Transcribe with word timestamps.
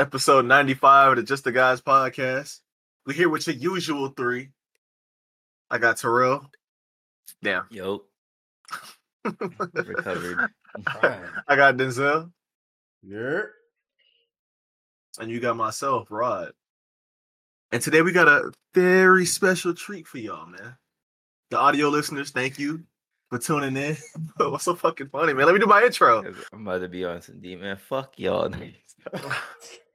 on, 0.00 0.10
guys? 0.10 0.16
It's 0.16 0.28
episode 0.30 0.46
95 0.46 1.10
of 1.10 1.16
the 1.16 1.22
Just 1.22 1.44
the 1.44 1.52
Guys 1.52 1.80
podcast. 1.80 2.60
We're 3.06 3.12
here 3.14 3.28
with 3.28 3.46
your 3.46 3.56
usual 3.56 4.08
three. 4.08 4.50
I 5.70 5.78
got 5.78 5.98
Terrell. 5.98 6.50
Damn. 7.42 7.66
Yo. 7.70 8.02
Recovered. 9.24 10.50
I 11.48 11.56
got 11.56 11.76
Denzel. 11.76 12.32
Yeah. 13.02 13.42
And 15.18 15.30
you 15.30 15.40
got 15.40 15.56
myself, 15.56 16.08
Rod. 16.10 16.52
And 17.72 17.82
today 17.82 18.02
we 18.02 18.12
got 18.12 18.28
a 18.28 18.52
very 18.74 19.26
special 19.26 19.74
treat 19.74 20.06
for 20.06 20.18
y'all, 20.18 20.46
man. 20.46 20.76
The 21.50 21.58
audio 21.58 21.88
listeners, 21.88 22.30
thank 22.30 22.58
you 22.58 22.84
for 23.28 23.38
tuning 23.38 23.76
in. 23.76 23.96
What's 24.36 24.64
so 24.64 24.74
fucking 24.74 25.08
funny, 25.08 25.34
man? 25.34 25.46
Let 25.46 25.54
me 25.54 25.60
do 25.60 25.66
my 25.66 25.82
intro. 25.82 26.24
I'm 26.52 26.66
about 26.66 26.80
to 26.80 26.88
be 26.88 27.04
on 27.04 27.22
some 27.22 27.40
deep 27.40 27.60
man. 27.60 27.76
Fuck 27.76 28.18
y'all. 28.18 28.50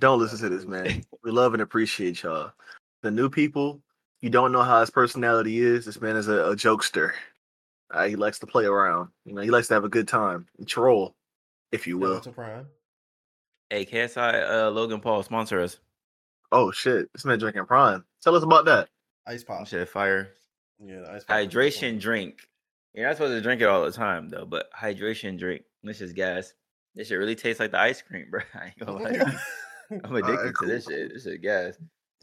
Don't 0.00 0.18
listen 0.18 0.38
to 0.38 0.48
this, 0.48 0.66
man. 0.66 1.04
We 1.22 1.30
love 1.30 1.52
and 1.52 1.62
appreciate 1.62 2.22
y'all. 2.22 2.52
The 3.02 3.10
new 3.10 3.28
people, 3.28 3.82
you 4.22 4.30
don't 4.30 4.52
know 4.52 4.62
how 4.62 4.80
his 4.80 4.88
personality 4.88 5.60
is. 5.60 5.84
This 5.84 6.00
man 6.00 6.16
is 6.16 6.28
a, 6.28 6.44
a 6.46 6.56
jokester. 6.56 7.12
Uh, 7.90 8.06
he 8.06 8.16
likes 8.16 8.38
to 8.38 8.46
play 8.46 8.64
around. 8.64 9.10
You 9.26 9.34
know, 9.34 9.42
he 9.42 9.50
likes 9.50 9.68
to 9.68 9.74
have 9.74 9.84
a 9.84 9.90
good 9.90 10.08
time 10.08 10.46
and 10.56 10.66
troll, 10.66 11.14
if 11.72 11.86
you 11.86 11.98
will. 11.98 12.20
To 12.20 12.32
Prime. 12.32 12.68
hey, 13.68 13.84
KSI 13.84 14.50
uh, 14.50 14.70
Logan 14.70 15.00
Paul 15.00 15.22
sponsor 15.22 15.60
us. 15.60 15.78
Oh 16.50 16.70
shit, 16.70 17.12
this 17.12 17.26
man 17.26 17.38
drinking 17.38 17.66
prime. 17.66 18.02
Tell 18.22 18.34
us 18.34 18.42
about 18.42 18.64
that. 18.64 18.88
Ice 19.26 19.44
pop. 19.44 19.66
Shit, 19.66 19.86
fire. 19.86 20.30
Yeah, 20.82 21.00
the 21.00 21.12
ice 21.12 21.24
pop. 21.24 21.36
Hydration 21.36 22.00
drink. 22.00 22.48
You're 22.94 23.06
not 23.06 23.16
supposed 23.16 23.34
to 23.34 23.42
drink 23.42 23.60
it 23.60 23.68
all 23.68 23.84
the 23.84 23.92
time 23.92 24.30
though, 24.30 24.46
but 24.46 24.70
hydration 24.72 25.38
drink. 25.38 25.64
This 25.82 26.00
is 26.00 26.14
gas. 26.14 26.54
This 26.94 27.08
shit 27.08 27.18
really 27.18 27.36
tastes 27.36 27.60
like 27.60 27.72
the 27.72 27.78
ice 27.78 28.00
cream, 28.00 28.26
bro. 28.30 28.40
I 28.54 28.66
ain't 28.68 28.78
gonna 28.78 28.92
lie. 28.92 29.38
I'm 30.04 30.14
addicted 30.16 30.38
Alright, 30.38 30.54
to 30.60 30.66
this 30.66 30.86
cool. 30.86 30.96
shit. 30.96 31.12
This 31.14 31.24
shit 31.24 31.42
gas. 31.42 31.74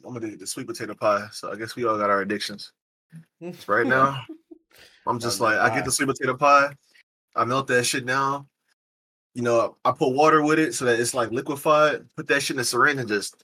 I'm 0.05 0.13
gonna 0.13 0.27
do 0.29 0.37
the 0.37 0.47
sweet 0.47 0.67
potato 0.67 0.93
pie. 0.95 1.27
So 1.31 1.51
I 1.51 1.55
guess 1.55 1.75
we 1.75 1.85
all 1.85 1.97
got 1.97 2.09
our 2.09 2.21
addictions. 2.21 2.71
Right 3.67 3.87
now, 3.87 4.21
I'm 5.07 5.17
just 5.19 5.39
like, 5.39 5.55
that 5.55 5.71
I 5.71 5.73
get 5.75 5.85
the 5.85 5.91
sweet 5.91 6.07
potato 6.07 6.35
pie. 6.35 6.73
I 7.35 7.45
melt 7.45 7.67
that 7.67 7.85
shit 7.85 8.05
down. 8.05 8.47
You 9.33 9.43
know, 9.43 9.77
I 9.85 9.91
put 9.91 10.09
water 10.13 10.43
with 10.43 10.59
it 10.59 10.73
so 10.73 10.85
that 10.85 10.99
it's 10.99 11.13
like 11.13 11.31
liquefied. 11.31 12.05
Put 12.17 12.27
that 12.27 12.41
shit 12.41 12.55
in 12.57 12.59
a 12.61 12.63
syringe 12.65 12.99
and 12.99 13.07
just, 13.07 13.43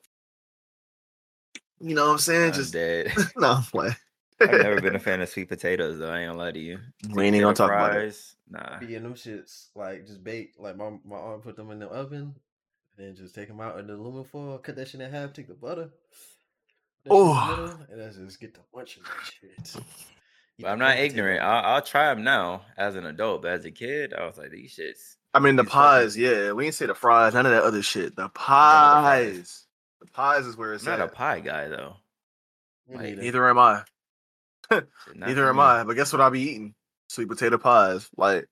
you 1.79 1.95
know 1.95 2.05
what 2.07 2.11
I'm 2.13 2.17
saying? 2.17 2.47
I'm 2.47 2.53
just 2.53 2.73
dead. 2.73 3.13
no, 3.37 3.51
I'm 3.53 3.63
playing. 3.63 3.95
I've 4.41 4.51
never 4.51 4.81
been 4.81 4.95
a 4.95 4.99
fan 4.99 5.21
of 5.21 5.29
sweet 5.29 5.47
potatoes 5.47 5.99
though. 5.99 6.09
I 6.09 6.19
ain't 6.21 6.29
gonna 6.29 6.39
lie 6.39 6.51
to 6.51 6.59
you. 6.59 6.79
We 7.11 7.25
ain't 7.25 7.35
even 7.35 7.45
gonna 7.45 7.53
Potato 7.53 7.67
talk 7.67 7.71
about 7.77 7.91
it. 7.91 7.99
fries, 8.01 8.35
Nah. 8.49 8.79
Be 8.79 8.87
getting 8.87 9.03
them 9.03 9.13
shits 9.13 9.67
like 9.75 10.05
just 10.05 10.23
bake. 10.23 10.53
Like 10.57 10.75
my 10.75 10.91
my 11.05 11.15
aunt 11.17 11.43
put 11.43 11.55
them 11.55 11.71
in 11.71 11.79
the 11.79 11.87
oven, 11.87 12.35
and 12.97 13.07
then 13.07 13.15
just 13.15 13.35
take 13.35 13.47
them 13.47 13.61
out 13.61 13.79
in 13.79 13.87
the 13.87 13.93
aluminum 13.95 14.25
foil, 14.25 14.57
cut 14.59 14.75
that 14.75 14.87
shit 14.87 15.01
in 15.01 15.11
half, 15.11 15.33
take 15.33 15.47
the 15.47 15.53
butter. 15.53 15.89
put 17.05 17.09
that 17.09 17.15
shit 17.49 17.59
in 17.59 17.65
the 17.65 17.71
Oh. 17.71 17.77
and 17.91 17.99
that's 18.01 18.15
just 18.17 18.39
get 18.39 18.53
to 18.55 18.61
munching 18.73 19.03
that 19.03 19.31
shit. 19.73 19.83
But 20.59 20.67
I'm 20.69 20.77
not 20.79 20.99
ignorant. 20.99 21.41
I'll, 21.41 21.65
I'll 21.75 21.81
try 21.81 22.13
them 22.13 22.23
now 22.23 22.61
as 22.77 22.95
an 22.95 23.07
adult, 23.07 23.41
but 23.41 23.51
as 23.53 23.65
a 23.65 23.71
kid, 23.71 24.13
I 24.13 24.23
was 24.27 24.37
like, 24.37 24.51
these 24.51 24.75
shits. 24.77 25.15
I 25.33 25.39
mean, 25.39 25.55
the 25.55 25.63
these 25.63 25.71
fucking- 25.71 25.81
pies, 25.81 26.15
yeah. 26.17 26.51
We 26.51 26.65
didn't 26.65 26.75
say 26.75 26.85
the 26.85 26.93
fries, 26.93 27.33
none 27.33 27.47
of 27.47 27.51
that 27.53 27.63
other 27.63 27.81
shit. 27.81 28.15
The 28.15 28.25
about 28.25 28.33
the 28.35 28.39
fries. 28.39 29.35
pies. 29.39 29.65
The 30.01 30.07
pies 30.11 30.45
is 30.45 30.55
where 30.55 30.73
it's 30.75 30.85
I'm 30.85 30.93
it's 30.93 30.99
not 30.99 31.09
a 31.09 31.11
pie 31.11 31.39
guy 31.39 31.69
though. 31.69 31.95
Like, 32.87 33.01
neither. 33.01 33.21
Neither 33.23 33.49
am 33.49 33.57
I. 33.57 33.81
Neither 35.15 35.49
am. 35.49 35.59
I. 35.59 35.83
But 35.83 35.95
guess 35.95 36.13
what 36.13 36.21
I'll 36.21 36.29
be 36.29 36.41
eating? 36.41 36.75
Sweet 37.09 37.27
potato 37.29 37.57
pies. 37.57 38.07
Like 38.15 38.45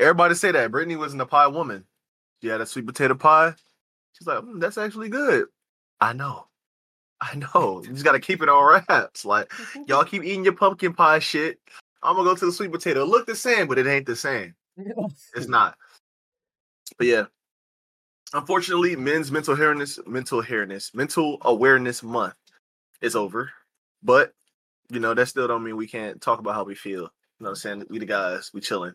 everybody 0.00 0.34
say 0.34 0.52
that. 0.52 0.70
Brittany 0.70 0.96
wasn't 0.96 1.20
a 1.20 1.26
pie 1.26 1.48
woman. 1.48 1.84
She 2.40 2.48
had 2.48 2.62
a 2.62 2.66
sweet 2.66 2.86
potato 2.86 3.14
pie. 3.14 3.54
She's 4.12 4.26
like, 4.26 4.38
"Mm, 4.38 4.60
that's 4.60 4.78
actually 4.78 5.08
good. 5.08 5.46
I 6.00 6.12
know. 6.12 6.46
I 7.20 7.36
know. 7.36 7.82
You 7.84 7.92
just 7.92 8.04
gotta 8.04 8.20
keep 8.20 8.42
it 8.42 8.48
on 8.48 8.82
wraps. 8.88 9.24
Like 9.24 9.52
y'all 9.86 10.04
keep 10.04 10.24
eating 10.24 10.44
your 10.44 10.54
pumpkin 10.54 10.92
pie 10.92 11.20
shit. 11.20 11.58
I'm 12.02 12.16
gonna 12.16 12.28
go 12.28 12.34
to 12.34 12.46
the 12.46 12.52
sweet 12.52 12.72
potato. 12.72 13.02
It 13.02 13.08
look 13.08 13.26
the 13.26 13.36
same, 13.36 13.68
but 13.68 13.78
it 13.78 13.86
ain't 13.86 14.06
the 14.06 14.16
same. 14.16 14.54
It's 15.34 15.48
not. 15.48 15.76
But 16.98 17.06
yeah. 17.06 17.24
Unfortunately, 18.34 18.96
men's 18.96 19.30
mental 19.30 19.54
awareness, 19.54 19.98
mental 20.06 20.40
awareness, 20.40 20.94
mental 20.94 21.38
awareness 21.42 22.02
month 22.02 22.34
is 23.02 23.14
over. 23.14 23.52
But 24.02 24.32
you 24.90 25.00
know, 25.00 25.14
that 25.14 25.26
still 25.28 25.46
don't 25.46 25.62
mean 25.62 25.76
we 25.76 25.86
can't 25.86 26.20
talk 26.20 26.38
about 26.40 26.54
how 26.54 26.64
we 26.64 26.74
feel. 26.74 27.02
You 27.02 27.44
know 27.44 27.46
what 27.46 27.48
I'm 27.50 27.56
saying? 27.56 27.86
We 27.88 27.98
the 27.98 28.06
guys, 28.06 28.50
we 28.52 28.60
chilling. 28.60 28.94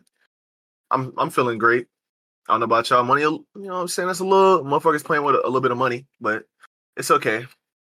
I'm 0.90 1.12
I'm 1.16 1.30
feeling 1.30 1.58
great. 1.58 1.86
I 2.48 2.52
don't 2.54 2.60
know 2.60 2.64
about 2.64 2.88
y'all. 2.88 3.04
Money, 3.04 3.22
you 3.22 3.44
know 3.54 3.74
what 3.74 3.80
I'm 3.80 3.88
saying? 3.88 4.06
That's 4.06 4.20
a 4.20 4.24
little 4.24 4.64
motherfuckers 4.64 5.04
playing 5.04 5.24
with 5.24 5.34
a, 5.34 5.42
a 5.44 5.46
little 5.46 5.60
bit 5.60 5.70
of 5.70 5.76
money, 5.78 6.06
but 6.20 6.44
it's 6.96 7.10
okay. 7.10 7.44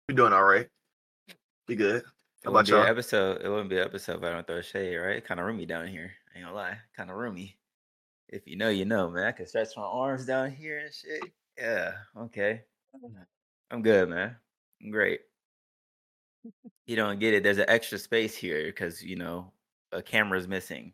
We're 0.08 0.16
doing 0.16 0.34
all 0.34 0.44
right. 0.44 0.68
Be 1.68 1.76
good. 1.76 2.04
How 2.44 2.52
about 2.52 2.68
y'all? 2.68 2.84
episode. 2.86 3.42
It 3.44 3.50
wouldn't 3.50 3.70
be 3.70 3.78
an 3.78 3.86
episode 3.86 4.18
if 4.18 4.24
I 4.24 4.30
don't 4.32 4.46
throw 4.46 4.62
shade, 4.62 4.98
right? 4.98 5.24
Kind 5.26 5.40
of 5.40 5.46
roomy 5.46 5.66
down 5.66 5.88
here. 5.88 6.12
Ain't 6.36 6.46
gonna 6.46 6.56
lie, 6.56 6.78
kind 6.96 7.10
of 7.10 7.16
roomy. 7.16 7.58
If 8.30 8.46
you 8.46 8.58
know, 8.58 8.70
you 8.70 8.86
know, 8.86 9.10
man. 9.10 9.24
I 9.26 9.32
can 9.32 9.48
stretch 9.48 9.70
my 9.78 9.84
arms 9.84 10.26
down 10.26 10.52
here 10.52 10.80
and 10.80 10.94
shit. 10.94 11.24
Yeah, 11.58 11.94
okay. 12.18 12.62
I'm 13.72 13.82
good, 13.82 14.10
man. 14.10 14.36
I'm 14.84 14.92
great. 14.92 15.22
You 16.86 16.96
don't 16.96 17.20
get 17.20 17.34
it. 17.34 17.44
There's 17.44 17.60
an 17.60 17.70
extra 17.70 17.98
space 17.98 18.36
here 18.36 18.66
because 18.66 19.02
you 19.02 19.16
know 19.16 19.52
a 19.92 20.02
camera's 20.02 20.48
missing. 20.48 20.94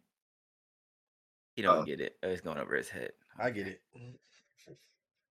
He 1.55 1.61
don't 1.63 1.79
Oh. 1.79 1.83
get 1.83 1.99
it. 1.99 2.15
Oh, 2.23 2.29
It's 2.29 2.41
going 2.41 2.57
over 2.57 2.75
his 2.75 2.89
head. 2.89 3.11
I 3.39 3.49
get 3.51 3.67
it. 3.67 3.81
Mm-hmm. 3.97 4.73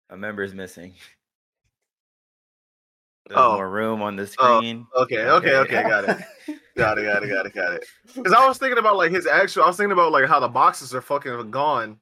A 0.09 0.17
member's 0.17 0.53
missing. 0.53 0.93
There's 3.27 3.37
Oh. 3.39 3.55
more 3.55 3.69
room 3.69 4.01
on 4.01 4.15
the 4.15 4.23
Oh, 4.39 4.59
screen. 4.59 4.87
Okay, 4.95 5.25
okay, 5.25 5.55
okay, 5.57 5.83
got 5.83 6.05
it. 6.05 6.17
Got 6.77 6.97
it, 6.99 7.03
got 7.03 7.23
it, 7.23 7.27
got 7.29 7.45
it, 7.45 7.53
got 7.53 7.73
it. 7.73 7.85
Because 8.15 8.31
I 8.31 8.47
was 8.47 8.57
thinking 8.57 8.77
about 8.77 8.95
like 8.95 9.11
his 9.11 9.27
actual. 9.27 9.63
I 9.63 9.67
was 9.67 9.75
thinking 9.75 9.91
about 9.91 10.11
like 10.13 10.25
how 10.27 10.39
the 10.39 10.47
boxes 10.47 10.95
are 10.95 11.01
fucking 11.01 11.51
gone, 11.51 11.99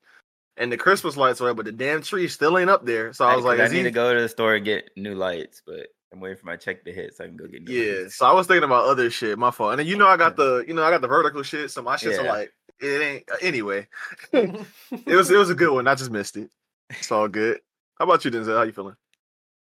and 0.58 0.72
the 0.72 0.78
Christmas 0.78 1.18
lights 1.18 1.42
are, 1.42 1.50
up, 1.50 1.58
but 1.58 1.66
the 1.66 1.72
damn 1.72 2.02
tree 2.04 2.28
still 2.28 2.58
ain't 2.60 2.70
up 2.70 2.86
there. 2.86 3.12
So 3.14 3.26
I 3.26 3.36
was 3.36 3.44
like, 3.46 3.60
I 3.60 3.68
need 3.68 3.78
he- 3.78 3.84
to 3.84 3.92
go 3.92 4.14
to 4.14 4.22
the 4.22 4.30
store 4.30 4.56
and 4.56 4.64
get 4.66 4.92
new 4.96 5.16
lights, 5.16 5.64
but 5.66 5.88
I'm 6.14 6.20
waiting 6.20 6.38
for 6.38 6.46
my 6.46 6.56
check 6.58 6.86
to 6.86 6.94
hit 6.94 7.16
so 7.16 7.24
I 7.24 7.28
can 7.28 7.38
go 7.38 7.48
get 7.48 7.64
new 7.64 7.74
Yeah, 7.74 8.02
lights. 8.04 8.16
so 8.18 8.26
I 8.28 8.34
was 8.34 8.46
thinking 8.46 8.64
about 8.64 8.86
other 8.86 9.10
shit. 9.10 9.40
My 9.40 9.50
fault. 9.50 9.72
And 9.72 9.80
then 9.80 9.88
you 9.88 9.98
know 9.98 10.08
I 10.08 10.18
got 10.18 10.36
the 10.36 10.64
you 10.68 10.76
know 10.76 10.84
I 10.84 10.92
got 10.92 11.02
the 11.02 11.08
vertical 11.08 11.42
shit, 11.42 11.72
so 11.72 11.82
my 11.82 11.96
shits 11.96 12.20
are 12.20 12.24
Yeah. 12.26 12.32
like 12.32 12.54
it 12.80 13.02
ain't 13.02 13.32
uh, 13.32 13.38
anyway. 13.42 13.88
it 14.34 14.66
was 15.08 15.32
it 15.32 15.38
was 15.38 15.50
a 15.50 15.56
good 15.56 15.72
one. 15.72 15.88
I 15.88 15.96
just 15.96 16.12
missed 16.12 16.38
it. 16.38 16.50
It's 16.90 17.12
all 17.12 17.28
good. 17.28 17.60
How 17.98 18.06
about 18.06 18.26
you, 18.26 18.32
Denzel? 18.32 18.58
How 18.58 18.64
you 18.64 18.72
feeling? 18.72 18.96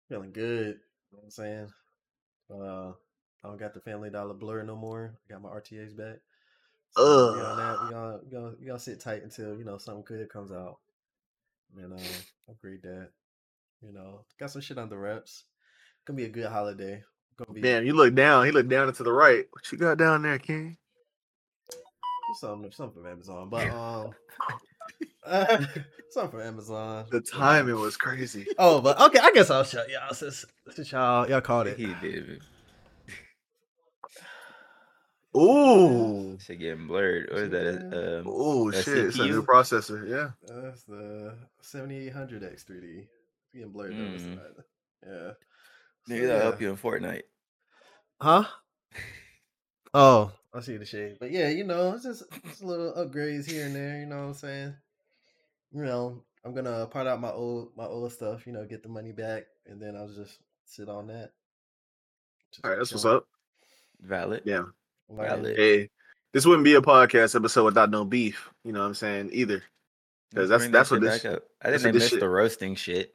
Feeling 0.09 0.33
good. 0.33 0.78
You 1.11 1.17
know 1.17 1.19
what 1.19 1.25
I'm 1.25 1.31
saying? 1.31 1.72
Uh, 2.50 2.93
I 3.44 3.49
don't 3.49 3.59
got 3.59 3.75
the 3.75 3.81
Family 3.81 4.11
Dollar 4.11 4.34
blur 4.34 4.62
no 4.62 4.77
more. 4.77 5.15
I 5.28 5.33
got 5.33 5.43
my 5.43 5.49
RTAs 5.49 5.97
back. 5.97 6.17
So 6.97 7.34
we 7.34 7.41
on 7.41 7.56
that. 7.56 7.84
We 7.84 7.91
gonna 7.91 8.19
we 8.25 8.31
gonna 8.31 8.55
we 8.61 8.67
gonna 8.67 8.78
sit 8.78 9.00
tight 9.00 9.23
until 9.23 9.56
you 9.56 9.65
know 9.65 9.78
something 9.78 10.05
good 10.06 10.28
comes 10.31 10.50
out, 10.50 10.78
and 11.77 11.93
uh, 11.93 12.50
upgrade 12.50 12.83
that. 12.83 13.11
You 13.83 13.93
know, 13.93 14.25
got 14.38 14.50
some 14.50 14.62
shit 14.62 14.78
on 14.78 14.88
the 14.88 14.97
reps. 14.97 15.44
Gonna 16.06 16.17
be 16.17 16.25
a 16.25 16.28
good 16.28 16.47
holiday. 16.47 17.03
Gonna 17.37 17.53
be 17.53 17.61
Damn, 17.61 17.84
you 17.84 17.93
look 17.93 18.15
down. 18.15 18.47
He 18.47 18.50
looked 18.50 18.71
down 18.71 18.88
and 18.88 18.97
to 18.97 19.03
the 19.03 19.12
right. 19.12 19.44
What 19.50 19.71
you 19.71 19.78
got 19.78 19.99
down 19.99 20.23
there, 20.23 20.38
King? 20.38 20.78
Something 22.34 22.70
something 22.72 23.03
from 23.03 23.10
Amazon, 23.12 23.48
but 23.48 23.70
um, 23.70 24.11
something 26.11 26.31
from 26.31 26.40
Amazon. 26.40 27.06
The 27.11 27.20
timing 27.20 27.81
was 27.81 27.96
crazy. 27.96 28.46
Oh, 28.58 28.81
but 28.81 29.00
okay, 29.00 29.19
I 29.20 29.32
guess 29.32 29.50
I'll 29.50 29.64
shut 29.64 29.88
y'all 29.90 30.14
since, 30.14 30.44
since 30.70 30.93
y'all 30.93 31.28
y'all 31.28 31.40
called 31.40 31.67
it. 31.67 31.78
He 31.78 31.94
did. 31.94 32.40
Ooh. 35.37 36.38
Shit 36.40 36.61
getting 36.61 36.87
blurred. 36.87 37.28
What 37.31 37.43
is 37.43 37.50
that? 37.50 38.20
Um, 38.20 38.26
Oh 38.26 38.70
That 38.70 38.84
shit, 38.84 38.99
it's 38.99 39.19
a 39.19 39.26
new 39.26 39.43
processor. 39.43 40.08
Yeah. 40.08 40.31
That's 40.46 40.84
the 40.84 41.34
7800 41.61 42.43
X3D. 42.43 43.00
It's 43.00 43.08
getting 43.52 43.70
blurred 43.70 43.93
on 43.93 44.12
this 44.12 44.22
Mm. 44.22 44.34
side. 44.37 44.64
Yeah. 45.06 45.31
maybe 46.08 46.22
So, 46.22 46.26
that'll 46.29 46.38
yeah. 46.38 46.43
help 46.44 46.61
you 46.61 46.70
in 46.70 46.76
Fortnite. 46.76 47.22
Huh? 48.20 48.44
Oh, 49.94 50.32
I 50.56 50.61
see 50.61 50.76
the 50.79 50.85
shade. 50.87 51.17
But 51.20 51.31
yeah, 51.31 51.49
you 51.49 51.64
know, 51.64 51.93
it's 51.93 52.05
just, 52.05 52.23
just 52.47 52.62
little 52.64 52.93
upgrades 52.94 53.49
here 53.50 53.67
and 53.67 53.75
there, 53.75 53.99
you 54.00 54.06
know 54.06 54.17
what 54.20 54.29
I'm 54.29 54.35
saying? 54.35 54.75
You 55.73 55.85
know, 55.85 56.23
I'm 56.44 56.55
gonna 56.55 56.87
part 56.87 57.06
out 57.06 57.20
my 57.20 57.31
old 57.31 57.76
my 57.76 57.85
old 57.85 58.11
stuff, 58.12 58.47
you 58.47 58.53
know, 58.53 58.64
get 58.64 58.82
the 58.82 58.88
money 58.88 59.12
back, 59.12 59.44
and 59.67 59.81
then 59.81 59.97
I'll 59.97 60.08
just 60.08 60.38
sit 60.64 60.88
on 60.88 61.08
that. 61.08 61.32
Just 62.53 62.64
All 62.64 62.70
right, 62.70 62.79
that's 62.79 62.93
what's 62.93 63.05
up. 63.05 63.26
Valid. 64.00 64.43
Yeah. 64.44 64.62
learning. 65.08 65.26
Valid. 65.43 65.56
Hey, 65.56 65.91
this 66.32 66.47
wouldn't 66.47 66.64
be 66.64 66.75
a 66.75 66.81
podcast 66.81 67.35
episode 67.35 67.64
without 67.64 67.91
no 67.91 68.05
beef. 68.05 68.49
You 68.64 68.73
know 68.73 68.81
what 68.81 68.87
I'm 68.87 68.94
saying? 68.94 69.31
either. 69.32 69.62
Because 70.31 70.49
that's 70.49 70.67
that's- 70.69 70.73
that 70.73 70.73
that's 70.73 70.91
what 70.91 71.03
shit 71.12 71.23
this- 71.23 71.25
up. 71.37 71.43
I 71.62 71.70
that's 71.70 71.82
think 71.82 71.93
what 71.94 71.99
they 71.99 72.05
missed 72.05 72.11
shit- 72.12 72.20
the 72.20 72.29
roasting 72.29 72.75
shit. 72.76 73.14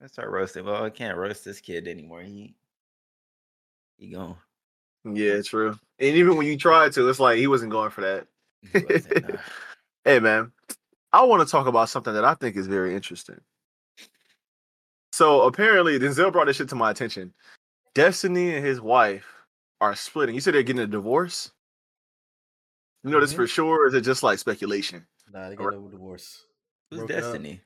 Let's 0.00 0.14
start 0.14 0.30
roasting. 0.30 0.64
Well, 0.64 0.84
I 0.84 0.90
can't 0.90 1.18
roast 1.18 1.44
this 1.44 1.60
kid 1.60 1.86
anymore. 1.86 2.22
He 2.22 2.54
he 3.98 4.08
gone. 4.08 4.36
Yeah, 5.04 5.40
true. 5.42 5.78
And 5.98 6.16
even 6.16 6.36
when 6.36 6.46
you 6.46 6.56
tried 6.56 6.92
to, 6.92 7.08
it's 7.08 7.20
like 7.20 7.38
he 7.38 7.46
wasn't 7.46 7.70
going 7.72 7.90
for 7.90 8.00
that. 8.02 8.26
He 8.72 8.78
wasn't, 8.88 9.28
nah. 9.30 9.36
Hey 10.04 10.18
man, 10.18 10.50
I 11.12 11.22
want 11.24 11.46
to 11.46 11.50
talk 11.50 11.66
about 11.66 11.88
something 11.90 12.14
that 12.14 12.24
I 12.24 12.34
think 12.34 12.56
is 12.56 12.66
very 12.66 12.94
interesting. 12.94 13.38
So 15.12 15.42
apparently, 15.42 15.98
Denzel 15.98 16.32
brought 16.32 16.46
this 16.46 16.56
shit 16.56 16.68
to 16.70 16.74
my 16.74 16.90
attention. 16.90 17.34
Destiny 17.94 18.54
and 18.54 18.64
his 18.64 18.80
wife 18.80 19.26
are 19.80 19.94
splitting. 19.94 20.34
You 20.34 20.40
said 20.40 20.54
they're 20.54 20.62
getting 20.62 20.82
a 20.82 20.86
divorce. 20.86 21.50
You 23.04 23.10
know 23.10 23.20
this 23.20 23.32
Mhm. 23.32 23.36
for 23.36 23.46
sure, 23.46 23.84
or 23.84 23.86
is 23.88 23.94
it 23.94 24.02
just 24.02 24.22
like 24.22 24.38
speculation? 24.38 25.06
Nah, 25.32 25.48
they 25.50 25.56
Or- 25.56 25.70
got 25.72 25.86
a 25.86 25.90
divorce. 25.90 26.46
Who's 26.90 26.98
Broke. 27.00 27.08
Destiny? 27.10 27.60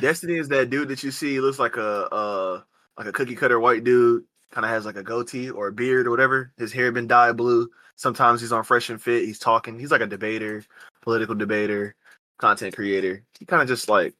Destiny 0.00 0.38
is 0.38 0.48
that 0.48 0.70
dude 0.70 0.88
that 0.88 1.02
you 1.04 1.10
see 1.10 1.40
looks 1.40 1.58
like 1.58 1.76
a 1.76 2.06
uh 2.12 2.62
like 2.96 3.06
a 3.06 3.12
cookie 3.12 3.36
cutter 3.36 3.60
white 3.60 3.84
dude, 3.84 4.24
kind 4.52 4.64
of 4.64 4.70
has 4.70 4.84
like 4.86 4.96
a 4.96 5.02
goatee 5.02 5.50
or 5.50 5.68
a 5.68 5.72
beard 5.72 6.06
or 6.06 6.10
whatever. 6.10 6.52
His 6.56 6.72
hair 6.72 6.92
been 6.92 7.06
dyed 7.06 7.36
blue. 7.36 7.68
Sometimes 7.96 8.40
he's 8.40 8.52
on 8.52 8.64
Fresh 8.64 8.90
and 8.90 9.00
Fit. 9.00 9.24
He's 9.24 9.38
talking. 9.38 9.78
He's 9.78 9.90
like 9.90 10.00
a 10.00 10.06
debater, 10.06 10.64
political 11.02 11.34
debater, 11.34 11.94
content 12.38 12.74
creator. 12.74 13.22
He 13.38 13.44
kind 13.44 13.62
of 13.62 13.68
just 13.68 13.88
like 13.88 14.14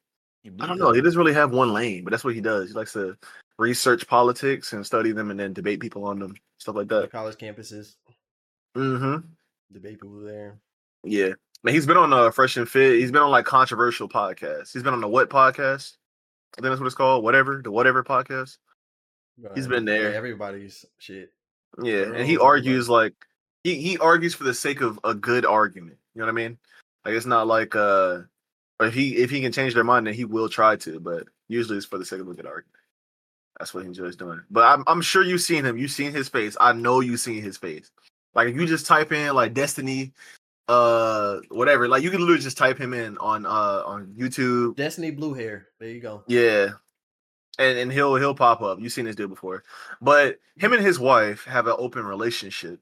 I 0.61 0.67
don't 0.67 0.79
know. 0.79 0.93
He 0.93 1.00
doesn't 1.00 1.19
really 1.19 1.32
have 1.32 1.53
one 1.53 1.73
lane, 1.73 2.05
but 2.05 2.11
that's 2.11 2.25
what 2.25 2.35
he 2.35 2.41
does. 2.41 2.69
He 2.69 2.75
likes 2.75 2.93
to 2.93 3.17
research 3.59 4.06
politics 4.06 4.73
and 4.73 4.85
study 4.85 5.12
them 5.12 5.31
and 5.31 5.41
then 5.41 5.53
debate 5.53 5.81
people 5.81 6.05
on 6.05 6.19
them, 6.19 6.35
stuff 6.59 6.75
like 6.77 6.88
that. 6.88 7.03
The 7.03 7.09
college 7.09 7.37
campuses, 7.37 7.94
Mm-hmm. 8.77 9.27
debate 9.73 10.00
people 10.00 10.20
there. 10.20 10.59
Yeah. 11.05 11.31
Man, 11.62 11.75
he's 11.75 11.87
been 11.87 11.97
on 11.97 12.12
uh, 12.12 12.31
Fresh 12.31 12.56
and 12.56 12.69
Fit. 12.69 12.99
He's 12.99 13.11
been 13.12 13.23
on 13.23 13.31
like 13.31 13.47
controversial 13.47 14.09
podcasts. 14.09 14.73
He's 14.73 14.82
been 14.82 14.93
on 14.94 15.00
the 15.00 15.09
What 15.09 15.31
podcast? 15.31 15.97
I 16.56 16.61
think 16.61 16.70
that's 16.70 16.81
what 16.81 16.87
it's 16.87 16.94
called. 16.94 17.25
Whatever. 17.25 17.61
The 17.62 17.70
Whatever 17.70 18.05
podcast. 18.05 18.59
He's 19.54 19.66
been 19.66 19.84
there. 19.84 20.14
everybody's 20.14 20.84
shit. 20.98 21.32
Yeah. 21.82 22.04
They're 22.04 22.14
And 22.14 22.26
he 22.26 22.38
argues 22.38 22.88
like 22.88 23.14
he, 23.64 23.76
he 23.76 23.98
argues 23.98 24.34
for 24.34 24.44
the 24.44 24.54
sake 24.54 24.81
of 24.81 25.00
a 25.04 25.14
good 25.14 25.44
argument. 25.44 25.96
You 26.14 26.20
know 26.20 26.26
what 26.26 26.32
I 26.32 26.34
mean? 26.34 26.58
Like 27.04 27.14
it's 27.14 27.26
not 27.26 27.46
like 27.46 27.75
uh 27.75 28.20
if 28.81 28.94
he 28.94 29.16
if 29.16 29.31
he 29.31 29.40
can 29.40 29.52
change 29.52 29.75
their 29.75 29.84
mind 29.84 30.06
then 30.06 30.14
he 30.14 30.25
will 30.25 30.48
try 30.48 30.76
to, 30.76 31.00
but 31.00 31.25
usually 31.48 31.78
it's 31.78 31.86
for 31.86 31.98
the 31.98 32.04
sake 32.04 32.20
of 32.20 32.28
a 32.28 32.34
good 32.34 32.46
argument. 32.46 32.70
That's 33.58 33.72
what 33.72 33.82
he 33.82 33.88
enjoys 33.88 34.16
doing. 34.16 34.40
But 34.50 34.64
I'm 34.64 34.84
I'm 34.86 35.00
sure 35.00 35.22
you've 35.22 35.40
seen 35.40 35.64
him. 35.64 35.78
You've 35.78 35.90
seen 35.90 36.12
his 36.12 36.28
face. 36.28 36.56
I 36.60 36.72
know 36.72 37.00
you've 37.00 37.20
seen 37.20 37.42
his 37.42 37.56
face. 37.56 37.90
Like 38.34 38.48
if 38.48 38.56
you 38.56 38.66
just 38.66 38.86
type 38.86 39.12
in 39.12 39.34
like 39.34 39.54
Destiny, 39.54 40.12
uh 40.69 41.38
whatever, 41.50 41.88
like 41.88 42.02
you 42.02 42.10
can 42.10 42.20
literally 42.20 42.40
just 42.40 42.58
type 42.58 42.78
him 42.78 42.94
in 42.94 43.19
on 43.19 43.46
uh 43.46 43.82
on 43.84 44.14
YouTube. 44.19 44.76
Destiny 44.76 45.10
blue 45.10 45.34
hair. 45.34 45.69
There 45.78 45.88
you 45.88 46.00
go. 46.00 46.22
Yeah. 46.26 46.70
And 47.59 47.79
and 47.79 47.93
he'll 47.93 48.17
he'll 48.17 48.35
pop 48.35 48.62
up. 48.62 48.81
You've 48.81 48.93
seen 48.93 49.05
this 49.05 49.17
dude 49.17 49.31
before. 49.31 49.62
But 50.01 50.39
him 50.56 50.73
and 50.73 50.85
his 50.85 50.99
wife 50.99 51.45
have 51.45 51.67
an 51.67 51.77
open 51.79 52.05
relationship. 52.05 52.81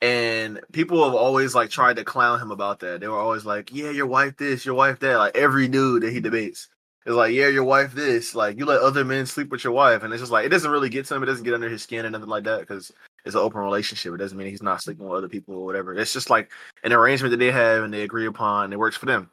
And 0.00 0.60
people 0.72 1.04
have 1.04 1.14
always 1.14 1.54
like 1.54 1.70
tried 1.70 1.96
to 1.96 2.04
clown 2.04 2.40
him 2.40 2.50
about 2.52 2.80
that. 2.80 3.00
They 3.00 3.08
were 3.08 3.18
always 3.18 3.44
like, 3.44 3.72
Yeah, 3.72 3.90
your 3.90 4.06
wife 4.06 4.36
this, 4.36 4.64
your 4.64 4.76
wife 4.76 5.00
that. 5.00 5.18
Like 5.18 5.36
every 5.36 5.68
dude 5.68 6.02
that 6.04 6.12
he 6.12 6.20
debates 6.20 6.68
is 7.04 7.14
like, 7.14 7.34
Yeah, 7.34 7.48
your 7.48 7.64
wife 7.64 7.94
this. 7.94 8.34
Like 8.34 8.58
you 8.58 8.64
let 8.64 8.80
other 8.80 9.04
men 9.04 9.26
sleep 9.26 9.50
with 9.50 9.64
your 9.64 9.72
wife. 9.72 10.02
And 10.04 10.12
it's 10.12 10.22
just 10.22 10.32
like 10.32 10.46
it 10.46 10.50
doesn't 10.50 10.70
really 10.70 10.88
get 10.88 11.06
to 11.06 11.14
him, 11.16 11.22
it 11.22 11.26
doesn't 11.26 11.44
get 11.44 11.54
under 11.54 11.68
his 11.68 11.82
skin 11.82 12.06
or 12.06 12.10
nothing 12.10 12.28
like 12.28 12.44
that, 12.44 12.60
because 12.60 12.92
it's 13.24 13.34
an 13.34 13.40
open 13.42 13.60
relationship. 13.60 14.14
It 14.14 14.18
doesn't 14.18 14.38
mean 14.38 14.48
he's 14.48 14.62
not 14.62 14.80
sleeping 14.82 15.06
with 15.06 15.18
other 15.18 15.28
people 15.28 15.56
or 15.56 15.66
whatever. 15.66 15.94
It's 15.94 16.12
just 16.12 16.30
like 16.30 16.50
an 16.84 16.92
arrangement 16.92 17.32
that 17.32 17.38
they 17.38 17.50
have 17.50 17.82
and 17.82 17.92
they 17.92 18.02
agree 18.02 18.26
upon 18.26 18.64
and 18.66 18.72
it 18.72 18.78
works 18.78 18.96
for 18.96 19.06
them. 19.06 19.30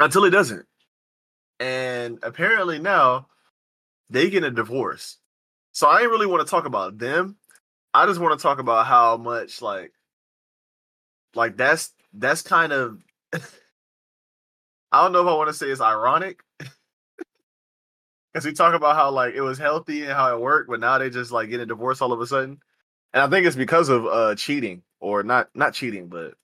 Until 0.00 0.24
it 0.24 0.30
doesn't. 0.30 0.66
And 1.60 2.18
apparently 2.22 2.78
now 2.78 3.26
they 4.10 4.30
get 4.30 4.44
a 4.44 4.50
divorce. 4.50 5.18
So 5.72 5.88
I 5.88 6.00
ain't 6.02 6.10
really 6.10 6.26
want 6.26 6.46
to 6.46 6.50
talk 6.50 6.66
about 6.66 6.98
them. 6.98 7.36
I 7.94 8.06
just 8.06 8.20
want 8.20 8.38
to 8.38 8.42
talk 8.42 8.58
about 8.60 8.86
how 8.86 9.16
much 9.18 9.62
like 9.62 9.92
like 11.34 11.56
that's 11.56 11.92
that's 12.12 12.42
kind 12.42 12.72
of 12.72 12.98
I 14.92 15.02
don't 15.02 15.12
know 15.12 15.22
if 15.22 15.28
I 15.28 15.36
want 15.36 15.48
to 15.48 15.54
say 15.54 15.68
it's 15.70 15.80
ironic. 15.80 16.40
Cuz 18.34 18.44
we 18.44 18.52
talk 18.52 18.74
about 18.74 18.96
how 18.96 19.10
like 19.10 19.34
it 19.34 19.40
was 19.40 19.58
healthy 19.58 20.02
and 20.04 20.12
how 20.12 20.34
it 20.34 20.40
worked, 20.40 20.68
but 20.70 20.80
now 20.80 20.98
they 20.98 21.10
just 21.10 21.32
like 21.32 21.50
get 21.50 21.60
a 21.60 21.66
divorce 21.66 22.00
all 22.00 22.12
of 22.12 22.20
a 22.20 22.26
sudden. 22.26 22.60
And 23.12 23.22
I 23.22 23.28
think 23.28 23.46
it's 23.46 23.56
because 23.56 23.88
of 23.88 24.06
uh 24.06 24.34
cheating 24.36 24.82
or 25.00 25.22
not 25.22 25.50
not 25.54 25.74
cheating, 25.74 26.08
but 26.08 26.34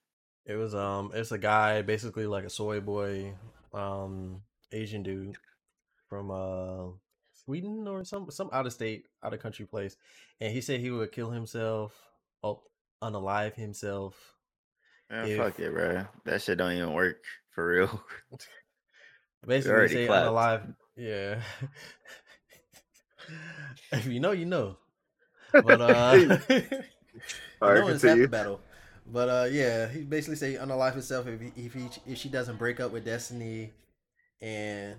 It 0.47 0.57
was 0.57 0.75
um, 0.75 1.13
it's 1.15 1.33
a 1.33 1.39
guy 1.39 1.83
basically 1.83 2.27
like 2.27 2.45
a 2.45 2.51
soy 2.51 2.81
boy, 2.81 3.35
um, 3.75 4.43
Asian 4.73 5.03
dude 5.03 5.39
from 6.09 6.31
uh 6.31 6.89
Sweden 7.47 7.87
or 7.87 8.05
some 8.05 8.31
some 8.31 8.51
out 8.53 8.67
of 8.67 8.73
state, 8.73 9.07
out 9.23 9.33
of 9.33 9.41
country 9.41 9.65
place, 9.67 9.97
and 10.41 10.53
he 10.53 10.61
said 10.61 10.81
he 10.81 10.91
would 10.91 11.13
kill 11.13 11.31
himself, 11.31 11.95
oh, 12.43 12.63
unalive 13.03 13.55
himself. 13.55 14.35
Man, 15.09 15.29
if- 15.29 15.39
fuck 15.39 15.59
it, 15.61 15.73
bro. 15.73 16.05
That 16.25 16.43
shit 16.43 16.59
don't 16.59 16.73
even 16.73 16.93
work 16.93 17.23
for 17.51 17.69
real. 17.69 18.05
Basically, 19.47 19.89
say 19.89 20.07
clapped. 20.07 20.27
unalive. 20.27 20.75
Yeah. 20.97 21.41
if 23.93 24.07
you 24.07 24.19
know, 24.19 24.33
you 24.33 24.47
know. 24.47 24.77
But 25.53 25.81
uh, 25.81 25.87
all 27.63 27.71
right, 27.71 27.79
no 27.79 27.85
one's 27.85 28.03
half 28.03 28.19
the 28.19 28.27
battle. 28.27 28.61
But 29.07 29.29
uh, 29.29 29.49
yeah, 29.51 29.89
he 29.89 30.01
basically 30.01 30.35
say 30.35 30.55
unalive 30.55 30.95
himself 30.95 31.29
if 31.29 31.41
he, 31.41 31.53
if 31.55 31.75
he 31.75 31.89
if 32.07 32.19
she 32.19 32.29
doesn't 32.29 32.59
break 32.59 32.81
up 32.81 32.91
with 32.91 33.05
Destiny 33.05 33.73
and 34.41 34.97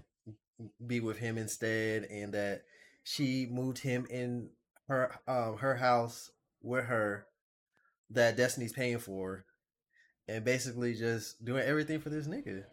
be 0.85 0.99
with 0.99 1.17
him 1.17 1.37
instead, 1.37 2.03
and 2.05 2.33
that 2.33 2.63
she 3.03 3.47
moved 3.49 3.79
him 3.79 4.05
in 4.09 4.49
her 4.87 5.11
um 5.27 5.57
her 5.57 5.75
house 5.75 6.31
with 6.61 6.85
her 6.85 7.25
that 8.11 8.37
Destiny's 8.37 8.73
paying 8.73 8.99
for, 8.99 9.45
and 10.27 10.43
basically 10.45 10.93
just 10.93 11.43
doing 11.43 11.63
everything 11.63 11.99
for 11.99 12.09
this 12.09 12.27
nigga. 12.27 12.63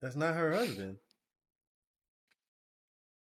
That's 0.00 0.16
not 0.16 0.34
her 0.34 0.52
husband. 0.54 0.96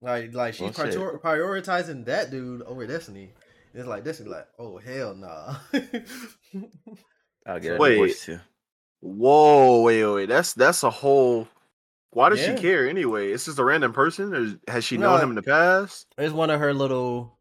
Like, 0.01 0.33
like 0.33 0.53
she's 0.53 0.61
Well, 0.61 0.71
prior- 0.71 1.17
prioritizing 1.17 2.05
that 2.05 2.31
dude 2.31 2.61
over 2.61 2.87
Destiny. 2.87 3.31
It's 3.73 3.87
like 3.87 4.03
Destiny, 4.03 4.29
like, 4.29 4.47
oh 4.57 4.77
hell 4.77 5.13
nah. 5.15 5.55
I'll 7.45 7.59
get 7.59 7.75
a 7.75 7.77
Wait. 7.77 7.91
divorce 7.91 8.25
too. 8.25 8.39
Whoa, 9.01 9.81
wait, 9.81 10.05
wait. 10.05 10.25
That's 10.29 10.53
that's 10.53 10.83
a 10.83 10.89
whole. 10.89 11.47
Why 12.11 12.29
does 12.29 12.39
Yeah. 12.41 12.55
she 12.55 12.61
care 12.61 12.87
anyway? 12.89 13.31
It's 13.31 13.45
just 13.45 13.59
a 13.59 13.63
random 13.63 13.93
person, 13.93 14.33
or 14.33 14.71
has 14.71 14.83
she 14.83 14.97
known 14.97 15.21
him 15.21 15.29
in 15.29 15.35
the 15.35 15.43
past? 15.43 16.07
it's 16.17 16.33
one 16.33 16.49
of 16.49 16.59
her 16.59 16.73
little 16.73 17.37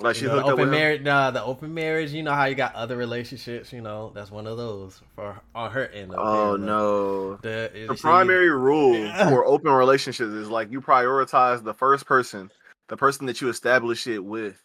Like 0.00 0.16
she 0.16 0.22
you 0.22 0.28
know, 0.28 0.34
hooked 0.34 0.46
the 0.46 0.52
up 0.52 0.58
open 0.58 0.64
him? 0.64 0.70
marriage. 0.72 1.02
Nah, 1.02 1.30
the 1.30 1.42
open 1.42 1.72
marriage. 1.74 2.12
You 2.12 2.22
know 2.22 2.32
how 2.34 2.44
you 2.46 2.54
got 2.54 2.74
other 2.74 2.96
relationships. 2.96 3.72
You 3.72 3.80
know 3.80 4.10
that's 4.14 4.30
one 4.30 4.46
of 4.46 4.56
those 4.56 5.00
for 5.14 5.40
on 5.54 5.70
her 5.70 5.86
end. 5.86 6.12
Oh 6.16 6.56
no. 6.56 7.36
The, 7.36 7.70
The 7.88 7.94
she- 7.96 8.00
primary 8.00 8.50
rule 8.50 9.10
for 9.28 9.44
open 9.46 9.70
relationships 9.72 10.32
is 10.32 10.48
like 10.50 10.70
you 10.72 10.80
prioritize 10.80 11.62
the 11.62 11.74
first 11.74 12.06
person, 12.06 12.50
the 12.88 12.96
person 12.96 13.26
that 13.26 13.40
you 13.40 13.48
establish 13.48 14.06
it 14.06 14.24
with. 14.24 14.60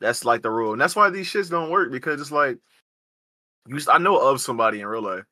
That's 0.00 0.24
like 0.24 0.42
the 0.42 0.50
rule, 0.50 0.72
and 0.72 0.80
that's 0.80 0.96
why 0.96 1.10
these 1.10 1.28
shits 1.32 1.48
don't 1.48 1.70
work 1.70 1.92
because 1.92 2.20
it's 2.20 2.32
like 2.32 2.58
you. 3.68 3.78
I 3.88 3.98
know 3.98 4.18
of 4.18 4.40
somebody 4.40 4.80
in 4.80 4.86
real 4.86 5.02
life 5.02 5.24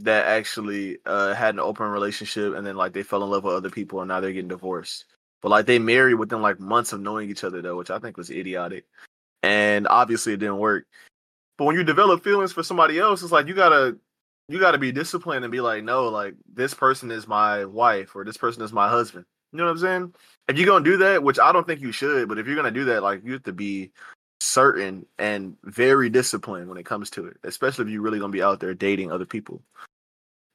that 0.00 0.26
actually 0.26 0.98
uh, 1.06 1.34
had 1.34 1.54
an 1.54 1.60
open 1.60 1.86
relationship, 1.86 2.54
and 2.54 2.66
then 2.66 2.76
like 2.76 2.92
they 2.92 3.02
fell 3.02 3.24
in 3.24 3.30
love 3.30 3.44
with 3.44 3.54
other 3.54 3.70
people, 3.70 4.00
and 4.00 4.08
now 4.08 4.20
they're 4.20 4.32
getting 4.32 4.48
divorced. 4.48 5.06
But 5.42 5.50
like 5.50 5.66
they 5.66 5.78
married 5.78 6.14
within 6.14 6.42
like 6.42 6.60
months 6.60 6.92
of 6.92 7.00
knowing 7.00 7.30
each 7.30 7.44
other 7.44 7.62
though, 7.62 7.76
which 7.76 7.90
I 7.90 7.98
think 7.98 8.16
was 8.16 8.30
idiotic, 8.30 8.84
and 9.42 9.86
obviously 9.88 10.32
it 10.32 10.38
didn't 10.38 10.58
work. 10.58 10.86
But 11.58 11.64
when 11.64 11.76
you 11.76 11.84
develop 11.84 12.22
feelings 12.22 12.52
for 12.52 12.62
somebody 12.62 12.98
else, 12.98 13.22
it's 13.22 13.32
like 13.32 13.46
you 13.46 13.54
gotta 13.54 13.96
you 14.48 14.60
gotta 14.60 14.78
be 14.78 14.92
disciplined 14.92 15.44
and 15.44 15.52
be 15.52 15.60
like, 15.60 15.84
no, 15.84 16.08
like 16.08 16.34
this 16.52 16.74
person 16.74 17.10
is 17.10 17.26
my 17.26 17.64
wife 17.64 18.14
or 18.14 18.24
this 18.24 18.36
person 18.36 18.62
is 18.62 18.72
my 18.72 18.88
husband. 18.88 19.24
You 19.52 19.58
know 19.58 19.64
what 19.64 19.72
I'm 19.72 19.78
saying? 19.78 20.14
If 20.48 20.58
you're 20.58 20.66
gonna 20.66 20.84
do 20.84 20.98
that, 20.98 21.22
which 21.22 21.38
I 21.38 21.52
don't 21.52 21.66
think 21.66 21.80
you 21.80 21.92
should, 21.92 22.28
but 22.28 22.38
if 22.38 22.46
you're 22.46 22.56
gonna 22.56 22.70
do 22.70 22.84
that, 22.86 23.02
like 23.02 23.24
you 23.24 23.32
have 23.32 23.44
to 23.44 23.52
be 23.52 23.92
certain 24.40 25.06
and 25.18 25.56
very 25.64 26.08
disciplined 26.08 26.68
when 26.68 26.78
it 26.78 26.86
comes 26.86 27.10
to 27.10 27.26
it, 27.26 27.36
especially 27.44 27.84
if 27.84 27.90
you're 27.90 28.02
really 28.02 28.18
gonna 28.18 28.32
be 28.32 28.42
out 28.42 28.60
there 28.60 28.74
dating 28.74 29.12
other 29.12 29.26
people. 29.26 29.62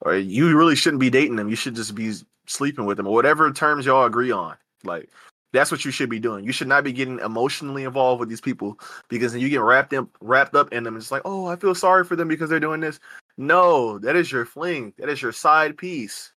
Or 0.01 0.15
you 0.15 0.57
really 0.57 0.75
shouldn't 0.75 0.99
be 0.99 1.09
dating 1.09 1.35
them. 1.35 1.49
You 1.49 1.55
should 1.55 1.75
just 1.75 1.93
be 1.93 2.13
sleeping 2.47 2.85
with 2.85 2.97
them 2.97 3.07
or 3.07 3.13
whatever 3.13 3.51
terms 3.51 3.85
y'all 3.85 4.05
agree 4.05 4.31
on. 4.31 4.55
Like 4.83 5.09
that's 5.53 5.71
what 5.71 5.85
you 5.85 5.91
should 5.91 6.09
be 6.09 6.19
doing. 6.19 6.45
You 6.45 6.51
should 6.51 6.67
not 6.67 6.83
be 6.83 6.93
getting 6.93 7.19
emotionally 7.19 7.83
involved 7.83 8.19
with 8.19 8.29
these 8.29 8.41
people 8.41 8.79
because 9.09 9.33
then 9.33 9.41
you 9.41 9.49
get 9.49 9.61
wrapped 9.61 9.93
in 9.93 10.07
wrapped 10.21 10.55
up 10.55 10.71
in 10.73 10.83
them. 10.83 10.95
It's 10.95 11.11
like, 11.11 11.23
oh, 11.25 11.47
I 11.47 11.55
feel 11.55 11.75
sorry 11.75 12.05
for 12.05 12.15
them 12.15 12.27
because 12.27 12.49
they're 12.49 12.59
doing 12.59 12.79
this. 12.79 12.99
No, 13.37 13.97
that 13.99 14.15
is 14.15 14.31
your 14.31 14.45
fling. 14.45 14.93
That 14.97 15.09
is 15.09 15.21
your 15.21 15.31
side 15.31 15.77
piece. 15.77 16.31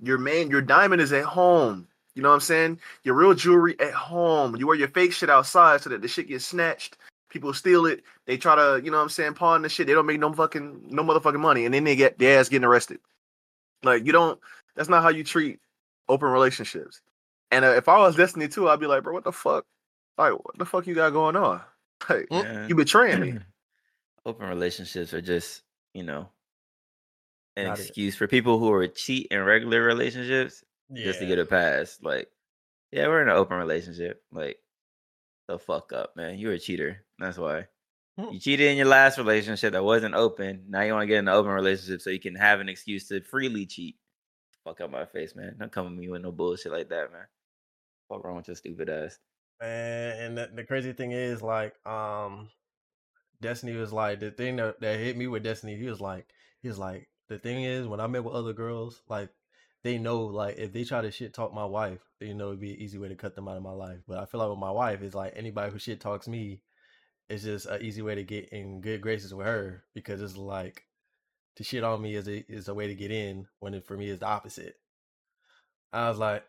Your 0.00 0.18
man, 0.18 0.50
your 0.50 0.62
diamond 0.62 1.00
is 1.00 1.12
at 1.12 1.24
home. 1.24 1.88
You 2.16 2.22
know 2.22 2.30
what 2.30 2.34
I'm 2.36 2.40
saying? 2.40 2.80
Your 3.04 3.14
real 3.14 3.34
jewelry 3.34 3.78
at 3.78 3.92
home. 3.92 4.56
You 4.56 4.66
wear 4.66 4.74
your 4.76 4.88
fake 4.88 5.12
shit 5.12 5.28
outside 5.28 5.82
so 5.82 5.90
that 5.90 6.00
the 6.00 6.08
shit 6.08 6.28
gets 6.28 6.46
snatched. 6.46 6.96
People 7.28 7.52
steal 7.52 7.84
it. 7.84 8.02
They 8.26 8.38
try 8.38 8.54
to, 8.54 8.80
you 8.82 8.90
know 8.90 8.96
what 8.96 9.02
I'm 9.02 9.08
saying, 9.10 9.34
pawn 9.34 9.60
the 9.60 9.68
shit. 9.68 9.86
They 9.86 9.92
don't 9.92 10.06
make 10.06 10.18
no 10.18 10.32
fucking 10.32 10.86
no 10.88 11.02
motherfucking 11.04 11.38
money. 11.40 11.66
And 11.66 11.74
then 11.74 11.84
they 11.84 11.94
get 11.94 12.18
their 12.18 12.40
ass 12.40 12.48
getting 12.48 12.64
arrested. 12.64 12.98
Like 13.82 14.06
you 14.06 14.12
don't 14.12 14.40
that's 14.74 14.88
not 14.88 15.02
how 15.02 15.10
you 15.10 15.22
treat 15.24 15.60
open 16.08 16.30
relationships. 16.30 17.02
And 17.50 17.64
uh, 17.64 17.74
if 17.76 17.86
I 17.88 17.98
was 17.98 18.16
Destiny 18.16 18.48
too, 18.48 18.68
I'd 18.68 18.80
be 18.80 18.86
like, 18.86 19.02
bro, 19.02 19.12
what 19.12 19.24
the 19.24 19.32
fuck? 19.32 19.66
Like, 20.16 20.32
what 20.32 20.56
the 20.58 20.64
fuck 20.64 20.86
you 20.86 20.94
got 20.94 21.10
going 21.12 21.36
on? 21.36 21.60
Like, 22.10 22.28
Mm. 22.30 22.42
Yeah. 22.42 22.66
you 22.68 22.74
betraying 22.74 23.20
me. 23.20 23.34
Open 24.26 24.48
relationships 24.48 25.14
are 25.14 25.20
just, 25.22 25.62
you 25.94 26.02
know, 26.02 26.28
an 27.56 27.66
Not 27.66 27.78
it. 27.78 27.82
excuse 27.82 28.14
for 28.14 28.26
people 28.26 28.58
who 28.58 28.70
are 28.72 28.86
cheat 28.86 29.28
in 29.30 29.42
regular 29.42 29.82
relationships 29.82 30.62
just 30.94 31.20
to 31.20 31.26
get 31.26 31.38
a 31.38 31.46
pass. 31.46 31.98
Like, 32.02 32.28
Yeah, 32.92 33.08
we're 33.08 33.22
in 33.22 33.28
an 33.28 33.36
open 33.36 33.56
relationship. 33.58 34.22
Like, 34.32 34.58
the 35.48 35.58
fuck 35.58 35.92
up, 35.92 36.16
man. 36.16 36.38
You're 36.38 36.52
a 36.52 36.58
cheater. 36.58 37.04
That's 37.18 37.38
why. 37.38 37.66
Hmm. 38.18 38.32
You 38.32 38.40
cheated 38.40 38.68
in 38.68 38.76
your 38.76 38.86
last 38.86 39.18
relationship 39.18 39.72
that 39.72 39.84
wasn't 39.84 40.14
open. 40.14 40.64
Now 40.68 40.82
you 40.82 40.92
want 40.92 41.02
to 41.02 41.06
get 41.06 41.18
in 41.18 41.28
an 41.28 41.34
open 41.34 41.52
relationship 41.52 42.00
so 42.00 42.10
you 42.10 42.20
can 42.20 42.34
have 42.34 42.60
an 42.60 42.68
excuse 42.68 43.08
to 43.08 43.20
freely 43.20 43.66
cheat. 43.66 43.96
Fuck 44.64 44.80
out 44.80 44.90
my 44.90 45.04
face, 45.04 45.36
man. 45.36 45.56
Don't 45.58 45.70
come 45.70 45.86
at 45.86 45.92
me 45.92 46.08
with 46.08 46.22
no 46.22 46.32
bullshit 46.32 46.72
like 46.72 46.88
that, 46.88 47.12
man. 47.12 47.26
What 48.08 48.24
wrong 48.24 48.36
with 48.36 48.48
your 48.48 48.56
stupid 48.56 48.88
ass? 48.88 49.18
And, 49.60 50.20
and 50.20 50.38
the, 50.38 50.50
the 50.54 50.64
crazy 50.64 50.92
thing 50.92 51.12
is, 51.12 51.42
like, 51.42 51.74
um, 51.86 52.48
Destiny 53.40 53.74
was 53.74 53.92
like 53.92 54.20
the 54.20 54.30
thing 54.30 54.56
that, 54.56 54.80
that 54.80 54.98
hit 54.98 55.16
me 55.16 55.26
with 55.26 55.42
Destiny. 55.42 55.76
He 55.76 55.86
was 55.86 56.00
like, 56.00 56.26
he 56.62 56.68
was 56.68 56.78
like, 56.78 57.08
the 57.28 57.38
thing 57.38 57.64
is, 57.64 57.86
when 57.86 58.00
I 58.00 58.06
met 58.06 58.24
with 58.24 58.34
other 58.34 58.52
girls, 58.52 59.02
like, 59.08 59.28
they 59.86 59.98
know, 59.98 60.22
like, 60.24 60.58
if 60.58 60.72
they 60.72 60.82
try 60.82 61.00
to 61.00 61.12
shit 61.12 61.32
talk 61.32 61.54
my 61.54 61.64
wife, 61.64 62.00
you 62.20 62.34
know 62.34 62.48
it'd 62.48 62.60
be 62.60 62.72
an 62.72 62.80
easy 62.80 62.98
way 62.98 63.06
to 63.08 63.14
cut 63.14 63.36
them 63.36 63.46
out 63.46 63.56
of 63.56 63.62
my 63.62 63.70
life. 63.70 64.00
But 64.08 64.18
I 64.18 64.26
feel 64.26 64.40
like 64.40 64.50
with 64.50 64.58
my 64.58 64.70
wife, 64.70 65.00
it's 65.00 65.14
like 65.14 65.32
anybody 65.36 65.70
who 65.70 65.78
shit 65.78 66.00
talks 66.00 66.26
me, 66.26 66.60
it's 67.28 67.44
just 67.44 67.66
an 67.66 67.80
easy 67.82 68.02
way 68.02 68.16
to 68.16 68.24
get 68.24 68.48
in 68.48 68.80
good 68.80 69.00
graces 69.00 69.32
with 69.32 69.46
her 69.46 69.84
because 69.94 70.20
it's 70.20 70.36
like 70.36 70.82
to 71.54 71.62
shit 71.62 71.84
on 71.84 72.02
me 72.02 72.16
is 72.16 72.26
a 72.26 72.44
is 72.52 72.66
a 72.66 72.74
way 72.74 72.88
to 72.88 72.96
get 72.96 73.12
in 73.12 73.46
when 73.60 73.74
it 73.74 73.86
for 73.86 73.96
me 73.96 74.08
is 74.08 74.18
the 74.18 74.26
opposite. 74.26 74.74
I 75.92 76.08
was 76.08 76.18
like, 76.18 76.42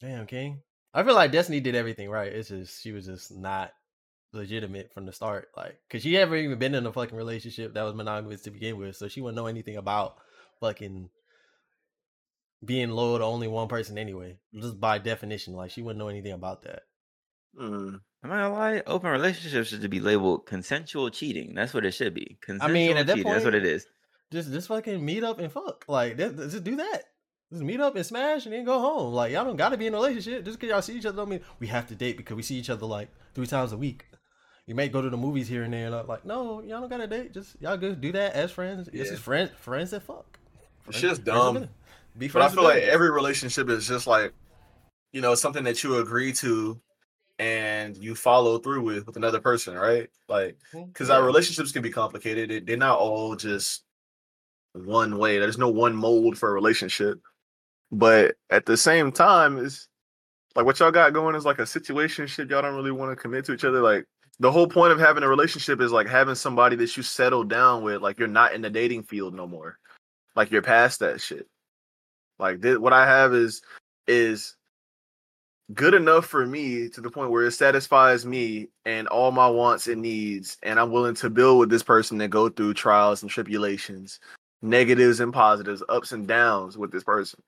damn, 0.00 0.26
King. 0.26 0.62
I 0.92 1.04
feel 1.04 1.14
like 1.14 1.30
Destiny 1.30 1.60
did 1.60 1.76
everything 1.76 2.10
right. 2.10 2.32
It's 2.32 2.48
just 2.48 2.82
she 2.82 2.90
was 2.90 3.06
just 3.06 3.30
not 3.36 3.72
legitimate 4.32 4.92
from 4.92 5.06
the 5.06 5.12
start. 5.12 5.48
Like, 5.56 5.78
cause 5.88 6.02
she 6.02 6.12
never 6.12 6.34
even 6.34 6.58
been 6.58 6.74
in 6.74 6.86
a 6.86 6.92
fucking 6.92 7.16
relationship 7.16 7.74
that 7.74 7.84
was 7.84 7.94
monogamous 7.94 8.42
to 8.42 8.50
begin 8.50 8.78
with, 8.78 8.96
so 8.96 9.06
she 9.06 9.20
wouldn't 9.20 9.36
know 9.36 9.46
anything 9.46 9.76
about 9.76 10.16
fucking 10.60 11.10
being 12.64 12.90
loyal 12.90 13.18
to 13.18 13.24
only 13.24 13.48
one 13.48 13.68
person 13.68 13.98
anyway. 13.98 14.38
Just 14.54 14.80
by 14.80 14.98
definition, 14.98 15.54
like 15.54 15.70
she 15.70 15.82
wouldn't 15.82 15.98
know 15.98 16.08
anything 16.08 16.32
about 16.32 16.62
that. 16.62 16.82
Mm. 17.58 18.00
Am 18.24 18.32
I 18.32 18.36
gonna 18.42 18.52
lie? 18.52 18.82
Open 18.86 19.10
relationships 19.10 19.68
should 19.68 19.88
be 19.90 20.00
labeled 20.00 20.46
consensual 20.46 21.10
cheating. 21.10 21.54
That's 21.54 21.72
what 21.72 21.84
it 21.84 21.92
should 21.92 22.14
be. 22.14 22.38
Consensual 22.40 22.72
mean, 22.74 22.96
at 22.96 23.06
that 23.06 23.16
cheating. 23.16 23.32
That's 23.32 23.44
what 23.44 23.54
it 23.54 23.64
is. 23.64 23.86
Just 24.32 24.50
just 24.50 24.68
fucking 24.68 25.04
meet 25.04 25.24
up 25.24 25.38
and 25.38 25.52
fuck. 25.52 25.84
Like 25.88 26.16
just 26.16 26.64
do 26.64 26.76
that. 26.76 27.02
Just 27.50 27.62
meet 27.62 27.80
up 27.80 27.96
and 27.96 28.04
smash 28.04 28.44
and 28.44 28.54
then 28.54 28.64
go 28.64 28.78
home. 28.78 29.14
Like 29.14 29.32
y'all 29.32 29.44
don't 29.44 29.56
gotta 29.56 29.76
be 29.76 29.86
in 29.86 29.94
a 29.94 29.96
relationship. 29.96 30.44
Just 30.44 30.60
cause 30.60 30.68
y'all 30.68 30.82
see 30.82 30.98
each 30.98 31.06
other 31.06 31.16
don't 31.16 31.30
mean 31.30 31.40
we 31.60 31.68
have 31.68 31.86
to 31.88 31.94
date 31.94 32.16
because 32.16 32.36
we 32.36 32.42
see 32.42 32.56
each 32.56 32.70
other 32.70 32.86
like 32.86 33.08
three 33.34 33.46
times 33.46 33.72
a 33.72 33.76
week. 33.76 34.04
You 34.66 34.74
may 34.74 34.88
go 34.88 35.00
to 35.00 35.08
the 35.08 35.16
movies 35.16 35.48
here 35.48 35.62
and 35.62 35.72
there. 35.72 35.86
And 35.86 36.08
like, 36.08 36.26
no, 36.26 36.60
y'all 36.60 36.80
don't 36.80 36.90
gotta 36.90 37.06
date. 37.06 37.32
Just 37.32 37.56
y'all 37.60 37.78
good 37.78 38.00
do 38.00 38.12
that 38.12 38.34
as 38.34 38.50
friends. 38.50 38.88
This 38.92 39.08
Yeah. 39.08 39.14
is 39.14 39.20
friends 39.20 39.50
friends 39.58 39.92
that 39.92 40.02
fuck. 40.02 40.37
It's 40.88 41.00
just 41.00 41.24
dumb. 41.24 41.68
Be 42.16 42.28
But 42.28 42.42
I 42.42 42.48
feel 42.48 42.64
like 42.64 42.82
every 42.82 43.10
relationship 43.10 43.68
is 43.68 43.86
just 43.86 44.06
like, 44.06 44.32
you 45.12 45.20
know, 45.20 45.34
something 45.34 45.64
that 45.64 45.82
you 45.84 45.98
agree 45.98 46.32
to 46.34 46.80
and 47.38 47.96
you 47.96 48.14
follow 48.14 48.58
through 48.58 48.82
with 48.82 49.06
with 49.06 49.16
another 49.16 49.40
person, 49.40 49.74
right? 49.74 50.10
Like, 50.28 50.58
because 50.72 51.10
our 51.10 51.24
relationships 51.24 51.70
can 51.70 51.82
be 51.82 51.90
complicated. 51.90 52.50
They- 52.50 52.60
They're 52.60 52.76
not 52.76 52.98
all 52.98 53.36
just 53.36 53.84
one 54.72 55.18
way. 55.18 55.38
There's 55.38 55.58
no 55.58 55.68
one 55.68 55.94
mold 55.94 56.36
for 56.36 56.50
a 56.50 56.52
relationship. 56.52 57.20
But 57.90 58.34
at 58.50 58.66
the 58.66 58.76
same 58.76 59.12
time, 59.12 59.58
it's 59.58 59.88
like 60.56 60.66
what 60.66 60.78
y'all 60.80 60.90
got 60.90 61.12
going 61.12 61.36
is 61.36 61.44
like 61.44 61.58
a 61.58 61.66
situation 61.66 62.26
situationship. 62.26 62.50
Y'all 62.50 62.62
don't 62.62 62.74
really 62.74 62.90
want 62.90 63.12
to 63.12 63.16
commit 63.16 63.44
to 63.46 63.52
each 63.52 63.64
other. 63.64 63.80
Like 63.80 64.04
the 64.40 64.50
whole 64.52 64.66
point 64.66 64.92
of 64.92 64.98
having 64.98 65.22
a 65.22 65.28
relationship 65.28 65.80
is 65.80 65.92
like 65.92 66.08
having 66.08 66.34
somebody 66.34 66.76
that 66.76 66.96
you 66.96 67.02
settle 67.02 67.44
down 67.44 67.82
with. 67.82 68.02
Like 68.02 68.18
you're 68.18 68.28
not 68.28 68.52
in 68.54 68.60
the 68.62 68.70
dating 68.70 69.04
field 69.04 69.34
no 69.34 69.46
more. 69.46 69.78
Like 70.38 70.52
you're 70.52 70.62
past 70.62 71.00
that 71.00 71.20
shit. 71.20 71.48
Like 72.38 72.62
what 72.62 72.92
I 72.92 73.04
have 73.04 73.34
is 73.34 73.60
is 74.06 74.54
good 75.74 75.94
enough 75.94 76.26
for 76.26 76.46
me 76.46 76.88
to 76.90 77.00
the 77.00 77.10
point 77.10 77.32
where 77.32 77.44
it 77.44 77.50
satisfies 77.50 78.24
me 78.24 78.68
and 78.84 79.08
all 79.08 79.32
my 79.32 79.48
wants 79.48 79.88
and 79.88 80.00
needs 80.00 80.56
and 80.62 80.80
i'm 80.80 80.90
willing 80.90 81.14
to 81.14 81.28
build 81.28 81.58
with 81.58 81.68
this 81.68 81.82
person 81.82 82.18
and 82.22 82.32
go 82.32 82.48
through 82.48 82.72
trials 82.72 83.20
and 83.20 83.30
tribulations 83.30 84.18
negatives 84.62 85.20
and 85.20 85.32
positives 85.32 85.82
ups 85.88 86.12
and 86.12 86.26
downs 86.26 86.78
with 86.78 86.92
this 86.92 87.04
person. 87.04 87.40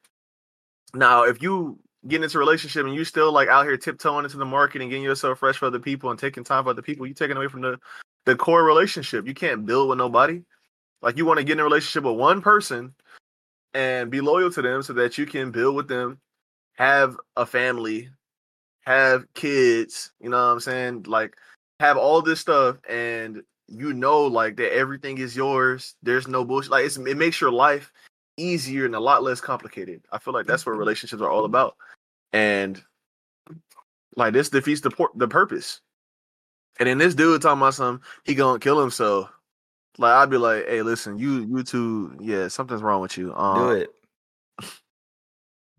Now 0.93 1.23
if 1.23 1.41
you 1.41 1.79
get 2.09 2.25
into 2.25 2.39
a 2.39 2.41
relationship 2.41 2.85
and 2.85 2.95
you 2.95 3.05
still 3.05 3.31
like 3.31 3.49
out 3.49 3.67
here 3.67 3.77
tiptoeing 3.77 4.25
into 4.25 4.37
the 4.37 4.45
market 4.45 4.83
and 4.83 4.91
getting 4.91 5.05
yourself 5.05 5.39
fresh 5.39 5.59
for 5.59 5.67
other 5.67 5.79
people 5.79 6.11
and 6.11 6.19
taking 6.19 6.43
time 6.43 6.65
for 6.65 6.71
other 6.71 6.83
people 6.83 7.07
you're 7.07 7.15
taking 7.15 7.37
away 7.37 7.47
from 7.47 7.61
the 7.61 7.79
the 8.27 8.35
core 8.35 8.65
relationship. 8.65 9.29
You 9.29 9.35
can't 9.35 9.65
build 9.65 9.89
with 9.89 9.99
nobody 9.99 10.43
like 11.03 11.17
you 11.17 11.25
want 11.25 11.39
to 11.39 11.45
get 11.45 11.55
in 11.55 11.61
a 11.61 11.65
relationship 11.65 12.05
with 12.05 12.19
one 12.19 12.41
person 12.43 12.95
and 13.75 14.11
be 14.11 14.21
loyal 14.21 14.51
to 14.51 14.63
them 14.63 14.83
so 14.83 14.93
that 14.95 15.19
you 15.19 15.27
can 15.27 15.51
build 15.51 15.77
with 15.77 15.89
them 15.89 16.19
have 16.81 17.17
a 17.37 17.45
family, 17.45 18.09
have 18.87 19.27
kids, 19.35 20.13
you 20.19 20.31
know 20.31 20.39
what 20.39 20.53
I'm 20.53 20.61
saying? 20.61 21.05
Like 21.07 21.37
have 21.79 21.99
all 21.99 22.23
this 22.23 22.41
stuff 22.41 22.79
and 22.89 23.43
you 23.69 23.93
know 23.93 24.23
like 24.23 24.57
that 24.57 24.73
everything 24.73 25.19
is 25.19 25.37
yours. 25.37 25.95
There's 26.03 26.27
no 26.27 26.43
bullshit. 26.43 26.71
Like 26.71 26.87
it's, 26.87 26.97
it 26.97 27.19
makes 27.19 27.39
your 27.39 27.53
life 27.53 27.93
easier 28.39 28.87
and 28.87 28.95
a 28.95 29.01
lot 29.01 29.23
less 29.23 29.43
complicated. 29.43 30.01
I 30.11 30.19
feel 30.19 30.33
like 30.33 30.47
that's 30.47 30.65
what 30.65 30.73
relationships 30.73 31.21
are 31.21 31.31
all 31.31 31.45
about. 31.45 31.77
And 32.33 32.83
like 34.17 34.33
this 34.33 34.49
defeats 34.49 34.81
the 34.81 34.91
por- 34.91 35.13
the 35.15 35.29
purpose. 35.29 35.83
And 36.79 36.89
then 36.89 36.97
this 36.97 37.15
dude 37.15 37.43
talking 37.43 37.61
about 37.61 37.75
some 37.75 38.01
he 38.25 38.35
gonna 38.35 38.59
kill 38.59 38.81
himself. 38.81 39.31
Like 40.01 40.13
I'd 40.15 40.31
be 40.31 40.39
like, 40.39 40.67
hey, 40.67 40.83
listen, 40.83 41.19
you 41.19 41.43
you 41.45 41.63
two, 41.63 42.17
yeah, 42.21 42.49
something's 42.49 42.83
wrong 42.83 43.01
with 43.03 43.17
you. 43.19 43.35
Um, 43.35 43.59
Do 43.59 43.71
it. 43.73 43.91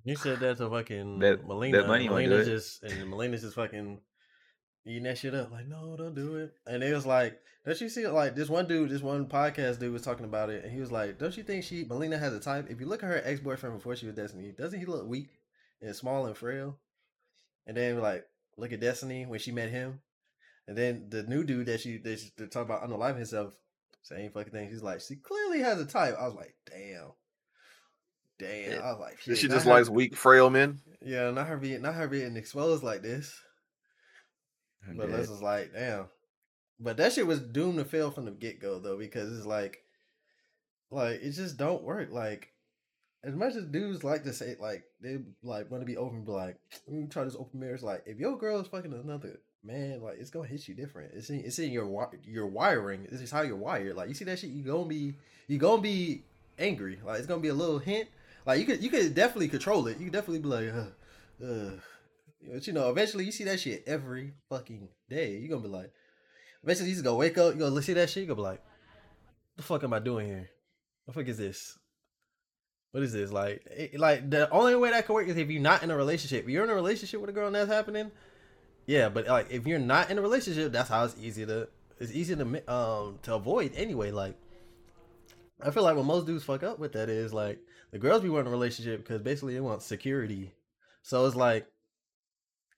You 0.04 0.16
said 0.16 0.40
that 0.40 0.58
to 0.58 0.70
fucking 0.70 1.20
Bet- 1.20 1.46
Melina. 1.46 1.80
bet 1.80 1.88
money 1.88 2.06
you 2.06 2.12
wanna 2.12 2.24
do 2.24 2.30
Melina's 2.30 2.48
it. 2.48 2.52
just 2.52 2.84
and 2.84 3.10
Melina's 3.10 3.42
just 3.42 3.56
fucking 3.56 4.00
eating 4.86 5.04
that 5.04 5.18
shit 5.18 5.36
up. 5.36 5.52
Like, 5.52 5.68
no, 5.68 5.96
don't 5.96 6.16
do 6.16 6.38
it. 6.38 6.54
And 6.66 6.84
it 6.84 6.94
was 6.94 7.06
like, 7.06 7.40
don't 7.66 7.80
you 7.80 7.88
see 7.90 8.02
it? 8.04 8.12
Like 8.12 8.34
this 8.36 8.50
one 8.50 8.68
dude, 8.68 8.90
this 8.90 9.02
one 9.04 9.28
podcast 9.28 9.80
dude 9.80 9.94
was 9.94 10.02
talking 10.02 10.26
about 10.26 10.50
it, 10.50 10.64
and 10.64 10.74
he 10.74 10.80
was 10.80 10.92
like, 10.92 11.20
don't 11.20 11.36
you 11.38 11.44
think 11.44 11.64
she 11.64 11.84
Melina 11.84 12.18
has 12.18 12.34
a 12.34 12.40
type? 12.40 12.68
If 12.70 12.80
you 12.80 12.88
look 12.88 13.04
at 13.04 13.10
her 13.10 13.22
ex 13.24 13.40
boyfriend 13.40 13.76
before 13.76 13.96
she 13.96 14.08
was 14.08 14.16
Destiny, 14.16 14.52
doesn't 14.58 14.80
he 14.80 14.86
look 14.86 15.06
weak 15.08 15.30
and 15.82 15.96
small 15.96 16.26
and 16.26 16.36
frail? 16.36 16.78
And 17.68 17.78
then 17.78 18.00
like, 18.00 18.26
look 18.58 18.74
at 18.74 18.80
Destiny 18.82 19.28
when 19.28 19.40
she 19.40 19.52
met 19.52 19.70
him, 19.70 20.00
and 20.68 20.76
then 20.76 21.08
the 21.10 21.22
new 21.24 21.44
dude 21.44 21.68
that 21.68 21.80
she 21.80 21.98
that 22.00 22.20
she, 22.20 22.32
they're 22.38 22.48
talking 22.48 22.74
about 22.74 22.90
unaliving 22.90 23.18
himself, 23.18 23.56
same 24.04 24.32
fucking 24.32 24.52
thing. 24.52 24.70
She's 24.70 24.84
like, 24.84 25.02
she 25.02 25.16
clearly 25.16 25.60
has 25.60 25.80
a 25.80 25.86
type. 25.86 26.16
I 26.20 26.26
was 26.26 26.36
like, 26.36 26.56
damn. 26.70 27.12
Damn, 28.40 28.82
I 28.82 28.92
was 28.92 29.00
like, 29.00 29.20
she 29.22 29.36
shit, 29.36 29.50
not 29.52 29.58
just 29.58 29.66
her- 29.68 29.72
likes 29.72 29.90
weak, 29.90 30.16
frail 30.16 30.50
men. 30.50 30.80
yeah, 31.06 31.30
not 31.30 31.48
her 31.48 31.58
being 31.58 31.82
not 31.84 31.94
her 31.94 32.08
being 32.08 32.36
exposed 32.36 32.84
like 32.84 33.04
this. 33.04 33.40
I'm 34.88 34.98
But 34.98 35.12
this 35.12 35.30
is 35.30 35.44
like, 35.44 35.74
damn. 35.74 36.08
But 36.80 36.98
that 36.98 37.14
shit 37.14 37.28
was 37.28 37.40
doomed 37.40 37.78
to 37.78 37.86
fail 37.86 38.10
from 38.10 38.26
the 38.26 38.32
get 38.32 38.60
go 38.60 38.80
though, 38.80 38.98
because 38.98 39.32
it's 39.38 39.46
like 39.46 39.78
like 40.90 41.20
it 41.22 41.32
just 41.34 41.58
don't 41.58 41.84
work. 41.84 42.10
Like 42.12 42.50
as 43.24 43.36
much 43.36 43.54
as 43.56 43.66
dudes 43.66 44.04
like 44.04 44.24
to 44.24 44.34
say 44.34 44.56
like 44.60 44.86
they 45.02 45.20
like 45.44 45.70
want 45.70 45.82
to 45.84 45.86
be 45.86 45.98
open, 45.98 46.24
but 46.26 46.34
like 46.34 46.58
we 46.88 47.06
try 47.06 47.24
this 47.24 47.36
open 47.36 47.60
marriage. 47.60 47.84
Like 47.84 48.02
if 48.08 48.18
your 48.18 48.40
girl 48.40 48.60
is 48.60 48.68
fucking 48.68 48.92
another 48.92 49.40
man, 49.64 50.02
like 50.02 50.18
it's 50.20 50.30
gonna 50.30 50.48
hit 50.48 50.68
you 50.68 50.76
different. 50.76 51.14
It's 51.14 51.30
in 51.30 51.40
it's 51.40 51.60
in 51.60 51.72
your 51.72 52.10
your 52.26 52.48
wiring. 52.48 53.08
This 53.10 53.22
is 53.22 53.32
how 53.32 53.42
you're 53.42 53.56
wired. 53.56 53.96
Like 53.96 54.10
you 54.10 54.14
see 54.14 54.26
that 54.26 54.40
shit, 54.40 54.50
you 54.50 54.64
gonna 54.64 54.86
be 54.86 55.14
you 55.48 55.58
gonna 55.58 55.82
be 55.82 56.24
angry. 56.58 57.00
Like 57.04 57.20
it's 57.20 57.28
gonna 57.28 57.42
be 57.42 57.50
a 57.50 57.54
little 57.54 57.80
hint. 57.80 58.10
Like 58.46 58.60
you 58.60 58.66
could 58.66 58.84
you 58.84 58.90
could 58.90 59.14
definitely 59.14 59.50
control 59.50 59.88
it. 59.88 59.98
You 59.98 60.06
could 60.06 60.14
definitely 60.14 60.40
be 60.40 60.48
like, 60.48 60.74
uh, 60.74 61.46
uh. 61.46 61.72
But 62.52 62.66
you 62.66 62.74
know, 62.74 62.90
eventually 62.90 63.26
you 63.26 63.32
see 63.32 63.44
that 63.44 63.60
shit 63.60 63.84
every 63.86 64.34
fucking 64.50 64.88
day. 65.10 65.38
You 65.38 65.46
are 65.46 65.58
gonna 65.58 65.62
be 65.62 65.68
like, 65.68 65.92
eventually 66.64 66.90
you 66.90 66.96
just 66.96 67.04
gonna 67.04 67.18
wake 67.18 67.38
up. 67.38 67.54
You 67.54 67.60
gonna 67.60 67.82
see 67.82 67.94
that 67.94 68.10
shit. 68.10 68.22
You 68.22 68.28
gonna 68.28 68.38
be 68.38 68.42
like, 68.42 68.64
the 69.58 69.64
fuck 69.64 69.84
am 69.84 69.94
I 69.94 70.00
doing 70.00 70.28
here? 70.28 70.50
What 71.06 71.14
the 71.14 71.22
fuck 71.22 71.30
is 71.30 71.38
this? 71.38 71.78
What 72.92 73.04
is 73.04 73.14
this? 73.14 73.32
Like, 73.32 73.64
it, 73.68 74.00
like 74.00 74.30
the 74.30 74.50
only 74.50 74.76
way 74.76 74.90
that 74.90 75.06
could 75.06 75.14
work 75.14 75.28
is 75.28 75.38
if 75.38 75.50
you're 75.50 75.62
not 75.62 75.84
in 75.84 75.92
a 75.92 75.96
relationship. 75.96 76.44
If 76.44 76.50
you're 76.50 76.64
in 76.64 76.70
a 76.70 76.76
relationship 76.76 77.22
with 77.22 77.30
a 77.30 77.34
girl 77.34 77.48
and 77.48 77.56
that's 77.56 77.72
happening, 77.72 78.12
yeah. 78.86 79.10
But 79.10 79.28
like, 79.28 79.52
if 79.52 79.68
you're 79.68 79.80
not 79.80 80.10
in 80.10 80.18
a 80.18 80.22
relationship, 80.22 80.72
that's 80.72 80.90
how 80.90 81.06
it's 81.06 81.16
easy 81.22 81.46
to 81.46 81.68
it's 82.00 82.12
easy 82.12 82.36
to 82.36 82.72
um 82.72 83.20
to 83.24 83.36
avoid 83.36 83.74
anyway. 83.76 84.12
Like, 84.12 84.36
I 85.62 85.72
feel 85.72 85.84
like 85.84 85.96
what 85.96 86.06
most 86.06 86.26
dudes 86.26 86.44
fuck 86.44 86.64
up 86.64 86.80
with 86.80 86.94
that 86.94 87.10
is 87.10 87.34
like 87.34 87.60
the 87.92 88.00
girls 88.00 88.24
be 88.24 88.30
wanting 88.30 88.48
a 88.48 88.52
relationship 88.52 89.02
because 89.02 89.22
basically 89.22 89.54
they 89.54 89.62
want 89.62 89.82
security. 89.82 90.52
So 91.04 91.26
it's 91.26 91.36
like 91.36 91.68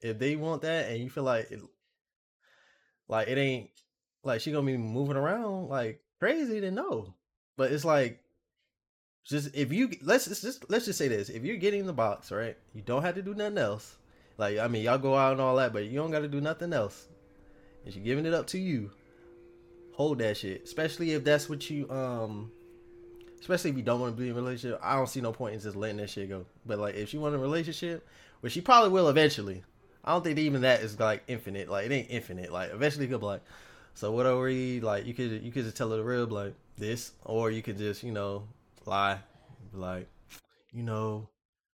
if 0.01 0.19
they 0.19 0.35
want 0.35 0.61
that 0.63 0.89
and 0.89 1.01
you 1.01 1.09
feel 1.09 1.23
like 1.23 1.49
it, 1.51 1.61
like 3.07 3.27
it 3.27 3.37
ain't 3.37 3.69
like 4.23 4.41
she 4.41 4.51
gonna 4.51 4.65
be 4.65 4.77
moving 4.77 5.17
around 5.17 5.69
like 5.69 6.01
crazy, 6.19 6.59
then 6.59 6.75
no. 6.75 7.13
But 7.57 7.71
it's 7.71 7.85
like 7.85 8.23
just 9.23 9.55
if 9.55 9.71
you 9.71 9.89
let's 10.01 10.25
just 10.25 10.69
let's 10.69 10.85
just 10.85 10.97
say 10.97 11.07
this: 11.07 11.29
if 11.29 11.43
you're 11.43 11.57
getting 11.57 11.85
the 11.85 11.93
box 11.93 12.31
right, 12.31 12.57
you 12.73 12.81
don't 12.81 13.03
have 13.03 13.15
to 13.15 13.21
do 13.21 13.33
nothing 13.33 13.57
else. 13.57 13.95
Like 14.37 14.57
I 14.57 14.67
mean, 14.67 14.83
y'all 14.83 14.97
go 14.97 15.15
out 15.15 15.33
and 15.33 15.41
all 15.41 15.55
that, 15.57 15.73
but 15.73 15.85
you 15.85 15.99
don't 15.99 16.11
got 16.11 16.19
to 16.19 16.27
do 16.27 16.41
nothing 16.41 16.73
else. 16.73 17.07
And 17.85 17.93
she 17.93 17.99
giving 17.99 18.25
it 18.25 18.33
up 18.33 18.47
to 18.47 18.59
you. 18.59 18.91
Hold 19.93 20.19
that 20.19 20.37
shit, 20.37 20.63
especially 20.63 21.11
if 21.11 21.23
that's 21.23 21.47
what 21.47 21.69
you 21.69 21.89
um, 21.91 22.51
especially 23.43 23.71
if 23.71 23.75
you 23.77 23.83
don't 23.83 23.99
want 23.99 24.15
to 24.15 24.21
be 24.21 24.29
in 24.29 24.31
a 24.31 24.35
relationship, 24.35 24.79
I 24.81 24.95
don't 24.95 25.09
see 25.09 25.19
no 25.19 25.33
point 25.33 25.53
in 25.53 25.59
just 25.59 25.75
letting 25.75 25.97
that 25.97 26.09
shit 26.09 26.29
go. 26.29 26.45
But 26.65 26.79
like, 26.79 26.95
if 26.95 27.09
she 27.09 27.17
want 27.17 27.35
a 27.35 27.37
relationship, 27.37 28.07
which 28.39 28.53
she 28.53 28.61
probably 28.61 28.89
will 28.89 29.09
eventually, 29.09 29.63
I 30.05 30.13
don't 30.13 30.23
think 30.23 30.39
even 30.39 30.61
that 30.61 30.81
is 30.81 30.97
like 30.97 31.23
infinite. 31.27 31.69
Like, 31.69 31.85
it 31.87 31.91
ain't 31.91 32.09
infinite. 32.09 32.53
Like, 32.53 32.73
eventually, 32.73 33.05
could 33.05 33.19
be 33.19 33.25
like, 33.25 33.41
so 33.95 34.13
what 34.13 34.25
are 34.25 34.39
we 34.39 34.79
like? 34.79 35.05
You 35.05 35.13
could 35.13 35.43
you 35.43 35.51
could 35.51 35.65
just 35.65 35.75
tell 35.75 35.89
her 35.91 35.97
the 35.97 36.03
real 36.03 36.25
like 36.25 36.53
this, 36.77 37.11
or 37.25 37.51
you 37.51 37.61
could 37.61 37.77
just 37.77 38.01
you 38.01 38.13
know 38.13 38.47
lie, 38.85 39.19
like 39.73 40.07
you 40.71 40.83
know 40.83 41.27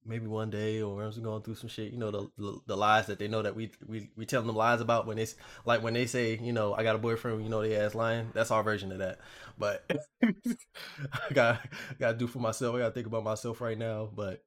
maybe 0.06 0.26
one 0.26 0.50
day 0.50 0.82
or 0.82 0.96
we're 0.96 1.10
going 1.10 1.42
through 1.42 1.56
some 1.56 1.68
shit. 1.68 1.92
You 1.92 1.98
know 1.98 2.10
the, 2.10 2.30
the, 2.38 2.60
the 2.66 2.76
lies 2.76 3.06
that 3.06 3.18
they 3.18 3.28
know 3.28 3.42
that 3.42 3.56
we 3.56 3.70
we 3.86 4.10
we 4.16 4.26
tell 4.26 4.42
them 4.42 4.54
lies 4.54 4.80
about 4.80 5.06
when 5.06 5.18
it's 5.18 5.34
like 5.64 5.82
when 5.82 5.94
they 5.94 6.06
say 6.06 6.38
you 6.40 6.52
know 6.52 6.74
I 6.74 6.82
got 6.82 6.94
a 6.94 6.98
boyfriend. 6.98 7.42
You 7.42 7.48
know 7.48 7.62
they 7.62 7.76
ass 7.76 7.94
lying. 7.94 8.30
That's 8.34 8.50
our 8.50 8.62
version 8.62 8.92
of 8.92 8.98
that. 8.98 9.18
But 9.58 9.90
I 10.22 11.32
got 11.32 11.60
got 11.98 12.12
to 12.12 12.18
do 12.18 12.26
for 12.26 12.38
myself. 12.38 12.74
I 12.76 12.78
got 12.80 12.88
to 12.88 12.94
think 12.94 13.06
about 13.06 13.24
myself 13.24 13.60
right 13.60 13.78
now. 13.78 14.08
But 14.14 14.42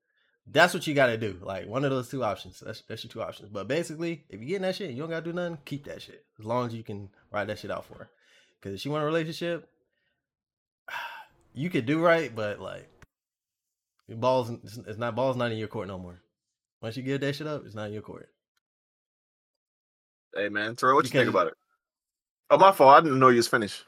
that's 0.52 0.74
what 0.74 0.88
you 0.88 0.94
got 0.94 1.08
to 1.08 1.18
do. 1.18 1.40
Like 1.42 1.68
one 1.68 1.86
of 1.86 1.92
those 1.92 2.10
two 2.10 2.24
options. 2.24 2.60
That's 2.60 2.82
that's 2.82 3.04
your 3.04 3.12
two 3.12 3.22
options. 3.22 3.50
But 3.50 3.68
basically, 3.68 4.26
if 4.30 4.40
you 4.40 4.48
getting 4.48 4.64
that 4.64 4.76
shit, 4.76 4.92
you 4.92 4.98
don't 4.98 5.10
got 5.10 5.24
to 5.24 5.32
do 5.32 5.34
nothing. 5.34 5.60
Keep 5.66 5.86
that 5.86 6.02
shit 6.02 6.26
as 6.40 6.46
long 6.46 6.68
as 6.68 6.74
you 6.74 6.84
can 6.84 7.10
ride 7.32 7.48
that 7.48 7.60
shit 7.60 7.72
out 7.72 7.86
for 7.86 7.96
her. 7.96 8.10
Because 8.60 8.76
if 8.76 8.82
she 8.82 8.90
want 8.90 9.04
a 9.04 9.06
relationship, 9.06 9.70
you 11.54 11.70
could 11.70 11.86
do 11.86 12.00
right, 12.00 12.34
but 12.36 12.60
like 12.60 12.90
balls, 14.16 14.52
it's 14.64 14.98
not 14.98 15.16
balls 15.16 15.38
not 15.38 15.52
in 15.52 15.58
your 15.58 15.68
court 15.68 15.88
no 15.88 15.98
more. 15.98 16.20
Once 16.82 16.98
you 16.98 17.04
give 17.04 17.22
that 17.22 17.36
shit 17.36 17.48
up, 17.48 17.64
it's 17.66 17.76
not 17.76 17.88
in 17.88 17.94
your 17.94 18.02
court. 18.02 18.30
Hey 20.36 20.50
man, 20.50 20.76
Terrell, 20.76 20.96
what 20.96 21.06
you 21.06 21.12
think 21.12 21.30
about 21.30 21.48
it? 21.48 21.54
Oh, 22.52 22.58
my 22.58 22.72
fault. 22.72 22.96
I 22.96 23.02
didn't 23.02 23.20
know 23.20 23.30
you 23.30 23.38
was 23.38 23.48
finished. 23.48 23.84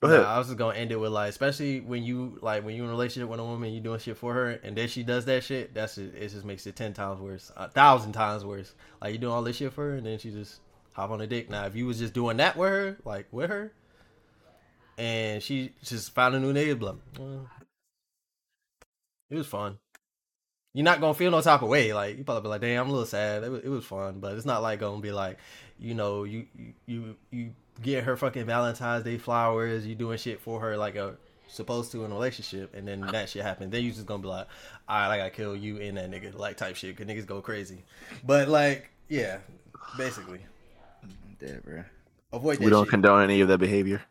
Go 0.00 0.08
ahead. 0.08 0.22
Nah, 0.22 0.34
I 0.34 0.38
was 0.38 0.48
just 0.48 0.58
gonna 0.58 0.76
end 0.76 0.90
it 0.90 0.96
with 0.98 1.12
like, 1.12 1.30
especially 1.30 1.80
when 1.80 2.02
you 2.02 2.38
like 2.42 2.64
when 2.64 2.74
you 2.74 2.82
in 2.82 2.88
a 2.88 2.92
relationship 2.92 3.28
with 3.28 3.38
a 3.38 3.44
woman, 3.44 3.72
you 3.72 3.80
doing 3.80 4.00
shit 4.00 4.16
for 4.16 4.34
her, 4.34 4.50
and 4.50 4.76
then 4.76 4.88
she 4.88 5.04
does 5.04 5.26
that 5.26 5.44
shit. 5.44 5.74
That's 5.74 5.96
it. 5.96 6.14
It 6.16 6.28
just 6.28 6.44
makes 6.44 6.66
it 6.66 6.74
ten 6.74 6.92
times 6.92 7.20
worse, 7.20 7.52
a 7.56 7.68
thousand 7.68 8.12
times 8.12 8.44
worse. 8.44 8.74
Like 9.00 9.12
you 9.12 9.18
doing 9.18 9.32
all 9.32 9.42
this 9.42 9.56
shit 9.56 9.72
for 9.72 9.90
her, 9.90 9.96
and 9.96 10.06
then 10.06 10.18
she 10.18 10.30
just 10.30 10.60
hop 10.92 11.10
on 11.10 11.20
a 11.20 11.26
dick. 11.26 11.48
Now, 11.50 11.66
if 11.66 11.76
you 11.76 11.86
was 11.86 11.98
just 12.00 12.14
doing 12.14 12.38
that 12.38 12.56
with 12.56 12.68
her, 12.68 12.96
like 13.04 13.28
with 13.30 13.48
her, 13.50 13.72
and 14.98 15.40
she 15.40 15.72
just 15.84 16.12
found 16.14 16.34
a 16.34 16.40
new 16.40 16.52
nigga, 16.52 16.76
blah, 16.78 16.94
well, 17.18 17.48
it 19.32 19.36
was 19.36 19.46
fun. 19.46 19.78
You're 20.74 20.84
not 20.84 21.00
gonna 21.00 21.14
feel 21.14 21.30
no 21.30 21.40
type 21.40 21.62
of 21.62 21.68
way. 21.68 21.92
Like 21.92 22.18
you 22.18 22.24
probably 22.24 22.42
be 22.42 22.48
like, 22.48 22.60
"Damn, 22.60 22.82
I'm 22.82 22.88
a 22.88 22.92
little 22.92 23.06
sad." 23.06 23.42
It 23.42 23.50
was, 23.50 23.62
it 23.62 23.68
was 23.68 23.84
fun, 23.84 24.20
but 24.20 24.34
it's 24.36 24.46
not 24.46 24.62
like 24.62 24.80
gonna 24.80 25.00
be 25.00 25.10
like, 25.10 25.38
you 25.78 25.94
know, 25.94 26.24
you 26.24 26.46
you 26.86 27.16
you 27.30 27.54
get 27.82 28.04
her 28.04 28.16
fucking 28.16 28.44
Valentine's 28.44 29.04
Day 29.04 29.18
flowers. 29.18 29.86
You 29.86 29.94
doing 29.94 30.18
shit 30.18 30.40
for 30.40 30.60
her 30.60 30.76
like 30.76 30.96
a 30.96 31.16
supposed 31.48 31.92
to 31.92 32.04
in 32.04 32.12
a 32.12 32.14
relationship, 32.14 32.74
and 32.74 32.86
then 32.86 33.00
that 33.00 33.30
shit 33.30 33.42
happen. 33.42 33.70
Then 33.70 33.82
you 33.84 33.90
just 33.90 34.06
gonna 34.06 34.22
be 34.22 34.28
like, 34.28 34.46
"All 34.88 34.96
right, 34.96 35.14
I 35.14 35.16
gotta 35.16 35.30
kill 35.30 35.56
you 35.56 35.78
and 35.78 35.96
that 35.96 36.10
nigga," 36.10 36.38
like 36.38 36.58
type 36.58 36.76
shit, 36.76 36.96
cause 36.96 37.06
niggas 37.06 37.26
go 37.26 37.40
crazy. 37.40 37.84
But 38.24 38.48
like, 38.48 38.90
yeah, 39.08 39.38
basically, 39.96 40.40
dead, 41.38 41.62
bro. 41.64 41.84
Avoid. 42.32 42.60
we 42.60 42.70
don't 42.70 42.84
shit. 42.84 42.90
condone 42.90 43.22
any 43.22 43.40
of 43.40 43.48
that 43.48 43.58
behavior. 43.58 44.02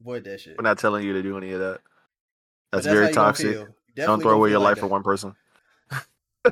Avoid 0.00 0.24
that 0.24 0.40
shit. 0.40 0.56
We're 0.58 0.64
not 0.64 0.78
telling 0.78 1.04
you 1.04 1.12
to 1.12 1.22
do 1.22 1.36
any 1.36 1.52
of 1.52 1.60
that. 1.60 1.80
That's, 2.72 2.84
that's 2.84 2.94
very 2.94 3.12
toxic. 3.12 3.68
Don't 3.94 4.20
throw 4.20 4.32
away 4.32 4.50
your 4.50 4.60
life 4.60 4.78
for 4.78 4.86
one 4.86 5.02
person. 5.02 5.34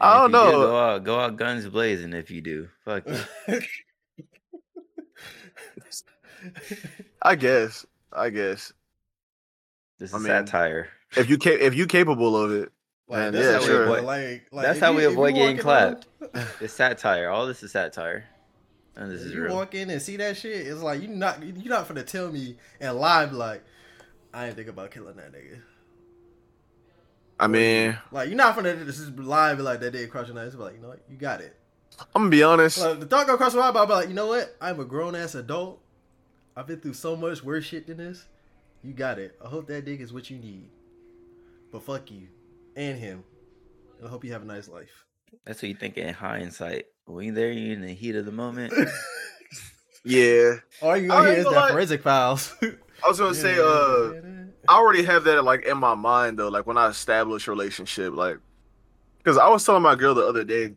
I 0.00 0.20
don't 0.20 0.30
know. 0.30 0.50
Do, 0.50 0.56
go 0.58 0.78
out, 0.78 1.04
go 1.04 1.20
out 1.20 1.36
guns 1.36 1.68
blazing 1.68 2.12
if 2.12 2.30
you 2.30 2.40
do. 2.40 2.68
Fuck. 2.84 3.04
I 7.22 7.34
guess. 7.34 7.84
I 8.12 8.30
guess. 8.30 8.72
This 9.98 10.10
is 10.10 10.14
I 10.14 10.18
mean, 10.18 10.26
satire. 10.26 10.88
If 11.16 11.28
you 11.28 11.38
ca- 11.38 11.58
if 11.60 11.74
you 11.74 11.86
capable 11.86 12.36
of 12.36 12.52
it, 12.52 12.70
like, 13.08 13.32
man, 13.32 13.42
yeah, 13.42 13.58
sure. 13.60 13.84
Avoid, 13.84 14.04
like, 14.04 14.46
like, 14.52 14.66
that's 14.66 14.78
how 14.78 14.92
you, 14.92 14.98
we 14.98 15.04
avoid 15.04 15.34
getting 15.34 15.56
clapped. 15.56 16.06
it's 16.60 16.74
satire. 16.74 17.30
All 17.30 17.46
this 17.46 17.62
is 17.62 17.72
satire. 17.72 18.24
And 18.94 19.10
this 19.10 19.22
if 19.22 19.28
is 19.28 19.34
you 19.34 19.42
real. 19.44 19.56
walk 19.56 19.74
in 19.74 19.90
and 19.90 20.02
see 20.02 20.16
that 20.18 20.36
shit, 20.36 20.66
it's 20.66 20.82
like 20.82 21.00
you 21.02 21.08
not 21.08 21.42
you're 21.42 21.72
not 21.72 21.88
gonna 21.88 22.02
tell 22.02 22.30
me 22.30 22.56
and 22.80 22.96
lie 22.96 23.24
like 23.24 23.64
I 24.38 24.46
ain't 24.46 24.54
think 24.54 24.68
about 24.68 24.92
killing 24.92 25.16
that 25.16 25.32
nigga. 25.32 25.60
I 27.40 27.48
mean, 27.48 27.98
like 28.12 28.28
you're 28.28 28.36
not 28.36 28.54
gonna 28.54 28.84
just 28.84 29.18
lie 29.18 29.52
be 29.56 29.62
like 29.62 29.80
that 29.80 29.90
day 29.90 30.04
across 30.04 30.28
your 30.28 30.36
night. 30.36 30.52
But 30.52 30.60
like 30.60 30.74
you 30.76 30.80
know 30.80 30.90
what, 30.90 31.00
you 31.10 31.16
got 31.16 31.40
it. 31.40 31.56
I'm 32.14 32.22
gonna 32.22 32.30
be 32.30 32.44
honest. 32.44 32.78
Like, 32.78 33.00
the 33.00 33.06
thought 33.06 33.26
go 33.26 33.34
across 33.34 33.54
my 33.54 33.62
mind, 33.62 33.74
but 33.74 33.82
I'm 33.82 33.88
like, 33.88 34.08
you 34.08 34.14
know 34.14 34.28
what? 34.28 34.54
I'm 34.60 34.78
a 34.78 34.84
grown 34.84 35.16
ass 35.16 35.34
adult. 35.34 35.80
I've 36.56 36.68
been 36.68 36.78
through 36.78 36.94
so 36.94 37.16
much 37.16 37.42
worse 37.42 37.64
shit 37.64 37.88
than 37.88 37.96
this. 37.96 38.26
You 38.84 38.92
got 38.92 39.18
it. 39.18 39.36
I 39.44 39.48
hope 39.48 39.66
that 39.66 39.84
dick 39.84 39.98
is 39.98 40.12
what 40.12 40.30
you 40.30 40.38
need. 40.38 40.70
But 41.72 41.82
fuck 41.82 42.08
you 42.08 42.28
and 42.76 42.96
him. 42.96 43.24
I 44.04 44.08
hope 44.08 44.24
you 44.24 44.30
have 44.32 44.42
a 44.42 44.46
nice 44.46 44.68
life. 44.68 45.04
That's 45.46 45.60
what 45.60 45.68
you 45.68 45.74
think 45.74 45.98
in 45.98 46.14
hindsight. 46.14 46.86
When 47.06 47.26
you're 47.26 47.34
there, 47.34 47.50
you're 47.50 47.74
in 47.74 47.80
the 47.80 47.92
heat 47.92 48.14
of 48.14 48.24
the 48.24 48.30
moment. 48.30 48.72
yeah. 50.04 50.58
All 50.80 50.96
you 50.96 51.08
gonna 51.08 51.28
hear 51.28 51.38
is 51.38 51.44
that 51.44 51.50
like, 51.50 51.72
forensic 51.72 52.02
files. 52.02 52.54
I 53.04 53.08
was 53.08 53.18
gonna 53.18 53.34
say, 53.34 53.58
uh, 53.58 54.12
I 54.68 54.76
already 54.76 55.02
have 55.04 55.24
that 55.24 55.44
like 55.44 55.64
in 55.64 55.78
my 55.78 55.94
mind 55.94 56.38
though. 56.38 56.48
Like 56.48 56.66
when 56.66 56.78
I 56.78 56.88
establish 56.88 57.46
a 57.46 57.50
relationship, 57.50 58.14
like 58.14 58.38
because 59.18 59.38
I 59.38 59.48
was 59.48 59.64
telling 59.64 59.82
my 59.82 59.94
girl 59.94 60.14
the 60.14 60.26
other 60.26 60.44
day, 60.44 60.74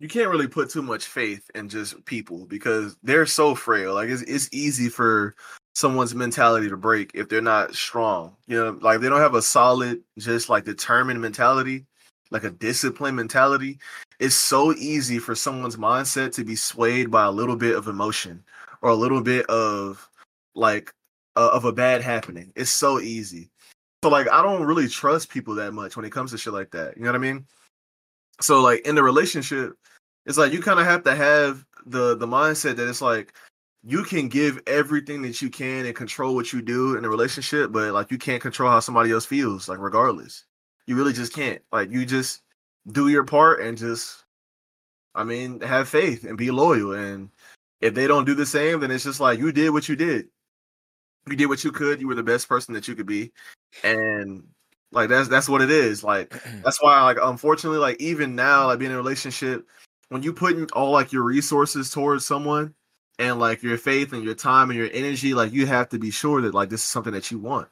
you 0.00 0.08
can't 0.08 0.30
really 0.30 0.48
put 0.48 0.70
too 0.70 0.82
much 0.82 1.06
faith 1.06 1.50
in 1.54 1.68
just 1.68 2.04
people 2.04 2.46
because 2.46 2.96
they're 3.02 3.26
so 3.26 3.54
frail. 3.54 3.94
Like 3.94 4.08
it's 4.08 4.22
it's 4.22 4.48
easy 4.52 4.88
for 4.88 5.34
someone's 5.74 6.14
mentality 6.14 6.68
to 6.68 6.76
break 6.76 7.10
if 7.14 7.28
they're 7.28 7.40
not 7.40 7.74
strong. 7.74 8.36
You 8.46 8.56
know, 8.56 8.78
like 8.80 9.00
they 9.00 9.08
don't 9.08 9.20
have 9.20 9.34
a 9.34 9.42
solid, 9.42 10.02
just 10.18 10.48
like 10.48 10.64
determined 10.64 11.20
mentality, 11.20 11.86
like 12.30 12.44
a 12.44 12.50
disciplined 12.50 13.16
mentality. 13.16 13.78
It's 14.20 14.34
so 14.34 14.72
easy 14.74 15.18
for 15.18 15.34
someone's 15.34 15.76
mindset 15.76 16.32
to 16.34 16.44
be 16.44 16.56
swayed 16.56 17.10
by 17.10 17.24
a 17.24 17.30
little 17.30 17.56
bit 17.56 17.76
of 17.76 17.88
emotion 17.88 18.42
or 18.82 18.90
a 18.90 18.94
little 18.94 19.22
bit 19.22 19.46
of 19.46 20.08
like 20.54 20.92
uh, 21.36 21.50
of 21.52 21.64
a 21.64 21.72
bad 21.72 22.02
happening. 22.02 22.52
It's 22.56 22.70
so 22.70 23.00
easy. 23.00 23.50
So 24.02 24.10
like 24.10 24.28
I 24.30 24.42
don't 24.42 24.64
really 24.64 24.88
trust 24.88 25.30
people 25.30 25.54
that 25.54 25.72
much 25.72 25.96
when 25.96 26.04
it 26.04 26.12
comes 26.12 26.30
to 26.30 26.38
shit 26.38 26.52
like 26.52 26.70
that. 26.72 26.96
You 26.96 27.04
know 27.04 27.10
what 27.10 27.16
I 27.16 27.20
mean? 27.20 27.46
So 28.40 28.60
like 28.60 28.86
in 28.86 28.94
the 28.94 29.02
relationship, 29.02 29.76
it's 30.26 30.38
like 30.38 30.52
you 30.52 30.60
kind 30.60 30.80
of 30.80 30.86
have 30.86 31.04
to 31.04 31.14
have 31.14 31.64
the 31.86 32.16
the 32.16 32.26
mindset 32.26 32.76
that 32.76 32.88
it's 32.88 33.02
like 33.02 33.34
you 33.82 34.02
can 34.02 34.28
give 34.28 34.60
everything 34.66 35.22
that 35.22 35.42
you 35.42 35.50
can 35.50 35.86
and 35.86 35.94
control 35.94 36.34
what 36.34 36.52
you 36.52 36.62
do 36.62 36.96
in 36.96 37.04
a 37.04 37.08
relationship, 37.08 37.72
but 37.72 37.92
like 37.92 38.10
you 38.10 38.18
can't 38.18 38.42
control 38.42 38.70
how 38.70 38.80
somebody 38.80 39.12
else 39.12 39.26
feels, 39.26 39.68
like 39.68 39.78
regardless. 39.78 40.44
You 40.86 40.96
really 40.96 41.12
just 41.12 41.32
can't. 41.32 41.62
Like 41.72 41.90
you 41.90 42.04
just 42.04 42.42
do 42.92 43.08
your 43.08 43.24
part 43.24 43.62
and 43.62 43.78
just 43.78 44.24
I 45.14 45.24
mean, 45.24 45.60
have 45.60 45.88
faith 45.88 46.24
and 46.24 46.36
be 46.36 46.50
loyal. 46.50 46.92
And 46.92 47.30
if 47.80 47.94
they 47.94 48.06
don't 48.06 48.24
do 48.24 48.34
the 48.34 48.46
same, 48.46 48.80
then 48.80 48.90
it's 48.90 49.04
just 49.04 49.20
like 49.20 49.38
you 49.38 49.52
did 49.52 49.70
what 49.70 49.88
you 49.88 49.96
did 49.96 50.28
you 51.28 51.36
did 51.36 51.46
what 51.46 51.64
you 51.64 51.72
could. 51.72 52.00
You 52.00 52.08
were 52.08 52.14
the 52.14 52.22
best 52.22 52.48
person 52.48 52.74
that 52.74 52.88
you 52.88 52.94
could 52.94 53.06
be, 53.06 53.32
and 53.82 54.44
like 54.92 55.08
that's 55.08 55.28
that's 55.28 55.48
what 55.48 55.62
it 55.62 55.70
is. 55.70 56.04
Like 56.04 56.34
that's 56.64 56.82
why, 56.82 57.02
like 57.02 57.18
unfortunately, 57.22 57.78
like 57.78 58.00
even 58.00 58.34
now, 58.34 58.66
like 58.66 58.78
being 58.78 58.90
in 58.90 58.96
a 58.96 59.00
relationship, 59.00 59.66
when 60.08 60.22
you 60.22 60.32
put 60.32 60.56
in 60.56 60.66
all 60.72 60.90
like 60.90 61.12
your 61.12 61.22
resources 61.22 61.90
towards 61.90 62.24
someone, 62.24 62.74
and 63.18 63.38
like 63.38 63.62
your 63.62 63.78
faith 63.78 64.12
and 64.12 64.24
your 64.24 64.34
time 64.34 64.70
and 64.70 64.78
your 64.78 64.90
energy, 64.92 65.34
like 65.34 65.52
you 65.52 65.66
have 65.66 65.88
to 65.90 65.98
be 65.98 66.10
sure 66.10 66.40
that 66.42 66.54
like 66.54 66.68
this 66.68 66.82
is 66.82 66.88
something 66.88 67.12
that 67.12 67.30
you 67.30 67.38
want. 67.38 67.68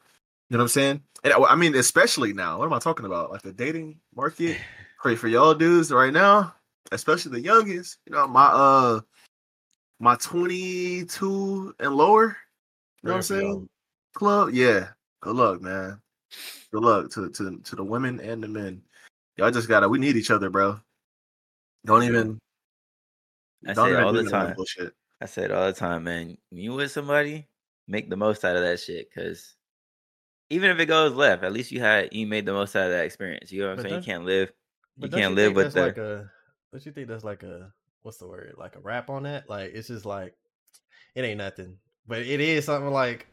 You 0.49 0.57
know 0.57 0.63
what 0.63 0.65
I'm 0.65 0.69
saying? 0.69 1.01
And 1.23 1.33
I 1.33 1.55
mean, 1.55 1.75
especially 1.75 2.33
now. 2.33 2.59
What 2.59 2.65
am 2.65 2.73
I 2.73 2.79
talking 2.79 3.05
about? 3.05 3.31
Like 3.31 3.41
the 3.41 3.53
dating 3.53 3.99
market, 4.15 4.57
great 4.99 5.19
for 5.19 5.27
y'all 5.27 5.53
dudes 5.53 5.91
right 5.91 6.13
now, 6.13 6.53
especially 6.91 7.31
the 7.31 7.41
youngest. 7.41 7.97
You 8.05 8.13
know, 8.13 8.27
my 8.27 8.45
uh, 8.45 9.01
my 9.99 10.15
22 10.15 11.75
and 11.79 11.95
lower 11.95 12.37
know 13.03 13.13
what 13.13 13.17
I'm 13.17 13.21
saying? 13.23 13.69
Club, 14.13 14.49
yeah. 14.53 14.89
Good 15.21 15.35
luck, 15.35 15.61
man. 15.61 15.99
Good 16.71 16.83
luck 16.83 17.11
to 17.11 17.29
to 17.29 17.59
to 17.59 17.75
the 17.75 17.83
women 17.83 18.19
and 18.19 18.43
the 18.43 18.47
men. 18.47 18.81
Y'all 19.37 19.51
just 19.51 19.67
gotta. 19.67 19.89
We 19.89 19.99
need 19.99 20.15
each 20.15 20.31
other, 20.31 20.49
bro. 20.49 20.79
Don't 21.85 22.03
even. 22.03 22.39
I 23.67 23.73
don't 23.73 23.89
say 23.89 24.01
all 24.01 24.13
the 24.13 24.29
time. 24.29 24.55
I 25.21 25.25
said 25.25 25.51
all 25.51 25.65
the 25.65 25.73
time, 25.73 26.03
man. 26.03 26.37
When 26.49 26.61
you 26.61 26.73
with 26.73 26.91
somebody, 26.91 27.47
make 27.87 28.09
the 28.09 28.17
most 28.17 28.43
out 28.43 28.55
of 28.55 28.63
that 28.63 28.79
shit, 28.79 29.09
because 29.09 29.55
even 30.49 30.69
if 30.69 30.79
it 30.79 30.85
goes 30.85 31.13
left, 31.13 31.43
at 31.43 31.53
least 31.53 31.71
you 31.71 31.79
had 31.79 32.09
you 32.11 32.27
made 32.27 32.45
the 32.45 32.53
most 32.53 32.75
out 32.75 32.85
of 32.85 32.91
that 32.91 33.05
experience. 33.05 33.51
You 33.51 33.61
know 33.61 33.69
what 33.69 33.79
I'm 33.79 33.83
saying? 33.83 33.95
You 33.95 34.01
can't 34.01 34.25
live. 34.25 34.51
You 34.97 35.09
can't 35.09 35.31
you 35.31 35.35
live 35.35 35.55
with 35.55 35.73
that. 35.73 35.81
Like 35.81 35.97
a, 35.97 36.29
don't 36.71 36.85
you 36.85 36.91
think 36.91 37.07
that's 37.07 37.23
like 37.23 37.43
a 37.43 37.71
what's 38.01 38.17
the 38.17 38.27
word? 38.27 38.55
Like 38.57 38.75
a 38.75 38.79
rap 38.79 39.09
on 39.09 39.23
that? 39.23 39.49
Like 39.49 39.71
it's 39.73 39.87
just 39.87 40.05
like 40.05 40.35
it 41.15 41.23
ain't 41.23 41.37
nothing 41.37 41.77
but 42.07 42.19
it 42.19 42.39
is 42.41 42.65
something 42.65 42.91
like 42.91 43.27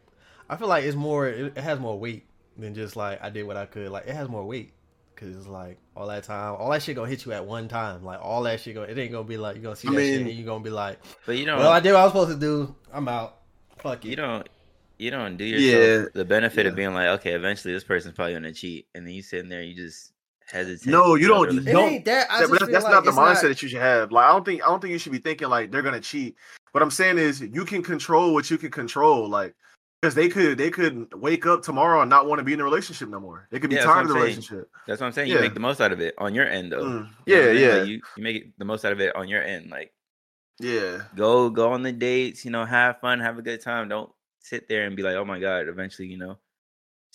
I 0.49 0.57
feel 0.57 0.69
like 0.69 0.85
it's 0.85 0.97
more. 0.97 1.29
It, 1.29 1.57
it 1.57 1.63
has 1.63 1.79
more 1.79 1.99
weight 1.99 2.25
than 2.57 2.75
just 2.75 2.97
like 2.97 3.23
I 3.23 3.31
did 3.31 3.45
what 3.45 3.57
I 3.57 3.67
could. 3.67 3.89
Like 3.91 4.07
it 4.07 4.15
has 4.15 4.29
more 4.29 4.45
weight 4.45 4.73
because 5.15 5.37
it's 5.37 5.47
like 5.47 5.79
all 5.97 6.07
that 6.09 6.25
time, 6.25 6.55
all 6.59 6.71
that 6.71 6.83
shit 6.83 6.97
gonna 6.97 7.09
hit 7.09 7.25
you 7.25 7.33
at 7.33 7.45
one 7.45 7.69
time. 7.69 8.05
Like 8.05 8.21
all 8.23 8.43
that 8.45 8.61
shit, 8.61 8.75
gonna, 8.75 8.87
it 8.89 8.99
ain't 8.99 9.13
gonna 9.13 9.25
be 9.25 9.37
like 9.37 9.57
you 9.57 9.63
gonna 9.63 9.77
see 9.77 9.89
I 9.89 9.93
that 9.93 9.97
mean, 9.97 10.13
shit 10.19 10.27
and 10.27 10.31
you 10.37 10.45
gonna 10.45 10.65
be 10.65 10.71
like, 10.71 10.99
but 11.27 11.37
you 11.37 11.47
know, 11.47 11.57
well, 11.59 11.71
I 11.71 11.81
did 11.81 11.93
what 11.93 12.01
I 12.01 12.05
was 12.05 12.13
supposed 12.13 12.31
to 12.33 12.39
do. 12.39 12.75
I'm 12.93 13.07
out. 13.09 13.39
Fuck 13.79 14.05
you. 14.05 14.11
You 14.11 14.17
don't. 14.17 14.49
you 14.99 15.11
don't 15.11 15.37
do 15.37 15.45
yourself 15.45 16.05
Yeah, 16.15 16.21
the 16.21 16.25
benefit 16.25 16.67
of 16.67 16.75
being 16.75 16.93
like, 16.95 17.09
okay, 17.21 17.33
eventually 17.33 17.73
this 17.73 17.85
person's 17.85 18.15
probably 18.15 18.35
gonna 18.35 18.53
cheat, 18.53 18.87
and 18.95 19.07
then 19.07 19.15
you 19.15 19.23
sitting 19.23 19.49
there, 19.49 19.63
you 19.63 19.75
just 19.75 20.13
hesitate. 20.51 20.91
No, 20.91 21.15
you 21.15 21.29
don't- 21.29 21.53
you 21.53 21.61
don't- 21.61 21.93
ain't 21.93 22.05
that. 22.07 22.27
Yeah, 22.31 22.39
that's, 22.47 22.51
that's 22.51 22.85
like 22.85 22.93
not 22.93 23.05
the 23.05 23.11
it's 23.11 23.19
mindset 23.19 23.43
that 23.49 23.63
you 23.63 23.69
should 23.69 23.81
have. 23.81 24.11
Like 24.13 24.27
I 24.27 24.33
don't 24.33 24.45
think 24.45 24.63
I 24.63 24.67
don't 24.67 24.81
think 24.81 24.93
you 24.93 24.99
should 24.99 25.13
be 25.13 25.19
thinking 25.19 25.49
like 25.49 25.71
they're 25.71 25.83
gonna 25.83 26.01
cheat. 26.01 26.37
What 26.73 26.83
I'm 26.83 26.91
saying 26.91 27.19
is 27.19 27.41
you 27.41 27.65
can 27.65 27.83
control 27.83 28.33
what 28.35 28.51
you 28.51 28.59
can 28.59 28.71
control. 28.71 29.29
Like 29.29 29.55
because 30.01 30.15
they 30.15 30.29
could 30.29 30.57
they 30.57 30.71
could 30.71 31.13
wake 31.15 31.45
up 31.47 31.63
tomorrow 31.63 32.01
and 32.01 32.09
not 32.09 32.27
want 32.27 32.39
to 32.39 32.45
be 32.45 32.53
in 32.55 32.61
a 32.61 32.65
relationship 32.65 33.09
no 33.09 33.21
more. 33.21 33.47
They 33.51 33.59
could 33.61 33.71
be 33.71 33.77
Yeah, 33.77 33.85
tired 33.85 34.03
of 34.03 34.09
the 34.09 34.15
saying. 34.15 34.23
relationship. 34.23 34.71
That's 34.87 35.01
what 35.01 35.07
I'm 35.09 35.13
saying. 35.13 35.29
You 35.29 35.35
Yeah. 35.35 35.41
make 35.43 35.55
the 35.55 35.61
most 35.61 35.81
out 35.81 35.93
of 35.93 36.01
it 36.01 36.15
on 36.19 36.35
your 36.35 36.47
end, 36.47 36.73
though. 36.73 36.83
Mm. 36.85 37.09
You 37.27 37.35
know 37.37 37.41
Yeah, 37.43 37.51
yeah, 37.53 37.75
Like, 37.77 37.89
you, 37.89 38.01
you 38.17 38.23
make 38.23 38.37
it 38.37 38.53
the 38.59 38.65
most 38.65 38.85
out 38.85 38.93
of 38.93 39.01
it 39.01 39.15
on 39.15 39.29
your 39.29 39.43
end. 39.43 39.71
Like 39.71 39.93
yeah. 40.59 41.03
go 41.15 41.51
go 41.51 41.73
on 41.73 41.83
the 41.83 41.93
dates, 41.93 42.45
you 42.45 42.51
know, 42.51 42.65
have 42.65 43.01
fun, 43.01 43.21
have 43.21 43.39
a 43.39 43.43
good 43.43 43.61
time. 43.61 43.89
Don't 43.89 44.11
sit 44.41 44.69
there 44.69 44.87
and 44.87 44.97
be 44.97 45.03
like, 45.03 45.17
oh 45.17 45.25
my 45.25 45.39
god, 45.39 45.69
eventually, 45.69 46.09
you 46.09 46.17
know, 46.19 46.39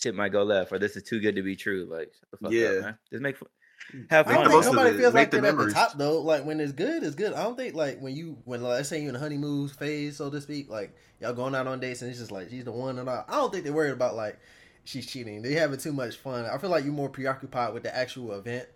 shit 0.00 0.14
might 0.14 0.30
go 0.32 0.42
left 0.44 0.72
or 0.72 0.78
this 0.78 0.96
is 0.96 1.02
too 1.02 1.20
good 1.20 1.34
to 1.36 1.42
be 1.42 1.56
true. 1.56 1.88
Like 1.90 2.12
shut 2.14 2.30
the 2.30 2.36
fuck 2.36 2.52
Yeah. 2.52 2.66
up, 2.68 2.82
man. 2.84 2.98
Just 3.10 3.22
make 3.22 3.36
fun. 3.90 4.06
Have 4.10 4.28
I 4.28 4.34
fun. 4.34 4.44
don't 4.50 4.62
think 4.62 4.74
nobody 4.74 4.96
feels 4.96 5.14
make 5.14 5.20
like 5.20 5.30
the 5.30 5.40
that 5.40 5.54
at 5.54 5.58
the 5.58 5.72
top 5.72 5.92
though. 5.98 6.20
Like 6.20 6.44
when 6.44 6.60
it's 6.60 6.72
good, 6.72 7.02
it's 7.02 7.14
good. 7.14 7.32
I 7.32 7.42
don't 7.42 7.56
think 7.56 7.74
like 7.74 8.00
when 8.00 8.14
you 8.14 8.38
when 8.44 8.62
like, 8.62 8.74
let's 8.74 8.88
say 8.88 8.98
you're 9.00 9.08
in 9.08 9.14
the 9.14 9.20
honeymoon 9.20 9.68
phase, 9.68 10.16
so 10.16 10.30
to 10.30 10.40
speak, 10.40 10.68
like 10.68 10.94
y'all 11.20 11.32
going 11.32 11.54
out 11.54 11.66
on 11.66 11.80
dates 11.80 12.02
and 12.02 12.10
it's 12.10 12.20
just 12.20 12.32
like 12.32 12.50
she's 12.50 12.64
the 12.64 12.72
one 12.72 12.98
and 12.98 13.08
all. 13.08 13.24
I 13.28 13.32
don't 13.32 13.52
think 13.52 13.64
they're 13.64 13.72
worried 13.72 13.92
about 13.92 14.16
like 14.16 14.38
she's 14.84 15.06
cheating. 15.06 15.42
They 15.42 15.54
having 15.54 15.78
too 15.78 15.92
much 15.92 16.16
fun. 16.16 16.44
I 16.46 16.58
feel 16.58 16.70
like 16.70 16.84
you're 16.84 16.92
more 16.92 17.08
preoccupied 17.08 17.74
with 17.74 17.82
the 17.82 17.96
actual 17.96 18.32
event 18.32 18.68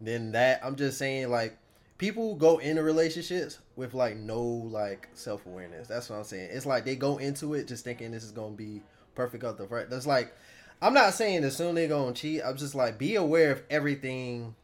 than 0.00 0.32
that. 0.32 0.60
I'm 0.64 0.76
just 0.76 0.98
saying 0.98 1.30
like 1.30 1.58
people 1.98 2.34
go 2.34 2.58
into 2.58 2.82
relationships 2.82 3.60
with 3.76 3.94
like 3.94 4.16
no 4.16 4.42
like 4.42 5.08
self 5.14 5.46
awareness. 5.46 5.88
That's 5.88 6.10
what 6.10 6.16
I'm 6.16 6.24
saying. 6.24 6.50
It's 6.52 6.66
like 6.66 6.84
they 6.84 6.96
go 6.96 7.18
into 7.18 7.54
it 7.54 7.68
just 7.68 7.84
thinking 7.84 8.10
this 8.10 8.24
is 8.24 8.32
gonna 8.32 8.54
be 8.54 8.82
perfect 9.14 9.44
up 9.44 9.58
the 9.58 9.66
front. 9.66 9.90
That's 9.90 10.06
like 10.06 10.34
I'm 10.82 10.94
not 10.94 11.14
saying 11.14 11.44
as 11.44 11.56
soon 11.56 11.76
they 11.76 11.86
gonna 11.86 12.12
cheat. 12.12 12.42
I'm 12.44 12.56
just 12.56 12.74
like 12.74 12.98
be 12.98 13.14
aware 13.14 13.52
of 13.52 13.62
everything 13.70 14.56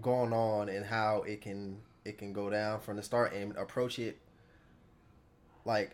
going 0.00 0.32
on 0.32 0.70
and 0.70 0.86
how 0.86 1.22
it 1.22 1.42
can 1.42 1.82
it 2.06 2.16
can 2.16 2.32
go 2.32 2.48
down 2.48 2.80
from 2.80 2.96
the 2.96 3.02
start 3.02 3.34
and 3.34 3.54
approach 3.58 3.98
it 3.98 4.18
like 5.66 5.90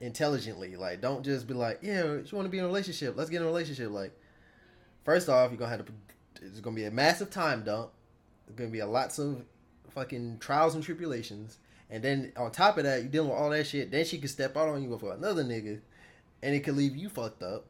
intelligently. 0.00 0.74
Like 0.74 1.00
don't 1.00 1.24
just 1.24 1.46
be 1.46 1.54
like, 1.54 1.78
yeah, 1.80 2.02
you 2.02 2.24
want 2.32 2.46
to 2.46 2.48
be 2.48 2.58
in 2.58 2.64
a 2.64 2.66
relationship? 2.66 3.16
Let's 3.16 3.30
get 3.30 3.36
in 3.36 3.44
a 3.44 3.46
relationship. 3.46 3.92
Like 3.92 4.18
first 5.04 5.28
off, 5.28 5.52
you're 5.52 5.58
gonna 5.58 5.76
have 5.76 5.86
to. 5.86 5.92
It's 6.42 6.58
gonna 6.58 6.74
be 6.74 6.86
a 6.86 6.90
massive 6.90 7.30
time 7.30 7.62
dump. 7.62 7.90
It's 8.48 8.56
gonna 8.56 8.70
be 8.70 8.80
a 8.80 8.86
lots 8.86 9.20
of 9.20 9.44
fucking 9.90 10.38
trials 10.40 10.74
and 10.74 10.82
tribulations. 10.82 11.58
And 11.88 12.02
then 12.02 12.32
on 12.36 12.50
top 12.50 12.78
of 12.78 12.84
that, 12.84 13.04
you 13.04 13.08
dealing 13.08 13.30
with 13.30 13.38
all 13.38 13.50
that 13.50 13.68
shit. 13.68 13.92
Then 13.92 14.04
she 14.04 14.18
could 14.18 14.30
step 14.30 14.56
out 14.56 14.68
on 14.68 14.82
you 14.82 14.88
with 14.88 15.04
another 15.04 15.44
nigga, 15.44 15.80
and 16.42 16.52
it 16.52 16.64
could 16.64 16.76
leave 16.76 16.96
you 16.96 17.08
fucked 17.08 17.44
up. 17.44 17.66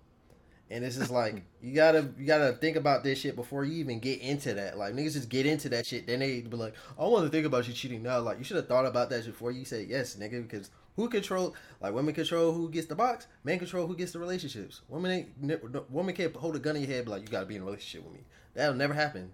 And 0.70 0.84
it's 0.84 0.96
just 0.96 1.10
like 1.10 1.42
you 1.60 1.74
gotta 1.74 2.08
you 2.16 2.26
gotta 2.26 2.52
think 2.52 2.76
about 2.76 3.02
this 3.02 3.18
shit 3.18 3.34
before 3.34 3.64
you 3.64 3.74
even 3.80 3.98
get 3.98 4.20
into 4.20 4.54
that. 4.54 4.78
Like 4.78 4.94
niggas 4.94 5.14
just 5.14 5.28
get 5.28 5.44
into 5.44 5.68
that 5.70 5.84
shit, 5.84 6.06
then 6.06 6.20
they 6.20 6.40
be 6.42 6.56
like, 6.56 6.74
I 6.98 7.04
want 7.06 7.24
to 7.24 7.30
think 7.30 7.44
about 7.44 7.66
you 7.66 7.74
cheating 7.74 8.04
now. 8.04 8.20
Like 8.20 8.38
you 8.38 8.44
should 8.44 8.56
have 8.56 8.68
thought 8.68 8.86
about 8.86 9.10
that 9.10 9.26
before 9.26 9.50
you 9.50 9.64
say 9.64 9.84
yes, 9.88 10.14
nigga. 10.14 10.48
Because 10.48 10.70
who 10.94 11.08
control 11.08 11.56
like 11.80 11.92
women 11.92 12.14
control 12.14 12.52
who 12.52 12.70
gets 12.70 12.86
the 12.86 12.94
box, 12.94 13.26
men 13.42 13.58
control 13.58 13.88
who 13.88 13.96
gets 13.96 14.12
the 14.12 14.20
relationships. 14.20 14.82
Women 14.88 15.10
ain't 15.10 15.42
ne- 15.42 15.80
women 15.88 16.14
can't 16.14 16.34
hold 16.36 16.54
a 16.54 16.60
gun 16.60 16.76
in 16.76 16.82
your 16.82 16.90
head, 16.90 16.98
and 16.98 17.06
be 17.06 17.10
like 17.10 17.22
you 17.22 17.28
gotta 17.28 17.46
be 17.46 17.56
in 17.56 17.62
a 17.62 17.64
relationship 17.64 18.04
with 18.04 18.14
me. 18.14 18.20
That'll 18.54 18.74
never 18.74 18.94
happen. 18.94 19.32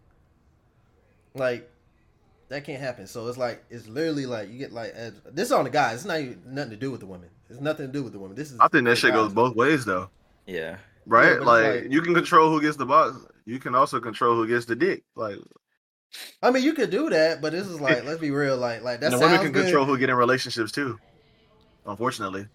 Like 1.34 1.70
that 2.48 2.64
can't 2.64 2.80
happen. 2.80 3.06
So 3.06 3.28
it's 3.28 3.36
like 3.36 3.62
it's 3.68 3.88
literally 3.88 4.24
like 4.24 4.50
you 4.50 4.58
get 4.58 4.72
like 4.72 4.92
as, 4.92 5.12
this 5.32 5.46
is 5.46 5.52
on 5.52 5.64
the 5.64 5.70
guys. 5.70 5.96
It's 5.96 6.04
not 6.06 6.20
even 6.20 6.40
nothing 6.46 6.70
to 6.70 6.76
do 6.76 6.90
with 6.90 7.00
the 7.00 7.06
women. 7.06 7.28
It's 7.50 7.60
nothing 7.60 7.86
to 7.88 7.92
do 7.92 8.02
with 8.02 8.12
the 8.12 8.18
women. 8.18 8.36
This 8.36 8.52
is 8.52 8.58
I 8.58 8.68
think 8.68 8.84
that 8.84 8.90
the 8.90 8.96
shit 8.96 9.12
goes 9.12 9.34
both 9.34 9.54
ways 9.54 9.84
though. 9.84 10.08
Yeah. 10.46 10.78
Right? 11.06 11.32
it's 11.32 11.44
like, 11.44 11.82
like- 11.82 11.92
you 11.92 12.02
can 12.02 12.14
control 12.14 12.50
who 12.50 12.60
gets 12.60 12.76
the 12.76 12.86
box. 12.86 13.16
You 13.44 13.58
can 13.60 13.74
also 13.74 14.00
control 14.00 14.34
who 14.36 14.46
gets 14.46 14.66
the 14.66 14.74
dick. 14.76 15.04
Like 15.14 15.36
I 16.42 16.50
mean, 16.50 16.62
you 16.62 16.72
could 16.72 16.90
do 16.90 17.10
that, 17.10 17.40
but 17.40 17.52
this 17.52 17.66
is 17.66 17.80
like, 17.80 18.04
let's 18.06 18.20
be 18.20 18.30
real, 18.30 18.56
like, 18.56 18.82
like 18.82 19.00
that 19.00 19.06
and 19.06 19.14
the 19.14 19.18
sounds 19.18 19.30
women 19.32 19.44
can 19.46 19.52
good. 19.52 19.64
control 19.64 19.84
who 19.84 19.98
get 19.98 20.08
in 20.10 20.16
relationships 20.16 20.72
too. 20.72 20.98
Unfortunately. 21.84 22.46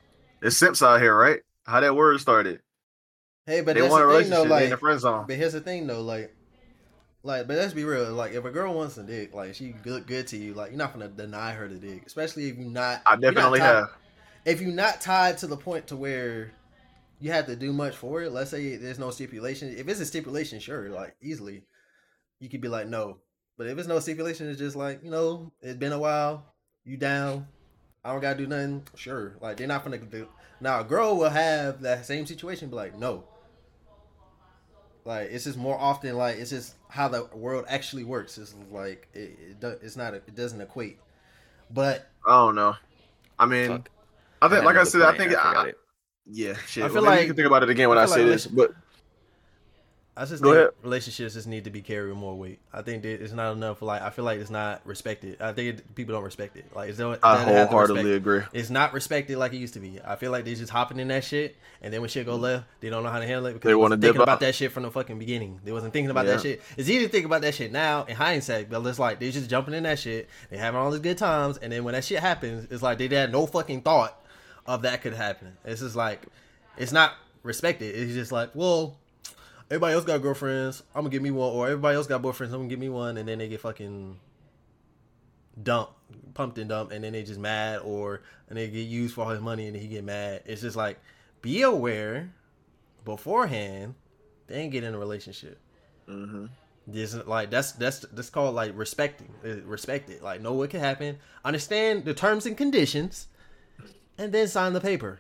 It's 0.42 0.58
simps 0.58 0.82
out 0.82 1.00
here, 1.00 1.16
right? 1.16 1.40
How 1.66 1.80
that 1.80 1.96
word 1.96 2.20
started. 2.20 2.62
hey, 3.46 3.62
but 3.62 3.76
they 3.76 3.82
that's 3.82 3.92
want 3.92 4.04
a 4.04 4.08
the 4.08 4.22
thing 4.22 4.30
though, 4.32 4.44
relationship, 4.44 4.58
they 4.60 4.64
in 4.66 4.70
the 4.72 4.78
friend 4.78 5.00
zone. 5.00 5.26
but 5.28 5.36
here's 5.36 5.54
the 5.54 5.62
thing 5.62 5.88
though, 5.88 6.02
like, 6.02 6.36
like, 7.24 7.48
but 7.48 7.56
let's 7.58 7.74
be 7.74 7.84
real, 7.84 8.12
like, 8.14 8.34
if 8.34 8.44
a 8.46 8.50
girl 8.50 8.74
wants 8.74 8.98
a 8.98 9.04
dick, 9.04 9.34
like, 9.34 9.54
she 9.54 9.70
good, 9.84 10.08
good 10.08 10.26
to 10.28 10.38
you, 10.38 10.56
like, 10.56 10.72
you're 10.72 10.78
not 10.80 10.92
gonna 10.94 11.08
deny 11.08 11.52
her 11.52 11.68
the 11.68 11.76
dick, 11.76 12.04
especially 12.08 12.50
if 12.50 12.58
you're 12.58 12.66
not. 12.68 13.02
I 13.06 13.12
you're 13.12 13.20
not 13.20 13.34
definitely 13.36 13.60
tied- 13.60 13.66
have. 13.76 13.90
If 14.44 14.60
you're 14.62 14.72
not 14.74 15.02
tied 15.02 15.38
to 15.40 15.48
the 15.48 15.58
point 15.58 15.88
to 15.88 15.96
where 15.96 16.52
you 17.22 17.32
have 17.32 17.46
to 17.46 17.56
do 17.56 17.72
much 17.72 17.96
for 17.96 18.24
it, 18.24 18.32
let's 18.32 18.50
say 18.50 18.76
there's 18.76 19.00
no 19.00 19.12
stipulation. 19.12 19.74
If 19.78 19.88
it's 19.88 20.00
a 20.00 20.06
stipulation, 20.06 20.60
sure, 20.60 20.90
like 20.90 21.16
easily, 21.22 21.64
you 22.40 22.50
could 22.50 22.62
be 22.62 22.68
like 22.68 22.88
no. 22.88 23.20
But 23.58 23.68
if 23.68 23.78
it's 23.78 23.88
no 23.88 24.00
stipulation, 24.00 24.50
it's 24.50 24.60
just 24.60 24.76
like 24.76 25.04
you 25.04 25.12
know, 25.12 25.52
it's 25.62 25.78
been 25.78 25.94
a 25.94 26.00
while. 26.00 26.44
You 26.84 26.98
down? 26.98 27.48
I 28.04 28.12
don't 28.12 28.22
gotta 28.22 28.38
do 28.40 28.48
nothing. 28.48 28.84
Sure, 28.96 29.38
like 29.40 29.58
they're 29.58 29.68
not 29.68 29.84
gonna 29.84 30.00
do. 30.00 30.28
Now 30.60 30.82
a 30.82 30.84
girl 30.84 31.16
will 31.16 31.30
have 31.30 31.82
that 31.82 32.06
same 32.06 32.26
situation, 32.26 32.70
be 32.70 32.76
like 32.76 32.98
no. 32.98 33.24
Like 35.06 35.30
it's 35.32 35.44
just 35.44 35.58
more 35.58 35.78
often 35.78 36.18
like 36.18 36.38
it's 36.38 36.50
just 36.50 36.76
how 36.90 37.08
the 37.08 37.26
world 37.34 37.66
actually 37.68 38.04
works. 38.04 38.40
It's 38.40 38.56
like 38.72 39.08
it, 39.14 39.38
it 39.40 39.60
do, 39.60 39.76
it's 39.82 39.96
not 39.96 40.16
it 40.16 40.36
doesn't 40.36 40.60
equate. 40.60 41.00
But 41.70 42.10
I 42.26 42.32
don't 42.32 42.56
know. 42.56 42.76
I 43.38 43.46
mean, 43.46 43.68
Fuck. 43.68 43.90
I 44.42 44.48
think, 44.48 44.58
had 44.58 44.66
like 44.66 44.78
I 44.78 44.84
said, 44.84 45.02
I 45.04 45.18
think, 45.18 45.32
forgot 45.32 45.58
I, 45.58 45.70
it. 45.70 45.78
Yeah, 46.30 46.56
shit. 46.68 46.84
I 46.84 46.88
feel 46.88 46.96
feel 46.96 47.04
like 47.04 47.22
you 47.22 47.28
can 47.28 47.36
think 47.36 47.48
about 47.48 47.64
it 47.64 47.70
again 47.70 47.90
when 47.90 47.98
I 47.98 48.04
I, 48.04 48.06
say 48.06 48.22
like 48.24 48.32
this, 48.32 48.48
but 48.48 48.72
I 50.16 50.26
just 50.26 50.44
Go 50.44 50.50
think 50.52 50.58
ahead. 50.58 50.70
relationships 50.84 51.36
just 51.36 51.48
need 51.48 51.64
to 51.64 51.70
be 51.70 51.82
carried 51.82 52.14
more 52.16 52.36
weight. 52.38 52.60
I 52.74 52.82
think 52.82 53.04
that 53.04 53.24
it's 53.24 53.32
not 53.32 53.54
enough. 53.54 53.82
Like 53.82 54.02
I 54.02 54.10
feel 54.10 54.26
like 54.26 54.40
it's 54.42 54.50
not 54.50 54.82
respected. 54.86 55.42
I 55.42 55.54
think 55.54 55.80
it, 55.80 55.96
people 55.96 56.14
don't 56.14 56.26
respect 56.26 56.58
it. 56.58 56.66
Like 56.76 56.90
it's 56.90 56.98
don't, 56.98 57.18
I 57.24 57.38
they 57.40 57.46
don't 57.46 57.54
have 57.56 57.70
to 57.70 57.72
wholeheartedly 57.72 58.14
agree. 58.16 58.42
It's 58.52 58.70
not 58.70 58.92
respected 58.94 59.38
like 59.38 59.54
it 59.54 59.58
used 59.58 59.74
to 59.76 59.80
be. 59.80 60.00
I 60.04 60.18
feel 60.18 60.32
like 60.32 60.44
they 60.44 60.54
just 60.54 60.70
hopping 60.70 61.00
in 61.00 61.08
that 61.08 61.24
shit, 61.24 61.56
and 61.82 61.94
then 61.94 62.02
when 62.02 62.10
shit 62.10 62.26
go 62.26 62.36
left, 62.36 62.66
they 62.82 62.90
don't 62.90 63.04
know 63.04 63.10
how 63.10 63.20
to 63.20 63.26
handle 63.26 63.46
it 63.46 63.54
because 63.54 63.64
They 63.64 63.72
they, 63.72 63.76
wanna 63.76 63.94
wasn't 63.94 64.02
thinking 64.04 64.22
about 64.22 64.34
out. 64.34 64.40
that 64.42 64.54
shit 64.54 64.74
from 64.74 64.84
the 64.84 64.92
fucking 64.92 65.18
beginning. 65.18 65.62
They 65.64 65.72
wasn't 65.72 65.94
thinking 65.94 66.12
about 66.12 66.26
Yeah. 66.26 66.34
that 66.34 66.42
shit. 66.42 66.62
It's 66.76 66.90
easy 66.90 67.06
to 67.06 67.10
think 67.12 67.26
about 67.26 67.42
that 67.44 67.56
shit 67.56 67.72
now 67.72 68.04
in 68.04 68.16
hindsight, 68.18 68.70
but 68.70 68.86
it's 68.86 69.00
like 69.00 69.22
they 69.22 69.32
just 69.32 69.50
jumping 69.50 69.74
in 69.74 69.84
that 69.84 69.98
shit. 69.98 70.28
They 70.50 70.58
having 70.58 70.78
all 70.80 70.92
these 70.92 71.00
good 71.00 71.18
times, 71.18 71.58
and 71.58 71.72
then 71.72 71.86
when 71.86 71.94
that 71.94 72.04
shit 72.04 72.20
happens, 72.20 72.68
it's 72.70 72.84
like 72.84 72.98
they 72.98 73.08
had 73.08 73.32
no 73.32 73.46
fucking 73.46 73.82
thought 73.84 74.21
of 74.66 74.84
that 74.84 75.02
could 75.02 75.14
happen. 75.14 75.58
It's 75.66 75.82
just 75.82 75.96
like 75.96 76.22
it's 76.78 76.92
not 76.92 77.14
respected. 77.44 77.96
It's 77.96 78.14
just 78.14 78.32
like, 78.32 78.52
well, 78.54 78.98
everybody 79.70 79.94
else 79.94 80.06
got 80.06 80.22
girlfriends. 80.22 80.84
I'm 80.94 81.02
gonna 81.02 81.10
give 81.10 81.22
me 81.22 81.32
one, 81.32 81.52
or 81.54 81.68
everybody 81.68 81.96
else 81.96 82.08
got 82.08 82.22
boyfriends. 82.22 82.48
I'm 82.48 82.52
gonna 82.52 82.68
give 82.68 82.80
me 82.80 82.90
one, 82.90 83.18
and 83.18 83.28
then 83.28 83.40
they 83.40 83.48
get 83.48 83.62
fucking 83.62 84.18
dumped, 85.62 85.94
pumped 86.34 86.58
and 86.58 86.70
dumped, 86.70 86.94
and 86.94 87.04
then 87.04 87.14
they 87.14 87.24
just 87.24 87.40
mad, 87.40 87.82
or 87.84 88.22
and 88.50 88.58
they 88.58 88.68
get 88.70 88.88
used 88.88 89.16
for 89.16 89.26
all 89.26 89.30
his 89.32 89.42
money, 89.42 89.68
and 89.68 89.76
then 89.76 89.82
he 89.82 89.88
get 89.88 90.04
mad. 90.04 90.44
It's 90.46 90.62
just 90.62 90.76
like 90.76 91.00
be 91.42 91.62
aware 91.62 92.32
beforehand. 93.06 93.96
then 94.48 94.70
get 94.70 94.84
in 94.84 94.94
a 94.94 95.00
relationship. 95.00 95.60
Mm-hmm. 96.08 96.46
Just 96.92 97.28
like 97.28 97.50
that's 97.50 97.72
that's 97.74 98.00
that's 98.00 98.30
called 98.30 98.56
like 98.56 98.74
respecting, 98.76 99.34
uh, 99.46 99.62
respect 99.64 100.10
it. 100.10 100.24
Like 100.24 100.42
know 100.42 100.54
what 100.54 100.72
can 100.72 100.80
happen, 100.80 101.20
understand 101.46 102.06
the 102.06 102.14
terms 102.14 102.46
and 102.46 102.58
conditions, 102.58 103.28
and 104.22 104.32
then 104.32 104.48
sign 104.48 104.74
the 104.74 104.82
paper. 104.82 105.20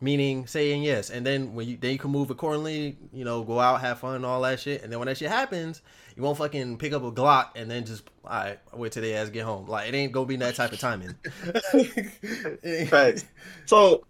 Meaning 0.00 0.48
saying 0.48 0.82
yes, 0.82 1.10
and 1.10 1.24
then 1.24 1.54
when 1.54 1.68
you 1.68 1.76
then 1.76 1.92
you 1.92 1.98
can 1.98 2.10
move 2.10 2.30
accordingly. 2.30 2.96
You 3.12 3.24
know, 3.24 3.44
go 3.44 3.60
out, 3.60 3.80
have 3.82 4.00
fun, 4.00 4.24
all 4.24 4.42
that 4.42 4.58
shit, 4.58 4.82
and 4.82 4.90
then 4.90 4.98
when 4.98 5.06
that 5.06 5.16
shit 5.16 5.28
happens, 5.28 5.80
you 6.16 6.24
won't 6.24 6.36
fucking 6.38 6.78
pick 6.78 6.92
up 6.92 7.04
a 7.04 7.12
Glock 7.12 7.50
and 7.54 7.70
then 7.70 7.84
just 7.86 8.10
all 8.24 8.30
right, 8.30 8.58
wait 8.72 8.90
till 8.90 9.02
they 9.02 9.14
ass 9.14 9.30
get 9.30 9.44
home. 9.44 9.68
Like 9.68 9.88
it 9.88 9.94
ain't 9.94 10.10
gonna 10.10 10.26
be 10.26 10.34
that 10.36 10.56
type 10.56 10.72
of 10.72 10.80
timing. 10.80 11.14
Facts. 12.88 13.26
So, 13.66 14.04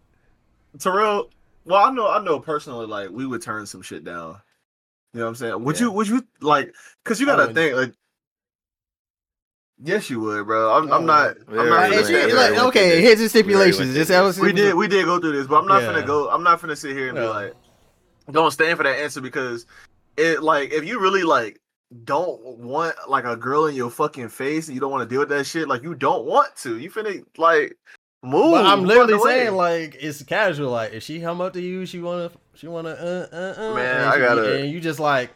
Terrell, 0.78 1.28
well, 1.66 1.84
I 1.84 1.90
know, 1.90 2.08
I 2.08 2.24
know 2.24 2.40
personally, 2.40 2.86
like 2.86 3.10
we 3.10 3.26
would 3.26 3.42
turn 3.42 3.66
some 3.66 3.82
shit 3.82 4.02
down. 4.02 4.40
You 5.12 5.18
know 5.20 5.26
what 5.26 5.28
I'm 5.28 5.34
saying? 5.34 5.62
Would 5.62 5.76
Yeah. 5.76 5.82
you? 5.82 5.92
Would 5.92 6.08
you 6.08 6.26
like? 6.40 6.74
Because 7.04 7.20
you 7.20 7.26
gotta 7.26 7.50
oh, 7.50 7.52
think 7.52 7.76
like. 7.76 7.92
Yes, 9.84 10.08
you 10.10 10.20
would, 10.20 10.46
bro. 10.46 10.72
I'm, 10.76 10.92
I 10.92 10.96
I'm 10.96 11.06
not. 11.06 11.36
I'm 11.48 11.56
not. 11.56 11.56
Like, 11.56 11.56
we 11.56 11.56
gonna 11.56 11.84
if 11.86 11.90
went 11.94 12.06
say 12.06 12.12
you- 12.12 12.18
there, 12.18 12.36
that. 12.36 12.50
we 12.52 12.56
like, 12.58 12.66
okay, 12.68 12.90
through 12.92 13.00
here's 13.00 13.18
the 13.18 13.24
this. 13.24 13.34
We 13.34 13.54
already 13.54 13.72
stipulations. 13.72 13.78
went 13.80 13.94
Just 14.08 14.10
through 14.10 14.26
this. 14.26 14.38
we 14.40 14.52
did, 14.52 14.74
we 14.74 14.88
did 14.88 15.04
go 15.06 15.18
through 15.18 15.32
this, 15.32 15.46
but 15.46 15.56
I'm 15.58 15.66
not 15.66 15.82
Yeah. 15.82 15.92
gonna 15.92 16.06
go. 16.06 16.30
I'm 16.30 16.42
not 16.44 16.60
gonna 16.60 16.76
sit 16.76 16.96
here 16.96 17.08
and 17.08 17.16
be 17.16 17.24
like, 17.24 17.54
don't 18.30 18.50
stand 18.52 18.76
for 18.76 18.84
that 18.84 18.98
answer 19.00 19.20
because 19.20 19.66
it 20.16 20.42
like 20.42 20.72
if 20.72 20.84
you 20.84 21.00
really 21.00 21.24
like 21.24 21.58
don't 22.04 22.40
want 22.58 22.94
like 23.08 23.24
a 23.24 23.36
girl 23.36 23.66
in 23.66 23.74
your 23.74 23.90
fucking 23.90 24.28
face 24.28 24.68
and 24.68 24.74
you 24.74 24.80
don't 24.80 24.90
want 24.92 25.02
to 25.02 25.12
deal 25.12 25.20
with 25.20 25.28
that 25.30 25.44
shit, 25.44 25.66
like 25.68 25.82
you 25.82 25.94
don't 25.94 26.24
want 26.26 26.54
to. 26.56 26.78
You 26.78 26.90
finna 26.90 27.24
like 27.36 27.76
move. 28.22 28.52
But 28.52 28.64
I'm 28.66 28.84
literally 28.84 29.14
out 29.14 29.18
the 29.18 29.24
way. 29.24 29.32
saying 29.40 29.54
like 29.56 29.96
it's 30.00 30.22
casual. 30.22 30.70
Like 30.70 30.92
if 30.92 31.02
she 31.02 31.20
come 31.20 31.40
up 31.40 31.54
to 31.54 31.60
you, 31.60 31.84
she 31.86 32.00
wanna 32.00 32.30
she 32.54 32.68
wanna 32.68 32.90
uh 32.90 33.26
uh 33.32 33.54
uh. 33.58 33.74
Man, 33.74 33.96
and 33.96 34.04
I 34.08 34.14
she- 34.14 34.20
gotta- 34.20 34.60
And 34.60 34.70
you 34.70 34.80
just 34.80 35.00
like 35.00 35.30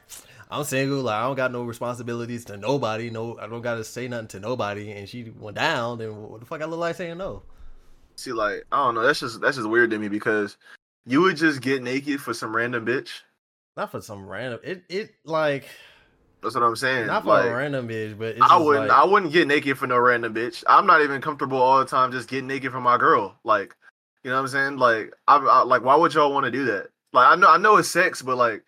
I'm 0.51 0.65
single. 0.65 1.03
Like 1.03 1.17
I 1.17 1.23
don't 1.23 1.37
got 1.37 1.53
no 1.53 1.63
responsibilities 1.65 2.45
to 2.47 2.57
nobody. 2.57 3.11
No, 3.11 3.39
I 3.39 3.47
don't 3.47 3.63
gotta 3.63 3.85
say 3.85 4.09
nothing 4.09 4.29
to 4.29 4.41
nobody. 4.41 4.93
And 4.93 5.09
she 5.09 5.33
went 5.39 5.57
down. 5.57 5.99
Then 5.99 6.17
what 6.17 6.41
the 6.41 6.47
fuck 6.47 6.63
I 6.63 6.67
look 6.67 6.81
like 6.81 6.97
saying 6.97 7.19
no? 7.19 7.43
See, 8.17 8.33
like 8.33 8.65
I 8.73 8.77
don't 8.77 8.95
know. 8.95 9.03
That's 9.03 9.21
just 9.21 9.41
that's 9.41 9.57
just 9.57 9.69
weird 9.69 9.91
to 9.91 9.99
me 9.99 10.09
because 10.09 10.57
you 11.05 11.23
would 11.23 11.37
just 11.37 11.61
get 11.61 11.83
naked 11.83 12.21
for 12.21 12.33
some 12.35 12.55
random 12.55 12.87
bitch. 12.87 13.11
Not 13.77 13.91
for 13.91 14.01
some 14.01 14.27
random. 14.27 14.61
It 14.63 14.85
it 14.89 15.15
like 15.25 15.67
That's 16.43 16.55
what 16.55 16.65
I'm 16.65 16.77
saying. 16.77 17.09
not 17.09 17.25
for 17.25 17.29
like, 17.31 17.47
a 17.47 17.55
random 17.55 17.89
bitch, 17.89 18.19
but 18.19 18.37
it's 18.37 18.43
I 18.43 18.57
wouldn't. 18.57 18.89
like- 18.89 18.97
I 18.97 19.05
wouldn't 19.05 19.33
get 19.33 19.47
naked 19.49 19.77
for 19.79 19.87
no 19.87 19.99
random 19.99 20.33
bitch. 20.35 20.65
I'm 20.67 20.87
not 20.87 21.03
even 21.03 21.21
comfortable 21.21 21.61
all 21.61 21.79
the 21.79 21.85
time 21.85 22.13
just 22.13 22.29
getting 22.29 22.47
naked 22.47 22.73
for 22.73 22.81
my 22.81 22.97
girl. 22.97 23.37
Like, 23.45 23.75
you 24.25 24.31
know 24.31 24.37
what 24.37 24.43
I'm 24.43 24.49
saying? 24.49 24.77
Like, 24.79 25.13
I, 25.29 25.37
I 25.37 25.63
like, 25.65 25.83
why 25.83 25.97
would 25.97 26.15
y'all 26.15 26.33
want 26.33 26.45
to 26.45 26.51
do 26.51 26.65
that? 26.67 26.89
Like, 27.13 27.31
I 27.31 27.35
know, 27.37 27.49
I 27.49 27.59
know 27.59 27.77
it's 27.77 27.89
sex, 27.89 28.23
but 28.23 28.37
like, 28.37 28.65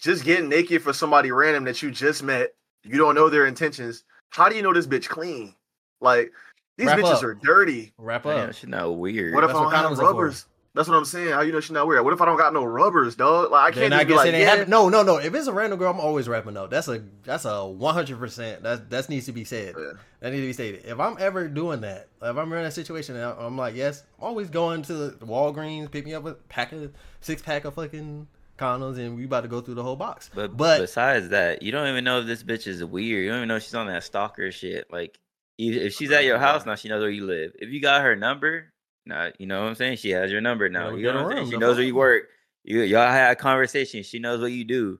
just 0.00 0.24
getting 0.24 0.48
naked 0.48 0.82
for 0.82 0.92
somebody 0.92 1.30
random 1.30 1.64
that 1.64 1.82
you 1.82 1.90
just 1.90 2.22
met, 2.22 2.54
you 2.82 2.98
don't 2.98 3.14
know 3.14 3.28
their 3.28 3.46
intentions. 3.46 4.04
How 4.30 4.48
do 4.48 4.56
you 4.56 4.62
know 4.62 4.72
this 4.72 4.86
bitch 4.86 5.08
clean? 5.08 5.54
Like, 6.00 6.32
these 6.76 6.88
Wrap 6.88 6.98
bitches 6.98 7.14
up. 7.18 7.22
are 7.22 7.34
dirty. 7.34 7.92
wrap 7.98 8.24
Man, 8.24 8.48
up. 8.50 8.54
shit 8.54 8.68
not 8.68 8.90
weird. 8.98 9.32
What 9.34 9.44
if 9.44 9.48
That's 9.48 9.58
I 9.58 9.62
what 9.64 9.70
don't 9.70 9.80
have 9.80 9.90
condoms 9.92 9.96
for. 9.96 10.02
rubbers? 10.06 10.46
That's 10.74 10.88
what 10.88 10.96
I'm 10.96 11.04
saying. 11.04 11.28
How 11.32 11.42
you 11.42 11.52
know 11.52 11.60
she's 11.60 11.70
not 11.70 11.86
weird? 11.86 12.02
What 12.04 12.12
if 12.12 12.20
I 12.20 12.24
don't 12.24 12.36
got 12.36 12.52
no 12.52 12.64
rubbers, 12.64 13.14
dog? 13.14 13.52
Like, 13.52 13.72
I 13.72 13.78
can't 13.80 13.92
I 13.94 13.98
even 13.98 14.08
be 14.08 14.12
guess 14.14 14.16
like, 14.18 14.28
it 14.30 14.34
ain't 14.34 14.42
yeah. 14.42 14.50
happen. 14.56 14.70
No, 14.70 14.88
no, 14.88 15.04
no. 15.04 15.18
If 15.18 15.32
it's 15.32 15.46
a 15.46 15.52
random 15.52 15.78
girl, 15.78 15.92
I'm 15.92 16.00
always 16.00 16.28
wrapping 16.28 16.56
up. 16.56 16.70
That's 16.70 16.88
a 16.88 17.00
that's 17.22 17.44
a 17.44 17.64
100. 17.64 18.18
percent 18.18 18.64
That 18.64 18.90
that 18.90 19.08
needs 19.08 19.26
to 19.26 19.32
be 19.32 19.44
said. 19.44 19.76
Yeah. 19.78 19.92
That 20.18 20.32
needs 20.32 20.42
to 20.42 20.46
be 20.48 20.52
stated. 20.52 20.84
If 20.84 20.98
I'm 20.98 21.16
ever 21.20 21.46
doing 21.46 21.82
that, 21.82 22.08
if 22.20 22.36
I'm 22.36 22.52
in 22.52 22.62
that 22.64 22.72
situation, 22.72 23.14
and 23.14 23.24
I'm 23.38 23.56
like, 23.56 23.76
yes, 23.76 24.02
I'm 24.18 24.24
always 24.24 24.50
going 24.50 24.82
to 24.82 24.94
the 24.94 25.10
Walgreens, 25.24 25.92
pick 25.92 26.04
me 26.06 26.12
up 26.14 26.26
a 26.26 26.34
pack 26.34 26.72
of 26.72 26.92
six 27.20 27.40
pack 27.40 27.64
of 27.66 27.74
fucking 27.74 28.26
condoms, 28.56 28.98
and 28.98 29.16
we 29.16 29.24
about 29.24 29.42
to 29.42 29.48
go 29.48 29.60
through 29.60 29.74
the 29.74 29.82
whole 29.82 29.96
box. 29.96 30.30
But, 30.34 30.56
But 30.56 30.80
besides 30.80 31.30
that, 31.30 31.62
you 31.62 31.72
don't 31.72 31.88
even 31.88 32.04
know 32.04 32.20
if 32.20 32.26
this 32.26 32.42
bitch 32.42 32.66
is 32.66 32.84
weird. 32.84 33.24
You 33.24 33.30
don't 33.30 33.38
even 33.38 33.48
know 33.48 33.56
if 33.56 33.64
she's 33.64 33.74
on 33.74 33.86
that 33.86 34.04
stalker 34.04 34.50
shit. 34.52 34.86
Like, 34.90 35.18
if 35.58 35.94
she's 35.94 36.10
at 36.10 36.24
your 36.24 36.38
house 36.38 36.66
now, 36.66 36.74
she 36.74 36.88
knows 36.88 37.00
where 37.00 37.10
you 37.10 37.26
live. 37.26 37.52
If 37.56 37.70
you 37.70 37.80
got 37.80 38.02
her 38.02 38.16
number, 38.16 38.72
now 39.06 39.30
you 39.38 39.46
know 39.46 39.62
what 39.62 39.68
I'm 39.68 39.74
saying. 39.74 39.98
She 39.98 40.10
has 40.10 40.30
your 40.30 40.40
number 40.40 40.68
now. 40.68 40.94
You 40.94 41.12
know 41.12 41.24
what 41.24 41.32
I'm 41.32 41.38
saying. 41.38 41.50
She 41.50 41.56
knows 41.58 41.76
where 41.76 41.86
you 41.86 41.94
work. 41.94 42.24
You 42.64 42.80
y'all 42.82 43.10
had 43.10 43.32
a 43.32 43.36
conversation. 43.36 44.02
She 44.02 44.18
knows 44.18 44.40
what 44.40 44.52
you 44.52 44.64
do. 44.64 44.98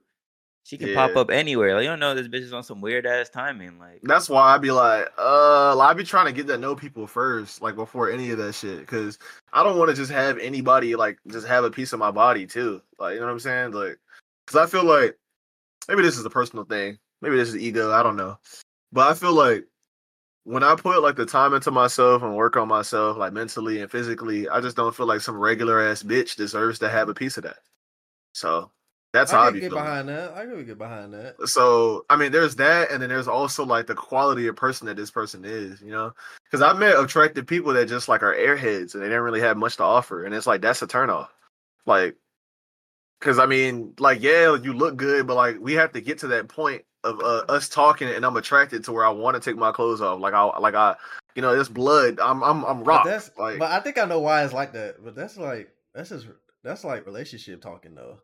She 0.65 0.79
can 0.79 0.95
pop 0.95 1.15
up 1.15 1.29
anywhere. 1.29 1.75
Like, 1.75 1.83
you 1.83 1.89
don't 1.89 1.99
know 1.99 2.15
this 2.15 2.27
bitch 2.27 2.41
is 2.41 2.51
on 2.51 2.63
some 2.63 2.81
weird 2.81 3.05
ass 3.05 3.29
timing. 3.29 3.77
Like, 3.77 3.99
That's 4.01 4.27
why 4.27 4.55
I'd 4.55 4.63
be 4.63 4.71
like, 4.71 5.11
uh, 5.15 5.77
I'd 5.79 5.95
be 5.95 6.03
trying 6.03 6.25
to 6.25 6.31
get 6.31 6.47
to 6.47 6.57
know 6.57 6.75
people 6.75 7.05
first, 7.05 7.61
like 7.61 7.75
before 7.75 8.09
any 8.09 8.31
of 8.31 8.39
that 8.39 8.55
shit, 8.55 8.79
because 8.79 9.19
I 9.53 9.61
don't 9.61 9.77
want 9.77 9.91
to 9.91 9.95
just 9.95 10.11
have 10.11 10.39
anybody 10.39 10.95
like 10.95 11.19
just 11.27 11.45
have 11.45 11.65
a 11.65 11.69
piece 11.69 11.93
of 11.93 11.99
my 11.99 12.09
body 12.09 12.47
too, 12.47 12.81
like 12.97 13.13
you 13.13 13.19
know 13.19 13.27
what 13.27 13.33
I'm 13.33 13.39
saying, 13.39 13.73
like, 13.73 13.99
because 14.47 14.59
I 14.59 14.65
feel 14.65 14.83
like 14.83 15.15
maybe 15.87 16.01
this 16.01 16.17
is 16.17 16.25
a 16.25 16.31
personal 16.31 16.65
thing, 16.65 16.97
maybe 17.21 17.35
this 17.35 17.49
is 17.49 17.57
ego, 17.57 17.91
I 17.91 18.01
don't 18.01 18.17
know, 18.17 18.39
but 18.91 19.07
I 19.07 19.13
feel 19.13 19.33
like 19.33 19.67
when 20.45 20.63
I 20.63 20.73
put 20.73 21.03
like 21.03 21.15
the 21.15 21.27
time 21.27 21.53
into 21.53 21.69
myself 21.69 22.23
and 22.23 22.35
work 22.35 22.57
on 22.57 22.67
myself, 22.67 23.17
like 23.17 23.33
mentally 23.33 23.81
and 23.81 23.91
physically, 23.91 24.49
I 24.49 24.61
just 24.61 24.75
don't 24.75 24.95
feel 24.95 25.05
like 25.05 25.21
some 25.21 25.37
regular 25.37 25.79
ass 25.79 26.01
bitch 26.01 26.35
deserves 26.35 26.79
to 26.79 26.89
have 26.89 27.07
a 27.07 27.13
piece 27.13 27.37
of 27.37 27.43
that. 27.43 27.57
So 28.33 28.71
that's 29.15 29.31
how 29.31 29.41
I 29.41 29.47
I 29.47 29.51
be 29.51 29.59
can 29.59 29.61
get 29.61 29.71
feeling. 29.71 29.83
behind 29.85 30.09
that. 30.09 30.33
I 30.35 30.45
can 30.45 30.65
get 30.65 30.77
behind 30.77 31.13
that. 31.13 31.35
So 31.47 32.05
I 32.09 32.15
mean, 32.17 32.31
there's 32.31 32.55
that, 32.57 32.91
and 32.91 33.01
then 33.01 33.09
there's 33.09 33.27
also 33.27 33.65
like 33.65 33.87
the 33.87 33.95
quality 33.95 34.47
of 34.47 34.55
person 34.55 34.87
that 34.87 34.97
this 34.97 35.11
person 35.11 35.43
is, 35.45 35.81
you 35.81 35.91
know. 35.91 36.13
Because 36.45 36.61
I 36.61 36.73
met 36.73 36.99
attractive 36.99 37.47
people 37.47 37.73
that 37.73 37.87
just 37.87 38.07
like 38.07 38.23
are 38.23 38.33
airheads 38.35 38.93
and 38.93 39.01
they 39.03 39.07
didn't 39.07 39.21
really 39.23 39.41
have 39.41 39.57
much 39.57 39.77
to 39.77 39.83
offer, 39.83 40.25
and 40.25 40.33
it's 40.35 40.47
like 40.47 40.61
that's 40.61 40.81
a 40.81 40.87
turnoff. 40.87 41.29
Like, 41.85 42.15
because 43.19 43.39
I 43.39 43.45
mean, 43.45 43.93
like, 43.99 44.21
yeah, 44.21 44.55
you 44.61 44.73
look 44.73 44.97
good, 44.97 45.27
but 45.27 45.35
like 45.35 45.57
we 45.59 45.73
have 45.73 45.91
to 45.93 46.01
get 46.01 46.19
to 46.19 46.27
that 46.27 46.47
point 46.47 46.83
of 47.03 47.19
uh, 47.19 47.45
us 47.49 47.69
talking, 47.69 48.07
and 48.09 48.25
I'm 48.25 48.37
attracted 48.37 48.83
to 48.85 48.91
where 48.91 49.05
I 49.05 49.09
want 49.09 49.35
to 49.35 49.41
take 49.41 49.57
my 49.57 49.71
clothes 49.71 50.01
off. 50.01 50.19
Like 50.19 50.33
I, 50.33 50.43
like 50.59 50.75
I, 50.75 50.95
you 51.35 51.41
know, 51.41 51.59
it's 51.59 51.69
blood. 51.69 52.19
I'm, 52.19 52.43
I'm, 52.43 52.63
I'm 52.65 52.83
But 52.83 52.85
rock. 52.85 53.05
that's 53.05 53.31
like, 53.37 53.59
but 53.59 53.71
I 53.71 53.79
think 53.79 53.97
I 53.97 54.05
know 54.05 54.19
why 54.19 54.43
it's 54.43 54.53
like 54.53 54.73
that. 54.73 55.03
But 55.03 55.15
that's 55.15 55.37
like 55.37 55.69
that's 55.93 56.09
just 56.09 56.27
that's 56.63 56.83
like 56.83 57.05
relationship 57.05 57.61
talking 57.61 57.95
though. 57.95 58.19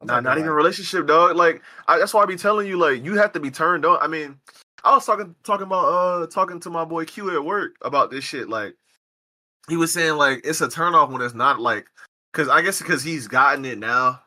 I'm 0.00 0.06
Nah, 0.08 0.20
not 0.20 0.38
even 0.38 0.50
relationship, 0.50 1.06
dog. 1.06 1.36
Like 1.36 1.62
I, 1.88 1.98
that's 1.98 2.12
why 2.12 2.22
I 2.22 2.26
be 2.26 2.36
telling 2.36 2.66
you, 2.66 2.78
like 2.78 3.04
you 3.04 3.14
have 3.16 3.32
to 3.32 3.40
be 3.40 3.50
turned 3.50 3.84
on. 3.84 3.98
I 4.00 4.06
mean, 4.06 4.38
I 4.84 4.94
was 4.94 5.06
talking 5.06 5.34
talking 5.42 5.66
about 5.66 5.84
uh 5.84 6.26
talking 6.26 6.60
to 6.60 6.70
my 6.70 6.84
boy 6.84 7.04
Q 7.06 7.34
at 7.34 7.44
work 7.44 7.76
about 7.82 8.10
this 8.10 8.24
shit. 8.24 8.48
Like 8.48 8.74
he 9.68 9.76
was 9.76 9.92
saying, 9.92 10.16
like 10.16 10.42
it's 10.44 10.60
a 10.60 10.68
turn 10.68 10.94
off 10.94 11.10
when 11.10 11.22
it's 11.22 11.34
not 11.34 11.60
like, 11.60 11.86
because 12.32 12.48
I 12.48 12.62
guess 12.62 12.78
because 12.80 13.02
he's 13.02 13.26
gotten 13.26 13.64
it 13.64 13.78
now, 13.78 14.20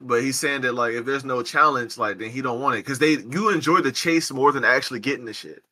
but 0.00 0.22
he's 0.22 0.38
saying 0.38 0.62
that 0.62 0.74
like 0.74 0.94
if 0.94 1.04
there's 1.04 1.24
no 1.24 1.42
challenge, 1.42 1.98
like 1.98 2.18
then 2.18 2.30
he 2.30 2.40
don't 2.40 2.60
want 2.60 2.76
it 2.76 2.84
because 2.84 3.00
they 3.00 3.18
you 3.30 3.50
enjoy 3.50 3.80
the 3.80 3.92
chase 3.92 4.30
more 4.30 4.52
than 4.52 4.64
actually 4.64 5.00
getting 5.00 5.24
the 5.24 5.34
shit. 5.34 5.62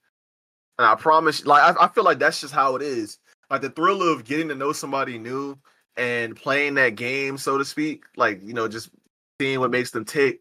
And 0.79 0.87
I 0.87 0.97
promise, 0.97 1.47
like 1.47 1.63
I, 1.63 1.85
I 1.85 1.89
feel 1.89 2.05
like 2.05 2.19
that's 2.19 2.41
just 2.41 2.53
how 2.53 2.75
it 2.77 2.83
is. 2.83 3.19
Like 3.51 3.63
the 3.63 3.71
thrill 3.71 4.03
of 4.03 4.25
getting 4.25 4.49
to 4.49 4.55
know 4.57 4.73
somebody 4.73 5.19
new 5.19 5.57
and 5.97 6.35
playing 6.35 6.75
that 6.75 6.97
game, 6.97 7.39
so 7.39 7.57
to 7.59 7.65
speak. 7.65 8.05
Like 8.17 8.43
you 8.43 8.53
know, 8.55 8.67
just 8.67 8.91
seeing 9.41 9.61
what 9.61 9.71
makes 9.71 9.91
them 9.91 10.05
tick, 10.05 10.41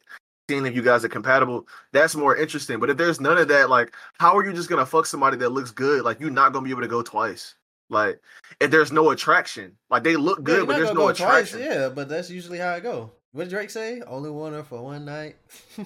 seeing 0.50 0.66
if 0.66 0.76
you 0.76 0.82
guys 0.82 1.04
are 1.04 1.10
compatible. 1.10 1.68
That's 1.92 2.16
more 2.16 2.36
interesting. 2.36 2.80
But 2.80 2.90
if 2.90 2.98
there's 2.98 3.22
none 3.22 3.38
of 3.38 3.48
that, 3.48 3.70
like, 3.70 3.94
how 4.20 4.38
are 4.38 4.46
you 4.46 4.54
just 4.54 4.70
gonna 4.70 4.86
fuck 4.86 5.06
somebody 5.06 5.38
that 5.38 5.50
looks 5.50 5.72
good? 5.72 6.04
Like, 6.04 6.20
you're 6.20 6.30
not 6.30 6.54
gonna 6.54 6.66
be 6.66 6.72
able 6.72 6.82
to 6.82 6.88
go 6.88 7.02
twice. 7.02 7.56
Like, 7.90 8.20
if 8.60 8.72
there's 8.72 8.92
no 8.92 9.12
attraction, 9.12 9.78
like 9.90 10.04
they 10.04 10.16
look 10.16 10.44
good, 10.44 10.58
you're 10.58 10.66
but 10.66 10.78
there's 10.78 10.90
no 10.90 10.96
go 10.96 11.14
twice, 11.14 11.20
attraction. 11.54 11.60
Yeah, 11.60 11.90
but 11.90 12.10
that's 12.10 12.30
usually 12.30 12.58
how 12.58 12.74
it 12.74 12.84
go. 12.84 13.12
What 13.34 13.46
did 13.46 13.50
Drake 13.50 13.72
say? 13.72 14.02
Only 14.02 14.30
one 14.30 14.54
her 14.54 14.64
for 14.64 14.82
one 14.82 15.06
night. 15.06 15.36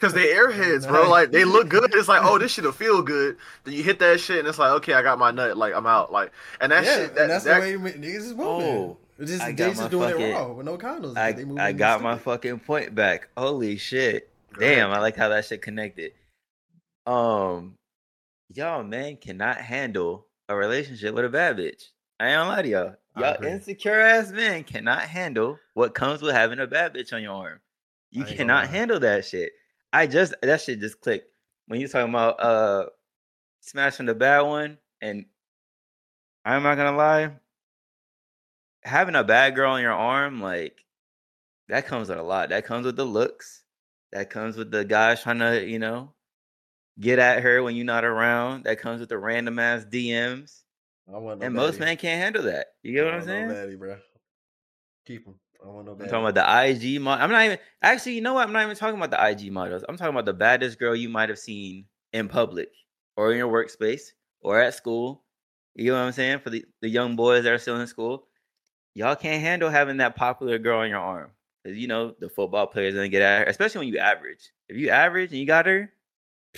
Because 0.00 0.14
they 0.14 0.28
airheads, 0.28 0.86
bro. 0.86 1.10
Like 1.10 1.32
they 1.32 1.44
look 1.44 1.68
good. 1.68 1.92
It's 1.92 2.06
like, 2.06 2.22
oh, 2.22 2.38
this 2.38 2.52
shit'll 2.56 2.70
feel 2.70 3.02
good. 3.02 3.36
Then 3.64 3.74
you 3.74 3.82
hit 3.82 3.98
that 3.98 4.20
shit, 4.20 4.38
and 4.38 4.46
it's 4.46 4.60
like, 4.60 4.70
okay, 4.74 4.94
I 4.94 5.02
got 5.02 5.18
my 5.18 5.32
nut. 5.32 5.56
Like 5.56 5.74
I'm 5.74 5.86
out. 5.88 6.12
Like, 6.12 6.30
and 6.60 6.70
that 6.70 6.84
yeah, 6.84 6.94
shit. 6.94 7.14
That, 7.16 7.22
and 7.22 7.30
that's 7.32 7.44
that, 7.44 7.62
the 7.62 7.76
way 7.76 7.76
ma- 7.76 7.88
niggas 7.88 8.16
is 8.18 8.34
moving. 8.34 8.46
Oh, 8.46 8.96
It's 9.02 9.07
just, 9.26 9.42
I 9.42 9.52
got 9.52 9.76
my 9.76 9.88
doing 9.88 10.10
fucking- 10.10 10.26
it 10.26 10.34
raw 10.34 10.52
with 10.52 10.66
no 10.66 10.78
condoms. 10.78 11.16
I, 11.16 11.64
I 11.68 11.72
got 11.72 12.02
my 12.02 12.16
fucking 12.16 12.60
point 12.60 12.94
back. 12.94 13.28
Holy 13.36 13.76
shit. 13.76 14.30
Damn, 14.58 14.90
I 14.90 14.98
like 15.00 15.16
how 15.16 15.28
that 15.28 15.44
shit 15.44 15.62
connected. 15.62 16.12
Um, 17.06 17.74
y'all 18.54 18.82
man 18.82 19.16
cannot 19.16 19.56
handle 19.58 20.26
a 20.48 20.56
relationship 20.56 21.14
with 21.14 21.24
a 21.24 21.28
bad 21.28 21.56
bitch. 21.56 21.88
I 22.20 22.28
ain't 22.28 22.36
gonna 22.38 22.50
lie 22.50 22.62
to 22.62 22.68
y'all. 22.68 22.94
Y'all 23.16 23.42
insecure 23.44 24.00
ass 24.00 24.30
men 24.30 24.64
cannot 24.64 25.02
handle 25.02 25.58
what 25.74 25.94
comes 25.94 26.22
with 26.22 26.34
having 26.34 26.58
a 26.60 26.66
bad 26.66 26.94
bitch 26.94 27.12
on 27.12 27.22
your 27.22 27.34
arm. 27.34 27.60
You 28.10 28.22
I 28.22 28.28
ain't 28.28 28.36
gonna 28.36 28.36
cannot 28.36 28.68
handle 28.68 29.00
that 29.00 29.24
shit. 29.24 29.52
I 29.92 30.06
just 30.06 30.34
that 30.42 30.60
shit 30.60 30.80
just 30.80 31.00
clicked 31.00 31.28
when 31.66 31.80
you 31.80 31.88
talking 31.88 32.10
about 32.10 32.40
uh 32.40 32.86
smashing 33.60 34.06
the 34.06 34.14
bad 34.14 34.42
one, 34.42 34.78
and 35.00 35.26
I'm 36.44 36.62
not 36.62 36.76
gonna 36.76 36.96
lie, 36.96 37.30
having 38.88 39.14
a 39.14 39.24
bad 39.24 39.54
girl 39.54 39.72
on 39.72 39.82
your 39.82 39.92
arm, 39.92 40.40
like 40.40 40.84
that 41.68 41.86
comes 41.86 42.08
with 42.08 42.18
a 42.18 42.22
lot. 42.22 42.48
That 42.48 42.64
comes 42.64 42.86
with 42.86 42.96
the 42.96 43.04
looks. 43.04 43.62
That 44.12 44.30
comes 44.30 44.56
with 44.56 44.70
the 44.70 44.84
guys 44.84 45.22
trying 45.22 45.40
to, 45.40 45.64
you 45.64 45.78
know, 45.78 46.14
get 46.98 47.18
at 47.18 47.42
her 47.42 47.62
when 47.62 47.76
you're 47.76 47.84
not 47.84 48.04
around. 48.04 48.64
That 48.64 48.80
comes 48.80 49.00
with 49.00 49.10
the 49.10 49.18
random 49.18 49.58
ass 49.58 49.84
DMs. 49.84 50.62
I 51.08 51.18
want 51.18 51.40
no 51.40 51.46
and 51.46 51.54
most 51.54 51.78
men 51.78 51.96
can't 51.96 52.20
handle 52.20 52.42
that. 52.44 52.66
You 52.82 52.92
get 52.92 53.04
what 53.04 53.14
I 53.14 53.18
I'm 53.18 53.24
saying? 53.24 53.48
baddie, 53.48 53.78
bro. 53.78 53.96
Keep 55.06 55.26
them. 55.26 55.34
I 55.62 55.68
want 55.68 55.86
no 55.86 55.92
I'm 55.92 55.98
talking 55.98 56.26
about 56.26 56.34
the 56.34 56.70
IG 56.70 57.00
model. 57.00 57.24
I'm 57.24 57.30
not 57.30 57.44
even 57.44 57.58
actually. 57.82 58.14
You 58.14 58.20
know 58.20 58.34
what? 58.34 58.46
I'm 58.46 58.52
not 58.52 58.62
even 58.64 58.76
talking 58.76 59.00
about 59.00 59.10
the 59.10 59.28
IG 59.28 59.52
models. 59.52 59.84
I'm 59.88 59.96
talking 59.96 60.14
about 60.14 60.26
the 60.26 60.34
baddest 60.34 60.78
girl 60.78 60.94
you 60.94 61.08
might 61.08 61.28
have 61.28 61.38
seen 61.38 61.86
in 62.12 62.28
public 62.28 62.70
or 63.16 63.32
in 63.32 63.38
your 63.38 63.52
workspace 63.52 64.12
or 64.40 64.60
at 64.60 64.74
school. 64.74 65.24
You 65.74 65.92
know 65.92 65.98
what 65.98 66.06
I'm 66.06 66.12
saying? 66.12 66.40
For 66.40 66.50
the, 66.50 66.64
the 66.82 66.88
young 66.88 67.16
boys 67.16 67.44
that 67.44 67.52
are 67.52 67.58
still 67.58 67.80
in 67.80 67.86
school, 67.86 68.26
y'all 68.98 69.14
can't 69.14 69.40
handle 69.40 69.70
having 69.70 69.98
that 69.98 70.16
popular 70.16 70.58
girl 70.58 70.80
on 70.80 70.88
your 70.90 70.98
arm 70.98 71.30
because 71.62 71.78
you 71.78 71.86
know 71.86 72.14
the 72.18 72.28
football 72.28 72.66
players 72.66 72.94
gonna 72.94 73.08
get 73.08 73.22
at 73.22 73.38
her, 73.38 73.44
especially 73.44 73.78
when 73.86 73.94
you 73.94 73.98
average. 73.98 74.50
If 74.68 74.76
you 74.76 74.90
average 74.90 75.30
and 75.30 75.38
you 75.38 75.46
got 75.46 75.66
her, 75.66 75.92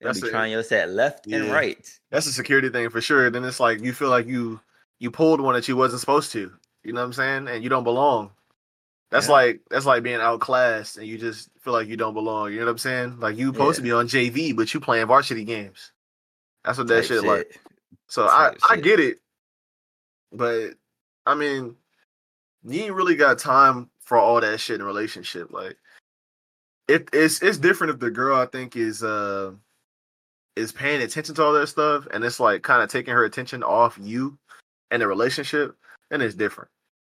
they'll 0.00 0.08
That's 0.08 0.20
be 0.20 0.28
it. 0.28 0.30
trying 0.30 0.52
your 0.52 0.62
set 0.62 0.88
left 0.90 1.26
and 1.26 1.50
right. 1.50 1.86
that's 2.10 2.26
a 2.26 2.32
security 2.32 2.70
thing 2.70 2.88
for 2.88 3.00
sure. 3.02 3.28
Then 3.30 3.44
it's 3.44 3.60
like 3.60 3.80
you 3.82 3.92
feel 3.92 4.08
like 4.08 4.26
you 4.26 4.58
you 4.98 5.10
pulled 5.10 5.40
one 5.40 5.54
that 5.54 5.68
you 5.68 5.76
wasn't 5.76 6.00
supposed 6.00 6.32
to. 6.32 6.50
You 6.82 6.92
know 6.94 7.00
what 7.00 7.06
I'm 7.06 7.12
saying? 7.12 7.48
And 7.48 7.62
you 7.62 7.68
don't 7.68 7.84
belong. 7.84 8.30
That's 9.10 9.26
Yeah. 9.26 9.32
like 9.32 9.60
that's 9.70 9.84
like 9.86 10.02
being 10.02 10.20
outclassed 10.20 10.96
and 10.96 11.06
you 11.06 11.18
just 11.18 11.50
feel 11.60 11.74
like 11.74 11.88
you 11.88 11.96
don't 11.98 12.14
belong. 12.14 12.52
You 12.52 12.60
know 12.60 12.64
what 12.66 12.72
I'm 12.72 12.78
saying? 12.78 13.20
Like 13.20 13.36
you 13.36 13.52
supposed 13.52 13.76
to 13.76 13.82
be 13.82 13.92
on 13.92 14.08
JV, 14.08 14.56
but 14.56 14.72
you 14.72 14.80
playing 14.80 15.06
varsity 15.06 15.44
games. 15.44 15.92
That's 16.64 16.78
what 16.78 16.86
that 16.88 17.02
Type 17.02 17.04
shit, 17.04 17.24
like. 17.24 17.60
So 18.08 18.26
I 18.26 18.50
type 18.50 18.58
I 18.70 18.74
shit. 18.76 18.84
get 18.84 19.00
it, 19.00 19.18
but 20.32 20.70
I 21.28 21.34
mean, 21.34 21.76
you 22.64 22.82
ain't 22.84 22.94
really 22.94 23.16
got 23.16 23.38
time 23.38 23.90
for 24.00 24.16
all 24.16 24.40
that 24.40 24.58
shit 24.60 24.76
in 24.76 24.80
a 24.80 24.84
relationship. 24.84 25.52
Like, 25.52 25.76
it 26.88 27.08
it's 27.12 27.42
it's 27.42 27.58
different 27.58 27.92
if 27.92 28.00
the 28.00 28.10
girl 28.10 28.36
I 28.38 28.46
think 28.46 28.76
is 28.76 29.02
uh 29.02 29.52
is 30.56 30.72
paying 30.72 31.02
attention 31.02 31.34
to 31.34 31.42
all 31.44 31.52
that 31.52 31.68
stuff 31.68 32.08
and 32.12 32.24
it's 32.24 32.40
like 32.40 32.62
kind 32.62 32.82
of 32.82 32.90
taking 32.90 33.14
her 33.14 33.24
attention 33.24 33.62
off 33.62 33.98
you 34.00 34.38
and 34.90 35.02
the 35.02 35.06
relationship, 35.06 35.76
then 36.10 36.20
it's 36.22 36.34
different. 36.34 36.70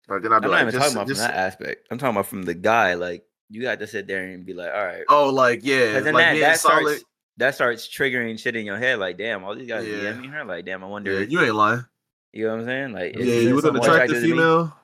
Like 0.09 0.23
then 0.23 0.33
I'd 0.33 0.41
be 0.41 0.47
I'm 0.47 0.51
like, 0.51 0.65
not 0.65 0.69
even 0.69 0.81
talking 0.81 0.97
about 0.97 1.09
just- 1.09 1.21
from 1.21 1.29
that 1.31 1.37
aspect. 1.37 1.87
I'm 1.91 1.99
talking 1.99 2.17
about 2.17 2.27
from 2.27 2.43
the 2.43 2.55
guy. 2.55 2.95
Like 2.95 3.25
you 3.49 3.63
got 3.63 3.79
to 3.79 3.87
sit 3.87 4.09
there 4.09 4.25
and 4.25 4.45
be 4.45 4.55
like, 4.55 4.73
all 4.75 4.85
right. 4.85 5.05
oh, 5.09 5.31
like 5.31 5.61
yeah, 5.63 6.01
then 6.01 6.15
like 6.15 6.35
that, 6.35 6.41
that 6.41 6.61
solid. 6.61 6.83
starts 6.83 7.05
that 7.37 7.55
starts 7.55 7.89
triggering 7.89 8.39
shit 8.39 8.57
in 8.57 8.67
your 8.67 8.77
head. 8.77 8.99
Like, 8.99 9.17
damn, 9.17 9.45
all 9.45 9.55
these 9.55 9.69
guys 9.69 9.87
Yeah. 9.87 10.13
DMing 10.13 10.31
her. 10.33 10.45
Like, 10.45 10.67
damn, 10.67 10.85
I 10.85 10.87
wonder. 10.89 11.13
Yeah, 11.13 11.27
you 11.27 11.41
ain't 11.41 11.55
lying. 11.55 11.85
You 12.33 12.47
know 12.47 12.53
what 12.53 12.61
I'm 12.61 12.67
saying? 12.67 12.93
Like, 12.93 13.17
Yeah, 13.17 13.25
this 13.25 13.45
you 13.45 13.55
with 13.55 13.65
an 13.67 13.75
more 13.75 13.83
attractive 13.85 14.17
attractive 14.17 14.23
to 14.23 14.29
me? 14.29 14.43
female. 14.43 14.77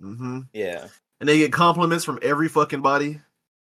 hmm 0.00 0.40
Yeah. 0.52 0.88
And 1.20 1.28
they 1.28 1.38
get 1.38 1.52
compliments 1.52 2.04
from 2.04 2.18
every 2.22 2.48
fucking 2.48 2.80
body. 2.82 3.20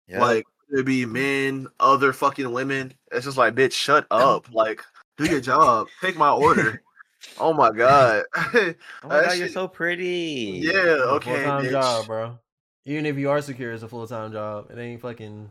Yeah. 0.07 0.21
Like 0.21 0.45
it'd 0.71 0.85
be 0.85 1.05
men, 1.05 1.67
other 1.79 2.13
fucking 2.13 2.51
women. 2.51 2.93
It's 3.11 3.25
just 3.25 3.37
like, 3.37 3.55
bitch, 3.55 3.73
shut 3.73 4.07
up. 4.11 4.51
Like, 4.51 4.81
do 5.17 5.25
your 5.25 5.41
job. 5.41 5.87
Take 6.01 6.17
my 6.17 6.31
order. 6.31 6.81
oh 7.39 7.53
my 7.53 7.71
god. 7.71 8.23
oh 8.35 8.73
my 9.03 9.17
that 9.17 9.25
god, 9.27 9.37
you're 9.37 9.47
so 9.49 9.67
pretty. 9.67 10.61
yeah, 10.63 10.79
okay. 10.81 11.35
full-time 11.43 11.69
job, 11.69 12.07
bro. 12.07 12.39
Even 12.85 13.05
if 13.05 13.17
you 13.17 13.29
are 13.29 13.41
secure, 13.41 13.71
it's 13.71 13.83
a 13.83 13.87
full 13.87 14.07
time 14.07 14.31
job. 14.31 14.69
It 14.71 14.77
ain't 14.77 15.01
fucking. 15.01 15.49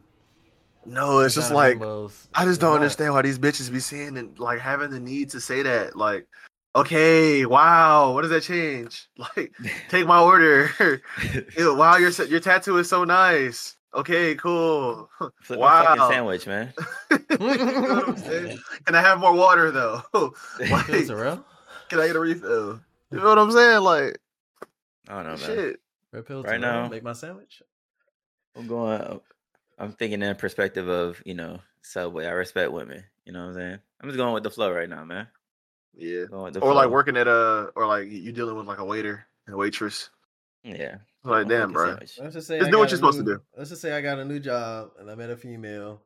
No, 0.84 1.20
it's 1.20 1.34
just 1.34 1.52
like. 1.52 1.80
I 1.80 2.44
just 2.44 2.50
It's 2.50 2.58
don't 2.58 2.70
not. 2.70 2.74
understand 2.76 3.14
why 3.14 3.22
these 3.22 3.38
bitches 3.38 3.72
be 3.72 3.80
saying 3.80 4.18
and 4.18 4.38
like 4.38 4.58
having 4.58 4.90
the 4.90 5.00
need 5.00 5.30
to 5.30 5.40
say 5.40 5.62
that. 5.62 5.96
Like, 5.96 6.26
okay, 6.74 7.46
wow, 7.46 8.12
what 8.12 8.22
does 8.22 8.30
that 8.30 8.42
change? 8.42 9.08
Like, 9.18 9.52
take 9.88 10.06
my 10.06 10.20
order. 10.20 10.70
Ew, 11.56 11.74
wow, 11.76 11.96
your 11.96 12.10
your 12.26 12.40
tattoo 12.40 12.78
is 12.78 12.88
so 12.88 13.04
nice. 13.04 13.76
Okay, 13.94 14.34
cool. 14.36 15.10
Flip 15.42 15.58
wow. 15.58 16.08
sandwich, 16.10 16.46
man. 16.46 16.72
You 17.10 17.18
know 17.38 18.04
I'm? 18.06 18.58
Can 18.86 18.94
I 18.94 19.00
have 19.02 19.18
more 19.20 19.34
water 19.34 19.70
though? 19.70 20.02
like, 20.14 20.86
Feels 20.86 21.10
surreal. 21.10 21.44
can 21.90 22.00
I 22.00 22.06
get 22.06 22.16
a 22.16 22.20
refill? 22.20 22.80
You 23.10 23.18
know 23.18 23.24
what 23.24 23.38
I'm 23.38 23.52
saying? 23.52 23.82
Like, 23.82 24.18
I 25.08 25.14
don't 25.14 25.24
know, 25.24 25.30
man. 25.30 25.38
shit. 25.38 25.80
Red 26.10 26.26
pill 26.26 26.42
Right 26.42 26.60
now- 26.60 26.88
Make 26.88 27.02
my 27.02 27.12
sandwich. 27.12 27.62
I'm 28.56 28.66
going. 28.66 29.20
I'm 29.78 29.92
thinking 29.92 30.22
in 30.22 30.34
perspective 30.36 30.88
of 30.88 31.22
you 31.26 31.34
know 31.34 31.60
Subway. 31.82 32.26
I 32.26 32.30
respect 32.30 32.72
women. 32.72 33.04
You 33.24 33.32
know 33.32 33.40
what 33.42 33.48
I'm 33.50 33.54
saying? 33.54 33.78
I'm 34.00 34.08
just 34.08 34.16
going 34.18 34.32
with 34.34 34.42
the 34.42 34.50
flow 34.50 34.72
right 34.72 34.88
now, 34.88 35.04
man. 35.04 35.28
Yeah. 35.96 36.24
Oh, 36.24 36.28
Going 36.28 36.52
with 36.54 36.62
Or 36.62 36.74
like 36.74 36.84
flow. 36.86 36.92
working 36.92 37.16
at 37.16 37.28
a, 37.28 37.70
or 37.76 37.86
like 37.86 38.08
you 38.10 38.32
dealing 38.32 38.56
with 38.56 38.66
like 38.66 38.78
a 38.78 38.84
waiter 38.84 39.26
and 39.46 39.56
waitress. 39.56 40.10
Yeah. 40.64 40.96
Like, 41.24 41.48
damn, 41.48 41.72
bro. 41.72 41.90
sandwich. 41.90 42.18
Let's 42.20 42.34
just 42.34 42.46
say 42.48 42.58
Just 42.58 42.68
I 42.68 42.70
do 42.70 42.78
what 42.78 42.84
got 42.84 42.90
you're 42.90 42.94
a 42.94 42.98
supposed 42.98 43.18
to 43.18 43.24
new- 43.24 43.34
do. 43.36 43.42
Let's 43.56 43.70
just 43.70 43.82
say 43.82 43.92
I 43.92 44.00
got 44.00 44.18
a 44.18 44.24
new 44.24 44.40
job 44.40 44.90
and 44.98 45.10
I 45.10 45.14
met 45.14 45.30
a 45.30 45.36
female, 45.36 46.00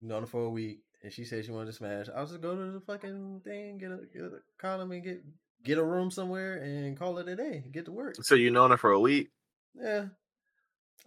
known 0.00 0.22
her 0.22 0.26
for 0.26 0.42
a 0.44 0.50
week, 0.50 0.80
and 1.02 1.12
she 1.12 1.24
said 1.24 1.44
she 1.44 1.50
wanted 1.52 1.66
to 1.66 1.72
smash. 1.72 2.06
I'll 2.14 2.26
just 2.26 2.40
go 2.40 2.54
to 2.56 2.70
the 2.72 2.80
fucking 2.80 3.40
thing, 3.44 3.78
get 3.78 3.90
a, 3.90 3.98
get 4.12 4.22
a 4.22 4.30
condom, 4.58 4.92
and 4.92 5.02
get 5.02 5.22
get 5.64 5.78
a 5.78 5.82
room 5.84 6.10
somewhere 6.10 6.54
and 6.62 6.96
call 6.98 7.18
it 7.18 7.28
a 7.28 7.36
day. 7.36 7.64
Get 7.72 7.84
to 7.86 7.92
work. 7.92 8.16
So 8.22 8.34
you 8.34 8.50
known 8.50 8.70
her 8.70 8.76
for 8.76 8.92
a 8.92 9.00
week. 9.00 9.30
Yeah, 9.74 10.06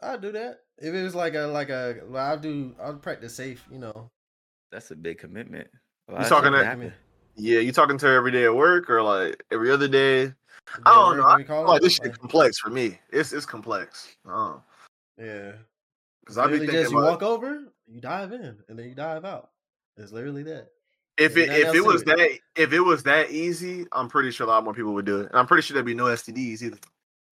I'll 0.02 0.20
do 0.20 0.32
that. 0.34 0.60
If 0.78 0.94
it 0.94 1.04
was 1.04 1.16
like 1.16 1.34
a 1.36 1.48
like 1.48 1.70
a, 1.70 2.02
well, 2.08 2.24
I'll 2.26 2.38
do. 2.40 2.76
I'll 2.82 2.96
practice 2.96 3.36
safe. 3.36 3.66
You 3.72 3.80
know. 3.80 4.12
That's 4.72 4.92
a 4.92 4.96
big 4.96 5.18
commitment. 5.18 5.68
A 6.08 6.12
lot 6.14 6.22
You 6.24 6.30
talking 6.30 6.52
shit 6.52 6.54
can 6.54 6.54
that- 6.54 6.66
happen. 6.66 6.94
Yeah, 7.40 7.60
you 7.60 7.72
talking 7.72 7.98
to 7.98 8.06
her 8.06 8.16
every 8.16 8.32
day 8.32 8.46
at 8.46 8.56
work 8.56 8.90
or 8.90 9.02
like 9.02 9.44
every 9.52 9.72
other 9.72 9.88
day? 9.88 10.34
I 10.86 10.94
don't 10.94 11.18
know. 11.18 11.26
I 11.26 11.42
call 11.44 11.64
feel 11.64 11.68
like 11.74 11.82
this 11.82 11.94
shit 11.94 12.06
like- 12.08 12.20
complex 12.20 12.60
for 12.60 12.70
me. 12.70 13.00
It's 13.12 13.34
it's 13.34 13.46
complex. 13.46 14.16
Oh, 14.28 14.62
Yeah. 15.18 15.54
because 16.22 16.38
I 16.38 16.48
be 16.48 16.60
thinking 16.60 16.76
just 16.76 16.92
you 16.92 17.00
about 17.00 17.22
walk 17.22 17.24
over, 17.24 17.64
you 17.88 18.02
dive 18.02 18.34
in, 18.34 18.58
and 18.68 18.78
then 18.78 18.88
you 18.88 18.94
dive 18.96 19.26
out. 19.26 19.52
It's 19.98 20.12
literally 20.12 20.44
that. 20.44 20.68
if 21.18 21.38
it 21.38 21.50
if 21.50 21.74
it 21.74 21.82
was 21.84 22.04
that 22.04 22.20
if 22.56 22.72
it 22.74 22.80
was 22.82 23.04
that 23.04 23.32
easy, 23.32 23.86
I'm 23.92 24.10
pretty 24.10 24.32
sure 24.32 24.46
a 24.46 24.50
lot 24.50 24.64
more 24.64 24.74
people 24.74 24.94
would 24.94 25.06
do 25.06 25.22
it. 25.22 25.28
And 25.30 25.36
I'm 25.40 25.48
pretty 25.48 25.64
sure 25.64 25.74
there'd 25.74 25.86
be 25.86 25.94
no 25.96 26.06
STDs 26.06 26.62
either. 26.62 26.78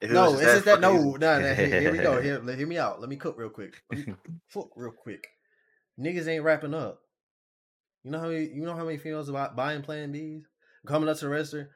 It 0.02 0.12
No, 0.12 0.34
it's 0.34 0.42
just 0.42 0.66
that. 0.66 0.80
No, 0.82 0.96
easy. 0.96 1.18
no. 1.18 1.40
Here, 1.40 1.82
here 1.82 1.92
we 1.92 1.98
go. 2.00 2.22
Here, 2.22 2.42
hear 2.56 2.68
me 2.68 2.78
out. 2.78 3.00
Let 3.00 3.10
me 3.10 3.16
cook 3.16 3.38
real 3.38 3.50
quick. 3.50 3.82
Cook 4.54 4.72
real 4.76 4.92
quick. 4.92 5.28
Niggas 6.00 6.28
ain't 6.28 6.44
wrapping 6.44 6.74
up. 6.76 7.02
You 8.08 8.14
know 8.14 8.20
how 8.20 8.30
many, 8.30 8.46
you 8.46 8.62
know 8.64 8.74
how 8.74 8.86
many 8.86 8.98
females 8.98 9.28
about 9.28 9.58
buying 9.58 9.82
Plan 9.82 10.14
Bs, 10.14 10.44
coming 10.86 11.10
up 11.10 11.18
to 11.18 11.26
the 11.26 11.30
register. 11.30 11.72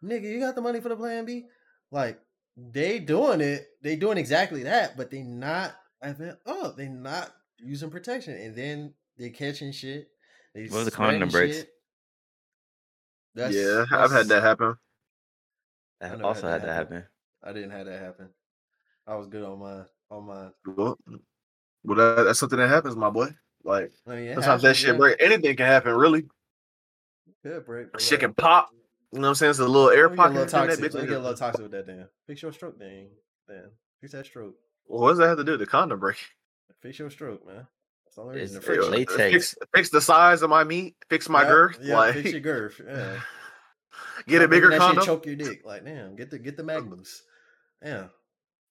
Nigga, 0.00 0.22
you 0.30 0.38
got 0.38 0.54
the 0.54 0.60
money 0.60 0.80
for 0.80 0.88
the 0.88 0.94
Plan 0.94 1.24
B? 1.24 1.46
Like 1.90 2.20
they 2.56 3.00
doing 3.00 3.40
it. 3.40 3.66
They 3.82 3.96
doing 3.96 4.16
exactly 4.16 4.62
that, 4.62 4.96
but 4.96 5.10
they 5.10 5.22
not 5.22 5.74
wrapping 6.00 6.36
up. 6.46 6.76
They 6.76 6.86
not 6.86 7.32
using 7.58 7.90
protection, 7.90 8.34
and 8.34 8.54
then 8.54 8.94
they 9.18 9.30
catching 9.30 9.72
shit. 9.72 10.06
They 10.54 10.66
What 10.66 10.76
was 10.76 10.84
the 10.84 10.92
condom 10.92 11.30
breaks? 11.30 11.56
shit. 11.56 11.70
yeah, 13.34 13.84
I've 13.90 14.12
had 14.12 14.28
that 14.28 14.42
happen. 14.44 14.76
I 16.00 16.10
That 16.10 16.18
never 16.18 16.28
also 16.28 16.46
had 16.46 16.52
had 16.52 16.62
that 16.62 16.68
to 16.68 16.74
happen. 16.74 16.96
happen. 16.96 17.08
I 17.42 17.52
didn't 17.52 17.70
have 17.72 17.86
that 17.86 18.00
happen. 18.00 18.28
I 19.08 19.16
was 19.16 19.26
good 19.26 19.42
on 19.42 19.58
mine. 19.58 19.86
On 20.12 20.24
mine. 20.28 20.52
Well, 20.64 20.96
well 21.82 21.96
that, 21.96 22.22
that's 22.22 22.38
something 22.38 22.58
that 22.60 22.68
happens, 22.68 22.94
my 22.94 23.10
boy. 23.10 23.34
Like 23.64 23.92
I 24.06 24.14
mean, 24.16 24.34
that 24.40 24.76
shit 24.76 24.96
break. 24.96 25.16
Anything 25.20 25.56
can 25.56 25.66
happen, 25.66 25.94
really. 25.94 26.24
Good 27.44 27.66
break. 27.66 28.00
Shit 28.00 28.20
can 28.20 28.34
pop. 28.34 28.70
You 29.12 29.18
know 29.18 29.22
what 29.22 29.28
I'm 29.30 29.34
saying? 29.34 29.50
It's 29.50 29.58
a 29.58 29.66
little 29.66 29.90
air 29.90 30.08
me 30.08 30.16
get 30.16 30.24
a 30.26 30.28
pocket. 30.28 30.34
little 30.34 30.46
that 30.46 30.50
toxic. 30.68 30.84
bitch. 30.84 30.92
Get 30.92 31.10
a 31.10 31.18
little 31.20 31.34
toxic 31.34 31.62
with 31.62 31.70
that 31.72 31.86
damn. 31.86 32.08
Fix 32.26 32.42
your 32.42 32.52
stroke 32.52 32.78
thing. 32.78 33.08
Then 33.46 33.64
fix 34.00 34.12
that 34.12 34.26
stroke. 34.26 34.54
Well, 34.86 35.02
what 35.02 35.08
does 35.10 35.18
that 35.18 35.28
have 35.28 35.38
to 35.38 35.44
do 35.44 35.52
with 35.52 35.60
the 35.60 35.66
condom 35.66 36.00
break? 36.00 36.16
Fix 36.80 36.98
your 36.98 37.10
stroke, 37.10 37.46
man. 37.46 37.66
That's 38.06 38.18
all 38.18 38.24
the 38.24 38.30
only 38.30 38.42
It's- 38.42 38.54
reason. 38.54 38.74
it's 38.74 38.86
to 38.86 38.92
fix 38.92 39.10
latex. 39.10 39.12
Uh, 39.20 39.30
fix, 39.32 39.54
fix 39.74 39.90
the 39.90 40.00
size 40.00 40.42
of 40.42 40.50
my 40.50 40.64
meat. 40.64 40.96
Fix 41.08 41.28
my 41.28 41.42
Yeah, 41.42 41.48
girth. 41.48 41.78
Yeah, 41.82 41.96
like 41.96 42.14
fix 42.14 42.30
your 42.30 42.40
girth. 42.40 42.80
Yeah. 42.86 43.20
get 44.26 44.42
a 44.42 44.48
bigger 44.48 44.70
that 44.70 44.78
condom. 44.78 45.04
Choke 45.04 45.26
your 45.26 45.36
dick. 45.36 45.62
Like 45.64 45.84
damn, 45.84 46.16
get 46.16 46.30
the 46.30 46.38
get 46.38 46.56
the 46.56 46.62
uh, 46.62 46.66
magnums. 46.66 47.22
Yeah. 47.84 48.06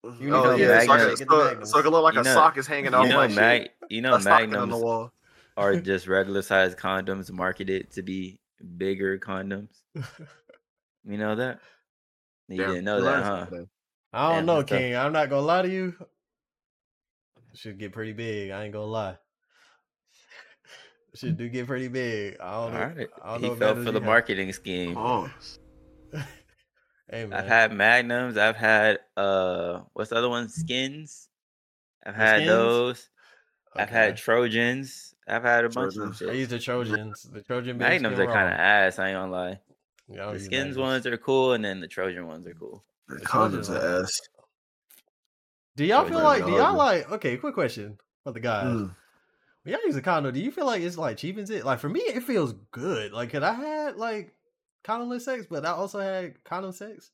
Oh 0.03 0.15
You 0.19 0.29
know, 0.29 0.55
yeah, 0.55 0.79
so, 0.81 0.91
I 0.93 0.97
Magnum- 0.97 1.15
can, 1.17 1.27
so, 1.27 1.63
so 1.63 1.79
it 1.79 1.85
look 1.85 2.03
like 2.03 2.15
You 2.15 2.21
a 2.21 2.23
know- 2.23 2.33
sock 2.33 2.57
is 2.57 2.65
hanging 2.67 2.93
off 2.93 3.03
You 3.05 3.09
know, 3.11 3.17
my 3.17 3.27
mag, 3.27 3.61
shit. 3.63 3.71
you 3.89 4.01
know, 4.01 4.15
a 4.15 4.21
stocking 4.21 4.55
on 4.55 4.69
the 4.69 4.77
wall. 4.77 5.11
are 5.57 5.75
just 5.79 6.07
regular 6.07 6.41
size 6.41 6.73
condoms 6.75 7.31
marketed 7.31 7.91
to 7.91 8.01
be 8.01 8.39
bigger 8.77 9.19
condoms. 9.19 9.69
You 9.95 11.17
know 11.17 11.35
that? 11.35 11.59
You 12.47 12.57
Damn, 12.57 12.69
didn't 12.69 12.85
know 12.85 13.01
that, 13.01 13.23
huh? 13.23 13.45
I 14.13 14.27
don't 14.29 14.35
Damn, 14.37 14.45
know, 14.45 14.55
that's 14.57 14.69
tough. 14.71 14.79
King. 14.79 14.95
I'm 14.95 15.13
not 15.13 15.29
gonna 15.29 15.41
lie 15.45 15.61
to 15.61 15.69
you. 15.69 15.93
Should 17.53 17.77
get 17.79 17.91
pretty 17.93 18.13
big. 18.13 18.51
I 18.51 18.63
ain't 18.63 18.73
gonna 18.73 18.85
lie. 18.85 19.17
Should 21.15 21.37
do 21.37 21.47
get 21.49 21.67
pretty 21.67 21.89
big. 21.89 22.37
I 22.39 22.51
don't 22.53 22.73
know. 22.73 22.79
right. 22.79 23.09
I 23.23 23.31
don't 23.33 23.41
He 23.43 23.49
know 23.49 23.55
fell 23.55 23.75
for 23.75 23.91
the 23.91 23.99
you. 23.99 24.05
marketing 24.05 24.51
scheme. 24.53 24.95
Oh, 24.97 25.29
Hey 27.11 27.25
man. 27.25 27.39
I've 27.39 27.47
had 27.47 27.73
magnums. 27.73 28.37
I've 28.37 28.55
had 28.55 28.99
uh, 29.17 29.81
what's 29.93 30.09
the 30.11 30.15
other 30.15 30.29
one? 30.29 30.47
Skins. 30.49 31.27
I've 32.05 32.13
The 32.15 32.19
had 32.19 32.35
Skins? 32.37 32.47
those. 32.49 33.09
I've 33.75 33.89
had 33.89 34.17
Trojans. 34.17 35.13
I've 35.27 35.43
had 35.43 35.65
a 35.65 35.69
bunch 35.69 35.95
of 35.95 36.01
them. 36.01 36.11
I 36.13 36.15
shit. 36.15 36.35
use 36.35 36.47
the 36.49 36.59
Trojans. 36.59 37.23
The 37.31 37.41
Trojan 37.41 37.77
Magnums 37.77 38.17
are 38.19 38.25
kind 38.25 38.47
of 38.53 38.59
ass. 38.59 38.97
I 38.99 39.09
ain't 39.09 39.15
gonna 39.17 39.31
lie. 39.31 39.59
Yeah, 40.09 40.31
The 40.31 40.39
skins 40.39 40.51
Magnums. 40.51 40.77
ones 40.77 41.05
are 41.07 41.17
cool, 41.17 41.53
and 41.53 41.63
then 41.63 41.79
the 41.79 41.87
Trojan 41.87 42.27
ones 42.27 42.45
are 42.47 42.53
cool. 42.53 42.83
the 43.07 43.15
The 43.15 43.21
condoms 43.25 43.65
Trojans 43.65 43.69
are 43.69 43.77
are- 43.99 44.03
ass. 44.03 44.21
Do 45.77 45.85
y'all 45.85 45.99
Trojan 46.05 46.13
feel 46.17 46.23
like? 46.23 46.45
Do 46.45 46.51
y'all 46.51 46.75
like? 46.77 47.11
Okay, 47.11 47.37
quick 47.37 47.53
question 47.53 47.97
for 48.23 48.31
the 48.33 48.39
guys. 48.41 48.65
Mm. 48.65 48.95
When 49.63 49.71
y'all 49.73 49.85
use 49.85 49.95
a 49.95 50.01
condom, 50.01 50.33
do 50.33 50.39
you 50.41 50.51
feel 50.51 50.65
like 50.65 50.81
it's 50.81 50.97
like 50.97 51.17
cheapens 51.17 51.49
it? 51.49 51.63
Like 51.63 51.79
for 51.79 51.87
me, 51.89 52.01
it 52.01 52.23
feels 52.23 52.53
good. 52.71 53.13
Like, 53.13 53.31
cause 53.31 53.43
I 53.43 53.53
had 53.53 53.95
like 53.95 54.33
condomless 54.83 55.21
sex, 55.21 55.45
but 55.49 55.65
I 55.65 55.71
also 55.71 55.99
had 55.99 56.43
condom 56.43 56.71
sex. 56.71 57.11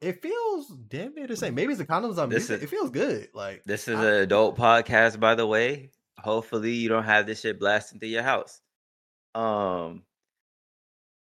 It 0.00 0.20
feels 0.20 0.68
damn 0.88 1.14
near 1.14 1.26
the 1.28 1.36
same. 1.36 1.54
Maybe 1.54 1.72
it's 1.72 1.78
the 1.78 1.86
condoms 1.86 2.18
I'm 2.18 2.28
This 2.28 2.44
using. 2.44 2.56
is- 2.56 2.62
It 2.64 2.70
feels 2.70 2.90
good. 2.90 3.28
Like 3.34 3.62
This 3.64 3.86
is 3.88 3.96
I- 3.98 4.04
an 4.04 4.14
adult 4.22 4.56
podcast, 4.56 5.20
by 5.20 5.34
the 5.34 5.46
way. 5.46 5.90
Hopefully, 6.18 6.72
you 6.72 6.88
don't 6.88 7.04
have 7.04 7.26
this 7.26 7.40
shit 7.40 7.58
blasting 7.60 7.98
through 8.00 8.08
your 8.10 8.22
house. 8.22 8.60
Um, 9.34 10.02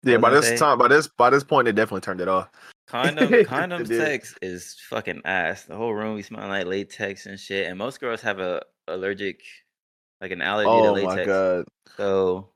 Yeah, 0.03 0.19
by 0.19 0.31
this 0.31 0.47
saying? 0.47 0.59
time, 0.59 0.79
by 0.79 0.89
this 0.89 1.09
by 1.09 1.31
this 1.31 1.43
point, 1.45 1.65
they 1.67 1.73
definitely 1.73 2.03
turned 2.03 2.21
it 2.21 2.29
off. 2.29 2.51
condom 2.87 3.45
condom 3.47 3.83
It 3.83 3.89
did. 3.89 4.01
sex 4.01 4.35
is 4.43 4.77
fucking 4.91 5.23
ass. 5.25 5.65
The 5.65 5.77
whole 5.77 5.95
room 5.95 6.17
be 6.17 6.23
smelling 6.23 6.51
like 6.51 6.67
latex 6.67 7.27
and 7.27 7.39
shit. 7.41 7.67
And 7.69 7.79
most 7.79 8.01
girls 8.01 8.21
have 8.21 8.41
a 8.41 8.63
allergic, 8.89 9.41
like 10.21 10.33
an 10.33 10.43
allergy 10.43 10.69
to 10.69 10.93
latex. 10.93 11.07
Oh 11.07 11.09
latex. 11.09 11.17
my 11.17 11.25
god. 11.25 11.65
So, 11.97 12.49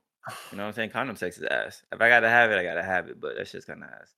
you 0.51 0.57
know 0.57 0.63
what 0.63 0.69
I'm 0.69 0.73
saying? 0.73 0.89
Condom 0.91 1.15
sex 1.15 1.37
is 1.37 1.43
ass. 1.43 1.83
If 1.91 2.01
I 2.01 2.09
gotta 2.09 2.29
have 2.29 2.51
it, 2.51 2.57
I 2.57 2.63
gotta 2.63 2.83
have 2.83 3.07
it. 3.07 3.19
But 3.19 3.35
that's 3.37 3.51
just 3.51 3.67
kind 3.67 3.83
of 3.83 3.89
ass. 3.89 4.13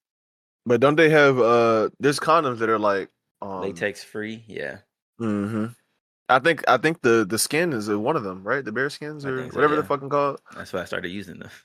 But 0.64 0.80
don't 0.80 0.96
they 0.96 1.10
have 1.10 1.38
uh 1.38 1.90
there's 2.00 2.20
condoms 2.20 2.58
that 2.58 2.68
are 2.68 2.78
like 2.78 3.10
um 3.40 3.60
Latex 3.60 4.04
free, 4.04 4.44
yeah. 4.46 4.78
hmm 5.18 5.66
I 6.28 6.38
think 6.38 6.64
I 6.68 6.76
think 6.78 7.02
the 7.02 7.26
the 7.28 7.38
skin 7.38 7.72
is 7.72 7.88
one 7.90 8.16
of 8.16 8.22
them, 8.22 8.42
right? 8.42 8.64
The 8.64 8.72
bear 8.72 8.88
skins 8.90 9.26
or 9.26 9.38
so, 9.38 9.54
whatever 9.54 9.74
yeah. 9.74 9.80
they're 9.80 9.88
fucking 9.88 10.08
called. 10.08 10.40
That's 10.54 10.72
why 10.72 10.80
I 10.80 10.84
started 10.84 11.10
using 11.10 11.38
them. 11.38 11.50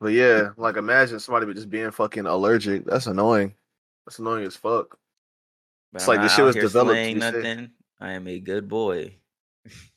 But 0.00 0.12
yeah, 0.12 0.50
like 0.56 0.76
imagine 0.76 1.20
somebody 1.20 1.52
just 1.54 1.70
being 1.70 1.92
fucking 1.92 2.26
allergic. 2.26 2.84
That's 2.86 3.06
annoying. 3.06 3.54
That's 4.04 4.18
annoying 4.18 4.44
as 4.44 4.56
fuck. 4.56 4.98
But 5.92 6.02
It's 6.02 6.08
I'm 6.08 6.16
like 6.16 6.26
the 6.26 6.34
shit 6.34 6.44
was 6.44 6.56
developed 6.56 7.16
nothing. 7.16 7.70
I 8.00 8.12
am 8.12 8.26
a 8.26 8.40
good 8.40 8.68
boy. 8.68 9.14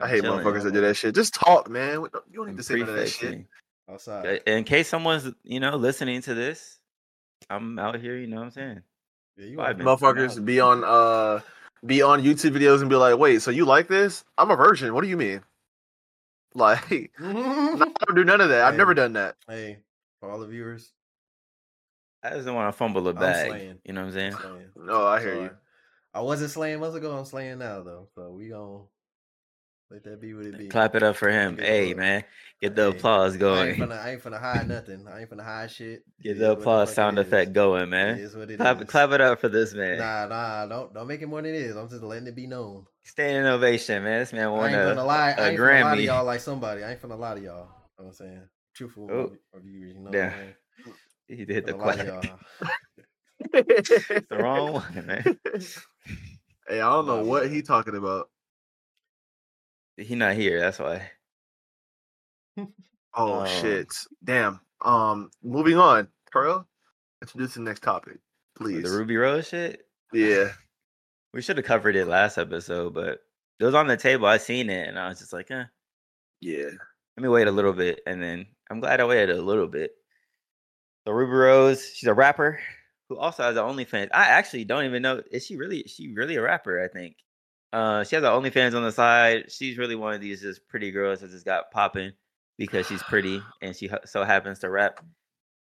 I 0.00 0.08
hate 0.08 0.22
motherfuckers 0.24 0.62
that 0.62 0.72
do 0.72 0.80
that 0.80 0.96
shit. 0.96 1.14
Just 1.14 1.34
talk, 1.34 1.68
man. 1.68 2.00
You 2.30 2.38
don't 2.38 2.48
need 2.48 2.56
to 2.56 2.62
say 2.62 2.76
none 2.76 2.88
of 2.88 2.96
that 2.96 3.08
shit. 3.08 3.44
outside. 3.90 4.40
In 4.46 4.64
case 4.64 4.88
someone's, 4.88 5.30
you 5.44 5.60
know, 5.60 5.76
listening 5.76 6.22
to 6.22 6.34
this, 6.34 6.78
I'm 7.50 7.78
out 7.78 8.00
here. 8.00 8.16
You 8.16 8.26
know 8.26 8.36
what 8.36 8.44
I'm 8.44 8.50
saying? 8.50 8.82
Yeah, 9.36 9.46
you 9.46 9.56
Five. 9.56 9.76
Motherfuckers 9.76 10.42
be 10.44 10.60
on 10.60 10.84
uh 10.84 11.40
be 11.84 12.00
on 12.02 12.22
YouTube 12.22 12.52
videos 12.52 12.80
and 12.80 12.88
be 12.88 12.96
like, 12.96 13.18
wait, 13.18 13.42
so 13.42 13.50
you 13.50 13.64
like 13.64 13.88
this? 13.88 14.24
I'm 14.38 14.50
a 14.50 14.56
virgin. 14.56 14.94
What 14.94 15.02
do 15.02 15.08
you 15.08 15.16
mean? 15.16 15.42
Like, 16.54 17.10
I 17.18 17.32
don't 17.72 18.14
do 18.14 18.24
none 18.24 18.42
of 18.42 18.50
that. 18.50 18.66
I've 18.66 18.76
never 18.76 18.92
done 18.92 19.14
that. 19.14 19.36
hey, 19.48 19.78
for 20.20 20.30
all 20.30 20.38
the 20.38 20.46
viewers, 20.46 20.92
I 22.22 22.28
just 22.28 22.44
don't 22.44 22.54
want 22.54 22.70
to 22.70 22.76
fumble 22.76 23.08
a 23.08 23.12
I'm 23.12 23.16
bag. 23.16 23.78
You 23.86 23.94
know 23.94 24.02
what 24.02 24.08
I'm 24.08 24.12
saying? 24.12 24.34
I'm. 24.34 24.86
No, 24.86 25.06
I 25.06 25.20
hear 25.20 25.32
Sorry. 25.32 25.44
you. 25.44 25.50
I 26.12 26.20
wasn't 26.20 26.50
slaying 26.50 26.80
months 26.80 26.94
ago. 26.94 27.16
I'm 27.16 27.24
slaying 27.24 27.58
now 27.58 27.82
though. 27.82 28.08
So 28.14 28.32
we 28.32 28.50
gonna 28.50 28.82
let 29.92 30.04
that 30.04 30.20
be 30.20 30.32
what 30.32 30.46
it 30.46 30.56
be. 30.58 30.68
Clap 30.68 30.94
it 30.94 31.02
up 31.02 31.16
for 31.16 31.28
him. 31.28 31.56
Get 31.56 31.66
Hey 31.66 31.92
the- 31.92 31.98
man, 31.98 32.24
get 32.60 32.74
the 32.74 32.90
Hey, 32.90 32.98
applause 32.98 33.36
going. 33.36 33.58
I 33.58 33.68
ain't 33.68 33.78
going. 33.78 33.90
finna, 33.90 33.98
I 34.04 34.10
ain't 34.12 34.22
finna 34.22 34.40
hide 34.40 34.68
nothing. 34.68 35.06
I 35.06 35.20
ain't 35.20 35.30
finna 35.30 35.44
hide 35.44 35.70
shit. 35.70 36.02
Get 36.22 36.38
the 36.38 36.52
applause 36.52 36.88
fuck 36.88 36.94
sound 36.96 37.18
effect 37.18 37.52
going, 37.52 37.90
man. 37.90 38.18
is 38.18 38.34
what 38.34 38.50
it 38.50 38.56
Clap, 38.58 38.80
is. 38.82 38.88
clap 38.88 39.10
it 39.12 39.20
up 39.20 39.40
for 39.40 39.48
this 39.48 39.74
man. 39.74 39.98
Nah, 39.98 40.26
nah, 40.26 40.66
don't 40.66 40.94
don't 40.94 41.06
make 41.06 41.20
it 41.20 41.26
more 41.26 41.42
than 41.42 41.54
it 41.54 41.60
is. 41.60 41.76
I'm 41.76 41.88
just 41.88 42.02
letting 42.02 42.26
it 42.26 42.34
be 42.34 42.46
known. 42.46 42.86
Standing 43.04 43.46
ovation, 43.52 44.02
man. 44.04 44.20
This 44.20 44.32
man 44.32 44.46
I 44.46 44.48
won 44.48 44.66
ain't 44.70 44.76
a, 44.76 44.94
finna 44.94 45.06
lie. 45.06 45.30
I 45.36 45.48
a 45.48 45.50
ain't 45.50 45.58
finna 45.60 45.82
lie 45.84 45.96
to 45.96 46.02
y'all 46.02 46.24
like 46.24 46.40
somebody. 46.40 46.84
I 46.84 46.92
ain't 46.92 47.02
finna 47.02 47.18
lie 47.18 47.34
to 47.34 47.40
y'all. 47.40 47.54
You 47.54 47.58
know 47.58 47.68
what 47.96 48.06
I'm 48.06 48.12
saying? 48.12 48.42
Truthful 48.74 49.08
Oh. 49.10 49.32
reviewers, 49.52 49.94
you 49.94 50.00
know 50.00 50.10
Yeah. 50.14 50.32
what 50.86 50.96
He 51.28 51.44
did 51.44 51.66
the 51.66 51.74
Finna 51.74 51.78
lie 51.78 51.96
clap. 51.96 52.40
It's 53.54 54.28
the 54.28 54.36
wrong 54.38 54.72
one, 54.72 55.06
man. 55.06 55.38
Hey, 56.68 56.80
I 56.80 56.88
don't 56.90 57.06
know 57.06 57.24
what 57.24 57.50
he 57.50 57.60
talking 57.60 57.96
about. 57.96 58.30
He 60.02 60.14
not 60.14 60.34
here. 60.34 60.60
That's 60.60 60.78
why. 60.78 61.10
Oh 63.14 63.40
Um, 63.40 63.46
shit! 63.46 63.92
Damn. 64.24 64.58
Um, 64.82 65.30
moving 65.42 65.76
on. 65.76 66.08
Pearl, 66.30 66.66
introduce 67.20 67.54
the 67.54 67.60
next 67.60 67.82
topic, 67.82 68.18
please. 68.56 68.84
The 68.84 68.90
Rubi 68.96 69.16
Rose 69.16 69.48
shit. 69.48 69.86
yeah. 70.12 70.48
We 71.34 71.40
should 71.40 71.56
have 71.56 71.64
covered 71.66 71.96
it 71.96 72.08
last 72.08 72.36
episode, 72.36 72.92
but 72.92 73.20
it 73.58 73.64
was 73.64 73.74
on 73.74 73.86
the 73.86 73.96
table. 73.96 74.26
I 74.26 74.36
seen 74.36 74.68
it, 74.68 74.86
and 74.88 74.98
I 74.98 75.08
was 75.08 75.18
just 75.18 75.32
like, 75.32 75.50
eh. 75.50 75.64
Yeah. 76.42 76.64
Let 77.16 77.22
me 77.22 77.28
wait 77.28 77.48
a 77.48 77.50
little 77.52 77.72
bit, 77.72 78.00
and 78.06 78.22
then 78.22 78.44
I'm 78.70 78.80
glad 78.80 79.00
I 79.00 79.04
waited 79.06 79.36
a 79.36 79.40
little 79.42 79.66
bit. 79.66 79.92
So 81.06 81.12
Rubi 81.14 81.32
Rose, 81.32 81.86
she's 81.94 82.08
a 82.08 82.12
rapper 82.14 82.60
who 83.08 83.16
also 83.18 83.42
has 83.44 83.56
an 83.56 83.62
OnlyFans. 83.62 84.08
I 84.12 84.24
actually 84.26 84.64
don't 84.64 84.84
even 84.84 85.00
know 85.02 85.22
is 85.30 85.44
she 85.46 85.56
really 85.56 85.78
is 85.80 85.90
she 85.90 86.12
really 86.12 86.36
a 86.36 86.42
rapper? 86.42 86.82
I 86.82 86.88
think. 86.88 87.16
Uh, 87.72 88.04
she 88.04 88.16
has 88.16 88.24
an 88.24 88.30
OnlyFans 88.30 88.74
on 88.74 88.82
the 88.82 88.92
side. 88.92 89.50
She's 89.50 89.78
really 89.78 89.96
one 89.96 90.14
of 90.14 90.20
these 90.20 90.42
just 90.42 90.66
pretty 90.68 90.90
girls 90.90 91.20
that 91.20 91.30
just 91.30 91.46
got 91.46 91.70
popping 91.70 92.12
because 92.58 92.86
she's 92.86 93.02
pretty 93.02 93.40
and 93.62 93.74
she 93.74 93.90
so 94.04 94.24
happens 94.24 94.58
to 94.60 94.70
rap. 94.70 95.00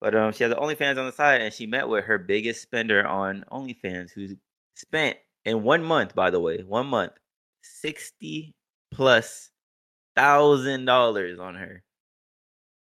But 0.00 0.14
um, 0.14 0.32
she 0.32 0.44
has 0.44 0.52
an 0.52 0.58
OnlyFans 0.58 0.98
on 0.98 1.06
the 1.06 1.12
side, 1.12 1.42
and 1.42 1.52
she 1.52 1.66
met 1.66 1.88
with 1.88 2.04
her 2.06 2.18
biggest 2.18 2.62
spender 2.62 3.06
on 3.06 3.44
OnlyFans, 3.52 4.10
who 4.12 4.28
spent 4.74 5.18
in 5.44 5.62
one 5.62 5.84
month, 5.84 6.14
by 6.14 6.30
the 6.30 6.40
way, 6.40 6.62
one 6.62 6.86
month, 6.86 7.12
sixty 7.62 8.54
plus 8.90 9.50
thousand 10.16 10.86
dollars 10.86 11.38
on 11.38 11.54
her. 11.54 11.82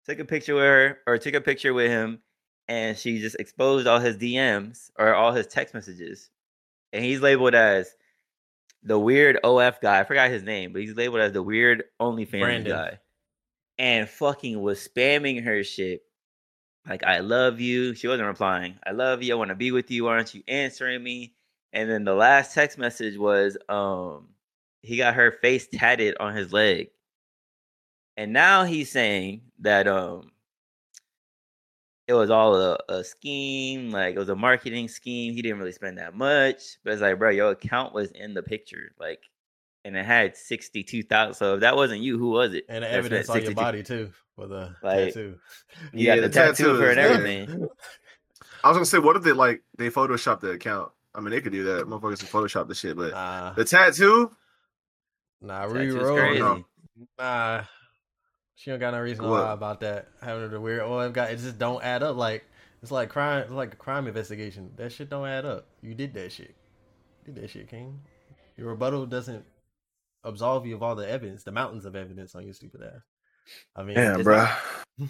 Took 0.05 0.19
a 0.19 0.26
picture 0.26 0.55
with 0.55 0.63
her, 0.63 0.97
or 1.07 1.17
took 1.17 1.36
a 1.36 1.41
picture 1.41 1.74
with 1.74 1.89
him, 1.89 2.19
and 2.67 2.97
she 2.97 3.19
just 3.19 3.38
exposed 3.39 3.88
all 3.88 3.99
his 3.99 4.17
DMs 4.17 4.89
or 4.97 5.13
all 5.13 5.32
his 5.32 5.47
text 5.47 5.74
messages, 5.76 6.32
and 6.91 7.05
he's 7.05 7.21
labeled 7.21 7.53
as 7.53 7.93
the 8.84 8.99
weird 8.99 9.39
OF 9.43 9.79
guy. 9.81 9.99
I 9.99 10.03
forgot 10.03 10.29
his 10.29 10.43
name, 10.43 10.73
but 10.73 10.81
he's 10.81 10.95
labeled 10.95 11.21
as 11.21 11.31
the 11.31 11.43
weird 11.43 11.84
OnlyFans 12.01 12.39
Brandon. 12.41 12.71
guy, 12.71 12.99
and 13.77 14.09
fucking 14.09 14.61
was 14.61 14.86
spamming 14.88 15.43
her 15.43 15.63
shit. 15.63 16.01
Like 16.88 17.03
I 17.03 17.19
love 17.19 17.59
you. 17.61 17.95
She 17.95 18.07
wasn't 18.07 18.27
replying. 18.27 18.77
I 18.86 18.91
love 18.91 19.23
you. 19.23 19.34
I 19.34 19.38
want 19.38 19.49
to 19.49 19.55
be 19.55 19.71
with 19.71 19.89
you. 19.89 20.05
Why 20.05 20.11
aren't 20.11 20.34
you 20.34 20.43
answering 20.47 21.01
me? 21.01 21.34
And 21.71 21.89
then 21.89 22.03
the 22.03 22.13
last 22.13 22.53
text 22.53 22.77
message 22.77 23.17
was, 23.17 23.57
um, 23.67 24.27
he 24.81 24.97
got 24.97 25.15
her 25.15 25.31
face 25.31 25.67
tatted 25.73 26.15
on 26.19 26.36
his 26.36 26.53
leg. 26.53 26.89
And 28.17 28.31
now 28.34 28.63
he's 28.65 28.91
saying 28.91 29.41
that 29.59 29.88
um 29.88 30.32
it 32.07 32.13
was 32.13 32.29
all 32.29 32.55
a, 32.55 32.77
a 32.89 33.03
scheme, 33.03 33.91
like 33.91 34.15
it 34.15 34.19
was 34.19 34.29
a 34.29 34.35
marketing 34.35 34.87
scheme. 34.87 35.33
He 35.33 35.41
didn't 35.41 35.59
really 35.59 35.71
spend 35.71 35.97
that 35.97 36.15
much. 36.15 36.77
But 36.83 36.93
it's 36.93 37.01
like, 37.01 37.17
bro, 37.19 37.29
your 37.29 37.51
account 37.51 37.93
was 37.93 38.11
in 38.11 38.33
the 38.33 38.43
picture. 38.43 38.91
Like 38.99 39.23
and 39.85 39.95
it 39.97 40.05
had 40.05 40.35
sixty 40.37 40.83
two 40.83 41.03
thousand. 41.03 41.35
So 41.35 41.55
if 41.55 41.61
that 41.61 41.75
wasn't 41.75 42.01
you, 42.01 42.17
who 42.17 42.29
was 42.29 42.53
it? 42.53 42.65
And 42.69 42.83
the 42.83 42.91
evidence 42.91 43.29
on 43.29 43.41
your 43.41 43.51
body 43.51 43.83
too 43.83 44.11
for 44.35 44.47
the 44.47 44.75
Like, 44.81 45.13
tattoo. 45.13 45.35
You 45.93 46.05
Yeah, 46.07 46.15
got 46.15 46.21
the, 46.21 46.27
the 46.29 46.33
tattoo, 46.33 46.63
tattoo 46.65 46.77
for 46.77 46.89
and 46.89 46.99
everything. 46.99 47.47
I 48.63 48.69
was 48.69 48.77
gonna 48.77 48.85
say, 48.85 48.99
what 48.99 49.15
if 49.15 49.23
they 49.23 49.33
like 49.33 49.61
they 49.77 49.89
Photoshop 49.89 50.39
the 50.39 50.51
account? 50.51 50.91
I 51.15 51.19
mean, 51.19 51.31
they 51.31 51.41
could 51.41 51.51
do 51.51 51.63
that. 51.63 51.85
Motherfuckers 51.87 52.19
can 52.19 52.27
Photoshop 52.27 52.67
the 52.67 52.75
shit, 52.75 52.95
but 52.95 53.11
Nah, 53.11 53.53
the 53.55 53.65
tattoo. 53.65 54.31
nah, 55.41 55.63
Rubi 55.65 55.87
Tattoo's 55.87 55.95
Rose. 55.95 56.39
crazy. 56.39 56.39
no. 56.39 56.65
Nah, 57.19 57.63
she 58.64 58.72
don't 58.72 58.80
got 58.80 58.93
no 58.93 59.01
reason 59.01 59.26
to 59.26 59.30
What? 59.30 59.43
lie 59.43 59.51
about 59.51 59.82
that. 59.82 60.07
Having 60.22 60.51
the 60.51 60.61
weird 60.61 60.80
oh, 60.84 60.97
OF 60.97 61.11
guy, 61.11 61.26
it 61.26 61.36
just 61.36 61.59
don't 61.59 61.84
add 61.84 62.01
up. 62.01 62.16
Like 62.16 62.45
it's 62.82 62.91
like 62.91 63.09
crime, 63.09 63.41
it's 63.41 63.51
like 63.51 63.74
a 63.74 63.76
crime 63.76 64.07
investigation. 64.07 64.72
That 64.78 64.93
shit 64.93 65.09
don't 65.09 65.28
add 65.28 65.43
up. 65.43 65.68
You 65.82 65.93
did 65.93 66.14
that 66.14 66.32
shit. 66.32 66.55
You 67.26 67.34
did 67.34 67.43
that 67.43 67.49
shit, 67.49 67.68
King. 67.68 67.99
Your 68.55 68.70
rebuttal 68.70 69.05
doesn't 69.05 69.43
absolve 70.24 70.66
you 70.66 70.76
of 70.76 70.82
all 70.82 70.95
the 70.95 71.09
evidence, 71.09 71.43
the 71.43 71.51
mountains 71.51 71.84
of 71.84 71.97
evidence 71.97 72.36
on 72.36 72.45
your 72.45 72.53
stupid 72.53 72.84
ass. 72.84 73.01
I 73.76 73.84
mean, 73.84 73.97
Yeah, 73.97 74.14
it's 74.14 74.24
bro. 74.24 74.38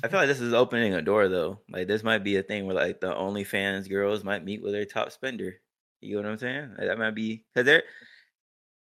I 0.04 0.08
feel 0.08 0.20
like 0.20 0.30
this 0.30 0.42
is 0.42 0.56
opening 0.56 0.96
a 0.96 1.04
door 1.04 1.28
though. 1.28 1.60
Like 1.70 1.88
this 1.88 2.04
might 2.04 2.24
be 2.24 2.38
a 2.38 2.44
thing 2.44 2.66
where 2.66 2.76
like 2.76 3.02
the 3.02 3.14
OnlyFans 3.14 3.88
girls 3.88 4.24
might 4.24 4.44
meet 4.44 4.64
with 4.64 4.74
their 4.74 4.86
top 4.86 5.12
spender. 5.12 5.58
You 6.02 6.16
know 6.16 6.24
what 6.24 6.32
I'm 6.32 6.38
saying? 6.40 6.70
Like, 6.76 6.88
that 6.88 6.98
might 6.98 7.14
be 7.14 7.46
because 7.54 7.68
they're 7.68 7.84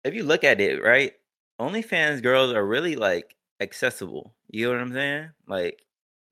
if 0.03 0.15
you 0.15 0.25
look 0.25 0.43
at 0.43 0.61
it, 0.61 0.83
right? 0.83 1.13
OnlyFans 1.61 2.25
girls 2.25 2.53
are 2.53 2.67
really 2.67 2.97
like 2.97 3.37
accessible. 3.61 4.35
You 4.49 4.67
know 4.67 4.73
what 4.73 4.81
I'm 4.83 4.93
saying? 4.93 5.31
Like 5.47 5.83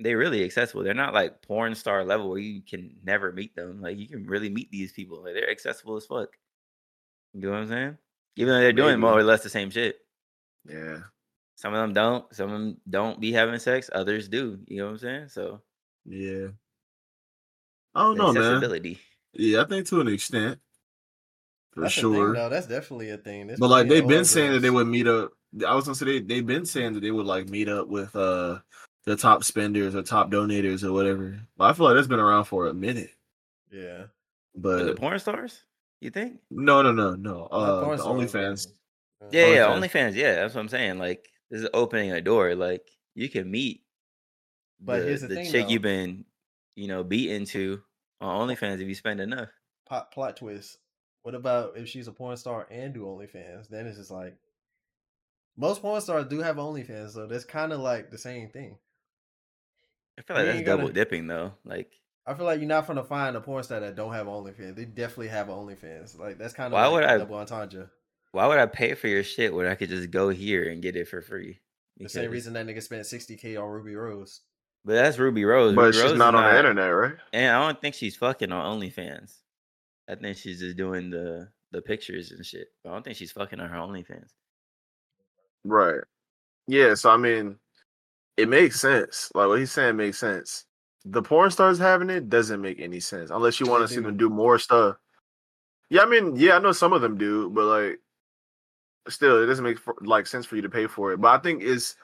they're 0.01 0.19
really 0.19 0.45
accessible. 0.45 0.83
They're 0.83 0.95
not 0.95 1.15
like 1.15 1.43
porn 1.43 1.75
star 1.75 2.05
level 2.05 2.31
where 2.31 2.39
you 2.39 2.63
can 2.63 2.97
never 3.05 3.33
meet 3.33 3.55
them. 3.57 3.81
Like 3.81 3.99
you 3.99 4.09
can 4.09 4.27
really 4.27 4.51
meet 4.51 4.71
these 4.71 4.93
people. 4.93 5.23
Like 5.23 5.35
they're 5.35 5.51
accessible 5.51 5.97
as 5.97 6.07
fuck. 6.07 6.31
You 7.35 7.43
know 7.43 7.51
what 7.51 7.61
I'm 7.61 7.69
saying? 7.69 7.99
Even 8.37 8.53
though 8.53 8.61
they're 8.61 8.73
doing 8.73 9.01
more 9.01 9.19
or 9.19 9.23
less 9.23 9.43
the 9.43 9.49
same 9.49 9.71
shit. 9.71 9.97
Yeah. 10.69 10.99
Some 11.57 11.73
of 11.73 11.81
them 11.81 11.95
don't. 11.95 12.35
Some 12.35 12.53
of 12.53 12.53
them 12.53 12.77
don't 12.89 13.21
be 13.21 13.33
having 13.33 13.59
sex. 13.59 13.89
Others 13.93 14.29
do. 14.29 14.59
You 14.67 14.79
know 14.79 14.87
what 14.87 14.93
I'm 14.93 14.99
saying? 14.99 15.29
So 15.29 15.63
Yeah. 16.05 16.49
I 17.95 18.03
don't 18.03 18.19
the 18.19 18.33
know, 18.33 18.61
man. 18.61 18.97
Yeah, 19.33 19.63
I 19.63 19.65
think 19.65 19.87
to 19.89 20.01
an 20.01 20.09
extent, 20.09 20.59
for 21.73 21.83
that's 21.83 21.95
sure. 21.95 22.13
A 22.13 22.35
thing, 22.35 22.43
though. 22.43 22.49
That's 22.51 22.67
definitely 22.67 23.11
a 23.11 23.19
thing. 23.19 23.47
There's 23.47 23.59
But 23.59 23.69
like 23.69 23.89
they've 23.89 24.07
been 24.07 24.25
saying 24.25 24.53
that 24.53 24.61
they 24.61 24.71
would 24.71 24.87
meet 24.87 25.07
up. 25.07 25.33
I 25.67 25.75
was 25.75 25.85
gonna 25.85 25.95
say 25.95 26.05
they 26.07 26.21
they've 26.21 26.47
been 26.47 26.67
saying 26.67 26.95
that 26.95 27.01
they 27.01 27.11
would 27.11 27.27
like 27.27 27.49
meet 27.49 27.69
up 27.69 27.89
with 27.89 28.15
uh 28.17 28.59
the 29.05 29.17
top 29.17 29.45
spenders 29.45 29.95
or 29.95 30.03
top 30.03 30.31
donators 30.31 30.83
or 30.85 30.93
whatever. 30.93 31.39
But 31.57 31.71
I 31.71 31.73
feel 31.73 31.87
like 31.87 31.95
that's 31.95 32.09
been 32.09 32.19
around 32.21 32.45
for 32.45 32.67
a 32.67 32.75
minute. 32.75 33.11
Yeah. 33.71 34.05
With 34.55 34.79
the 34.81 34.85
But 34.93 34.97
porn 34.97 35.19
stars? 35.19 35.63
You 36.01 36.11
think? 36.11 36.41
no, 36.51 36.83
no, 36.83 36.93
no, 36.93 37.15
no. 37.15 37.49
Not 37.51 37.53
Uh, 37.53 37.97
the 37.97 38.03
OnlyFans. 38.03 38.69
but- 39.21 39.33
Yeah, 39.33 39.47
yeah, 39.47 39.67
OnlyFans. 39.69 39.89
OnlyFans. 39.91 40.15
Yeah, 40.15 40.35
that's 40.35 40.55
what 40.55 40.61
I'm 40.61 40.69
saying. 40.69 40.99
Like, 40.99 41.31
this 41.51 41.63
is 41.63 41.69
opening 41.73 42.13
a 42.13 42.21
door. 42.21 42.55
Like, 42.55 42.87
you 43.15 43.29
can 43.31 43.51
meet 43.51 43.83
But 44.81 45.01
the, 45.01 45.07
here's 45.07 45.21
the 45.23 45.29
the 45.29 45.35
thing, 45.37 45.51
chick 45.53 45.67
though. 45.67 45.73
you've 45.73 45.83
been, 45.83 46.25
you 46.75 46.89
know, 46.89 47.03
beaten 47.03 47.45
to 47.47 47.81
on 48.21 48.49
OnlyFans 48.49 48.81
if 48.81 48.89
you 48.89 48.95
spend 48.95 49.21
enough. 49.21 49.49
Plot, 49.89 50.11
plot 50.13 50.37
twist. 50.37 50.79
What 51.23 51.35
about 51.35 51.77
if 51.77 51.89
she's 51.89 52.09
a 52.09 52.13
porn 52.13 52.37
star 52.37 52.67
and 52.71 52.93
do 52.93 53.05
OnlyFans? 53.05 53.69
Then 53.69 53.87
it's 53.87 53.97
just 53.99 54.11
like 54.11 54.37
most 55.57 55.81
porn 55.83 56.01
stars 56.01 56.27
do 56.27 56.41
have 56.41 56.57
OnlyFans, 56.57 57.11
so 57.11 57.27
that's 57.27 57.45
kind 57.45 57.73
of 57.73 57.81
like 57.81 58.11
the 58.11 58.19
same 58.19 58.49
thing. 58.51 58.79
I 60.19 60.23
feel 60.23 60.37
like 60.37 60.43
You 60.43 60.47
that's 60.47 60.57
ain't 60.59 60.67
gotta- 60.67 60.83
double 60.83 60.93
dipping 60.95 61.27
though. 61.27 61.53
Like, 61.65 61.93
I 62.27 62.35
feel 62.35 62.47
like 62.47 62.59
you're 62.61 62.69
not 62.69 62.87
gonna 62.87 63.05
find 63.05 63.37
a 63.37 63.41
porn 63.41 63.63
star 63.63 63.81
that 63.81 63.95
don't 63.97 64.13
have 64.13 64.27
OnlyFans. 64.27 64.75
They 64.77 64.85
definitely 64.85 65.29
have 65.29 65.49
OnlyFans. 65.49 66.19
Like 66.19 66.39
that's 66.39 66.55
kind 66.55 66.67
of 66.67 66.73
Why 66.73 66.87
like 66.87 66.93
would 66.95 67.05
a 67.05 67.11
I- 67.13 67.19
double 67.19 67.37
entendre. 67.37 67.91
why 68.33 68.47
would 68.47 68.59
I 68.59 68.67
pay 68.67 68.95
for 68.95 69.09
your 69.09 69.23
shit 69.23 69.55
when 69.55 69.67
I 69.67 69.75
could 69.75 69.89
just 69.89 70.11
go 70.11 70.29
here 70.31 70.69
and 70.71 70.83
get 70.83 70.97
it 70.97 71.09
for 71.09 71.23
free? 71.23 71.61
The 71.99 72.09
same 72.09 72.31
reason 72.31 72.53
that 72.55 72.67
nigga 72.67 72.83
spent 72.83 73.03
60k 73.07 73.57
on 73.57 73.69
Rubi 73.71 73.95
Rose. 73.95 74.43
But 74.85 74.95
that's 74.95 75.19
Rubi 75.19 75.45
Rose. 75.47 75.75
But 75.75 75.81
Rubi 75.87 75.93
she's 75.97 76.03
Rose 76.11 76.19
not 76.19 76.35
on 76.35 76.45
the 76.53 76.59
internet, 76.59 76.95
right? 76.95 77.15
And 77.33 77.51
I 77.57 77.67
don't 77.67 77.81
think 77.81 77.95
she's 77.95 78.17
fucking 78.17 78.53
on 78.53 78.79
OnlyFans. 78.81 79.35
I 80.09 80.15
think 80.17 80.37
she's 80.37 80.61
just 80.61 80.77
doing 80.77 81.11
the 81.11 81.49
the 81.73 81.81
pictures 81.83 82.31
and 82.33 82.45
shit. 82.45 82.69
But 82.85 82.91
I 82.91 82.93
don't 82.93 83.03
think 83.03 83.17
she's 83.17 83.33
fucking 83.33 83.59
on 83.61 83.69
her 83.71 83.77
OnlyFans. 83.79 84.31
Right. 85.67 86.01
Yeah. 86.67 86.95
So 86.95 87.11
I 87.11 87.17
mean, 87.17 87.57
it 88.37 88.49
makes 88.49 88.81
sense. 88.81 89.31
Like 89.35 89.49
what 89.49 89.59
he's 89.59 89.73
saying 89.73 89.97
makes 89.97 90.19
sense. 90.19 90.65
The 91.05 91.23
porn 91.23 91.51
stars 91.51 91.79
having 91.79 92.11
it 92.11 92.29
doesn't 92.29 92.61
make 92.61 92.81
any 92.81 93.01
sense 93.01 93.31
unless 93.31 93.61
you 93.61 93.67
want 93.67 93.83
to 93.83 93.89
see 93.89 93.97
mm-hmm. 93.97 94.07
them 94.07 94.17
do 94.17 94.29
more 94.29 94.59
stuff. 94.59 94.97
Yeah, 95.89 96.03
I 96.03 96.07
mean, 96.07 96.35
yeah, 96.35 96.57
I 96.57 96.59
know 96.59 96.73
some 96.73 96.93
of 96.93 97.01
them 97.01 97.17
do, 97.17 97.49
but 97.51 97.65
like, 97.65 98.01
still, 99.09 99.43
it 99.43 99.47
doesn't 99.47 99.65
make 99.65 99.79
like 100.01 100.27
sense 100.27 100.45
for 100.45 100.57
you 100.57 100.63
to 100.63 100.69
pay 100.69 100.89
for 100.89 101.13
it. 101.13 101.21
But 101.21 101.29
I 101.29 101.39
think 101.39 101.63
is, 101.63 101.95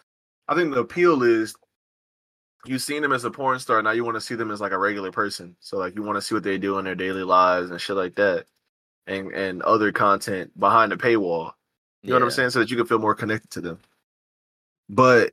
I 0.46 0.54
think 0.54 0.72
the 0.72 0.80
appeal 0.80 1.24
is, 1.24 1.56
you've 2.64 2.80
seen 2.80 3.02
them 3.02 3.12
as 3.12 3.24
a 3.24 3.30
porn 3.30 3.58
star, 3.58 3.82
now 3.82 3.90
you 3.90 4.04
want 4.04 4.14
to 4.14 4.20
see 4.20 4.36
them 4.36 4.52
as 4.52 4.60
like 4.60 4.70
a 4.70 4.78
regular 4.78 5.10
person. 5.10 5.56
So 5.58 5.78
like, 5.78 5.96
you 5.96 6.02
want 6.04 6.16
to 6.16 6.22
see 6.22 6.34
what 6.34 6.44
they 6.44 6.58
do 6.58 6.78
in 6.78 6.84
their 6.84 6.94
daily 6.94 7.24
lives 7.24 7.70
and 7.70 7.80
shit 7.80 7.96
like 7.96 8.14
that, 8.14 8.46
and 9.08 9.32
and 9.32 9.62
other 9.62 9.90
content 9.90 10.56
behind 10.58 10.92
the 10.92 10.96
paywall. 10.96 11.54
You 12.03 12.11
know 12.11 12.16
what 12.16 12.24
I'm 12.24 12.30
saying? 12.30 12.50
So 12.50 12.59
that 12.59 12.70
you 12.70 12.76
can 12.76 12.86
feel 12.86 12.98
more 12.98 13.14
connected 13.14 13.50
to 13.53 13.61
them. 13.61 13.78
But 14.88 15.32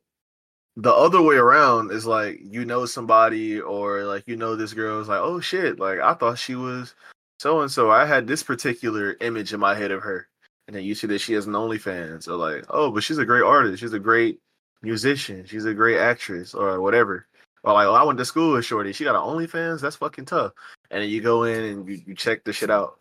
the 0.75 0.93
other 0.93 1.21
way 1.21 1.35
around 1.35 1.91
is 1.91 2.05
like 2.05 2.39
you 2.41 2.63
know 2.63 2.85
somebody 2.85 3.59
or 3.59 4.03
like 4.03 4.23
you 4.27 4.35
know 4.35 4.55
this 4.55 4.73
girl 4.73 5.01
is 5.01 5.07
like, 5.07 5.19
oh 5.19 5.39
shit, 5.39 5.79
like 5.79 5.99
I 5.99 6.13
thought 6.13 6.37
she 6.37 6.55
was 6.55 6.93
so 7.39 7.61
and 7.61 7.71
so. 7.71 7.91
I 7.91 8.05
had 8.05 8.27
this 8.27 8.43
particular 8.43 9.17
image 9.21 9.53
in 9.53 9.59
my 9.59 9.75
head 9.75 9.91
of 9.91 10.03
her, 10.03 10.27
and 10.67 10.75
then 10.75 10.83
you 10.83 10.95
see 10.95 11.07
that 11.07 11.19
she 11.19 11.33
has 11.33 11.47
an 11.47 11.53
OnlyFans. 11.53 12.23
So 12.23 12.37
like, 12.37 12.65
oh, 12.69 12.91
but 12.91 13.03
she's 13.03 13.17
a 13.17 13.25
great 13.25 13.43
artist. 13.43 13.79
She's 13.79 13.93
a 13.93 13.99
great 13.99 14.39
musician. 14.81 15.45
She's 15.45 15.65
a 15.65 15.73
great 15.73 15.97
actress 15.97 16.53
or 16.53 16.79
whatever. 16.81 17.25
Or 17.63 17.73
like, 17.73 17.87
oh, 17.87 17.93
I 17.93 18.03
went 18.03 18.19
to 18.19 18.25
school 18.25 18.53
with 18.53 18.65
Shorty. 18.65 18.93
She 18.93 19.03
got 19.03 19.15
an 19.15 19.21
OnlyFans. 19.21 19.81
That's 19.81 19.97
fucking 19.97 20.25
tough. 20.25 20.53
And 20.91 21.01
then 21.01 21.09
you 21.09 21.21
go 21.21 21.43
in 21.43 21.63
and 21.63 21.89
you, 21.89 22.01
you 22.07 22.15
check 22.15 22.43
the 22.43 22.53
shit 22.53 22.69
out. 22.69 22.99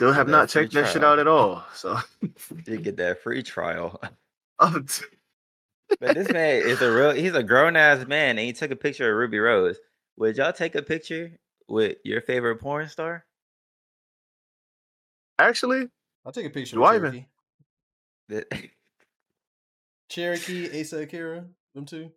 Still 0.00 0.12
have 0.14 0.28
not 0.28 0.48
checked 0.48 0.72
that 0.72 0.90
shit 0.90 1.04
out 1.04 1.18
at 1.18 1.28
all. 1.28 1.62
So, 1.74 1.98
You 2.66 2.78
get 2.78 2.96
that 2.96 3.22
free 3.22 3.42
trial. 3.42 4.00
I'm 4.58 4.86
t- 4.86 5.04
But 6.00 6.14
this 6.14 6.30
man 6.32 6.62
is 6.62 6.80
a 6.80 6.90
real 6.90 7.10
he's 7.10 7.34
a 7.34 7.42
grown 7.42 7.76
ass 7.76 8.06
man 8.06 8.38
and 8.38 8.46
he 8.46 8.54
took 8.54 8.70
a 8.70 8.76
picture 8.76 9.10
of 9.10 9.18
Rubi 9.18 9.38
Rose. 9.38 9.76
Would 10.16 10.38
y'all 10.38 10.54
take 10.54 10.74
a 10.74 10.80
picture 10.80 11.32
with 11.68 11.98
your 12.02 12.22
favorite 12.22 12.56
porn 12.60 12.88
star? 12.88 13.26
actually, 15.38 15.88
I'll 16.24 16.32
take 16.32 16.46
a 16.46 16.50
picture 16.50 16.76
Do 16.76 16.84
of 16.84 16.90
I 16.92 16.96
even- 16.96 17.26
Cherokee. 18.30 18.70
Cherokee, 20.08 20.80
Asa 20.80 21.00
Akira, 21.00 21.44
them 21.74 21.84
two. 21.84 22.10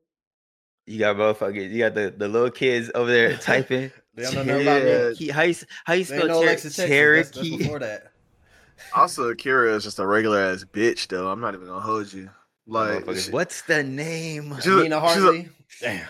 You 0.86 1.00
got 1.00 1.18
motherfuckers, 1.18 1.70
you 1.70 1.80
got 1.80 1.96
the, 1.96 2.14
the 2.16 2.30
little 2.30 2.50
kids 2.52 2.92
over 2.96 3.12
there 3.12 3.36
typing. 3.38 3.92
They 4.16 4.24
don't 4.24 4.36
know 4.36 4.44
nothing 4.44 4.62
about 4.68 4.84
me. 4.84 4.90
Cherokee. 4.90 5.30
How 5.30 5.42
you 5.44 5.56
how 5.86 5.94
you 5.94 6.04
spell 6.04 6.28
know 6.28 6.34
Cher- 6.40 6.44
Alexis 6.44 6.76
Texas. 6.76 6.90
That's, 6.90 7.30
that's 7.32 7.48
Cherokee? 7.48 7.58
before 7.58 7.80
that. 7.80 8.12
also 8.96 9.34
Kira 9.34 9.76
is 9.76 9.84
just 9.84 10.00
a 10.00 10.06
regular 10.06 10.40
ass 10.40 10.64
bitch, 10.72 11.08
though. 11.08 11.30
I'm 11.30 11.40
not 11.42 11.54
even 11.56 11.68
gonna 11.68 11.80
hold 11.82 12.12
you. 12.14 12.30
Like, 12.68 13.06
she- 13.18 13.32
What's 13.32 13.62
the 13.64 13.84
name? 13.84 14.56
She's 14.58 14.68
a- 14.68 14.84
Nina 14.84 14.84
she's 14.84 14.92
a- 14.94 15.00
Hartley. 15.00 15.50
Damn. 15.82 16.08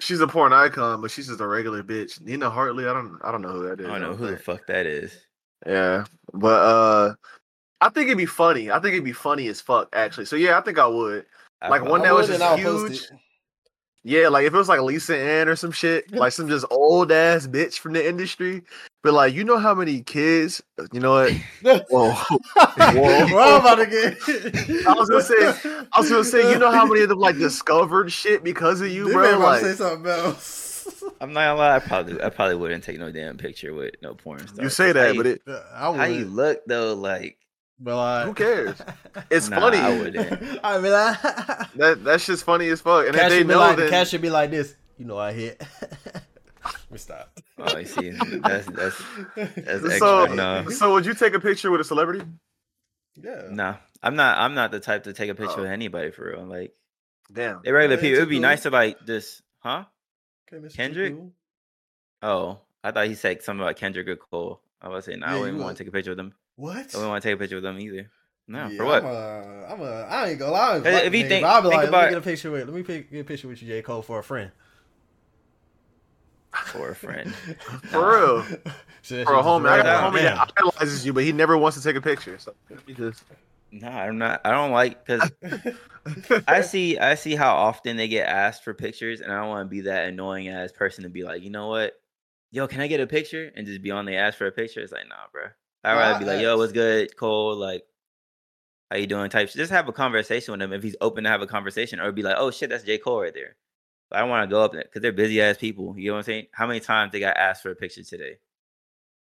she's 0.00 0.20
a 0.20 0.26
porn 0.26 0.52
icon, 0.52 1.00
but 1.00 1.10
she's 1.10 1.28
just 1.28 1.40
a 1.40 1.46
regular 1.46 1.82
bitch. 1.82 2.20
Nina 2.20 2.50
Hartley, 2.50 2.86
I 2.86 2.92
don't, 2.92 3.18
I 3.24 3.32
don't 3.32 3.42
know 3.42 3.48
who 3.52 3.68
that 3.68 3.80
is. 3.80 3.86
I 3.88 3.98
don't 3.98 4.02
know 4.02 4.14
who 4.16 4.26
the 4.26 4.36
fuck 4.36 4.66
that 4.66 4.84
is. 4.86 5.16
Yeah, 5.66 6.04
but 6.34 6.60
uh, 6.62 7.14
I 7.80 7.88
think 7.88 8.06
it'd 8.06 8.18
be 8.18 8.26
funny. 8.26 8.70
I 8.70 8.74
think 8.80 8.92
it'd 8.92 9.04
be 9.04 9.12
funny 9.12 9.48
as 9.48 9.60
fuck, 9.60 9.88
actually. 9.94 10.26
So 10.26 10.36
yeah, 10.36 10.58
I 10.58 10.60
think 10.60 10.78
I 10.78 10.86
would. 10.86 11.24
I 11.62 11.68
Like, 11.68 11.80
fuck 11.80 11.90
one 11.90 12.00
I 12.02 12.04
that 12.04 12.14
was 12.14 12.26
just 12.26 12.42
I'll 12.42 12.56
huge. 12.58 13.08
It. 14.06 14.10
Yeah, 14.22 14.28
like 14.28 14.46
if 14.46 14.54
it 14.54 14.56
was 14.56 14.68
like 14.68 14.80
Lisa 14.80 15.16
Ann 15.18 15.48
or 15.48 15.56
some 15.56 15.72
shit, 15.72 16.10
like 16.14 16.32
some 16.32 16.48
just 16.48 16.64
old 16.70 17.10
ass 17.10 17.46
bitch 17.46 17.78
from 17.78 17.92
the 17.94 18.06
industry. 18.06 18.62
But 19.02 19.12
like, 19.14 19.34
you 19.34 19.44
know 19.44 19.58
how 19.58 19.74
many 19.74 20.00
kids? 20.00 20.62
You 20.92 21.00
know 21.00 21.12
what? 21.12 21.32
Whoa. 21.90 22.12
Where 22.76 23.40
I'm 23.40 23.60
about 23.60 23.76
to 23.76 23.86
get. 23.86 24.86
I 24.86 24.92
was 24.94 25.08
gonna 25.08 25.22
say- 25.22 25.84
I 25.92 26.00
was 26.00 26.10
gonna 26.10 26.24
say, 26.24 26.50
you 26.52 26.58
know 26.58 26.70
how 26.70 26.86
many 26.86 27.02
of 27.02 27.08
them 27.08 27.18
like 27.18 27.36
discovered 27.38 28.10
shit 28.12 28.42
because 28.42 28.80
of 28.80 28.88
you, 28.88 29.04
This 29.04 29.12
bro? 29.14 29.22
man 29.22 29.34
about 29.34 29.44
Like, 29.46 29.62
to 29.62 29.70
say 29.70 29.76
something 29.76 30.10
else. 30.10 31.02
I'm 31.20 31.32
not 31.32 31.40
gonna 31.46 31.58
lie, 31.58 31.76
I 31.76 31.78
probably 31.80 32.22
I 32.22 32.28
probably 32.30 32.56
wouldn't 32.56 32.84
take 32.84 32.98
no 32.98 33.10
damn 33.10 33.36
picture 33.36 33.74
with 33.74 33.94
no 34.02 34.14
porn 34.14 34.46
star. 34.46 34.62
you 34.64 34.70
say 34.70 34.92
that, 34.92 35.16
but 35.16 35.26
it, 35.26 35.42
I 35.74 35.88
would. 35.88 35.98
how 35.98 36.04
you 36.04 36.26
look 36.26 36.64
though, 36.66 36.94
like 36.94 37.38
but 37.78 37.96
like, 37.96 38.26
Who 38.26 38.34
cares? 38.34 38.76
it's 39.30 39.48
Nah, 39.48 39.60
funny. 39.60 39.78
I 39.78 39.98
wouldn't. 39.98 40.60
I 40.64 40.78
mean, 40.78 40.92
like, 40.92 41.20
That 41.76 42.00
that 42.04 42.20
shit's 42.20 42.42
funny 42.42 42.68
as 42.68 42.80
fuck. 42.80 43.06
And 43.06 43.14
Cash 43.14 43.24
if 43.24 43.30
they 43.30 43.38
should 43.38 43.46
be 43.48 43.52
know, 43.54 43.60
like, 43.60 43.76
then 43.76 43.90
Cash 43.90 44.08
should 44.10 44.22
be 44.22 44.30
like 44.30 44.50
this. 44.50 44.74
You 44.98 45.04
know, 45.04 45.18
I 45.18 45.32
hit. 45.32 45.62
we 46.90 46.98
stop. 46.98 47.30
oh, 47.58 47.76
you 47.76 47.84
see, 47.86 48.10
that's 48.10 48.66
that's 48.66 49.02
that's 49.36 49.98
so 49.98 50.22
extra. 50.24 50.36
No, 50.36 50.68
so 50.70 50.92
would 50.94 51.04
you 51.06 51.14
take 51.14 51.34
a 51.34 51.40
picture 51.40 51.70
with 51.70 51.80
a 51.80 51.84
celebrity? 51.84 52.24
yeah. 53.22 53.42
no, 53.50 53.76
I'm 54.02 54.16
not. 54.16 54.38
I'm 54.38 54.54
not 54.54 54.70
the 54.70 54.80
type 54.80 55.04
to 55.04 55.12
take 55.12 55.30
a 55.30 55.34
picture 55.34 55.54
Oh. 55.58 55.62
with 55.62 55.70
anybody 55.70 56.10
for 56.10 56.30
real. 56.30 56.44
Like 56.46 56.74
Damn. 57.32 57.60
they 57.62 57.72
regular 57.72 57.96
Yeah, 57.96 58.00
people. 58.00 58.16
It'd 58.18 58.28
be 58.28 58.36
cool. 58.36 58.42
nice 58.42 58.62
to 58.62 58.70
like 58.70 59.04
this, 59.04 59.42
huh? 59.58 59.84
Okay, 60.52 60.64
Mr. 60.64 60.74
Kendrick? 60.74 61.14
Cool. 61.14 61.32
Oh, 62.22 62.58
I 62.82 62.90
thought 62.92 63.06
he 63.08 63.14
said 63.14 63.42
something 63.42 63.62
about 63.62 63.76
Kendrick 63.76 64.08
or 64.08 64.16
Cole. 64.16 64.60
I 64.80 64.88
was 64.88 65.04
saying, 65.04 65.20
nah, 65.20 65.26
Yeah, 65.26 65.32
I 65.32 65.34
you 65.36 65.40
wouldn't 65.40 65.58
would. 65.58 65.64
want 65.64 65.76
to 65.76 65.84
take 65.84 65.88
a 65.88 65.92
picture 65.92 66.12
with 66.12 66.18
them. 66.18 66.34
What? 66.56 66.76
I 66.76 66.80
wouldn't 66.96 67.08
want 67.08 67.22
to 67.22 67.28
take 67.28 67.36
a 67.36 67.38
picture 67.38 67.56
with 67.56 67.64
them 67.64 67.78
either. 67.78 68.10
No, 68.48 68.68
Yeah, 68.68 68.76
for 68.76 68.84
what? 68.84 69.04
I'm 69.04 69.10
a, 69.10 69.66
I'm 69.68 69.80
a, 69.80 69.90
I 70.02 70.28
ain't 70.30 70.38
gonna 70.38 70.52
lie. 70.52 70.80
Hey, 70.80 71.06
if 71.06 71.14
you 71.14 71.28
think- 71.28 71.44
I'll 71.44 71.62
be 71.62 71.68
think 71.68 71.82
like, 71.82 71.92
let 71.92 72.04
me 72.04 72.10
get 72.10 72.18
a 72.18 72.22
picture 72.22 72.50
with, 72.50 72.66
let 72.66 72.74
me 72.74 72.82
pick, 72.82 73.10
get 73.10 73.20
a 73.20 73.24
picture 73.24 73.48
with 73.48 73.60
you, 73.62 73.68
J. 73.68 73.82
Cole, 73.82 74.02
for 74.02 74.18
a 74.18 74.24
friend. 74.24 74.50
For 76.66 76.90
a 76.90 76.94
friend. 76.94 77.34
For 77.90 78.10
real. 78.18 78.42
Shit, 79.02 79.26
For 79.26 79.34
a 79.34 79.36
shit, 79.36 79.44
homie, 79.44 79.68
I 79.68 79.82
got 79.82 80.14
a 80.14 80.16
homie 80.18 80.22
that 80.22 80.52
idolizes 80.56 81.04
you, 81.04 81.12
but 81.12 81.22
he 81.22 81.30
never 81.32 81.56
wants 81.56 81.76
to 81.76 81.82
take 81.82 81.96
a 81.96 82.00
picture. 82.00 82.38
So 82.38 82.54
because 82.86 83.22
Nah, 83.70 83.88
I'm 83.90 84.16
not. 84.18 84.40
I 84.44 84.52
don't 84.52 84.70
like 84.72 85.04
because 85.04 85.30
I 86.48 86.62
see 86.62 86.98
I 86.98 87.14
see 87.14 87.36
how 87.36 87.54
often 87.54 87.96
they 87.96 88.08
get 88.08 88.26
asked 88.26 88.64
for 88.64 88.72
pictures, 88.74 89.20
and 89.20 89.30
I 89.30 89.38
don't 89.40 89.48
want 89.48 89.66
to 89.66 89.70
be 89.70 89.82
that 89.82 90.08
annoying 90.08 90.48
ass 90.48 90.72
person 90.72 91.04
to 91.04 91.10
be 91.10 91.24
like, 91.24 91.42
you 91.42 91.50
know 91.50 91.68
what, 91.68 91.92
yo, 92.52 92.66
can 92.66 92.80
I 92.80 92.86
get 92.86 93.00
a 93.00 93.06
picture? 93.06 93.52
And 93.54 93.66
just 93.66 93.82
be 93.82 93.90
on 93.90 94.06
the 94.06 94.16
ask 94.16 94.38
for 94.38 94.46
a 94.46 94.52
picture. 94.52 94.80
It's 94.80 94.92
like, 94.92 95.08
nah, 95.08 95.16
bro. 95.32 95.44
I'd 95.86 95.94
rather 95.94 96.18
be 96.18 96.24
like, 96.24 96.40
yo, 96.40 96.56
what's 96.58 96.72
good, 96.72 97.16
Cole? 97.16 97.56
Like, 97.56 97.84
how 98.90 98.96
you 98.96 99.06
doing? 99.06 99.30
Type. 99.30 99.50
Just 99.50 99.72
have 99.72 99.88
a 99.88 99.92
conversation 99.92 100.52
with 100.52 100.62
him 100.62 100.72
if 100.72 100.82
he's 100.82 100.96
open 101.00 101.24
to 101.24 101.30
have 101.30 101.42
a 101.42 101.46
conversation, 101.46 102.00
or 102.00 102.10
be 102.12 102.22
like, 102.22 102.36
oh 102.38 102.50
shit, 102.50 102.70
that's 102.70 102.84
J 102.84 102.98
Cole 102.98 103.20
right 103.20 103.34
there. 103.34 103.56
But 104.10 104.16
I 104.16 104.20
don't 104.20 104.30
want 104.30 104.48
to 104.48 104.54
go 104.54 104.62
up 104.62 104.72
there 104.72 104.82
because 104.82 105.02
they're 105.02 105.12
busy 105.12 105.40
ass 105.40 105.56
people. 105.56 105.96
You 105.98 106.08
know 106.08 106.14
what 106.14 106.18
I'm 106.18 106.24
saying? 106.24 106.46
How 106.52 106.66
many 106.66 106.80
times 106.80 107.12
they 107.12 107.20
got 107.20 107.36
asked 107.36 107.62
for 107.62 107.70
a 107.70 107.76
picture 107.76 108.02
today? 108.02 108.38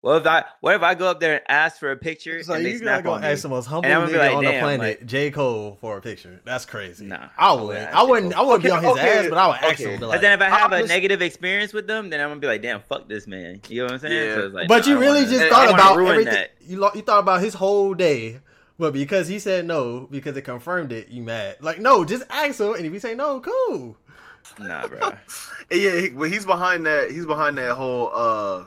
What 0.05 0.21
if 0.21 0.27
I 0.27 0.43
what 0.61 0.75
if 0.75 0.83
I 0.83 0.93
go 0.93 1.07
up 1.07 1.19
there 1.19 1.33
and 1.37 1.41
ask 1.47 1.79
for 1.79 1.89
a 1.89 1.97
picture 1.97 2.43
So 2.43 2.53
and 2.53 2.63
they 2.63 2.73
you 2.73 2.77
snap 2.77 3.03
gotta 3.03 3.21
go 3.23 3.27
ask 3.27 3.41
the 3.41 3.49
most 3.49 3.65
humble 3.65 3.89
I'm 3.89 4.01
nigga 4.01 4.05
gonna 4.05 4.11
be 4.11 4.17
like, 4.19 4.33
on 4.35 4.43
the 4.43 4.51
planet, 4.51 4.79
like- 4.79 5.05
J. 5.07 5.31
Cole, 5.31 5.79
for 5.81 5.97
a 5.97 6.01
picture. 6.01 6.41
That's 6.45 6.63
crazy. 6.63 7.07
Nah, 7.07 7.29
I 7.39 7.47
I 7.49 7.53
would. 7.53 7.65
wouldn't 7.69 7.93
I 7.95 8.03
wouldn't. 8.03 8.33
I 8.35 8.41
wouldn't 8.43 8.63
be 8.63 8.69
on 8.69 8.83
his 8.83 8.91
Okay, 8.91 9.17
ass, 9.17 9.25
but 9.29 9.37
I 9.39 9.47
would 9.47 9.55
ask 9.57 9.73
okay. 9.81 9.83
him. 9.85 9.91
Be 9.93 9.97
But 10.01 10.07
like, 10.09 10.21
then 10.21 10.33
if 10.33 10.41
I 10.41 10.49
have 10.49 10.71
a 10.71 10.75
Honest- 10.75 10.89
negative 10.89 11.23
experience 11.23 11.73
with 11.73 11.87
them, 11.87 12.11
then 12.11 12.21
I'm 12.21 12.29
gonna 12.29 12.39
be 12.39 12.45
like, 12.45 12.61
damn, 12.61 12.81
fuck 12.81 13.09
this 13.09 13.25
man. 13.25 13.61
You 13.67 13.79
know 13.79 13.85
what 13.85 13.93
I'm 13.93 13.99
saying? 13.99 14.27
Yeah. 14.29 14.35
So 14.35 14.45
it's 14.45 14.53
like, 14.53 14.67
but 14.67 14.85
nah, 14.85 14.91
you 14.93 14.99
really 14.99 15.23
wanna- 15.23 15.31
just 15.37 15.49
thought 15.51 15.69
about 15.73 15.99
everything. 15.99 16.25
that. 16.25 16.51
You 16.61 16.77
lo- 16.79 16.91
you 16.93 17.01
thought 17.01 17.19
about 17.19 17.41
his 17.41 17.55
whole 17.55 17.95
day, 17.95 18.41
but 18.77 18.93
because 18.93 19.27
he 19.27 19.39
said 19.39 19.65
no, 19.65 20.07
because 20.11 20.37
it 20.37 20.43
confirmed 20.43 20.91
it, 20.91 21.07
you 21.07 21.23
mad? 21.23 21.55
Like 21.61 21.79
no, 21.79 22.05
just 22.05 22.21
ask 22.29 22.59
him, 22.59 22.75
and 22.75 22.85
if 22.85 22.93
he 22.93 22.99
say 22.99 23.15
no, 23.15 23.39
cool. 23.39 23.97
Nah, 24.59 24.85
bro. 24.87 25.13
yeah, 25.71 25.99
he, 25.99 26.09
but 26.09 26.29
he's 26.31 26.45
behind 26.45 26.85
that. 26.85 27.09
He's 27.09 27.25
behind 27.25 27.57
that 27.57 27.71
whole 27.73 28.11
uh, 28.13 28.65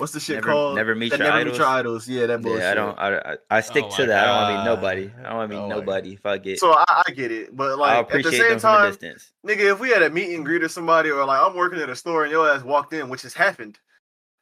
what's 0.00 0.12
the 0.12 0.20
shit 0.20 0.36
Never- 0.36 0.48
called? 0.48 0.76
never 0.76 0.94
meet 0.94 1.10
your 1.10 1.18
never 1.18 1.30
idols? 1.32 1.52
meet 1.52 1.58
your 1.58 1.66
idols. 1.68 2.08
Yeah, 2.08 2.26
that 2.26 2.42
bullshit. 2.42 2.60
Yeah, 2.62 2.70
I 2.70 2.74
don't. 2.74 2.98
I, 2.98 3.18
I, 3.18 3.36
I 3.50 3.60
stick 3.60 3.84
Oh 3.86 3.96
to 3.96 4.02
my 4.02 4.06
that. 4.08 4.24
I 4.24 4.26
don't 4.26 4.36
want 4.36 4.50
to 4.50 4.58
meet 4.58 4.64
nobody. 4.76 5.12
I 5.18 5.28
don't 5.28 5.36
want 5.36 5.50
to 5.50 5.56
meet 5.56 5.62
Oh 5.62 5.68
my 5.68 5.74
nobody. 5.76 6.16
Fuck 6.16 6.46
it. 6.46 6.58
So 6.58 6.72
I, 6.72 7.02
I 7.06 7.10
get 7.12 7.30
it, 7.30 7.56
but 7.56 7.78
like 7.78 8.12
at 8.14 8.22
the 8.24 8.30
same 8.32 8.40
them 8.42 8.50
from 8.52 8.60
time, 8.60 8.90
distance. 8.90 9.32
nigga, 9.46 9.72
if 9.72 9.78
we 9.80 9.90
had 9.90 10.02
a 10.02 10.10
meet 10.10 10.34
and 10.34 10.44
greet 10.44 10.62
or 10.64 10.68
somebody, 10.68 11.10
or 11.10 11.24
like 11.24 11.40
I'm 11.40 11.54
working 11.54 11.80
at 11.80 11.88
a 11.90 11.96
store 11.96 12.24
and 12.24 12.32
your 12.32 12.48
ass 12.50 12.62
walked 12.64 12.92
in, 12.92 13.08
which 13.08 13.22
has 13.22 13.34
happened, 13.34 13.78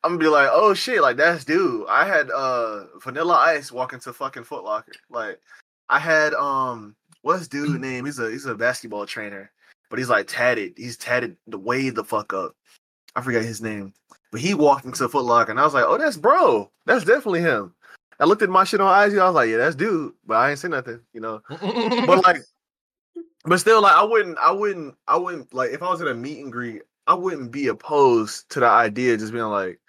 I'm 0.04 0.12
gonna 0.12 0.20
be 0.20 0.28
like, 0.28 0.48
oh 0.52 0.74
shit, 0.74 1.02
like 1.02 1.16
that's 1.16 1.44
dude. 1.44 1.84
I 1.88 2.06
had 2.06 2.30
uh 2.30 2.84
Vanilla 3.02 3.34
Ice 3.34 3.72
walk 3.72 3.92
into 3.92 4.12
fucking 4.12 4.44
Foot 4.44 4.64
Locker. 4.64 4.92
Like 5.10 5.40
I 5.88 5.98
had 5.98 6.34
um 6.34 6.94
what's 7.22 7.48
dude 7.48 7.80
name? 7.80 8.04
He's 8.04 8.18
a 8.20 8.30
he's 8.30 8.46
a 8.46 8.54
basketball 8.54 9.06
trainer, 9.06 9.50
but 9.90 9.98
he's 9.98 10.08
like 10.08 10.26
tatted. 10.28 10.74
He's 10.76 10.96
tatted 10.96 11.36
the 11.48 11.58
way 11.58 11.90
the 11.90 12.04
fuck 12.04 12.32
up. 12.32 12.54
I 13.16 13.20
forget 13.22 13.42
his 13.42 13.60
name, 13.60 13.92
but 14.30 14.40
he 14.40 14.54
walked 14.54 14.84
into 14.84 15.08
Foot 15.08 15.24
Locker 15.24 15.50
and 15.50 15.60
I 15.60 15.64
was 15.64 15.74
like, 15.74 15.84
oh 15.86 15.98
that's 15.98 16.16
bro, 16.16 16.70
that's 16.86 17.04
definitely 17.04 17.40
him. 17.40 17.74
I 18.20 18.24
looked 18.24 18.42
at 18.42 18.48
my 18.48 18.64
shit 18.64 18.80
on 18.80 19.08
IG. 19.08 19.16
I 19.18 19.26
was 19.26 19.34
like, 19.34 19.48
yeah, 19.48 19.58
that's 19.58 19.76
dude, 19.76 20.12
but 20.26 20.34
I 20.36 20.50
ain't 20.50 20.58
say 20.58 20.68
nothing, 20.68 21.00
you 21.12 21.20
know 21.20 21.40
but 21.48 22.24
like 22.24 22.42
but 23.44 23.58
still 23.58 23.82
like 23.82 23.94
i 23.94 24.02
wouldn't 24.02 24.38
i 24.38 24.50
wouldn't 24.50 24.94
i 25.06 25.16
wouldn't 25.16 25.52
like 25.54 25.70
if 25.70 25.82
i 25.82 25.90
was 25.90 26.00
at 26.00 26.08
a 26.08 26.14
meet 26.14 26.42
and 26.42 26.52
greet 26.52 26.82
i 27.06 27.14
wouldn't 27.14 27.50
be 27.50 27.68
opposed 27.68 28.48
to 28.50 28.60
the 28.60 28.66
idea 28.66 29.16
just 29.16 29.32
being 29.32 29.44
like 29.44 29.80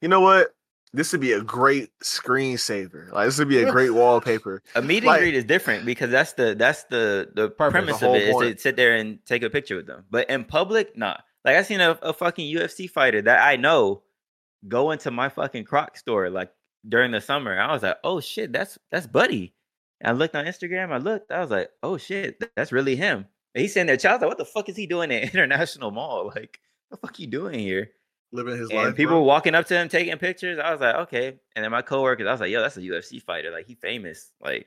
you 0.00 0.08
know 0.08 0.20
what 0.20 0.54
this 0.94 1.10
would 1.10 1.20
be 1.20 1.32
a 1.32 1.40
great 1.40 1.90
screensaver 2.02 3.10
like 3.12 3.26
this 3.26 3.38
would 3.38 3.48
be 3.48 3.62
a 3.62 3.70
great 3.70 3.90
wallpaper 3.90 4.62
A 4.74 4.82
meet 4.82 4.98
and 4.98 5.06
like- 5.06 5.20
greet 5.20 5.34
is 5.34 5.44
different 5.44 5.86
because 5.86 6.10
that's 6.10 6.34
the 6.34 6.54
that's 6.54 6.84
the 6.84 7.30
the 7.34 7.48
premise 7.48 8.00
the 8.00 8.10
of 8.10 8.14
it 8.14 8.22
is 8.22 8.36
to 8.36 8.58
sit 8.58 8.76
there 8.76 8.94
and 8.96 9.18
take 9.24 9.42
a 9.42 9.48
picture 9.48 9.76
with 9.76 9.86
them. 9.86 10.04
But 10.10 10.28
in 10.28 10.44
public, 10.44 10.94
nah. 10.96 11.16
Like 11.44 11.56
I 11.56 11.62
seen 11.62 11.80
a, 11.80 11.98
a 12.02 12.12
fucking 12.12 12.54
UFC 12.54 12.88
fighter 12.88 13.22
that 13.22 13.46
I 13.46 13.56
know 13.56 14.02
go 14.68 14.90
into 14.92 15.10
my 15.10 15.28
fucking 15.28 15.64
Croc 15.64 15.96
store 15.96 16.30
like 16.30 16.52
during 16.88 17.10
the 17.10 17.20
summer. 17.20 17.58
I 17.58 17.72
was 17.72 17.82
like, 17.82 17.98
oh 18.04 18.20
shit, 18.20 18.52
that's 18.52 18.78
that's 18.90 19.06
Buddy. 19.06 19.54
And 20.00 20.10
I 20.10 20.12
looked 20.12 20.34
on 20.34 20.46
Instagram. 20.46 20.92
I 20.92 20.98
looked. 20.98 21.30
I 21.30 21.40
was 21.40 21.50
like, 21.50 21.70
oh 21.82 21.96
shit, 21.96 22.42
that's 22.56 22.72
really 22.72 22.96
him. 22.96 23.26
And 23.54 23.62
he's 23.62 23.74
sitting 23.74 23.86
there. 23.86 23.96
Child, 23.96 24.22
like, 24.22 24.28
what 24.28 24.38
the 24.38 24.44
fuck 24.44 24.68
is 24.68 24.76
he 24.76 24.86
doing 24.86 25.10
at 25.12 25.22
International 25.34 25.90
Mall? 25.90 26.32
Like, 26.34 26.58
what 26.88 27.00
the 27.00 27.06
fuck 27.06 27.18
you 27.18 27.26
doing 27.26 27.58
here? 27.58 27.90
living 28.32 28.58
his 28.58 28.70
life. 28.70 28.78
and 28.78 28.86
life 28.88 28.96
people 28.96 29.16
bro. 29.16 29.22
walking 29.22 29.54
up 29.54 29.66
to 29.66 29.76
him 29.76 29.88
taking 29.88 30.16
pictures. 30.18 30.58
I 30.58 30.72
was 30.72 30.80
like, 30.80 30.94
okay. 30.96 31.38
And 31.54 31.64
then 31.64 31.70
my 31.70 31.82
coworkers, 31.82 32.26
I 32.26 32.32
was 32.32 32.40
like, 32.40 32.50
yo, 32.50 32.60
that's 32.60 32.76
a 32.76 32.80
UFC 32.80 33.22
fighter. 33.22 33.50
Like 33.50 33.66
he 33.66 33.74
famous. 33.74 34.32
Like, 34.40 34.66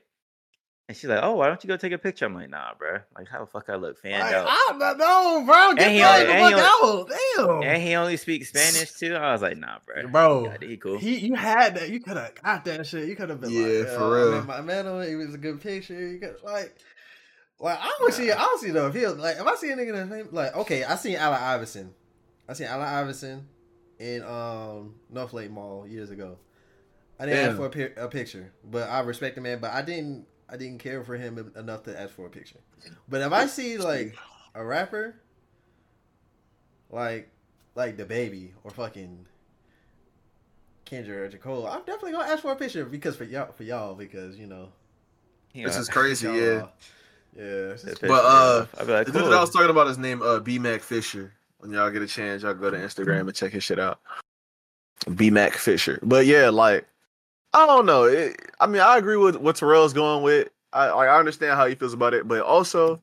and 0.88 0.96
she's 0.96 1.10
like, 1.10 1.20
oh, 1.22 1.34
why 1.34 1.48
don't 1.48 1.62
you 1.64 1.68
go 1.68 1.76
take 1.76 1.92
a 1.92 1.98
picture? 1.98 2.26
I'm 2.26 2.34
like, 2.34 2.48
nah, 2.50 2.72
bro. 2.78 2.98
Like 3.16 3.28
how 3.28 3.40
the 3.40 3.46
fuck 3.46 3.68
I 3.68 3.74
look 3.76 3.98
fanned 3.98 4.20
Like, 4.22 4.34
out. 4.34 4.46
I 4.48 4.66
don't 4.78 4.98
know, 4.98 5.42
bro. 5.44 5.74
Get 5.74 5.86
And 5.88 5.92
he 5.96 6.02
only- 6.02 6.24
the 6.26 6.32
and 6.32 6.46
he 6.46 6.52
fuck 6.60 6.82
out. 6.82 7.08
Damn. 7.36 7.62
And 7.62 7.82
he 7.82 7.94
only 7.96 8.16
speaks 8.16 8.48
Spanish 8.50 8.92
too. 8.92 9.14
I 9.14 9.32
was 9.32 9.42
like, 9.42 9.56
nah, 9.58 9.78
bro. 9.84 10.06
Bro, 10.08 10.44
God, 10.46 10.62
he 10.62 10.76
cool. 10.76 10.98
He, 10.98 11.18
you 11.18 11.34
had 11.34 11.74
that. 11.76 11.90
You 11.90 12.00
could 12.00 12.16
have 12.16 12.34
got 12.36 12.64
that 12.66 12.86
shit. 12.86 13.08
You 13.08 13.16
could 13.16 13.30
have 13.30 13.40
been 13.40 13.50
Yeah, 13.50 13.80
like, 13.80 13.88
for 13.88 14.14
real. 14.14 14.34
I 14.34 14.36
met 14.38 14.46
my 14.46 14.60
man 14.60 14.86
it. 14.86 15.08
It 15.10 15.16
was 15.16 15.34
a 15.34 15.38
good 15.38 15.60
picture. 15.60 15.94
You 16.08 16.18
could 16.20 16.36
like, 16.44 16.76
like 17.58 17.78
I 17.80 17.90
don't 17.98 18.12
see. 18.14 18.30
I 18.30 18.38
don't 18.38 18.60
see 18.60 18.70
though. 18.70 18.86
If 18.86 18.94
he 18.94 19.06
like, 19.06 19.36
if 19.36 19.46
I 19.46 19.54
see 19.56 19.70
a 19.72 19.76
nigga 19.76 19.92
that 19.94 20.08
name 20.08 20.28
like, 20.30 20.54
okay, 20.56 20.84
I 20.84 20.94
seen 20.96 21.16
Allen 21.16 21.40
Iverson. 21.42 21.94
I 22.48 22.52
seen 22.52 22.68
Allen 22.68 22.86
Iverson. 22.86 23.48
in 23.98 24.22
um 24.22 24.94
North 25.10 25.32
Lake 25.32 25.50
Mall 25.50 25.86
years 25.88 26.10
ago. 26.10 26.36
I 27.18 27.24
didn't 27.26 27.48
ask 27.48 27.56
for 27.56 27.66
a, 28.02 28.04
a 28.04 28.08
picture, 28.08 28.52
but 28.62 28.88
I 28.90 29.00
respect 29.00 29.34
the 29.36 29.40
man. 29.40 29.58
But 29.58 29.72
I 29.72 29.80
didn't 29.82 30.26
I 30.48 30.56
didn't 30.56 30.78
care 30.78 31.02
for 31.02 31.16
him 31.16 31.52
enough 31.56 31.82
to 31.84 32.00
ask 32.00 32.14
for 32.14 32.26
a 32.26 32.30
picture. 32.30 32.60
But 33.08 33.20
if 33.22 33.32
I 33.32 33.46
see 33.46 33.78
like 33.78 34.16
a 34.54 34.64
rapper, 34.64 35.16
like 36.90 37.28
like 37.74 37.96
the 37.96 38.04
baby 38.04 38.54
or 38.64 38.70
fucking 38.70 39.26
Kendra 40.86 41.08
or 41.16 41.28
J. 41.28 41.38
Cole, 41.38 41.66
I'm 41.66 41.80
definitely 41.80 42.12
gonna 42.12 42.30
ask 42.30 42.42
for 42.42 42.52
a 42.52 42.56
picture 42.56 42.84
because 42.84 43.16
for 43.16 43.24
y'all 43.24 43.52
for 43.52 43.64
y'all 43.64 43.94
because 43.94 44.36
you 44.38 44.46
know 44.46 44.68
You 45.52 45.66
This 45.66 45.76
is 45.76 45.88
crazy, 45.88 46.26
yeah. 46.28 46.66
yeah. 47.36 47.42
it's 47.72 47.82
that 47.82 47.90
just- 47.90 48.00
pissed 48.02 48.10
But, 48.10 48.24
uh, 48.24 48.62
off. 48.62 48.74
I'd 48.80 48.86
be 48.86 48.92
like, 48.92 49.06
The 49.06 49.12
dude 49.12 49.22
that 49.24 49.32
I 49.32 49.40
was 49.40 49.50
talking 49.50 49.70
about 49.70 49.88
his 49.88 49.98
name, 49.98 50.22
uh, 50.22 50.38
B 50.38 50.58
Mac 50.58 50.82
Fisher. 50.82 51.32
When 51.58 51.72
y'all 51.72 51.90
get 51.90 52.02
a 52.02 52.06
chance, 52.06 52.42
y'all 52.42 52.54
go 52.54 52.70
to 52.70 52.76
Instagram 52.76 53.20
and 53.22 53.34
check 53.34 53.52
his 53.52 53.64
shit 53.64 53.78
out. 53.80 53.98
B 55.16 55.30
Mac 55.30 55.54
Fisher. 55.54 55.98
But 56.02 56.26
yeah, 56.26 56.50
like 56.50 56.86
I 57.52 57.66
don't 57.66 57.86
know. 57.86 58.04
It, 58.04 58.36
I 58.60 58.66
mean, 58.66 58.82
I 58.82 58.98
agree 58.98 59.16
with 59.16 59.36
what 59.36 59.56
Terrell's 59.56 59.92
going 59.92 60.22
with. 60.22 60.48
I 60.72 60.90
like 60.92 61.08
I 61.08 61.18
understand 61.18 61.56
how 61.56 61.66
he 61.66 61.74
feels 61.74 61.94
about 61.94 62.12
it, 62.14 62.28
but 62.28 62.42
also 62.42 63.02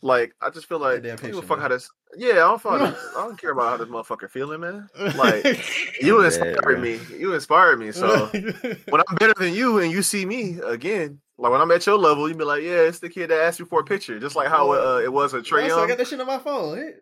like 0.00 0.34
I 0.40 0.50
just 0.50 0.66
feel 0.66 0.78
like 0.80 1.02
That 1.02 1.02
damn 1.02 1.16
don't 1.16 1.26
give 1.26 1.30
a 1.30 1.40
picture, 1.40 1.46
fuck 1.48 1.58
man. 1.58 1.62
how 1.62 1.68
this. 1.68 1.88
Yeah, 2.16 2.30
I 2.30 2.34
don't 2.34 2.60
fuck. 2.60 2.80
I 2.80 2.94
don't 3.14 3.40
care 3.40 3.52
about 3.52 3.70
how 3.70 3.76
this 3.76 3.88
motherfucker 3.88 4.28
feeling, 4.28 4.60
man. 4.60 4.88
Like 5.16 5.44
you 6.00 6.18
I'm 6.18 6.24
inspired 6.26 6.60
dead, 6.64 6.80
me. 6.80 6.98
You 7.16 7.34
inspired 7.34 7.78
me. 7.78 7.92
So 7.92 8.26
when 8.88 9.02
I'm 9.08 9.16
better 9.16 9.34
than 9.38 9.54
you 9.54 9.78
and 9.78 9.92
you 9.92 10.02
see 10.02 10.26
me 10.26 10.58
again, 10.66 11.20
like 11.38 11.52
when 11.52 11.60
I'm 11.60 11.70
at 11.70 11.86
your 11.86 11.96
level, 11.98 12.28
you 12.28 12.34
be 12.34 12.44
like, 12.44 12.62
yeah, 12.62 12.80
it's 12.80 12.98
the 12.98 13.08
kid 13.08 13.30
that 13.30 13.40
asked 13.40 13.60
you 13.60 13.66
for 13.66 13.80
a 13.80 13.84
picture, 13.84 14.18
just 14.18 14.34
like 14.36 14.48
how 14.48 14.72
uh, 14.72 15.00
it 15.02 15.12
was 15.12 15.32
with 15.32 15.44
Trae 15.44 15.60
Trae 15.60 15.64
I 15.64 15.66
Young. 15.68 15.88
got 15.88 15.98
that 15.98 16.06
shit 16.08 16.20
on 16.20 16.26
my 16.26 16.38
phone. 16.38 16.76
Hey, 16.76 16.92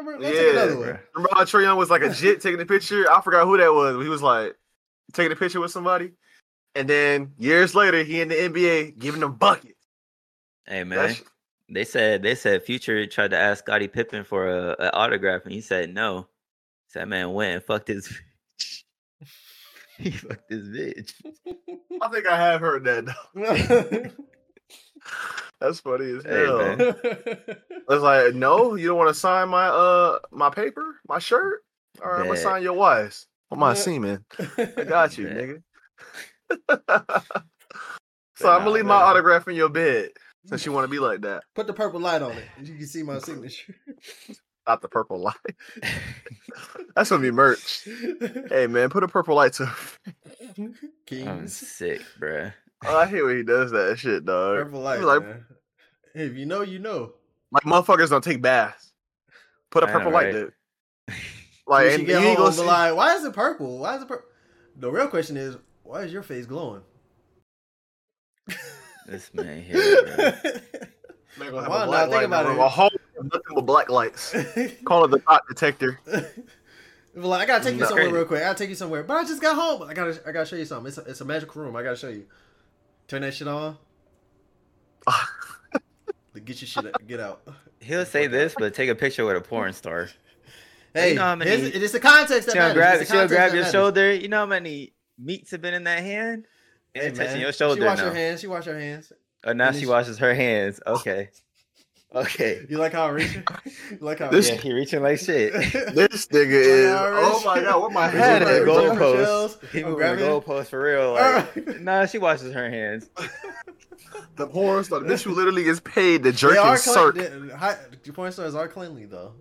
remember? 0.00 0.24
Yeah, 0.26 0.66
one. 0.74 0.98
Remember 1.14 1.28
how 1.32 1.44
Trae 1.44 1.76
was 1.76 1.90
like 1.90 2.02
a 2.02 2.10
jit 2.12 2.40
taking 2.40 2.60
a 2.60 2.66
picture? 2.66 3.10
I 3.10 3.20
forgot 3.20 3.46
who 3.46 3.56
that 3.56 3.72
was. 3.72 4.02
He 4.02 4.08
was 4.08 4.22
like 4.22 4.56
taking 5.12 5.32
a 5.32 5.36
picture 5.36 5.60
with 5.60 5.70
somebody, 5.70 6.12
and 6.74 6.88
then 6.88 7.32
years 7.38 7.74
later, 7.74 8.02
he 8.02 8.20
in 8.20 8.28
the 8.28 8.34
NBA 8.34 8.98
giving 8.98 9.20
them 9.20 9.34
buckets. 9.34 9.74
Hey 10.66 10.84
man, 10.84 11.14
sh- 11.14 11.22
they 11.68 11.84
said 11.84 12.22
they 12.22 12.34
said 12.34 12.62
Future 12.62 13.06
tried 13.06 13.30
to 13.32 13.38
ask 13.38 13.64
Scottie 13.64 13.88
Pippen 13.88 14.24
for 14.24 14.48
a, 14.48 14.76
a 14.78 14.92
autograph 14.92 15.42
and 15.44 15.52
he 15.52 15.60
said 15.60 15.92
no. 15.92 16.28
So 16.88 16.98
that 17.00 17.08
man 17.08 17.32
went 17.32 17.54
and 17.54 17.62
fucked 17.62 17.88
his. 17.88 18.20
he 19.98 20.10
fucked 20.10 20.50
his 20.50 20.68
bitch. 20.68 21.12
I 22.00 22.08
think 22.08 22.26
I 22.26 22.36
have 22.36 22.60
heard 22.60 22.84
that. 22.84 23.06
Though. 23.34 24.24
That's 25.60 25.80
funny 25.80 26.16
as 26.16 26.24
Hey, 26.24 26.44
hell. 26.44 26.76
man. 26.76 26.94
I 27.88 27.94
was 27.94 28.02
like, 28.02 28.34
no, 28.34 28.76
you 28.76 28.88
don't 28.88 28.96
want 28.98 29.08
to 29.08 29.14
sign 29.14 29.48
my 29.48 29.66
uh 29.66 30.18
my 30.30 30.50
paper, 30.50 30.96
my 31.08 31.18
shirt. 31.18 31.62
All 32.02 32.10
right, 32.10 32.20
I'm 32.20 32.26
gonna 32.28 32.38
sign 32.38 32.62
your 32.62 32.72
wife's. 32.72 33.26
On 33.50 33.58
my 33.58 33.74
semen. 33.74 34.24
I 34.58 34.84
got 34.88 35.18
you, 35.18 35.26
nigga. 35.26 35.62
so 38.36 38.48
I'm 38.48 38.58
gonna 38.58 38.64
nah, 38.64 38.70
leave 38.70 38.86
my 38.86 38.94
autograph 38.94 39.46
in 39.48 39.54
your 39.54 39.68
bed 39.68 40.10
since 40.46 40.66
you 40.66 40.72
want 40.72 40.84
to 40.84 40.88
be 40.88 40.98
like 41.00 41.20
that. 41.22 41.44
Put 41.54 41.66
the 41.66 41.72
purple 41.72 42.00
light 42.00 42.22
on 42.22 42.32
it. 42.32 42.44
You 42.62 42.74
can 42.74 42.86
see 42.86 43.02
my 43.02 43.18
signature. 43.18 43.74
Not 44.66 44.82
the 44.82 44.88
purple 44.88 45.18
light. 45.18 45.34
That's 46.94 47.10
gonna 47.10 47.22
be 47.22 47.30
merch. 47.30 47.88
Hey 48.50 48.66
man, 48.66 48.90
put 48.90 49.02
a 49.02 49.08
purple 49.08 49.34
light 49.34 49.54
to. 49.54 49.70
I'm 51.12 51.48
sick, 51.48 52.02
bruh. 52.20 52.52
Oh, 52.84 52.96
I 52.96 53.06
hate 53.06 53.22
when 53.22 53.36
he 53.36 53.42
does 53.42 53.72
that 53.72 53.98
shit, 53.98 54.24
dog. 54.24 54.56
Purple 54.56 54.80
light, 54.80 55.00
like, 55.00 55.22
man. 55.22 55.44
If 56.14 56.36
you 56.36 56.46
know, 56.46 56.62
you 56.62 56.78
know. 56.78 57.12
like 57.50 57.64
motherfuckers 57.64 58.10
don't 58.10 58.24
take 58.24 58.42
baths. 58.42 58.92
Put 59.70 59.82
a 59.82 59.86
I 59.86 59.92
know, 59.92 59.98
purple 59.98 60.12
light 60.12 60.24
right? 60.26 60.34
there. 60.34 60.54
Like, 61.06 61.16
Like, 61.66 61.86
and 61.92 62.02
you 62.02 62.08
you 62.08 62.20
get 62.20 62.22
home, 62.22 62.36
gonna 62.36 62.52
see. 62.52 62.64
like, 62.64 62.96
why 62.96 63.14
is 63.14 63.24
it 63.24 63.32
purple? 63.32 63.78
Why 63.78 63.96
is 63.96 64.02
it 64.02 64.08
purple? 64.08 64.28
The 64.76 64.90
real 64.90 65.08
question 65.08 65.36
is, 65.36 65.56
why 65.90 66.02
is 66.02 66.12
your 66.12 66.22
face 66.22 66.46
glowing? 66.46 66.82
This 69.06 69.32
man 69.34 69.62
here, 69.62 69.76
bruh. 69.76 70.62
Man 71.38 71.50
gonna 71.52 71.62
have 71.62 71.68
Why 71.70 71.76
a 71.76 71.78
not? 71.80 71.86
black 71.86 72.00
Think 72.02 72.12
light 72.12 72.24
in 72.24 72.30
the 72.30 72.36
about 72.36 72.46
room, 72.48 72.58
it. 72.58 72.62
A 72.64 72.68
whole 72.68 72.90
nothing 73.22 73.40
but 73.54 73.60
black 73.62 73.88
lights. 73.90 74.34
Call 74.84 75.04
it 75.04 75.10
the 75.12 75.18
dot 75.20 75.42
detector. 75.48 75.98
But, 76.04 76.34
like, 77.14 77.42
I 77.42 77.46
gotta 77.46 77.64
take 77.64 77.74
you 77.74 77.80
No. 77.80 77.86
somewhere 77.86 78.08
real 78.12 78.24
quick. 78.24 78.40
I 78.40 78.46
gotta 78.46 78.58
take 78.58 78.68
you 78.68 78.74
somewhere. 78.76 79.02
But 79.04 79.14
I 79.16 79.24
just 79.24 79.40
got 79.40 79.54
home. 79.56 79.82
I 79.88 79.94
gotta, 79.94 80.20
I 80.26 80.32
gotta 80.32 80.46
show 80.46 80.56
you 80.56 80.64
something. 80.64 80.88
It's 80.88 80.98
a, 80.98 81.02
it's 81.02 81.20
a 81.20 81.24
magical 81.24 81.62
room. 81.62 81.74
I 81.76 81.82
gotta 81.82 81.96
show 81.96 82.08
you. 82.08 82.26
Turn 83.08 83.22
that 83.22 83.34
shit 83.34 83.48
on. 83.48 83.78
Get 86.44 86.60
your 86.62 86.68
shit. 86.68 87.06
Get 87.06 87.20
out. 87.20 87.42
He'll 87.80 88.04
say 88.06 88.26
this, 88.26 88.54
but 88.58 88.74
take 88.74 88.88
a 88.90 88.94
picture 88.94 89.24
with 89.24 89.36
a 89.36 89.40
porn 89.40 89.72
star. 89.72 90.08
Hey, 90.94 91.14
know 91.14 91.22
how 91.22 91.36
many- 91.36 91.50
here's- 91.50 91.74
it's 91.74 91.92
the 91.92 92.00
context 92.00 92.46
that 92.46 92.52
She'll 92.52 92.60
matters. 92.62 92.74
grab, 92.74 93.00
It's 93.00 93.08
the 93.10 93.14
she'll 93.16 93.20
context 93.22 93.36
grab 93.36 93.50
that 93.50 93.54
your 93.56 93.62
matters. 93.64 93.72
shoulder. 93.72 94.12
You 94.14 94.28
know 94.28 94.38
how 94.38 94.46
many 94.46 94.92
meats 95.22 95.50
have 95.52 95.60
been 95.62 95.74
in 95.74 95.84
that 95.84 96.00
hand? 96.00 96.46
Hey, 96.94 97.06
And 97.08 97.16
touching 97.16 97.40
your 97.40 97.52
shoulder 97.52 97.80
She 97.82 97.86
wash 97.86 97.98
now. 97.98 98.04
her 98.06 98.14
hands. 98.14 98.40
She 98.40 98.46
wash 98.46 98.64
her 98.64 98.78
hands. 98.78 99.12
Oh, 99.44 99.52
now 99.52 99.66
And 99.68 99.74
she 99.76 99.80
then 99.80 99.86
she- 99.86 99.90
washes 99.90 100.18
her 100.18 100.34
hands. 100.34 100.80
Okay. 100.86 101.28
Okay. 102.12 102.66
You 102.68 102.78
like 102.78 102.92
how 102.92 103.06
I 103.06 103.10
reach? 103.10 103.32
You 103.36 103.98
like 104.00 104.18
how? 104.18 104.30
This- 104.30 104.48
Yeah, 104.50 104.56
he 104.56 104.72
reaching 104.72 105.00
like 105.00 105.20
shit. 105.20 105.52
This 105.94 106.26
nigga 106.26 106.50
is. 106.50 106.90
Oh 106.92 107.40
my 107.46 107.60
god, 107.60 107.80
what 107.80 107.92
my 107.92 108.06
Reaching 108.06 108.18
head 108.20 108.42
for- 108.42 108.48
at? 108.48 108.62
reaching 108.62 108.64
bro? 108.64 108.94
for 108.96 109.00
goalpost. 109.00 109.24
shells. 109.24 109.58
He 109.70 109.78
I'm 109.78 109.84
moving 109.90 109.90
the 109.90 109.96
grabbing- 110.16 110.24
goalpost 110.24 110.66
for 110.66 110.82
real. 110.82 111.12
Like, 111.12 111.80
nah, 111.80 112.06
she 112.06 112.18
washes 112.18 112.52
her 112.52 112.68
hands. 112.68 113.08
The 114.34 114.48
porn 114.48 114.82
star. 114.82 114.98
This 115.04 115.22
who 115.22 115.32
literally 115.36 115.62
gets 115.62 115.78
paid 115.78 116.24
to 116.24 116.32
jerk 116.32 116.50
They 116.54 116.58
are 116.58 116.72
and 116.72 116.80
circ. 116.80 117.14
clean. 117.14 117.46
the- 118.02 118.12
porn 118.12 118.32
stars 118.32 118.56
are 118.56 118.66
cleanly 118.66 119.04
though. 119.06 119.34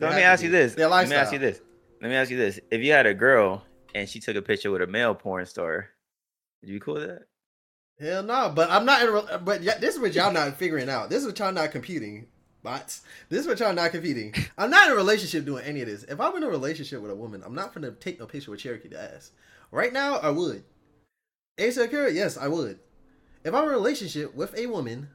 They 0.00 0.06
Let 0.06 0.16
me 0.16 0.22
have 0.22 0.28
to 0.30 0.32
ask 0.32 0.42
you 0.42 0.50
this. 0.50 0.76
Let 0.76 1.08
me 1.08 1.14
ask 1.14 1.32
you 1.32 1.38
this. 1.38 1.60
Let 2.02 2.08
me 2.08 2.16
ask 2.16 2.32
you 2.32 2.36
this. 2.36 2.58
If 2.72 2.80
you 2.82 2.90
had 2.90 3.06
a 3.06 3.14
girl 3.14 3.62
and 3.96 4.06
she 4.08 4.20
took 4.20 4.36
a 4.36 4.42
picture 4.42 4.70
with 4.70 4.82
a 4.82 4.86
male 4.86 5.14
porn 5.14 5.46
star, 5.46 5.88
would 6.60 6.68
you 6.70 6.78
cool 6.80 6.94
with 6.94 7.06
that? 7.06 7.22
Hell 7.98 8.22
no, 8.22 8.52
but 8.54 8.70
I'm 8.70 8.84
not. 8.84 9.02
In 9.02 9.08
a, 9.08 9.18
uh, 9.18 9.38
but 9.38 9.62
this 9.62 9.94
is 9.94 10.00
what 10.00 10.12
y'all 10.12 10.32
not 10.32 10.54
figuring 10.56 10.90
out. 10.90 11.08
This 11.08 11.22
is 11.22 11.26
what 11.26 11.38
y'all 11.38 11.50
not 11.52 11.70
computing. 11.72 12.26
Bots. 12.62 13.02
This 13.30 13.40
is 13.40 13.46
what 13.46 13.58
y'all 13.58 13.72
not 13.72 13.92
competing. 13.92 14.34
I'm 14.58 14.70
not 14.70 14.88
in 14.88 14.92
a 14.92 14.96
relationship 14.96 15.46
doing 15.46 15.64
any 15.64 15.80
of 15.80 15.88
this. 15.88 16.02
If 16.02 16.20
I'm 16.20 16.36
in 16.36 16.42
a 16.42 16.48
relationship 16.48 17.00
with 17.00 17.10
a 17.10 17.14
woman, 17.14 17.42
I'm 17.46 17.54
not 17.54 17.72
gonna 17.72 17.92
take 17.92 18.20
no 18.20 18.26
picture 18.26 18.50
with 18.50 18.60
Cherokee 18.60 18.88
D'Ass. 18.88 19.30
Right 19.70 19.92
now, 19.92 20.16
I 20.16 20.28
would. 20.28 20.64
Ace 21.56 21.76
Secure, 21.76 22.08
yes, 22.08 22.36
I 22.36 22.48
would. 22.48 22.80
If 23.44 23.54
I'm 23.54 23.64
in 23.64 23.70
a 23.70 23.72
relationship 23.72 24.34
with 24.34 24.54
a 24.58 24.66
woman 24.66 25.08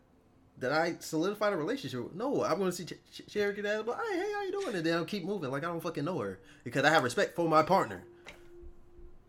that 0.57 0.71
I 0.71 0.95
solidified 0.99 1.53
a 1.53 1.57
relationship 1.57 2.03
with, 2.03 2.15
no, 2.15 2.43
I'm 2.43 2.57
gonna 2.57 2.71
see 2.71 2.85
Ch- 2.85 2.93
Ch- 3.13 3.29
Cherokee 3.29 3.61
D'Ass, 3.61 3.83
but 3.85 3.99
hey, 4.09 4.17
hey, 4.17 4.31
how 4.33 4.43
you 4.43 4.51
doing? 4.53 4.75
And 4.75 4.85
then 4.85 4.95
I'll 4.95 5.05
keep 5.05 5.23
moving 5.23 5.51
like 5.51 5.63
I 5.63 5.67
don't 5.67 5.83
fucking 5.83 6.05
know 6.05 6.17
her 6.17 6.39
because 6.63 6.83
I 6.83 6.89
have 6.89 7.03
respect 7.03 7.35
for 7.35 7.47
my 7.47 7.61
partner. 7.61 8.03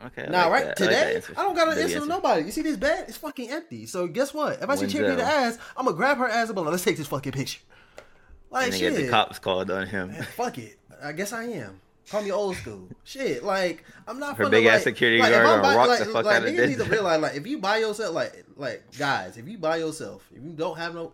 Okay. 0.07 0.27
Now, 0.29 0.51
like 0.51 0.65
right 0.65 0.77
that. 0.77 0.83
I 0.83 0.85
like 0.85 1.23
today. 1.25 1.35
I 1.37 1.43
don't 1.43 1.55
got 1.55 1.69
an 1.69 1.83
answer 1.83 2.01
to 2.01 2.07
nobody. 2.07 2.45
You 2.45 2.51
see 2.51 2.63
this 2.63 2.77
bed? 2.77 3.07
It's 3.09 3.17
fucking 3.17 3.51
empty. 3.51 3.87
So 3.87 4.07
guess 4.07 4.35
what? 4.35 4.63
If 4.63 4.69
I 4.69 4.77
see 4.77 4.87
the 4.87 5.23
ass, 5.23 5.59
I'm 5.77 5.85
gonna 5.85 5.97
grab 5.97 6.19
her 6.19 6.29
ass 6.29 6.49
and 6.49 6.57
be 6.57 6.61
like, 6.61 6.71
let's 6.71 6.85
take 6.85 6.97
this 6.97 7.07
fucking 7.07 7.33
picture. 7.33 7.61
Like 8.51 8.67
And 8.67 8.75
shit. 8.75 8.95
get 8.95 9.03
the 9.03 9.09
cops 9.09 9.39
called 9.39 9.71
on 9.71 9.87
him. 9.87 10.09
Man, 10.13 10.23
fuck 10.37 10.59
it. 10.59 10.79
I 11.03 11.13
guess 11.13 11.33
I 11.33 11.45
am. 11.45 11.81
Call 12.11 12.23
me 12.23 12.31
old 12.31 12.57
school. 12.57 12.89
Shit, 13.05 13.45
like 13.45 13.85
I'm 14.07 14.19
not. 14.19 14.37
Her 14.37 14.51
big 14.51 14.67
ass 14.67 14.75
like, 14.75 14.83
security 14.83 15.21
like, 15.21 15.31
guard 15.31 15.45
if 15.45 15.63
gonna 15.63 15.77
rock 15.77 15.89
like, 15.89 15.99
the 16.01 16.05
fuck 16.07 16.27
out 16.27 16.45
of 16.45 16.55
this. 16.55 16.69
need 16.69 16.79
to 16.79 16.91
realize, 16.91 17.21
like, 17.21 17.37
if 17.37 17.47
you 17.47 17.59
buy 17.59 17.79
yourself, 17.79 18.15
like, 18.15 18.45
like 18.57 18.83
guys, 18.99 19.37
if 19.37 19.49
you 19.49 19.57
buy 19.57 19.77
yourself, 19.77 20.29
if 20.35 20.43
you 20.43 20.51
don't 20.51 20.77
have 20.77 20.95
no, 20.95 21.13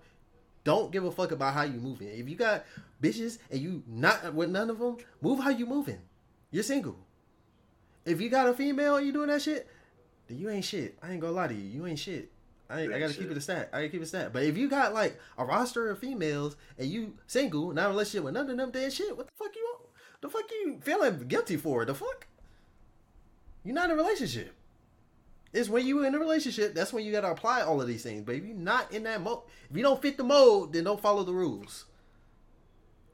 don't 0.64 0.91
give 0.91 1.05
a 1.05 1.12
fuck 1.12 1.30
about 1.30 1.55
how 1.55 1.62
you 1.62 1.78
moving. 1.78 2.09
If 2.09 2.28
you 2.28 2.36
got 2.36 2.64
bitches 3.03 3.39
and 3.51 3.61
you 3.61 3.82
not 3.86 4.34
with 4.34 4.51
none 4.51 4.70
of 4.70 4.78
them, 4.78 4.97
move 5.20 5.41
how 5.41 5.51
you 5.51 5.66
moving. 5.66 6.01
You're 6.51 6.64
single. 6.64 6.97
If 8.09 8.20
you 8.20 8.28
got 8.28 8.48
a 8.48 8.54
female 8.54 9.00
you 9.00 9.12
doing 9.12 9.28
that 9.28 9.42
shit, 9.42 9.68
then 10.26 10.38
you 10.38 10.48
ain't 10.50 10.64
shit. 10.64 10.98
I 11.02 11.12
ain't 11.12 11.20
gonna 11.20 11.32
lie 11.32 11.48
to 11.48 11.54
you. 11.54 11.64
You 11.64 11.86
ain't 11.86 11.98
shit. 11.98 12.30
I, 12.70 12.82
ain't, 12.82 12.92
I 12.92 12.98
gotta 12.98 13.14
keep 13.14 13.30
it 13.30 13.36
a 13.36 13.40
stat. 13.40 13.70
I 13.72 13.78
gotta 13.78 13.88
keep 13.88 14.00
it 14.00 14.04
a 14.04 14.06
stat. 14.06 14.32
But 14.32 14.42
if 14.42 14.59
you 14.59 14.68
got 14.68 14.92
like 14.92 15.18
a 15.38 15.44
roster 15.44 15.90
of 15.90 15.98
females 15.98 16.56
and 16.78 16.88
you 16.88 17.14
single, 17.26 17.72
not 17.72 17.84
in 17.84 17.86
a 17.86 17.90
relationship 17.90 18.24
with 18.24 18.34
none 18.34 18.50
of 18.50 18.56
them, 18.56 18.70
then 18.70 18.90
shit. 18.90 19.16
What 19.16 19.26
the 19.26 19.32
fuck 19.38 19.54
you? 19.56 19.76
On 19.78 19.86
the 20.20 20.28
fuck 20.28 20.50
you 20.50 20.78
feeling 20.82 21.28
guilty 21.28 21.56
for? 21.56 21.84
The 21.84 21.94
fuck? 21.94 22.26
You're 23.64 23.74
not 23.74 23.90
in 23.90 23.98
a 23.98 24.02
relationship. 24.02 24.54
It's 25.52 25.68
when 25.68 25.86
you 25.86 26.04
in 26.04 26.14
a 26.14 26.18
relationship. 26.18 26.74
That's 26.74 26.92
when 26.92 27.04
you 27.04 27.12
gotta 27.12 27.30
apply 27.30 27.62
all 27.62 27.80
of 27.80 27.88
these 27.88 28.02
things. 28.02 28.22
But 28.22 28.34
if 28.34 28.44
you're 28.44 28.54
not 28.54 28.92
in 28.92 29.04
that 29.04 29.22
mode, 29.22 29.40
if 29.70 29.76
you 29.76 29.82
don't 29.82 30.00
fit 30.00 30.18
the 30.18 30.24
mode, 30.24 30.74
then 30.74 30.84
don't 30.84 31.00
follow 31.00 31.24
the 31.24 31.32
rules. 31.32 31.86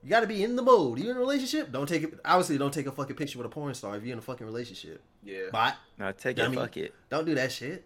You 0.05 0.11
gotta 0.11 0.27
be 0.27 0.45
in 0.45 0.55
the 0.55 0.63
mode. 0.63 0.99
You 0.99 1.11
in 1.11 1.17
a 1.17 1.19
relationship? 1.19 1.73
Don't 1.73 1.89
take 1.89 2.03
it. 2.03 2.21
Obviously, 2.25 2.59
don't 2.59 2.73
take 2.75 2.87
a 2.87 2.93
fucking 2.93 3.17
picture 3.17 3.39
with 3.39 3.47
a 3.47 3.51
porn 3.51 3.73
star 3.75 3.97
if 3.97 4.05
you're 4.05 4.13
in 4.13 4.19
a 4.19 4.23
fucking 4.23 4.47
relationship. 4.47 5.03
Yeah. 5.25 5.45
But 5.51 5.77
No, 5.99 6.13
take 6.13 6.37
Dummy. 6.37 6.57
it. 6.57 6.61
Fuck 6.61 6.77
it. 6.77 6.95
don't 7.09 7.25
do 7.25 7.35
that 7.37 7.51
shit. 7.51 7.85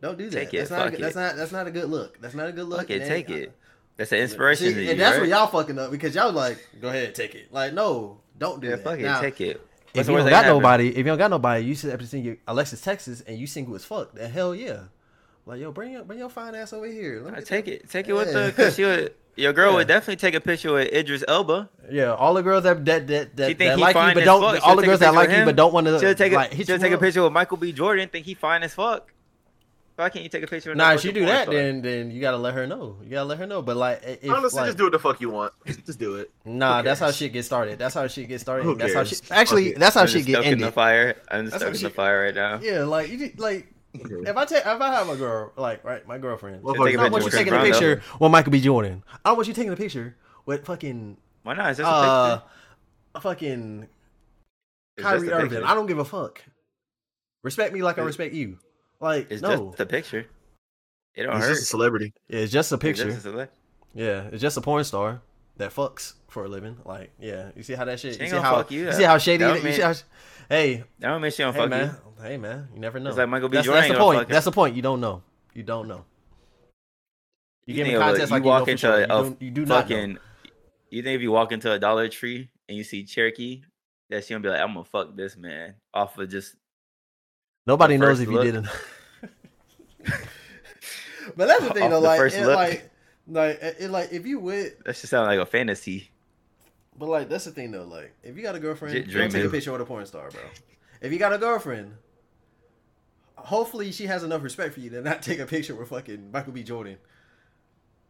Don't 0.00 0.16
do 0.18 0.30
that. 0.30 0.38
Take 0.50 0.54
it, 0.54 0.58
That's 0.58 0.70
not. 0.70 0.80
A, 0.80 0.82
fuck 0.84 0.90
good- 0.92 1.00
it. 1.00 1.02
that's 1.02 1.16
not. 1.16 1.36
That's 1.36 1.52
not 1.52 1.66
a 1.66 1.70
good 1.70 1.88
look. 1.90 2.20
That's 2.20 2.34
not 2.34 2.48
a 2.48 2.52
good 2.52 2.66
look. 2.66 2.80
Fuck 2.80 2.90
it. 2.90 3.00
and 3.02 3.08
Take 3.10 3.26
then- 3.28 3.38
it. 3.38 3.52
That's 3.96 4.10
an 4.12 4.18
inspiration 4.18 4.68
See, 4.68 4.74
to 4.74 4.82
you, 4.82 4.90
and 4.90 5.00
that's 5.00 5.12
right? 5.18 5.20
where 5.20 5.30
y'all 5.30 5.46
fucking 5.46 5.78
up 5.78 5.92
because 5.92 6.16
y'all 6.16 6.32
like, 6.32 6.58
go 6.80 6.88
ahead, 6.88 7.14
take 7.14 7.36
it. 7.36 7.52
Like, 7.52 7.72
no, 7.74 8.18
don't 8.36 8.60
do 8.60 8.66
yeah, 8.68 8.74
that. 8.76 8.82
fuck 8.84 8.98
it. 8.98 9.02
Now, 9.02 9.20
take 9.20 9.40
it. 9.40 9.56
If 9.56 9.60
What's 9.94 10.06
the 10.08 10.12
you 10.14 10.18
don't 10.18 10.30
got 10.30 10.44
happen? 10.44 10.48
nobody, 10.58 10.88
if 10.88 10.96
you 10.96 11.04
don't 11.04 11.18
got 11.18 11.30
nobody, 11.30 11.64
you 11.64 11.76
should 11.76 11.90
have 11.90 12.00
to 12.00 12.06
see 12.06 12.18
your 12.18 12.36
Alexis, 12.48 12.80
Texas, 12.80 13.20
and 13.20 13.38
you 13.38 13.46
single 13.46 13.76
as 13.76 13.84
fuck. 13.84 14.12
Then 14.14 14.32
hell 14.32 14.52
yeah, 14.52 14.80
like 15.46 15.60
yo, 15.60 15.70
bring 15.70 15.92
your 15.92 16.02
bring 16.02 16.18
your 16.18 16.28
fine 16.28 16.56
ass 16.56 16.72
over 16.72 16.86
here. 16.86 17.20
Let 17.22 17.34
me 17.34 17.38
I 17.38 17.42
take 17.42 17.66
that- 17.66 17.74
it. 17.84 17.88
Take 17.90 18.08
it 18.08 18.12
with 18.14 18.34
Yeah. 18.34 18.46
the. 18.46 18.52
Cause 18.52 18.74
she 18.76 18.82
would. 18.84 19.14
Your 19.36 19.52
girl 19.52 19.70
Yeah. 19.72 19.76
would 19.78 19.88
definitely 19.88 20.16
take 20.16 20.34
a 20.34 20.40
picture 20.40 20.72
with 20.72 20.92
Idris 20.92 21.24
Elba. 21.26 21.68
Yeah, 21.90 22.14
all 22.14 22.34
the 22.34 22.42
girls 22.42 22.62
that 22.64 22.84
that 22.84 23.06
that, 23.08 23.36
that, 23.36 23.46
think 23.46 23.58
that 23.58 23.78
like 23.78 23.94
you 23.96 24.14
but 24.14 24.24
don't 24.24 24.54
fuck? 24.54 24.66
all 24.66 24.76
the 24.76 24.82
girls 24.84 25.00
that 25.00 25.12
like 25.14 25.30
you 25.30 25.44
but 25.44 25.56
don't 25.56 25.72
want 25.74 25.86
to 25.86 25.98
She'll 25.98 26.14
take 26.14 26.32
a 26.32 26.36
like, 26.36 26.52
hit 26.52 26.66
she'll 26.66 26.76
you 26.76 26.82
take 26.82 26.92
a 26.92 26.98
picture 26.98 27.22
with 27.22 27.32
Michael 27.32 27.56
B. 27.56 27.72
Jordan. 27.72 28.08
Think 28.08 28.26
he 28.26 28.34
fine 28.34 28.62
as 28.62 28.74
fuck. 28.74 29.10
Why 29.96 30.08
can't 30.08 30.24
you 30.24 30.28
take 30.28 30.42
a 30.42 30.48
picture? 30.48 30.70
with 30.70 30.78
no 30.78 30.84
Nah, 30.88 30.94
if 30.94 31.02
she 31.02 31.12
do 31.12 31.24
that, 31.26 31.44
star? 31.44 31.54
then 31.54 31.80
then 31.82 32.10
you 32.10 32.20
gotta 32.20 32.36
let 32.36 32.54
her 32.54 32.66
know. 32.66 32.96
You 33.04 33.10
gotta 33.10 33.26
let 33.26 33.38
her 33.38 33.46
know. 33.46 33.62
But 33.62 33.76
like, 33.76 34.02
if 34.02 34.28
Honestly, 34.28 34.58
like, 34.60 34.66
just 34.68 34.78
do 34.78 34.84
what 34.84 34.92
the 34.92 34.98
fuck 34.98 35.20
you 35.20 35.30
want. 35.30 35.52
Just 35.86 35.98
do 36.00 36.16
it. 36.16 36.32
nah, 36.44 36.82
that's 36.82 36.98
how 36.98 37.06
cares? 37.06 37.16
shit 37.16 37.32
gets 37.32 37.46
started. 37.46 37.78
That's 37.78 37.94
how 37.94 38.06
shit 38.08 38.26
gets 38.28 38.42
started. 38.42 38.64
Who 38.64 38.74
That's 38.74 38.92
how 38.92 39.00
cares? 39.00 39.10
shit. 39.10 39.30
Actually, 39.30 39.64
Fuck 39.66 39.76
it. 39.76 39.78
that's 39.80 39.94
how 39.94 40.00
I'm 40.02 40.06
shit 40.08 40.16
just 40.16 40.26
get 40.26 40.42
stoking 40.42 40.58
the 40.58 40.72
fire. 40.72 41.16
I'm 41.30 41.44
just 41.44 41.52
That's 41.52 41.62
how 41.64 41.70
stoking 41.72 41.88
the 41.88 41.94
fire 41.94 42.22
right 42.24 42.34
now. 42.34 42.58
Yeah, 42.60 42.84
like 42.84 43.08
you 43.08 43.30
like 43.36 43.68
if 43.94 44.36
I 44.36 44.44
take 44.44 44.58
if 44.60 44.66
I 44.80 44.92
have 44.94 45.08
a 45.08 45.16
girl 45.16 45.52
like 45.56 45.84
right, 45.84 46.06
my 46.06 46.18
girlfriend. 46.18 46.62
Well, 46.62 46.74
She'll 46.74 46.84
take 46.84 46.96
I 46.98 47.00
a 47.00 47.02
don't 47.04 47.12
want 47.12 47.22
you 47.22 47.26
with 47.26 47.34
taking 47.34 47.52
Chris 47.52 47.76
a 47.76 47.80
Brown, 47.80 47.82
though. 47.82 47.94
picture 47.96 48.16
with 48.20 48.32
Michael 48.32 48.52
B. 48.52 48.60
Jordan. 48.60 49.02
I 49.24 49.30
don't 49.30 49.36
want 49.36 49.48
you 49.48 49.54
taking 49.54 49.72
a 49.72 49.76
picture 49.76 50.16
with 50.46 50.64
fucking 50.66 51.16
Why 51.42 51.54
not? 51.54 51.70
It's 51.70 51.78
just 51.78 51.88
a 51.88 51.92
uh 51.92 52.36
picture. 52.38 53.20
fucking 53.20 53.88
It's 54.96 55.02
just 55.04 55.08
Kyrie 55.16 55.32
Irving. 55.32 55.50
picture. 55.50 55.66
I 55.66 55.74
don't 55.74 55.86
give 55.86 55.98
a 55.98 56.04
fuck. 56.04 56.42
Respect 57.42 57.72
me 57.72 57.82
like 57.82 57.98
I 57.98 58.02
respect 58.02 58.34
you. 58.34 58.58
Like 59.00 59.30
It's 59.30 59.42
no, 59.42 59.68
just 59.70 59.80
a 59.80 59.86
picture. 59.86 60.26
It 61.14 61.22
don't 61.24 61.36
He's 61.36 61.44
hurt. 61.44 61.50
just 61.50 61.62
a 61.62 61.66
celebrity. 61.66 62.12
Yeah, 62.28 62.38
it's 62.40 62.52
just 62.52 62.72
a 62.72 62.74
It's 62.76 62.82
picture. 62.82 63.04
just 63.04 63.18
a 63.18 63.30
select- 63.30 63.54
Yeah, 63.94 64.28
it's 64.32 64.42
just 64.42 64.56
a 64.56 64.60
porn 64.60 64.82
star 64.84 65.20
that 65.58 65.72
fucks 65.72 66.14
for 66.28 66.44
a 66.44 66.48
living. 66.48 66.76
Like, 66.84 67.12
yeah, 67.20 67.50
you 67.54 67.62
see 67.62 67.74
how 67.74 67.84
that 67.84 68.00
shit. 68.00 68.20
You 68.20 68.28
see 68.28 68.36
how 68.36 68.56
fuck 68.56 68.70
you. 68.72 68.90
see 68.92 69.04
how 69.04 69.18
shady. 69.18 69.44
That 69.44 69.62
You 69.62 69.72
see 69.72 69.82
how, 69.82 69.92
sh- 69.92 70.02
hey, 70.48 70.84
That 70.98 71.08
don't 71.08 71.20
mean 71.22 71.30
she 71.30 71.42
don't 71.42 71.54
hey 71.54 71.60
fuck 71.60 71.70
man, 71.70 71.96
you. 72.18 72.22
hey 72.24 72.36
man, 72.36 72.68
you 72.74 72.80
never 72.80 72.98
know. 73.00 73.08
It's 73.10 73.18
like 73.18 73.28
Michael 73.28 73.48
B. 73.48 73.56
That's, 73.56 73.66
Jordan 73.66 73.82
that's 73.88 73.94
the 73.94 73.98
point. 74.04 74.18
fuck 74.20 74.28
That's 74.28 74.44
the 74.44 74.52
point. 74.52 74.76
You 74.76 74.82
don't 74.82 75.00
know. 75.00 75.22
You 75.54 75.62
don't 75.62 75.88
know. 75.88 76.04
You, 77.66 77.74
give 77.74 77.86
me 77.86 77.92
think 77.92 78.02
a- 78.02 78.06
context 78.06 78.30
like 78.30 78.42
you 78.42 78.48
walk 78.48 78.66
know 78.66 78.70
into 78.72 78.80
sure. 78.80 78.94
a- 78.94 79.00
You, 79.00 79.06
don't, 79.06 79.42
you 79.42 79.50
do 79.50 79.60
not 79.66 79.68
know. 79.88 79.96
Fucking. 79.96 80.18
You 80.90 81.02
think 81.02 81.16
if 81.16 81.22
you 81.22 81.32
walk 81.32 81.52
into 81.52 81.72
a 81.72 81.78
Dollar 81.78 82.08
Tree 82.08 82.48
and 82.68 82.76
you 82.78 82.84
see 82.84 83.04
Cherokee, 83.04 83.62
that 84.10 84.24
she 84.24 84.34
gonna 84.34 84.42
be 84.42 84.48
like, 84.48 84.60
"I'm 84.60 84.74
gonna 84.74 84.84
fuck 84.84 85.16
this 85.16 85.36
man" 85.36 85.74
off 85.92 86.18
of 86.18 86.28
just 86.30 86.56
Nobody 87.66 87.96
knows 87.96 88.18
first 88.18 88.22
if 88.22 88.28
you 88.30 88.42
didn't. 88.42 88.66
but 91.36 91.46
that's 91.46 91.64
the 91.66 91.70
thing 91.74 91.84
Off 91.84 91.90
though. 91.90 92.00
the 92.00 92.06
Like, 92.06 92.18
first 92.18 92.36
it, 92.36 92.46
look. 92.46 92.56
like, 92.56 92.90
like, 93.26 93.62
it, 93.62 93.76
it, 93.80 93.90
like, 93.90 94.12
if 94.12 94.26
you 94.26 94.38
with, 94.38 94.78
that 94.84 94.96
should 94.96 95.08
sound 95.08 95.26
like 95.26 95.38
a 95.40 95.46
fantasy. 95.46 96.10
But 96.98 97.08
like, 97.08 97.28
that's 97.28 97.44
the 97.44 97.50
thing 97.50 97.70
though. 97.70 97.84
Like, 97.84 98.12
if 98.22 98.36
you 98.36 98.42
got 98.42 98.54
a 98.54 98.60
girlfriend, 98.60 99.08
J- 99.08 99.18
don't 99.18 99.30
take 99.30 99.44
a 99.44 99.48
picture 99.48 99.72
with 99.72 99.80
a 99.80 99.84
porn 99.84 100.06
star, 100.06 100.30
bro. 100.30 100.40
If 101.00 101.12
you 101.12 101.18
got 101.18 101.32
a 101.32 101.38
girlfriend, 101.38 101.94
hopefully 103.36 103.92
she 103.92 104.06
has 104.06 104.22
enough 104.22 104.42
respect 104.42 104.74
for 104.74 104.80
you 104.80 104.90
to 104.90 105.00
not 105.02 105.22
take 105.22 105.38
a 105.38 105.46
picture 105.46 105.74
with 105.74 105.88
fucking 105.88 106.30
Michael 106.32 106.52
B. 106.52 106.62
Jordan 106.62 106.96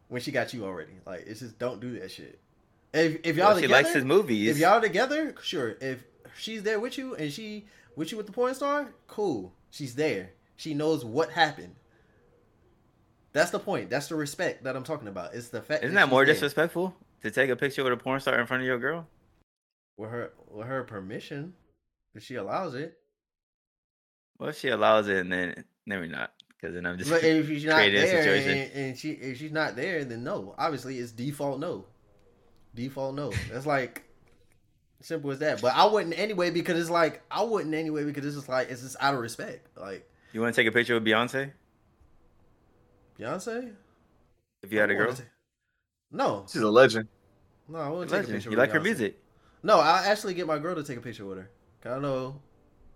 when 0.07 0.21
she 0.21 0.31
got 0.31 0.53
you 0.53 0.65
already. 0.65 0.93
Like, 1.05 1.25
it's 1.27 1.39
just 1.39 1.57
don't 1.59 1.79
do 1.79 1.99
that 1.99 2.11
shit. 2.11 2.39
If 2.93 3.19
if 3.25 3.35
y'all 3.35 3.53
Well, 3.53 3.59
she 3.59 3.67
likes 3.67 3.93
his 3.93 4.05
movies. 4.05 4.49
if 4.51 4.57
y'all 4.57 4.79
together, 4.81 5.35
sure. 5.41 5.75
If 5.81 6.03
she's 6.37 6.63
there 6.63 6.79
with 6.79 6.97
you 6.97 7.15
and 7.15 7.31
she 7.31 7.65
with 7.95 8.11
you 8.11 8.17
with 8.17 8.25
the 8.27 8.31
porn 8.31 8.53
star, 8.55 8.93
cool. 9.07 9.53
She's 9.71 9.95
there. 9.95 10.31
She 10.55 10.73
knows 10.73 11.03
what 11.03 11.31
happened. 11.31 11.75
That's 13.33 13.51
the 13.51 13.59
point. 13.59 13.89
That's 13.89 14.07
the 14.07 14.15
respect 14.15 14.63
that 14.63 14.77
I'm 14.77 14.85
talking 14.85 15.09
about. 15.09 15.33
It's 15.33 15.49
the 15.49 15.61
fact. 15.61 15.83
Isn't 15.83 15.95
that 15.95 16.05
that 16.05 16.09
more 16.09 16.23
there. 16.23 16.33
disrespectful 16.33 16.95
to 17.25 17.31
take 17.31 17.49
a 17.49 17.55
picture 17.55 17.83
with 17.83 17.91
a 17.93 17.97
porn 17.97 18.19
star 18.21 18.39
in 18.39 18.45
front 18.47 18.61
of 18.61 18.67
your 18.67 18.79
girl? 18.79 19.07
with 19.97 20.09
her 20.11 20.33
with 20.49 20.67
her 20.67 20.83
permission? 20.83 21.53
If 22.13 22.23
she 22.23 22.35
allows 22.35 22.75
it. 22.75 22.97
Well, 24.37 24.49
if 24.49 24.57
she 24.59 24.69
allows 24.69 25.07
it, 25.07 25.17
and 25.17 25.31
then 25.31 25.63
maybe 25.85 26.07
not, 26.07 26.31
because 26.49 26.73
then 26.75 26.85
I'm 26.85 26.97
just 26.97 27.09
But 27.09 27.23
if 27.23 27.47
she's 27.47 27.65
not 27.65 27.75
creating 27.75 28.01
a 28.01 28.05
there 28.05 28.23
situation. 28.23 28.57
and, 28.57 28.71
and 28.89 28.97
she 28.97 29.11
if 29.11 29.37
she's 29.37 29.51
not 29.51 29.75
there, 29.75 30.03
then 30.05 30.23
no. 30.23 30.53
Obviously, 30.57 30.97
it's 30.99 31.11
default 31.11 31.59
no. 31.59 31.85
Default 32.73 33.15
no. 33.15 33.31
That's 33.51 33.65
like 33.65 34.03
simple 35.01 35.31
as 35.31 35.39
that. 35.39 35.61
But 35.61 35.73
I 35.75 35.85
wouldn't 35.85 36.17
anyway 36.19 36.49
because 36.51 36.79
it's 36.79 36.89
like 36.89 37.21
I 37.31 37.43
wouldn't 37.43 37.73
anyway 37.73 38.03
because 38.03 38.25
it's 38.25 38.35
just 38.35 38.49
like 38.49 38.69
it's 38.69 38.81
just 38.81 38.97
out 38.99 39.13
of 39.13 39.19
respect. 39.21 39.67
Like 39.77 40.09
You 40.33 40.41
want 40.41 40.53
to 40.53 40.61
take 40.61 40.67
a 40.67 40.73
picture 40.73 40.93
with 40.93 41.05
Beyonce 41.05 41.51
Beyonce. 43.19 43.71
if 44.63 44.71
you 44.73 44.79
had 44.79 44.89
a 44.91 44.95
girl? 44.95 45.13
ta- 45.13 45.23
No, 46.11 46.45
She's 46.51 46.61
a 46.61 46.69
legend. 46.69 47.07
No, 47.67 47.79
I 47.79 47.89
wouldn't 47.89 48.09
take 48.11 48.23
a 48.23 48.31
picture. 48.31 48.49
You 48.49 48.57
with 48.57 48.59
like 48.59 48.71
her 48.71 48.79
Beyonce. 48.79 48.83
music? 48.83 49.19
No, 49.63 49.79
I 49.79 50.05
actually 50.07 50.33
get 50.35 50.45
my 50.47 50.59
girl 50.59 50.75
to 50.75 50.83
take 50.83 50.97
a 50.97 51.01
picture 51.01 51.25
with 51.25 51.37
her. 51.39 51.49
'Cause 51.81 51.97
I 51.97 51.99
know 51.99 52.41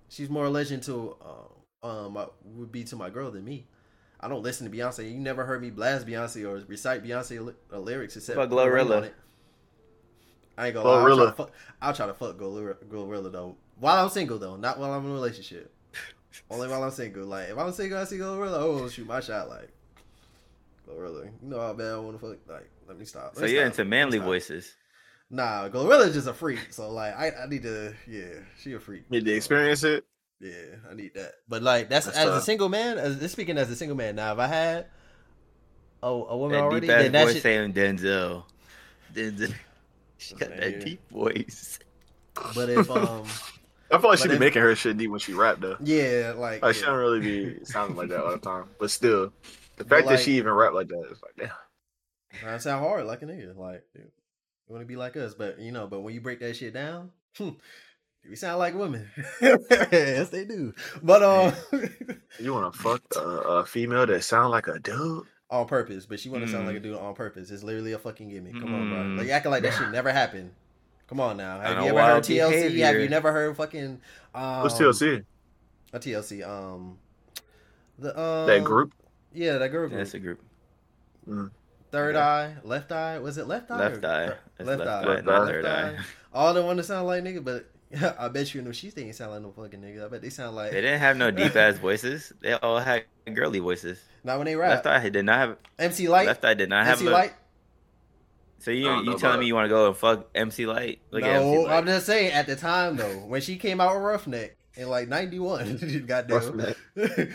she's 0.07 0.29
more 0.29 0.45
a 0.45 0.49
legend 0.49 0.83
to 0.83 1.15
uh, 1.21 1.87
um 1.87 2.17
uh, 2.17 2.25
would 2.43 2.71
be 2.71 2.83
to 2.85 2.95
my 2.95 3.09
girl 3.09 3.31
than 3.31 3.43
me. 3.45 3.67
I 4.19 4.27
don't 4.27 4.43
listen 4.43 4.69
to 4.69 4.75
Beyonce. 4.77 5.09
You 5.11 5.17
never 5.17 5.45
heard 5.45 5.61
me 5.61 5.69
blast 5.69 6.05
Beyonce 6.05 6.45
or 6.47 6.63
recite 6.67 7.03
Beyonce 7.03 7.43
li- 7.45 7.53
uh, 7.71 7.79
lyrics 7.79 8.17
except 8.17 8.37
What 8.37 8.45
about 8.45 8.55
put 8.57 8.67
a 8.67 8.71
ring 8.71 8.87
Glorilla? 8.87 8.97
on 8.97 9.03
it. 9.05 9.15
I 10.57 10.65
ain't 10.67 10.73
gonna 10.75 10.89
lie. 10.89 10.95
I'll 10.99 11.05
try, 11.05 11.15
Glorilla. 11.15 11.25
to 11.27 11.31
fuck, 11.33 11.51
I'll 11.81 11.93
try 11.93 12.05
to 12.07 12.13
fuck 12.13 12.37
Glorilla, 12.37 12.75
Glorilla 12.85 13.31
though. 13.31 13.55
While 13.79 14.03
I'm 14.03 14.09
single 14.09 14.37
though, 14.37 14.57
not 14.57 14.77
while 14.77 14.91
I'm 14.91 15.05
in 15.05 15.11
a 15.11 15.13
relationship. 15.13 15.73
Only 16.51 16.67
while 16.67 16.83
I'm 16.83 16.91
single. 16.91 17.25
Like 17.25 17.49
if 17.49 17.57
I'm 17.57 17.71
single, 17.71 17.97
I 17.99 18.03
see 18.03 18.17
Glorilla. 18.17 18.57
Oh, 18.59 18.89
shoot 18.89 19.07
my 19.07 19.19
shot. 19.21 19.47
Like 19.49 19.69
Glorilla, 20.87 21.25
you 21.25 21.31
know 21.49 21.59
how 21.61 21.73
bad 21.73 21.93
I 21.93 21.97
want 21.97 22.19
to 22.19 22.27
fuck. 22.27 22.37
Like 22.47 22.69
let 22.89 22.97
me 22.97 23.05
stop. 23.05 23.35
So 23.35 23.43
me 23.43 23.51
you're 23.53 23.61
stop. 23.65 23.79
into 23.79 23.89
manly 23.89 24.17
voices. 24.17 24.73
Nah, 25.29 25.69
Glorilla's 25.69 26.13
just 26.15 26.27
a 26.27 26.33
freak. 26.33 26.73
So 26.73 26.89
like, 26.91 27.15
I, 27.15 27.31
I 27.43 27.47
need 27.47 27.61
to, 27.63 27.93
yeah, 28.07 28.39
she 28.57 28.73
a 28.73 28.79
freak. 28.79 29.09
Need 29.11 29.25
to 29.25 29.33
experience 29.33 29.83
it. 29.83 30.03
Yeah, 30.41 30.53
I 30.89 30.95
need 30.95 31.13
that. 31.13 31.33
But 31.47 31.61
like, 31.63 31.87
that's, 31.87 32.07
That's 32.07 32.17
as 32.17 32.29
a 32.29 32.41
single 32.41 32.67
man. 32.67 32.97
As 32.97 33.31
speaking 33.31 33.57
as 33.57 33.69
a 33.69 33.75
single 33.75 33.95
man. 33.95 34.15
Now, 34.15 34.33
if 34.33 34.39
I 34.39 34.47
had 34.47 34.85
a, 36.01 36.07
a 36.07 36.35
woman 36.37 36.57
That 36.57 36.63
already, 36.63 36.87
deep 36.87 36.95
ass 36.95 37.01
then 37.03 37.11
that 37.11 37.27
voice 37.27 37.41
saying 37.41 37.73
Denzel. 37.73 38.43
Denzel. 39.13 39.53
She 40.21 40.35
got 40.35 40.49
Man. 40.49 40.59
that 40.59 40.83
deep 40.83 40.99
voice. 41.11 41.79
But 42.53 42.69
if 42.69 42.91
um, 42.91 43.23
I 43.89 43.97
feel 43.99 44.09
like 44.09 44.19
she 44.19 44.23
But 44.25 44.29
be 44.31 44.33
if- 44.33 44.39
making 44.39 44.61
her 44.61 44.75
shit 44.75 44.97
deep 44.97 45.09
when 45.11 45.19
she 45.21 45.33
rap 45.33 45.59
though. 45.61 45.77
yeah, 45.81 46.33
like, 46.35 46.61
Like 46.61 46.75
she 46.75 46.81
don't 46.83 46.97
really 46.97 47.21
be 47.21 47.63
sounding 47.63 47.95
like 47.95 48.09
that 48.09 48.21
all 48.23 48.31
the 48.31 48.37
time. 48.39 48.65
But 48.79 48.91
still, 48.91 49.31
the 49.77 49.85
fact 49.85 50.07
like- 50.07 50.17
that 50.17 50.23
she 50.25 50.33
even 50.33 50.51
rap 50.51 50.73
like 50.73 50.87
that 50.89 51.07
is 51.11 51.21
like 51.21 51.35
damn. 51.37 51.51
I 52.45 52.57
sound 52.57 52.83
hard 52.85 53.05
like 53.05 53.21
a 53.21 53.25
nigga. 53.25 53.55
Like, 53.57 53.83
dude, 53.93 54.03
you 54.67 54.73
want 54.73 54.81
to 54.81 54.87
be 54.87 54.95
like 54.95 55.17
us, 55.17 55.33
but 55.33 55.59
you 55.59 55.71
know, 55.71 55.87
but 55.87 56.01
when 56.01 56.13
you 56.13 56.21
break 56.21 56.39
that 56.39 56.55
shit 56.55 56.73
down, 56.73 57.11
we 57.39 58.35
sound 58.35 58.59
like 58.59 58.75
women. 58.75 59.09
yes, 59.41 60.29
they 60.29 60.45
do. 60.45 60.73
But 61.01 61.23
um, 61.23 61.53
You 62.39 62.53
want 62.53 62.73
to 62.73 62.79
fuck 62.83 63.01
a, 63.15 63.19
a 63.19 63.65
female 63.65 64.05
that 64.05 64.23
sound 64.23 64.51
like 64.51 64.67
a 64.67 64.79
dude? 64.79 65.25
on 65.51 65.65
purpose, 65.65 66.05
but 66.05 66.19
she 66.19 66.29
want 66.29 66.45
to 66.45 66.51
sound 66.51 66.67
like 66.67 66.75
a 66.75 66.79
Mm. 66.79 66.83
dude 66.83 66.97
on 66.97 67.15
purpose. 67.15 67.49
It's 67.49 67.63
literally 67.63 67.93
a 67.93 67.97
fucking 67.97 68.29
gimmick. 68.29 68.53
Come 68.53 68.71
on, 68.75 68.89
bro. 68.89 68.97
Mm. 68.99 69.17
Like 69.17 69.25
you 69.25 69.31
acting 69.33 69.49
like 69.51 69.63
that 69.63 69.73
shit 69.73 69.89
never 69.89 70.11
happened. 70.11 70.51
Come 71.07 71.19
on 71.19 71.37
now. 71.37 71.59
Have 71.59 71.71
you 71.83 71.89
ever 71.89 71.97
heard 71.99 72.11
wild 72.11 72.23
TLC? 72.23 72.77
Have 72.81 72.95
you 72.99 73.09
never 73.09 73.31
heard 73.31 73.57
fucking 73.57 73.99
um, 74.35 74.61
What's 74.61 74.75
TLC? 74.75 75.25
A 75.91 75.97
TLC. 75.99 76.47
Um, 76.47 76.99
the 77.97 78.09
um, 78.09 78.45
that 78.45 78.63
group? 78.63 78.93
Yeah, 79.33 79.57
that 79.57 79.69
girl 79.69 79.87
group. 79.87 79.97
That's 79.97 80.13
a 80.13 80.19
group. 80.19 80.39
Third 81.91 82.15
yeah. 82.15 82.27
eye, 82.27 82.55
left 82.63 82.91
eye. 82.91 83.19
Was 83.19 83.37
it 83.37 83.47
left 83.47 83.71
eye? 83.71 83.77
Left 83.79 84.03
or 84.03 84.07
eye. 84.07 84.27
thir- 84.27 84.37
It's 84.59 84.67
left, 84.67 84.79
left 84.79 84.89
eye. 84.89 85.11
eye, 85.11 85.21
not 85.21 85.25
Left 85.25 85.47
third 85.51 85.65
eye. 85.65 85.97
All 86.33 86.53
the 86.53 86.63
one 86.63 86.77
that 86.77 86.83
sound 86.83 87.07
like 87.07 87.23
nigga, 87.23 87.43
but 87.43 87.65
I 88.19 88.27
bet 88.27 88.53
you 88.53 88.61
know 88.61 88.71
she 88.71 88.89
didn't 88.91 89.13
sound 89.13 89.31
like 89.31 89.41
no 89.41 89.51
fucking 89.51 89.81
nigga. 89.81 90.05
I 90.05 90.07
bet 90.09 90.21
they 90.21 90.29
sound 90.29 90.55
like 90.55 90.71
They 90.71 90.81
didn't 90.81 90.99
have 90.99 91.17
no 91.17 91.31
deep 91.31 91.55
ass 91.55 91.77
voices. 91.77 92.31
They 92.41 92.53
all 92.53 92.77
had 92.79 93.05
girly 93.33 93.59
voices. 93.59 93.99
not 94.23 94.37
when 94.37 94.45
they 94.45 94.55
rap. 94.55 94.85
Left 94.85 94.87
eye 94.87 95.09
did 95.09 95.25
not 95.25 95.37
have. 95.37 95.57
MC 95.79 96.07
Lyte. 96.07 96.27
Left 96.27 96.45
eye 96.45 96.53
did 96.53 96.69
not 96.69 96.85
have. 96.85 96.97
MC 96.99 97.07
a- 97.07 97.11
Light. 97.11 97.33
So 98.59 98.71
you 98.71 98.89
I 98.89 98.99
you 98.99 99.05
know 99.05 99.11
telling 99.17 99.23
about 99.35 99.39
me 99.39 99.45
you 99.47 99.55
want 99.55 99.65
to 99.65 99.69
go 99.69 99.87
and 99.87 99.95
fuck 99.95 100.27
MC 100.35 100.65
Lyte? 100.65 100.99
Look 101.11 101.23
at 101.23 101.29
MC 101.29 101.55
no, 101.55 101.61
Light. 101.61 101.77
I'm 101.77 101.85
just 101.85 102.05
saying. 102.05 102.33
At 102.33 102.45
the 102.45 102.55
time 102.57 102.97
though, 102.97 103.17
when 103.25 103.41
she 103.41 103.55
came 103.57 103.79
out 103.81 103.95
with 103.95 104.03
Ruffneck 104.03 104.51
in 104.75 104.89
like 104.89 105.07
'91, 105.07 106.03
goddamn. 106.07 106.75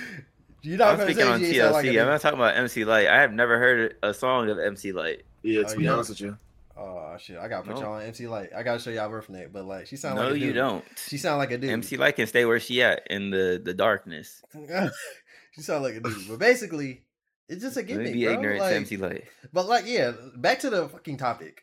Ruffneck. 0.64 0.68
You're 0.68 0.78
not 0.78 1.00
I'm 1.00 1.06
speaking 1.06 1.24
on 1.24 1.40
TLC. 1.40 1.46
ain't 1.46 1.56
sound 1.56 1.72
like 1.74 1.84
a 1.86 2.00
I'm 2.00 2.06
not 2.06 2.20
talking 2.20 2.38
about 2.38 2.56
MC 2.56 2.84
Lyte. 2.84 3.06
I 3.08 3.20
have 3.20 3.32
never 3.32 3.58
heard 3.58 3.96
a 4.02 4.14
song 4.14 4.48
of 4.50 4.58
MC 4.58 4.92
Lyte. 4.92 5.22
Yeah, 5.42 5.60
Oh, 5.66 5.68
to 5.70 5.76
be 5.76 5.84
yeah. 5.84 5.92
honest 5.92 6.10
with 6.10 6.20
you. 6.20 6.36
Oh 6.76 7.16
shit! 7.20 7.36
I 7.38 7.46
gotta 7.46 7.66
put 7.66 7.76
No. 7.76 7.82
y'all 7.82 7.92
on 7.94 8.02
MC 8.02 8.26
Lyte. 8.26 8.50
I 8.56 8.62
gotta 8.64 8.80
show 8.80 8.90
y'all 8.90 9.08
Ruffneck, 9.08 9.52
but 9.52 9.64
like 9.64 9.86
she 9.86 9.96
sound 9.96 10.16
No, 10.16 10.22
like 10.22 10.30
a 10.32 10.34
dude. 10.34 10.42
you 10.42 10.52
don't. 10.52 10.84
She 11.06 11.18
sound 11.18 11.38
like 11.38 11.52
a 11.52 11.58
dude. 11.58 11.70
MC 11.70 11.96
Lyte 11.96 12.16
can 12.16 12.26
stay 12.26 12.44
where 12.44 12.58
she 12.58 12.82
at 12.82 13.06
in 13.10 13.30
the 13.30 13.60
the 13.64 13.74
darkness. 13.74 14.42
she 15.52 15.60
sound 15.62 15.84
like 15.84 15.94
a 15.94 16.00
dude. 16.00 16.28
But 16.28 16.38
basically, 16.40 17.02
it's 17.48 17.62
just 17.62 17.76
a 17.76 17.80
Let 17.80 17.86
gimmick, 17.88 18.06
me 18.06 18.12
be 18.14 18.24
bro. 18.24 18.32
ignorant 18.34 18.60
Like, 18.60 18.70
to 18.70 18.76
MC 18.76 18.96
Lyte. 18.96 19.24
But 19.52 19.66
like, 19.68 19.84
yeah, 19.86 20.12
back 20.36 20.58
to 20.60 20.70
the 20.70 20.88
fucking 20.88 21.18
topic. 21.18 21.62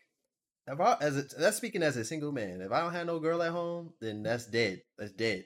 If 0.66 0.80
I, 0.80 0.96
as 1.00 1.16
a, 1.18 1.22
that's 1.38 1.56
speaking 1.58 1.82
as 1.82 1.96
a 1.96 2.04
single 2.04 2.30
man. 2.32 2.60
If 2.62 2.70
I 2.72 2.80
don't 2.80 2.92
have 2.92 3.06
no 3.06 3.18
girl 3.18 3.42
at 3.42 3.50
home, 3.50 3.92
then 4.00 4.22
that's 4.22 4.46
dead. 4.46 4.80
That's 4.96 5.12
dead. 5.12 5.44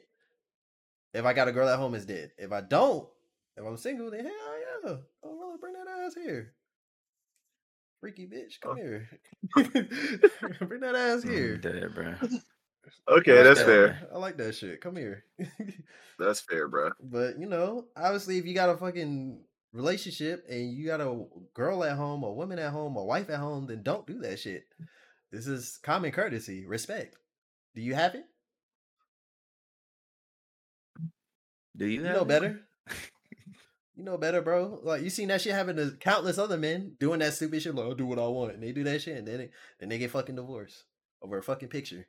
If 1.14 1.24
I 1.24 1.32
got 1.32 1.48
a 1.48 1.52
girl 1.52 1.68
at 1.68 1.78
home, 1.78 1.94
it's 1.94 2.04
dead. 2.04 2.32
If 2.36 2.52
I 2.52 2.61
don't, 2.61 3.09
if 3.57 3.64
I'm 3.64 3.76
single, 3.76 4.11
then 4.11 4.24
hell 4.24 4.32
yeah, 4.84 4.96
I'm 5.24 5.38
gonna 5.38 5.59
bring 5.59 5.74
that 5.74 5.88
ass 5.88 6.14
here. 6.14 6.52
Freaky 8.00 8.26
bitch, 8.26 8.61
come 8.61 8.72
Oh. 8.72 8.74
here. 8.76 9.09
bring 10.68 10.80
that 10.80 10.94
ass 10.94 11.22
here. 11.22 11.57
Mm, 11.57 11.61
dead, 11.62 11.94
bro. 11.94 12.14
Okay, 13.09 13.42
that's 13.42 13.59
that. 13.61 13.66
fair. 13.66 14.09
I 14.14 14.18
like 14.18 14.36
that 14.36 14.54
shit. 14.54 14.80
Come 14.80 14.94
here. 14.96 15.24
That's 16.20 16.40
fair, 16.40 16.68
bro. 16.68 16.90
But 17.02 17.36
you 17.38 17.46
know, 17.46 17.86
obviously, 17.96 18.38
if 18.38 18.46
you 18.46 18.54
got 18.54 18.68
a 18.70 18.76
fucking 18.76 19.40
relationship 19.72 20.44
and 20.48 20.72
you 20.72 20.86
got 20.86 21.00
a 21.00 21.24
girl 21.52 21.82
at 21.82 21.96
home, 21.96 22.22
a 22.22 22.32
woman 22.32 22.61
at 22.61 22.70
home, 22.70 22.96
a 22.96 23.04
wife 23.04 23.28
at 23.28 23.40
home, 23.40 23.66
then 23.66 23.82
don't 23.82 24.07
do 24.07 24.20
that 24.20 24.38
shit. 24.38 24.66
This 25.32 25.48
is 25.48 25.78
common 25.82 26.12
courtesy, 26.12 26.64
respect. 26.64 27.16
Do 27.74 27.80
you 27.80 27.94
have 27.96 28.14
it? 28.14 28.24
Do 31.76 31.86
you, 31.86 31.98
You 31.98 32.02
know 32.02 32.22
it? 32.22 32.28
better. 32.28 32.61
You 33.97 34.05
know 34.05 34.18
better, 34.18 34.42
bro. 34.42 34.80
Like 34.82 35.03
you 35.03 35.09
seen 35.11 35.28
that 35.28 35.40
shit 35.40 35.55
happen 35.55 35.76
to 35.76 35.97
countless 35.99 36.36
other 36.36 36.59
men 36.59 36.97
doing 37.01 37.20
that 37.20 37.32
stupid 37.32 37.62
shit. 37.62 37.74
Like 37.74 37.86
I'll 37.86 37.94
do 37.94 38.07
what 38.07 38.18
I 38.18 38.26
want, 38.26 38.53
and 38.53 38.62
they 38.62 38.72
do 38.72 38.84
that 38.84 39.01
shit, 39.01 39.16
and 39.16 39.26
then 39.26 39.38
they, 39.38 39.51
then 39.80 39.88
they 39.88 39.99
get 39.99 40.11
fucking 40.11 40.36
divorced 40.36 40.84
over 41.22 41.38
a 41.38 41.42
fucking 41.42 41.68
picture. 41.70 42.07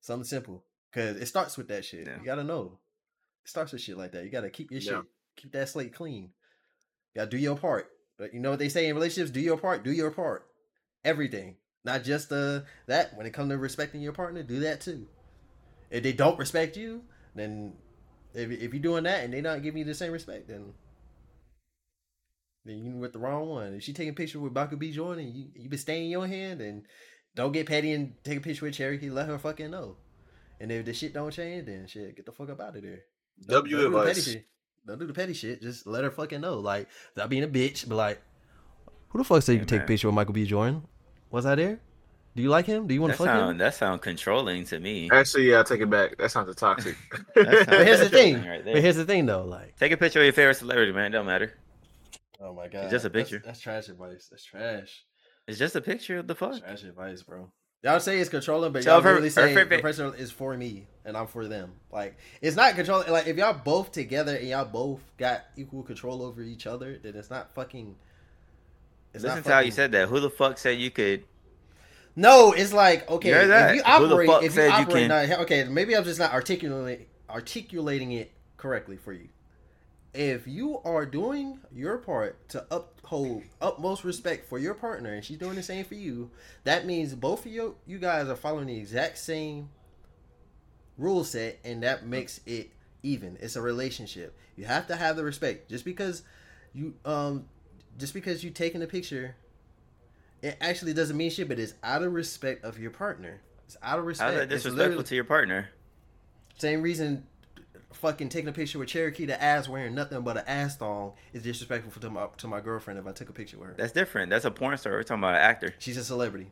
Something 0.00 0.24
simple, 0.24 0.64
cause 0.92 1.16
it 1.16 1.26
starts 1.26 1.56
with 1.56 1.68
that 1.68 1.84
shit. 1.84 2.06
Yeah. 2.06 2.18
You 2.18 2.24
gotta 2.26 2.44
know. 2.44 2.78
It 3.42 3.48
starts 3.48 3.72
with 3.72 3.80
shit 3.80 3.96
like 3.96 4.12
that. 4.12 4.24
You 4.24 4.30
gotta 4.30 4.50
keep 4.50 4.70
your 4.70 4.80
Yeah. 4.80 4.90
shit, 4.98 5.04
keep 5.36 5.52
that 5.52 5.68
slate 5.70 5.94
clean. 5.94 6.24
You 7.14 7.20
gotta 7.20 7.30
do 7.30 7.38
your 7.38 7.56
part. 7.56 7.90
But 8.18 8.34
you 8.34 8.40
know 8.40 8.50
what 8.50 8.58
they 8.58 8.68
say 8.68 8.86
in 8.86 8.94
relationships: 8.94 9.30
do 9.30 9.40
your 9.40 9.56
part, 9.56 9.82
do 9.82 9.92
your 9.92 10.10
part. 10.10 10.46
Everything, 11.06 11.56
not 11.86 12.04
just 12.04 12.30
uh 12.32 12.60
that. 12.86 13.16
When 13.16 13.24
it 13.24 13.32
comes 13.32 13.48
to 13.50 13.56
respecting 13.56 14.02
your 14.02 14.12
partner, 14.12 14.42
do 14.42 14.60
that 14.60 14.82
too. 14.82 15.06
If 15.90 16.02
they 16.02 16.12
don't 16.12 16.38
respect 16.38 16.76
you, 16.76 17.02
then 17.34 17.72
if 18.34 18.50
if 18.50 18.74
you're 18.74 18.82
doing 18.82 19.04
that 19.04 19.24
and 19.24 19.32
they 19.32 19.40
not 19.40 19.62
giving 19.62 19.78
you 19.78 19.84
the 19.86 19.94
same 19.94 20.12
respect, 20.12 20.48
then 20.48 20.74
then 22.64 22.78
you 22.84 22.92
with 22.96 23.12
the 23.12 23.18
wrong 23.18 23.48
one. 23.48 23.74
If 23.74 23.82
she 23.82 23.92
taking 23.92 24.10
a 24.12 24.14
picture 24.16 24.40
with 24.40 24.52
Michael 24.52 24.78
B. 24.78 24.92
Jordan, 24.92 25.30
you 25.34 25.48
you 25.54 25.68
been 25.68 25.78
staying 25.78 26.04
in 26.04 26.10
your 26.10 26.26
hand, 26.26 26.60
and 26.60 26.84
don't 27.34 27.52
get 27.52 27.66
petty 27.66 27.92
and 27.92 28.14
take 28.24 28.38
a 28.38 28.40
picture 28.40 28.64
with 28.64 28.74
Cherokee. 28.74 29.10
Let 29.10 29.28
her 29.28 29.38
fucking 29.38 29.70
know. 29.70 29.96
And 30.60 30.70
if 30.72 30.84
the 30.86 30.94
shit 30.94 31.12
don't 31.12 31.30
change, 31.32 31.66
then 31.66 31.86
shit, 31.86 32.16
get 32.16 32.26
the 32.26 32.32
fuck 32.32 32.48
up 32.50 32.60
out 32.60 32.76
of 32.76 32.82
there. 32.82 33.00
Don't- 33.46 33.64
W 33.64 33.76
don't 33.76 33.84
do 33.84 33.90
the 33.90 33.98
petty 33.98 34.10
advice. 34.10 34.24
shit. 34.24 34.46
Don't 34.86 34.98
do 35.00 35.06
the 35.06 35.12
petty 35.14 35.32
shit. 35.34 35.60
Just 35.62 35.86
let 35.86 36.04
her 36.04 36.10
fucking 36.10 36.40
know. 36.40 36.58
Like, 36.60 36.88
without 37.14 37.28
being 37.30 37.42
a 37.42 37.48
bitch, 37.48 37.88
but 37.88 37.96
like, 37.96 38.22
who 39.08 39.18
the 39.18 39.24
fuck 39.24 39.42
said 39.42 39.52
you 39.54 39.58
Hey, 39.60 39.64
can 39.66 39.78
take 39.78 39.82
a 39.82 39.86
picture 39.86 40.08
with 40.08 40.14
Michael 40.14 40.34
B. 40.34 40.44
Jordan? 40.46 40.82
Was 41.30 41.44
I 41.46 41.54
there? 41.56 41.80
Do 42.36 42.42
you 42.42 42.48
like 42.48 42.66
him? 42.66 42.86
Do 42.86 42.94
you 42.94 43.00
want 43.00 43.12
That 43.12 43.18
to 43.18 43.24
fuck 43.30 43.50
him? 43.50 43.58
that 43.58 43.74
sound 43.74 44.02
controlling 44.02 44.64
to 44.66 44.78
me. 44.80 45.08
Actually, 45.12 45.50
yeah, 45.50 45.60
I 45.60 45.62
take 45.62 45.80
it 45.80 45.88
back. 45.90 46.16
That 46.18 46.30
sounds 46.30 46.54
toxic. 46.56 46.96
That 47.34 47.44
sounds- 47.46 47.66
But 47.66 47.86
here's 47.86 48.00
the 48.00 48.08
thing. 48.08 48.44
Right 48.44 48.64
but 48.64 48.76
here's 48.82 48.96
the 48.96 49.04
thing, 49.04 49.26
though. 49.26 49.44
Like, 49.44 49.76
Take 49.78 49.92
a 49.92 49.96
picture 49.96 50.18
of 50.20 50.24
your 50.24 50.32
favorite 50.32 50.56
celebrity, 50.56 50.92
man. 50.92 51.12
Don't 51.12 51.26
matter. 51.26 51.54
Oh 52.40 52.52
my 52.54 52.68
god, 52.68 52.84
It's 52.84 52.92
just 52.92 53.04
a 53.04 53.10
picture. 53.10 53.42
That's, 53.44 53.60
trash 53.60 53.88
advice. 53.88 54.28
That's 54.30 54.44
trash. 54.44 55.04
It's 55.46 55.58
just 55.58 55.76
a 55.76 55.80
picture 55.80 56.18
of 56.18 56.26
the 56.26 56.34
fuck. 56.34 56.60
Trash 56.60 56.84
advice, 56.84 57.22
bro. 57.22 57.50
Y'all 57.82 58.00
say 58.00 58.18
it's 58.18 58.30
controlling, 58.30 58.72
but 58.72 58.82
So 58.82 58.92
y'all 58.92 59.02
her- 59.02 59.14
really 59.16 59.28
her 59.28 59.30
say 59.30 59.54
the 59.64 59.78
person 59.80 60.14
is 60.14 60.30
for 60.32 60.56
me 60.56 60.86
and 61.04 61.18
I'm 61.18 61.26
for 61.26 61.46
them. 61.46 61.72
Like 61.92 62.16
it's 62.40 62.56
not 62.56 62.74
controlling. 62.76 63.10
Like 63.12 63.26
if 63.26 63.36
y'all 63.36 63.52
both 63.52 63.92
together 63.92 64.34
and 64.36 64.48
y'all 64.48 64.64
both 64.64 65.00
got 65.18 65.44
equal 65.56 65.82
control 65.82 66.22
over 66.22 66.40
each 66.40 66.66
other, 66.66 66.98
then 67.02 67.14
it's 67.14 67.28
not 67.28 67.54
fucking. 67.54 67.94
It's 69.12 69.22
Listen 69.22 69.38
not 69.38 69.44
to 69.44 69.52
how 69.52 69.58
you 69.60 69.70
said 69.70 69.92
that. 69.92 70.08
Who 70.08 70.18
the 70.18 70.30
fuck 70.30 70.56
said 70.56 70.78
you 70.78 70.90
could? 70.90 71.24
No, 72.16 72.52
it's 72.52 72.72
like 72.72 73.08
okay, 73.10 73.28
You 73.28 73.36
if 73.52 73.76
you 73.76 73.82
Who 73.82 74.08
the 74.08 74.14
operate, 74.14 74.28
fuck 74.28 74.42
if 74.44 74.44
you 74.44 74.62
said 74.62 74.78
you 74.80 74.86
can- 74.86 75.08
not, 75.08 75.30
okay, 75.40 75.64
maybe 75.64 75.94
I'm 75.94 76.04
just 76.04 76.18
not 76.18 76.32
articulating 76.32 77.06
articulating 77.28 78.12
it 78.12 78.32
correctly 78.56 78.96
for 78.96 79.12
you. 79.12 79.28
If 80.14 80.46
you 80.46 80.78
are 80.84 81.04
doing 81.04 81.58
your 81.72 81.98
part 81.98 82.48
to 82.50 82.64
uphold 82.70 83.42
utmost 83.60 84.04
respect 84.04 84.48
for 84.48 84.58
your 84.58 84.74
partner, 84.74 85.12
and 85.12 85.24
she's 85.24 85.38
doing 85.38 85.56
the 85.56 85.62
same 85.62 85.84
for 85.84 85.94
you, 85.96 86.30
that 86.62 86.86
means 86.86 87.14
both 87.14 87.44
of 87.44 87.52
you 87.52 87.76
you 87.86 87.98
guys 87.98 88.28
are 88.28 88.36
following 88.36 88.66
the 88.66 88.78
exact 88.78 89.18
same 89.18 89.70
rule 90.96 91.24
set, 91.24 91.58
and 91.64 91.82
that 91.82 92.06
makes 92.06 92.40
it 92.46 92.70
even. 93.02 93.36
It's 93.40 93.56
a 93.56 93.60
relationship. 93.60 94.36
You 94.56 94.64
have 94.66 94.86
to 94.86 94.96
have 94.96 95.16
the 95.16 95.24
respect. 95.24 95.68
Just 95.68 95.84
because 95.84 96.22
you 96.72 96.94
um, 97.04 97.46
just 97.98 98.14
because 98.14 98.44
you 98.44 98.50
taking 98.50 98.82
a 98.82 98.86
picture 98.86 99.34
it 100.44 100.58
actually 100.60 100.92
doesn't 100.92 101.16
mean 101.16 101.30
shit, 101.30 101.48
but 101.48 101.58
it's 101.58 101.72
out 101.82 102.02
of 102.02 102.12
respect 102.12 102.64
of 102.66 102.78
your 102.78 102.90
partner. 102.90 103.40
It's 103.66 103.78
out 103.82 103.98
of 103.98 104.04
How's 104.04 104.08
respect. 104.08 104.34
that 104.34 104.52
It's 104.52 104.64
disrespectful 104.64 105.02
to 105.04 105.14
your 105.14 105.24
partner? 105.24 105.70
same 106.58 106.82
reason. 106.82 107.26
Fucking 107.94 108.28
taking 108.28 108.48
a 108.48 108.52
picture 108.52 108.78
with 108.78 108.88
Cherokee, 108.88 109.24
the 109.24 109.40
ass 109.42 109.68
wearing 109.68 109.94
nothing 109.94 110.20
but 110.22 110.36
an 110.36 110.44
ass 110.46 110.76
thong 110.76 111.12
is 111.32 111.42
disrespectful 111.42 112.00
to 112.02 112.10
my 112.10 112.26
to 112.38 112.46
my 112.48 112.60
girlfriend 112.60 112.98
if 112.98 113.06
I 113.06 113.12
took 113.12 113.28
a 113.28 113.32
picture 113.32 113.58
with 113.58 113.68
her. 113.68 113.74
That's 113.78 113.92
different. 113.92 114.30
That's 114.30 114.44
a 114.44 114.50
porn 114.50 114.76
star. 114.76 114.92
We're 114.92 115.02
talking 115.04 115.22
about 115.22 115.36
an 115.36 115.40
actor. 115.40 115.74
She's 115.78 115.96
a 115.96 116.04
celebrity. 116.04 116.50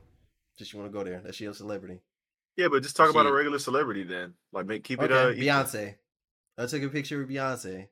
Just 0.59 0.73
you 0.73 0.79
want 0.79 0.91
to 0.93 0.97
go 0.99 1.05
there? 1.05 1.21
That 1.21 1.35
she 1.35 1.45
a 1.47 1.53
celebrity. 1.55 2.01
yeah, 2.57 2.69
but 2.71 2.83
just 2.83 2.97
talk 2.97 3.11
about 3.11 3.27
a 3.27 3.33
regular 3.33 3.59
celebrity 3.59 4.05
then. 4.05 4.35
Like, 4.53 4.67
make 4.67 4.85
keep 4.85 5.01
Okay, 5.01 5.13
it 5.13 5.17
uh, 5.17 5.31
equal. 5.31 5.45
Beyonce. 5.45 5.95
I 6.59 6.67
took 6.67 6.83
a 6.83 6.89
picture 6.89 7.19
with 7.19 7.29
Beyonce. 7.29 7.83
She 7.83 7.89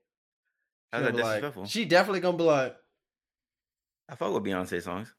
How's 0.93 1.03
that 1.05 1.17
be 1.17 1.23
like- 1.23 1.27
disrespectful? 1.43 1.67
she 1.67 1.85
definitely 1.87 2.21
gonna 2.21 2.37
be 2.39 2.45
like, 2.45 2.77
I 4.09 4.15
fuck 4.15 4.33
with 4.33 4.45
Beyonce 4.45 4.83
songs. 4.83 5.13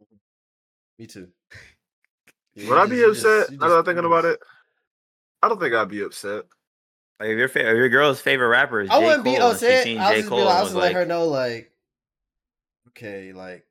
me 0.98 1.06
too. 1.06 1.28
Would 2.56 2.78
I 2.78 2.86
be 2.86 3.02
upset 3.02 3.50
now 3.52 3.68
that 3.68 3.78
I'm 3.78 3.84
thinking 3.84 4.04
about 4.04 4.24
it? 4.26 4.38
I 5.42 5.48
don't 5.48 5.58
think 5.60 5.74
I'd 5.74 5.88
be 5.88 6.02
upset. 6.02 6.44
Like 7.20 7.28
if 7.28 7.54
your 7.54 7.76
your 7.76 7.88
girl's 7.88 8.20
favorite 8.20 8.48
rapper 8.48 8.80
is 8.80 8.90
I 8.90 8.98
J. 8.98 9.06
wouldn't 9.06 9.24
Cole, 9.24 9.32
be 9.34 9.38
she 9.38 9.42
upset. 9.42 9.86
I'll 9.98 10.12
J. 10.12 10.16
just 10.16 10.22
be 10.24 10.28
Cole 10.28 10.44
like, 10.44 10.48
I'll 10.48 10.58
and 10.58 10.66
just 10.66 10.74
let 10.74 10.82
like, 10.82 10.94
her 10.94 11.06
know, 11.06 11.24
like, 11.26 11.72
okay, 12.88 13.32
like, 13.32 13.64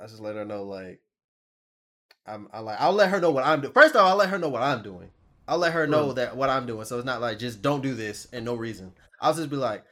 I 0.00 0.06
just 0.06 0.20
let 0.20 0.36
her 0.36 0.44
know, 0.44 0.64
like, 0.64 1.00
I'm, 2.26 2.48
I 2.52 2.60
like, 2.60 2.80
I'll 2.80 2.92
let 2.92 3.10
her 3.10 3.20
know 3.20 3.30
what 3.30 3.44
I'm 3.44 3.60
doing. 3.60 3.72
First 3.72 3.94
off, 3.96 4.08
I'll 4.08 4.16
let 4.16 4.30
her 4.30 4.38
know 4.38 4.48
what 4.48 4.62
I'm 4.62 4.82
doing. 4.82 5.10
I'll 5.46 5.58
let 5.58 5.72
her 5.72 5.86
know 5.86 6.12
that 6.12 6.36
what 6.36 6.50
I'm 6.50 6.66
doing, 6.66 6.84
so 6.84 6.96
it's 6.98 7.06
not 7.06 7.20
like 7.20 7.38
just 7.38 7.62
don't 7.62 7.82
do 7.82 7.94
this 7.94 8.26
and 8.32 8.44
no 8.44 8.54
reason. 8.54 8.92
I'll 9.20 9.34
just 9.34 9.48
be 9.50 9.56
like, 9.56 9.84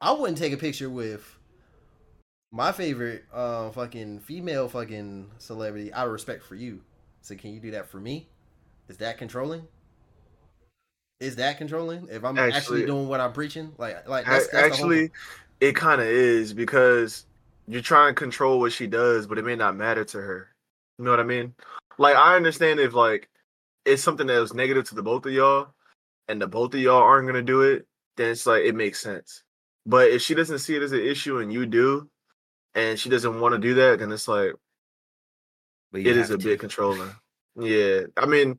I 0.00 0.12
wouldn't 0.12 0.38
take 0.38 0.52
a 0.52 0.56
picture 0.56 0.88
with 0.90 1.38
my 2.50 2.72
favorite, 2.72 3.24
uh, 3.32 3.70
fucking 3.70 4.20
female 4.20 4.68
fucking 4.68 5.30
celebrity 5.38 5.92
out 5.92 6.06
of 6.06 6.12
respect 6.12 6.44
for 6.44 6.54
you. 6.54 6.82
So 7.20 7.34
can 7.34 7.52
you 7.52 7.60
do 7.60 7.70
that 7.72 7.88
for 7.88 8.00
me? 8.00 8.28
Is 8.88 8.96
that 8.98 9.18
controlling? 9.18 9.68
Is 11.22 11.36
that 11.36 11.56
controlling? 11.56 12.08
If 12.10 12.24
I'm 12.24 12.36
actually, 12.36 12.56
Actually- 12.56 12.86
doing 12.86 13.06
what 13.06 13.20
I'm 13.20 13.32
preaching, 13.32 13.72
like 13.78 14.08
like 14.08 14.26
that's, 14.26 14.48
that's 14.48 14.74
Actually, 14.74 15.10
it 15.60 15.76
kind 15.76 16.00
of 16.00 16.08
is 16.08 16.52
because 16.52 17.26
you're 17.68 17.80
trying 17.80 18.12
to 18.12 18.18
control 18.18 18.58
what 18.58 18.72
she 18.72 18.88
does, 18.88 19.28
but 19.28 19.38
it 19.38 19.44
may 19.44 19.54
not 19.54 19.76
matter 19.76 20.04
to 20.04 20.18
her. 20.20 20.48
You 20.98 21.04
know 21.04 21.12
what 21.12 21.20
I 21.20 21.24
mean? 21.24 21.54
Like, 21.96 22.16
I 22.16 22.34
understand 22.34 22.80
if 22.80 22.92
like 22.92 23.30
it's 23.84 24.02
something 24.02 24.26
that 24.26 24.40
was 24.40 24.52
negative 24.52 24.84
to 24.88 24.96
the 24.96 25.02
both 25.02 25.24
of 25.24 25.32
y'all, 25.32 25.68
and 26.26 26.42
the 26.42 26.48
both 26.48 26.74
of 26.74 26.80
y'all 26.80 27.00
aren't 27.00 27.28
gonna 27.28 27.40
do 27.40 27.62
it, 27.62 27.86
then 28.16 28.30
it's 28.30 28.44
like 28.44 28.64
it 28.64 28.74
makes 28.74 29.00
sense. 29.00 29.44
But 29.86 30.10
if 30.10 30.22
she 30.22 30.34
doesn't 30.34 30.58
see 30.58 30.74
it 30.74 30.82
as 30.82 30.90
an 30.90 31.00
issue 31.00 31.38
and 31.38 31.52
you 31.52 31.66
do, 31.66 32.10
and 32.74 32.98
she 32.98 33.08
doesn't 33.08 33.38
want 33.38 33.52
to 33.52 33.60
do 33.60 33.74
that, 33.74 34.00
then 34.00 34.10
it's 34.10 34.26
like 34.26 34.54
but 35.92 36.00
it 36.00 36.16
is 36.16 36.30
a 36.30 36.38
to. 36.38 36.42
bit 36.44 36.58
controlling. 36.58 37.10
Yeah, 37.54 38.02
I 38.16 38.26
mean, 38.26 38.58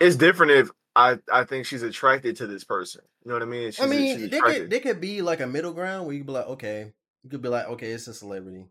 it's 0.00 0.16
different 0.16 0.50
if 0.50 0.70
I 0.96 1.18
I 1.30 1.44
think 1.44 1.66
she's 1.66 1.82
attracted 1.82 2.36
to 2.36 2.46
this 2.46 2.64
person. 2.64 3.02
You 3.22 3.28
know 3.28 3.34
what 3.34 3.42
I 3.42 3.46
mean? 3.46 3.70
She's, 3.70 3.80
I 3.80 3.86
mean, 3.86 4.30
they 4.30 4.40
could 4.40 4.70
they 4.70 4.80
could 4.80 5.00
be 5.00 5.20
like 5.20 5.40
a 5.40 5.46
middle 5.46 5.72
ground 5.72 6.06
where 6.06 6.14
you 6.14 6.20
could 6.20 6.28
be 6.28 6.32
like, 6.32 6.46
okay, 6.46 6.92
you 7.22 7.30
could 7.30 7.42
be 7.42 7.50
like, 7.50 7.68
okay, 7.68 7.90
it's 7.90 8.08
a 8.08 8.14
celebrity, 8.14 8.66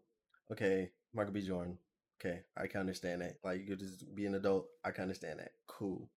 okay, 0.51 0.89
Michael 1.13 1.33
B. 1.33 1.41
Jordan, 1.41 1.77
okay, 2.19 2.41
I 2.57 2.65
can 2.65 2.79
understand 2.79 3.21
that. 3.21 3.37
Like 3.43 3.61
you 3.61 3.67
could 3.67 3.79
just 3.79 4.15
be 4.15 4.25
an 4.25 4.33
adult, 4.33 4.65
I 4.83 4.89
can 4.89 5.03
understand 5.03 5.39
that, 5.39 5.51
cool. 5.67 6.09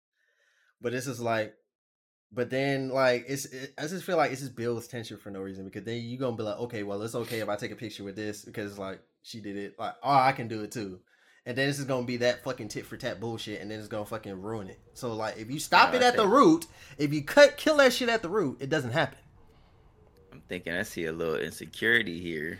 But 0.80 0.92
this 0.92 1.06
is 1.06 1.20
like, 1.20 1.54
but 2.32 2.48
then 2.48 2.88
like 2.88 3.26
it's 3.28 3.44
it, 3.44 3.74
I 3.76 3.82
just 3.82 4.04
feel 4.04 4.16
like 4.16 4.32
it 4.32 4.38
just 4.38 4.56
builds 4.56 4.88
tension 4.88 5.18
for 5.18 5.30
no 5.30 5.40
reason 5.40 5.66
because 5.66 5.84
then 5.84 6.00
you 6.00 6.16
gonna 6.16 6.36
be 6.36 6.42
like, 6.42 6.58
okay, 6.58 6.84
well 6.84 7.02
it's 7.02 7.14
okay 7.14 7.40
if 7.40 7.50
I 7.50 7.56
take 7.56 7.72
a 7.72 7.76
picture 7.76 8.04
with 8.04 8.16
this 8.16 8.46
because 8.46 8.78
like 8.78 9.00
she 9.22 9.40
did 9.42 9.56
it, 9.56 9.74
like 9.78 9.94
oh 10.02 10.10
I 10.10 10.32
can 10.32 10.48
do 10.48 10.62
it 10.62 10.72
too. 10.72 11.00
And 11.48 11.56
then 11.56 11.66
this 11.66 11.78
is 11.78 11.86
gonna 11.86 12.04
be 12.04 12.18
that 12.18 12.44
fucking 12.44 12.68
tit 12.68 12.84
for 12.84 12.98
tat 12.98 13.20
bullshit, 13.20 13.62
and 13.62 13.70
then 13.70 13.78
it's 13.78 13.88
gonna 13.88 14.04
fucking 14.04 14.42
ruin 14.42 14.68
it. 14.68 14.78
So 14.92 15.14
like, 15.14 15.38
if 15.38 15.50
you 15.50 15.58
stop 15.58 15.94
Yeah, 15.94 16.00
it 16.00 16.02
I 16.02 16.08
at 16.08 16.16
the 16.16 16.28
root, 16.28 16.66
if 16.98 17.10
you 17.14 17.22
cut 17.24 17.56
kill 17.56 17.78
that 17.78 17.94
shit 17.94 18.10
at 18.10 18.20
the 18.20 18.28
root, 18.28 18.58
it 18.60 18.68
doesn't 18.68 18.90
happen. 18.90 19.16
I'm 20.30 20.42
thinking 20.46 20.74
I 20.74 20.82
see 20.82 21.06
a 21.06 21.12
little 21.12 21.36
insecurity 21.36 22.20
here. 22.20 22.58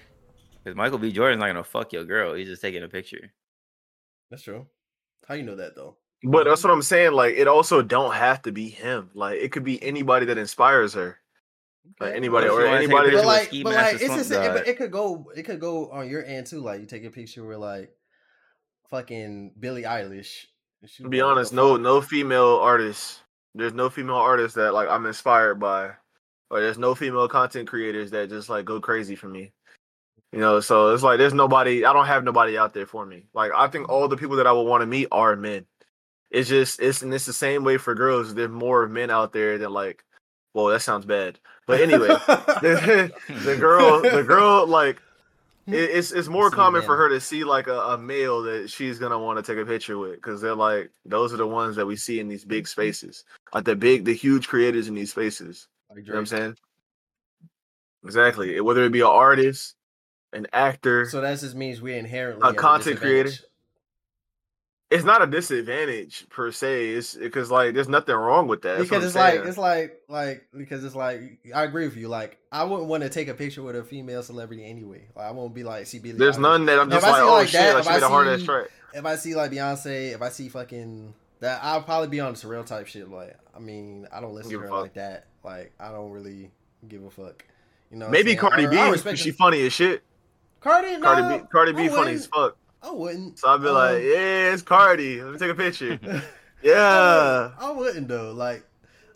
Because 0.65 0.75
Michael 0.75 0.97
B. 0.97 1.13
Jordan's 1.13 1.39
not 1.39 1.49
gonna 1.49 1.65
fuck 1.65 1.93
your 1.93 2.05
girl. 2.05 2.33
He's 2.33 2.49
just 2.49 2.63
taking 2.63 2.83
a 2.83 2.89
picture. 2.89 3.31
That's 4.31 4.43
true. 4.43 4.67
How 5.27 5.35
you 5.35 5.43
know 5.43 5.57
that 5.57 5.77
though? 5.77 5.99
But 6.25 6.45
that's 6.45 6.65
what 6.65 6.73
I'm 6.73 6.81
saying. 6.81 7.13
Like, 7.13 7.35
it 7.37 7.47
also 7.47 7.83
don't 7.83 8.15
have 8.15 8.41
to 8.43 8.53
be 8.53 8.71
him. 8.71 9.11
Like, 9.13 9.39
it 9.39 9.53
could 9.53 9.65
be 9.65 9.83
anybody 9.83 10.25
that 10.25 10.39
inspires 10.39 10.95
her. 10.95 11.19
Like 12.01 12.09
Okay. 12.09 12.17
anybody 12.17 12.49
or 12.49 12.65
wanna 12.65 12.65
take 12.65 12.91
a 12.91 12.97
anybody. 12.97 13.11
But 13.17 13.27
like, 13.27 13.51
but 13.51 13.75
like, 13.75 13.95
it's 13.97 14.07
just, 14.07 14.31
it, 14.31 14.35
God. 14.35 14.67
it 14.67 14.79
could 14.79 14.91
go, 14.91 15.31
it 15.37 15.43
could 15.43 15.61
go 15.61 15.91
on 15.91 16.09
your 16.09 16.25
end 16.25 16.47
too. 16.47 16.61
Like, 16.61 16.81
you 16.81 16.87
take 16.87 17.05
a 17.05 17.11
picture 17.11 17.45
where 17.47 17.59
like, 17.59 17.95
fucking 18.91 19.53
Billie 19.59 19.83
Eilish. 19.83 20.47
she 20.87 21.03
to 21.03 21.09
be 21.09 21.21
honest, 21.21 21.53
no 21.53 21.77
no 21.77 22.01
female 22.01 22.59
artists. 22.63 23.21
There's 23.55 23.75
no 23.75 23.91
female 23.91 24.17
artists 24.17 24.57
that 24.57 24.75
like 24.75 24.89
I'm 24.89 25.07
inspired 25.07 25.57
by, 25.57 25.93
or 26.51 26.61
there's 26.61 26.79
no 26.79 26.95
female 26.95 27.29
content 27.29 27.69
creators 27.69 28.11
that 28.11 28.29
just 28.29 28.49
like 28.49 28.65
go 28.65 28.81
crazy 28.81 29.15
for 29.15 29.29
me. 29.29 29.53
You 30.33 30.41
know, 30.41 30.61
so 30.61 30.93
it's 30.93 31.03
like 31.03 31.19
there's 31.19 31.35
nobody. 31.35 31.85
I 31.85 31.93
don't 31.93 32.07
have 32.07 32.25
nobody 32.25 32.59
out 32.59 32.75
there 32.75 32.87
for 32.87 33.07
me. 33.07 33.25
Like 33.33 33.53
I 33.55 33.69
think 33.69 33.89
all 33.89 34.09
the 34.09 34.17
people 34.17 34.37
that 34.37 34.47
I 34.47 34.53
would 34.53 34.63
want 34.63 34.83
to 34.83 34.87
meet 34.87 35.09
are 35.11 35.37
men. 35.37 35.67
It's 36.31 36.49
just 36.49 36.81
it's 36.81 37.03
and 37.03 37.13
it's 37.15 37.27
the 37.27 37.33
same 37.33 37.65
way 37.65 37.79
for 37.79 37.95
girls. 37.95 38.35
There's 38.35 38.51
more 38.51 38.87
men 38.87 39.11
out 39.11 39.33
there 39.33 39.57
than 39.57 39.73
like 39.73 40.05
Well, 40.53 40.67
that 40.67 40.83
sounds 40.83 41.07
bad. 41.07 41.39
But 41.67 41.81
anyway, 41.81 42.09
the, 42.09 43.13
the 43.45 43.57
girl, 43.57 44.03
the 44.03 44.23
girl, 44.23 44.67
like 44.67 45.01
it's 45.73 46.13
it's 46.13 46.29
more 46.29 46.51
common 46.51 46.83
for 46.83 46.97
her 46.97 47.09
to 47.11 47.21
see 47.21 47.45
like 47.45 47.67
a, 47.67 47.79
a 47.79 47.99
male 47.99 48.43
that 48.43 48.71
she's 48.71 48.99
gonna 48.99 49.19
want 49.19 49.45
to 49.45 49.53
take 49.53 49.63
a 49.63 49.67
picture 49.67 49.99
with 49.99 50.15
because 50.15 50.41
they're 50.41 50.55
like 50.55 50.91
those 51.05 51.33
are 51.33 51.37
the 51.37 51.47
ones 51.47 51.77
that 51.77 51.87
we 51.87 51.97
see 51.97 52.21
in 52.21 52.29
these 52.29 52.45
big 52.45 52.65
mm-hmm. 52.65 52.69
spaces, 52.69 53.25
like 53.53 53.65
the 53.65 53.77
big, 53.77 54.05
the 54.05 54.15
huge 54.15 54.49
creators 54.49 54.89
in 54.89 54.95
these 54.95 55.11
spaces. 55.11 55.69
Like 55.91 55.99
You 55.99 56.05
know 56.07 56.13
what 56.15 56.19
I'm 56.21 56.27
saying? 56.27 56.57
Exactly. 58.05 58.61
Whether 58.61 58.85
it 58.85 58.93
be 58.93 59.01
an 59.01 59.07
artist, 59.07 59.75
an 60.33 60.47
actor, 60.53 61.07
So 61.07 61.21
that 61.21 61.39
just 61.39 61.55
means 61.55 61.81
we 61.81 61.95
inherently 61.95 62.49
A 62.49 62.55
content 62.55 62.99
creator? 62.99 63.31
It's 64.91 65.05
not 65.05 65.21
a 65.23 65.27
disadvantage 65.27 66.27
per 66.31 66.51
se. 66.51 66.89
It's 66.91 67.15
because 67.15 67.51
like 67.51 67.75
there's 67.75 67.89
nothing 67.89 68.15
wrong 68.15 68.49
with 68.49 68.63
that. 68.63 68.79
That's 68.79 68.89
because 68.89 69.05
it's 69.05 69.15
like 69.15 69.41
it's 69.45 69.59
like 69.59 70.01
like 70.09 70.47
because 70.57 70.83
it's 70.85 70.95
like 70.95 71.39
I 71.55 71.65
agree 71.65 71.87
with 71.87 71.97
you. 71.97 72.09
Like 72.09 72.39
I 72.51 72.65
wouldn't 72.65 72.89
want 72.89 73.03
to 73.03 73.11
take 73.11 73.29
a 73.29 73.35
picture 73.35 73.63
with 73.63 73.77
a 73.77 73.85
female 73.85 74.23
celebrity 74.23 74.65
anyway. 74.65 75.03
Like 75.15 75.27
I 75.27 75.31
won't 75.33 75.55
be 75.55 75.63
like 75.63 75.87
see 75.87 75.99
Billie 75.99 76.17
there's 76.19 76.39
none 76.39 76.65
that 76.67 76.79
I'm 76.79 76.89
If 76.89 76.95
just 77.03 77.07
I 77.07 77.11
like, 77.11 77.19
see 77.21 77.23
oh 77.25 77.33
like 77.33 77.49
shit, 77.49 77.61
that, 77.61 77.75
like 77.75 77.81
if 77.81 77.85
she 77.85 77.91
I 77.91 77.95
made 77.95 78.03
a 78.03 78.09
hard 78.09 78.29
ass 78.29 78.41
see- 78.41 78.47
track. 78.47 78.67
If 78.95 79.05
I 79.05 79.17
see 79.17 79.35
like 79.35 79.51
Beyonce, 79.51 80.15
if 80.15 80.23
I 80.23 80.31
see 80.31 80.49
fucking 80.49 81.15
that, 81.41 81.61
I'll 81.63 81.83
probably 81.83 82.09
be 82.09 82.21
on 82.21 82.33
the 82.33 82.39
surreal 82.39 82.65
type 82.65 82.87
shit. 82.87 83.11
Like 83.11 83.37
I 83.55 83.59
mean, 83.59 84.09
I 84.11 84.21
don't 84.23 84.35
listen 84.35 84.51
Give 84.51 84.63
to 84.63 84.69
her 84.69 84.73
like 84.81 84.95
that. 84.95 85.27
Like 85.45 85.73
I 85.79 85.91
don't 85.93 86.11
really 86.11 86.51
give 86.89 87.05
a 87.05 87.11
fuck. 87.11 87.45
You 87.91 87.99
know, 87.99 88.09
Maybe 88.09 88.31
saying? 88.31 88.39
Cardi 88.39 88.67
I- 88.67 88.71
B, 88.71 89.11
I 89.11 89.15
she 89.15 89.33
funny 89.33 89.67
as 89.67 89.73
shit. 89.75 90.03
Cardi, 90.61 90.97
no, 90.97 91.01
Cardi 91.03 91.39
B, 91.39 91.45
Cardi 91.53 91.73
B 91.73 91.89
funny 91.89 92.13
as 92.13 92.27
fuck. 92.27 92.57
I 92.83 92.91
wouldn't. 92.91 93.39
So 93.39 93.49
I'd 93.49 93.63
be 93.63 93.69
like, 93.69 93.97
Um, 93.97 94.03
yeah, 94.03 94.53
it's 94.53 94.63
Cardi. 94.63 95.23
Let 95.23 95.33
me 95.33 95.39
take 95.39 95.51
a 95.51 95.55
picture. 95.55 95.99
I 96.07 96.23
Yeah. 96.63 97.43
wouldn't, 97.49 97.53
I 97.59 97.71
wouldn't 97.71 98.09
though. 98.09 98.33
Like, 98.33 98.65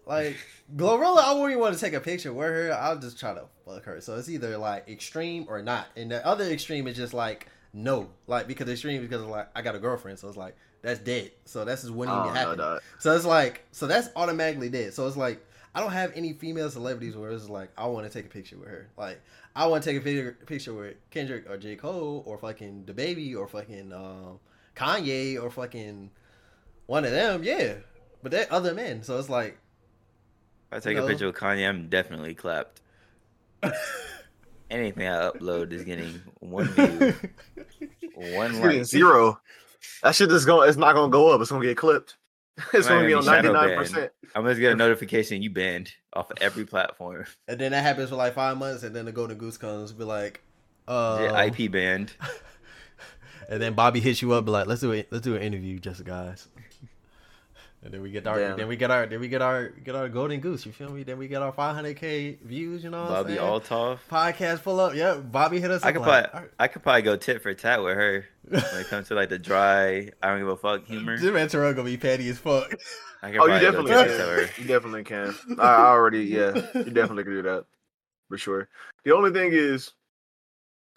like 0.06 0.36
Glorilla, 0.76 1.18
I 1.22 1.32
wouldn't 1.34 1.60
want 1.60 1.74
to 1.74 1.80
take 1.80 1.92
a 1.94 2.00
picture 2.00 2.32
with 2.32 2.48
her. 2.48 2.72
I'll 2.72 2.98
just 2.98 3.18
try 3.18 3.34
to 3.34 3.44
fuck 3.64 3.84
her. 3.84 4.00
So 4.00 4.16
it's 4.16 4.28
either 4.28 4.56
like 4.58 4.88
extreme 4.88 5.46
or 5.48 5.62
not. 5.62 5.86
And 5.96 6.10
the 6.10 6.24
other 6.26 6.44
extreme 6.44 6.86
is 6.86 6.96
just 6.96 7.14
like 7.14 7.48
no, 7.72 8.10
like 8.26 8.46
because 8.48 8.68
extreme 8.68 9.00
because 9.00 9.22
like 9.22 9.48
I 9.56 9.62
got 9.62 9.74
a 9.74 9.78
girlfriend, 9.78 10.18
so 10.18 10.28
it's 10.28 10.36
like 10.36 10.56
that's 10.82 11.00
dead. 11.00 11.30
So 11.44 11.64
that's 11.64 11.82
just 11.82 11.94
wouldn't 11.94 12.16
Oh, 12.16 12.20
even 12.22 12.34
no, 12.34 12.40
happen. 12.40 12.80
So 12.98 13.14
it's 13.14 13.24
like 13.24 13.62
so 13.72 13.86
that's 13.86 14.08
automatically 14.16 14.68
dead. 14.68 14.92
So 14.94 15.06
it's 15.06 15.16
like 15.16 15.44
I 15.74 15.80
don't 15.80 15.92
have 15.92 16.12
any 16.14 16.34
female 16.34 16.70
celebrities 16.70 17.16
where 17.16 17.30
it's 17.30 17.48
like 17.48 17.70
I 17.78 17.86
want 17.86 18.06
to 18.06 18.12
take 18.12 18.26
a 18.26 18.28
picture 18.28 18.58
with 18.58 18.68
her. 18.68 18.90
Like 18.96 19.20
I 19.56 19.66
want 19.66 19.82
to 19.82 19.90
take 19.90 20.00
a 20.00 20.04
picture 20.04 20.36
picture 20.46 20.74
with 20.74 20.96
Kendrick 21.10 21.48
or 21.48 21.56
J 21.56 21.76
Cole 21.76 22.22
or 22.26 22.36
fucking 22.38 22.84
DaBaby 22.86 23.34
or 23.36 23.48
fucking 23.48 23.92
um, 23.92 24.38
Kanye 24.76 25.42
or 25.42 25.50
fucking 25.50 26.10
one 26.86 27.04
of 27.06 27.10
them. 27.12 27.42
Yeah, 27.42 27.74
but 28.22 28.32
they're 28.32 28.52
other 28.52 28.74
men. 28.74 29.02
So 29.02 29.18
it's 29.18 29.30
like 29.30 29.58
If 30.70 30.76
I 30.76 30.80
take 30.80 30.96
No. 30.98 31.04
a 31.06 31.08
picture 31.08 31.26
with 31.26 31.36
Kanye, 31.36 31.66
I'm 31.68 31.88
definitely 31.88 32.34
clapped. 32.34 32.80
Anything 34.70 35.06
I 35.06 35.30
upload 35.30 35.70
is 35.72 35.84
getting 35.84 36.20
one 36.40 36.66
view, 36.68 37.14
one 38.14 38.58
like. 38.60 38.84
zero. 38.84 39.38
That 40.02 40.14
shit 40.14 40.32
is 40.32 40.44
going. 40.46 40.68
It's 40.68 40.78
not 40.78 40.94
gonna 40.94 41.10
go 41.10 41.28
up. 41.30 41.40
It's 41.42 41.50
gonna 41.50 41.64
get 41.64 41.76
clipped. 41.76 42.16
It's 42.74 42.86
Might 42.88 42.94
gonna 42.94 43.06
be 43.06 43.14
on 43.14 43.22
be 43.22 43.26
shadow 43.26 43.52
ninety 43.52 43.52
banned. 43.52 43.68
nine 43.68 43.76
percent. 43.78 44.12
I'm 44.34 44.44
just 44.46 44.60
get 44.60 44.72
a 44.72 44.76
notification 44.76 45.42
you 45.42 45.50
banned 45.50 45.92
off 46.12 46.30
of 46.30 46.38
every 46.40 46.64
platform. 46.64 47.24
and 47.48 47.58
then 47.58 47.72
that 47.72 47.82
happens 47.82 48.10
for 48.10 48.16
like 48.16 48.34
five 48.34 48.56
months, 48.58 48.82
and 48.82 48.94
then 48.94 49.04
the 49.06 49.12
Golden 49.12 49.38
Goose 49.38 49.56
comes, 49.56 49.92
be 49.92 50.04
like, 50.04 50.42
uh, 50.86 51.18
Yeah, 51.22 51.44
IP 51.44 51.70
banned. 51.72 52.12
and 53.48 53.60
then 53.60 53.74
Bobby 53.74 54.00
hits 54.00 54.20
you 54.22 54.32
up, 54.32 54.44
be 54.44 54.50
like, 54.50 54.66
let's 54.66 54.80
do 54.82 54.92
it, 54.92 55.08
let's 55.10 55.24
do 55.24 55.34
an 55.34 55.42
interview, 55.42 55.78
just 55.78 56.04
guys. 56.04 56.48
And 57.84 57.92
then 57.92 58.00
we 58.00 58.12
get 58.12 58.26
our, 58.28 58.38
Damn. 58.38 58.56
then 58.56 58.68
we 58.68 58.76
get 58.76 58.92
our, 58.92 59.06
then 59.06 59.18
we 59.18 59.26
get 59.26 59.42
our, 59.42 59.70
get 59.70 59.96
our 59.96 60.08
golden 60.08 60.38
goose. 60.38 60.64
You 60.64 60.70
feel 60.70 60.90
me? 60.90 61.02
Then 61.02 61.18
we 61.18 61.26
get 61.26 61.42
our 61.42 61.52
500k 61.52 62.40
views. 62.40 62.84
You 62.84 62.90
know, 62.90 63.02
what 63.02 63.10
I'm 63.10 63.24
Bobby 63.24 63.34
saying? 63.34 63.40
Althoff. 63.40 63.98
podcast 64.08 64.60
full 64.60 64.78
up. 64.78 64.94
Yep, 64.94 65.32
Bobby 65.32 65.60
hit 65.60 65.72
us. 65.72 65.82
I 65.82 65.88
up 65.88 65.94
could 65.94 66.02
like, 66.02 66.30
probably, 66.30 66.48
I 66.60 66.68
could 66.68 66.82
probably 66.82 67.02
go 67.02 67.16
tit 67.16 67.42
for 67.42 67.52
tat 67.54 67.82
with 67.82 67.96
her 67.96 68.24
when 68.48 68.62
it 68.62 68.86
comes 68.86 69.08
to 69.08 69.14
like 69.14 69.30
the 69.30 69.38
dry, 69.38 70.10
I 70.22 70.28
don't 70.28 70.38
give 70.38 70.48
a 70.48 70.56
fuck 70.56 70.84
humor. 70.86 71.18
This 71.18 71.34
and 71.34 71.50
Terrell 71.50 71.74
gonna 71.74 71.84
be 71.84 71.96
petty 71.96 72.28
as 72.28 72.38
fuck. 72.38 72.74
Oh, 73.24 73.26
you 73.28 73.58
definitely 73.60 73.90
go 73.90 74.04
tit 74.04 74.16
for 74.16 74.46
can. 74.46 74.62
You 74.62 74.68
definitely 74.68 75.04
can. 75.04 75.34
I, 75.58 75.62
I 75.62 75.86
already, 75.86 76.24
yeah, 76.24 76.54
you 76.74 76.90
definitely 76.90 77.24
can 77.24 77.32
do 77.32 77.42
that 77.42 77.64
for 78.28 78.38
sure. 78.38 78.68
The 79.04 79.14
only 79.14 79.30
thing 79.32 79.50
is, 79.52 79.92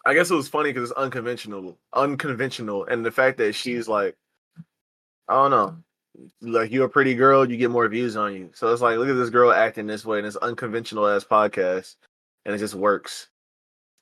I 0.05 0.13
guess 0.13 0.29
it 0.29 0.35
was 0.35 0.47
funny 0.47 0.71
because 0.71 0.91
it's 0.91 0.99
unconventional, 0.99 1.77
unconventional, 1.93 2.85
and 2.85 3.05
the 3.05 3.11
fact 3.11 3.37
that 3.39 3.53
she's 3.53 3.87
like, 3.87 4.15
I 5.27 5.33
don't 5.33 5.51
know, 5.51 5.77
like 6.41 6.71
you're 6.71 6.85
a 6.85 6.89
pretty 6.89 7.15
girl, 7.15 7.49
you 7.49 7.57
get 7.57 7.71
more 7.71 7.87
views 7.87 8.15
on 8.15 8.33
you. 8.33 8.51
So 8.53 8.71
it's 8.71 8.81
like, 8.81 8.97
look 8.97 9.09
at 9.09 9.15
this 9.15 9.29
girl 9.29 9.51
acting 9.51 9.87
this 9.87 10.05
way 10.05 10.19
in 10.19 10.25
this 10.25 10.35
unconventional 10.35 11.07
ass 11.07 11.23
podcast, 11.23 11.95
and 12.45 12.55
it 12.55 12.59
just 12.59 12.75
works. 12.75 13.29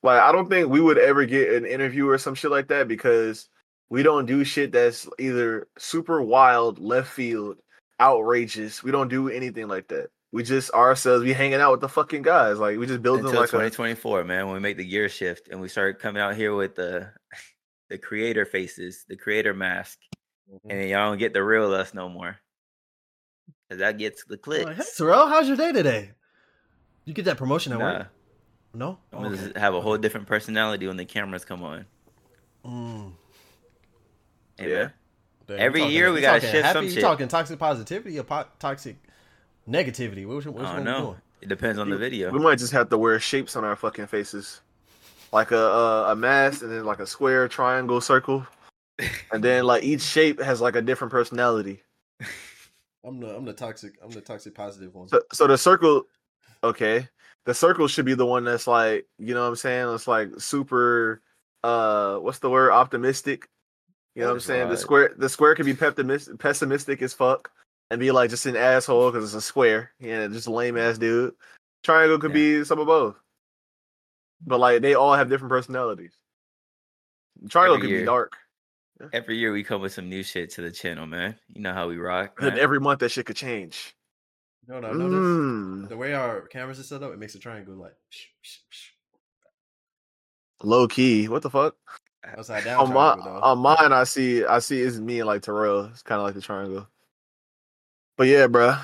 Like 0.02 0.20
I 0.20 0.32
don't 0.32 0.48
think 0.48 0.68
we 0.68 0.80
would 0.80 0.98
ever 0.98 1.24
get 1.24 1.54
an 1.54 1.64
interview 1.64 2.08
or 2.08 2.18
some 2.18 2.34
shit 2.34 2.50
like 2.50 2.68
that 2.68 2.88
because 2.88 3.48
we 3.88 4.02
don't 4.02 4.26
do 4.26 4.44
shit 4.44 4.72
that's 4.72 5.08
either 5.18 5.68
super 5.78 6.20
wild, 6.20 6.78
left 6.78 7.10
field, 7.10 7.56
outrageous. 8.00 8.82
We 8.82 8.90
don't 8.90 9.08
do 9.08 9.28
anything 9.28 9.68
like 9.68 9.88
that. 9.88 10.08
We 10.32 10.42
just 10.42 10.72
ourselves. 10.72 11.24
We 11.24 11.32
hanging 11.32 11.60
out 11.60 11.72
with 11.72 11.80
the 11.80 11.88
fucking 11.88 12.22
guys. 12.22 12.58
Like 12.58 12.76
we 12.76 12.86
just 12.86 13.02
building 13.02 13.24
Until 13.24 13.40
like 13.40 13.50
a 13.50 13.52
2024, 13.52 14.24
man, 14.24 14.46
when 14.46 14.54
we 14.54 14.60
make 14.60 14.76
the 14.76 14.84
gear 14.84 15.08
shift 15.08 15.48
and 15.48 15.60
we 15.60 15.68
start 15.68 16.00
coming 16.00 16.20
out 16.20 16.34
here 16.34 16.54
with 16.54 16.74
the 16.74 17.10
the 17.88 17.98
creator 17.98 18.44
faces, 18.44 19.04
the 19.08 19.16
creator 19.16 19.54
mask, 19.54 19.98
Mm-hmm. 20.52 20.70
and 20.70 20.80
then 20.80 20.88
y'all 20.88 21.08
don't 21.10 21.18
get 21.18 21.32
the 21.32 21.42
real 21.42 21.72
us 21.72 21.94
no 21.94 22.08
more. 22.08 22.36
Cause 23.70 23.78
that 23.78 23.96
gets 23.98 24.24
the 24.24 24.36
clicks. 24.36 24.64
Like, 24.66 24.76
hey, 24.76 24.82
Terrell, 24.96 25.26
how's 25.26 25.48
your 25.48 25.56
day 25.56 25.72
today? 25.72 26.10
You 27.06 27.14
get 27.14 27.24
that 27.24 27.38
promotion 27.38 27.72
at 27.72 27.78
Nah, 27.78 27.84
work? 27.98 28.06
No. 28.74 28.98
I'm 29.12 29.22
gonna 29.22 29.36
Okay. 29.36 29.58
have 29.60 29.74
a 29.74 29.80
whole 29.80 29.96
different 29.96 30.26
personality 30.26 30.86
when 30.86 30.96
the 30.98 31.04
cameras 31.06 31.44
come 31.44 31.62
on. 31.62 31.86
Mm. 32.64 33.12
Hey, 34.58 34.70
Yeah. 34.70 34.76
man. 34.76 34.92
Damn, 35.46 35.60
Every 35.60 35.80
talking- 35.80 35.94
year 35.94 36.12
we 36.12 36.20
gotta 36.20 36.40
talking 36.40 36.52
shift 36.52 36.64
happy, 36.66 36.88
some 36.88 36.96
you 36.96 37.00
talking 37.02 37.28
toxic 37.28 37.58
positivity 37.58 38.18
or 38.18 38.22
po- 38.22 38.46
toxic 38.58 38.96
negativity? 39.68 40.26
Which, 40.26 40.46
which 40.46 40.64
I 40.64 40.76
don't 40.76 40.84
know. 40.84 41.00
doing? 41.00 41.20
It 41.42 41.48
depends 41.48 41.78
on 41.78 41.90
the 41.90 41.98
video. 41.98 42.30
We 42.30 42.38
might 42.38 42.58
just 42.58 42.72
have 42.72 42.88
to 42.90 42.96
wear 42.98 43.18
shapes 43.20 43.54
on 43.56 43.64
our 43.64 43.76
fucking 43.76 44.06
faces, 44.06 44.60
like 45.32 45.50
a 45.50 45.56
a, 45.58 46.12
a 46.12 46.16
mask, 46.16 46.62
and 46.62 46.70
then 46.72 46.84
like 46.86 47.00
a 47.00 47.06
square, 47.06 47.48
triangle, 47.48 48.00
circle, 48.00 48.46
and 49.32 49.42
then 49.42 49.64
like 49.64 49.82
each 49.82 50.02
shape 50.02 50.40
has 50.40 50.60
like 50.60 50.76
a 50.76 50.82
different 50.82 51.10
personality. 51.10 51.82
I'm 53.04 53.20
the 53.20 53.34
I'm 53.36 53.44
the 53.44 53.52
toxic 53.52 53.94
I'm 54.02 54.10
the 54.10 54.20
toxic 54.20 54.54
positive 54.54 54.94
one. 54.94 55.08
So 55.08 55.20
so 55.32 55.46
the 55.46 55.58
circle, 55.58 56.04
okay, 56.62 57.08
the 57.44 57.54
circle 57.54 57.88
should 57.88 58.06
be 58.06 58.14
the 58.14 58.26
one 58.26 58.44
that's 58.44 58.66
like 58.66 59.06
you 59.18 59.34
know 59.34 59.42
what 59.42 59.48
I'm 59.48 59.56
saying. 59.56 59.94
It's 59.94 60.08
like 60.08 60.30
super. 60.38 61.22
Uh, 61.62 62.18
what's 62.18 62.40
the 62.40 62.50
word? 62.50 62.72
Optimistic. 62.72 63.48
You 64.14 64.22
know 64.22 64.28
what 64.28 64.34
I'm 64.34 64.40
saying? 64.40 64.68
The 64.68 64.76
square, 64.76 65.12
the 65.16 65.28
square 65.28 65.54
could 65.54 65.66
be 65.66 65.74
pessimistic, 65.74 66.38
pessimistic 66.38 67.02
as 67.02 67.12
fuck, 67.12 67.50
and 67.90 67.98
be 67.98 68.12
like 68.12 68.30
just 68.30 68.46
an 68.46 68.56
asshole 68.56 69.10
because 69.10 69.24
it's 69.24 69.34
a 69.34 69.46
square. 69.46 69.90
Yeah, 69.98 70.26
just 70.28 70.46
lame 70.46 70.76
ass 70.76 70.98
dude. 70.98 71.34
Triangle 71.82 72.18
could 72.18 72.32
be 72.32 72.64
some 72.64 72.78
of 72.78 72.86
both, 72.86 73.16
but 74.46 74.60
like 74.60 74.82
they 74.82 74.94
all 74.94 75.14
have 75.14 75.28
different 75.28 75.50
personalities. 75.50 76.14
Triangle 77.48 77.76
Every 77.76 77.88
could 77.88 77.98
be 77.98 78.04
dark, 78.04 78.36
Every 79.12 79.36
year 79.36 79.52
we 79.52 79.64
come 79.64 79.80
with 79.80 79.92
some 79.92 80.08
new 80.08 80.22
shit 80.22 80.50
to 80.50 80.62
the 80.62 80.70
channel, 80.70 81.06
man. 81.06 81.36
You 81.52 81.62
know 81.62 81.72
how 81.72 81.88
we 81.88 81.96
rock. 81.96 82.36
and 82.38 82.50
man. 82.50 82.58
every 82.58 82.80
month 82.80 83.00
that 83.00 83.10
shit 83.10 83.26
could 83.26 83.36
change. 83.36 83.94
No, 84.66 84.80
no, 84.80 84.88
I 84.88 84.92
noticed 84.92 85.12
Mm, 85.12 85.88
the 85.88 85.96
way 85.96 86.14
our 86.14 86.42
cameras 86.42 86.78
are 86.80 86.84
set 86.84 87.02
up, 87.02 87.12
it 87.12 87.18
makes 87.18 87.34
a 87.34 87.38
triangle 87.38 87.74
like 87.74 87.92
psh, 88.12 88.26
psh, 88.42 88.58
psh. 88.72 88.90
low 90.62 90.88
key. 90.88 91.28
What 91.28 91.42
the 91.42 91.50
fuck? 91.50 91.76
upside 92.38 92.64
down 92.64 92.80
on 92.80 92.88
my 92.88 93.12
triangle 93.12 93.24
though. 93.24 93.40
on 93.40 93.58
mine, 93.58 93.92
I 93.92 94.04
see 94.04 94.44
I 94.44 94.58
see 94.60 94.80
it's 94.80 94.96
me 94.96 95.20
and 95.20 95.26
like 95.26 95.42
Terrell. 95.42 95.86
It's 95.86 96.02
kind 96.02 96.18
of 96.20 96.24
like 96.24 96.34
the 96.34 96.40
triangle. 96.40 96.88
But 98.16 98.28
yeah, 98.28 98.46
bruh. 98.46 98.80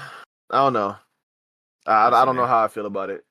I 0.51 0.59
don't 0.59 0.73
know. 0.73 0.97
I 1.87 1.93
I, 2.09 2.23
I 2.23 2.25
don't 2.25 2.37
know 2.37 2.47
how 2.47 2.65
I 2.65 2.69
feel 2.69 2.87
about 2.87 3.11
it. 3.11 3.25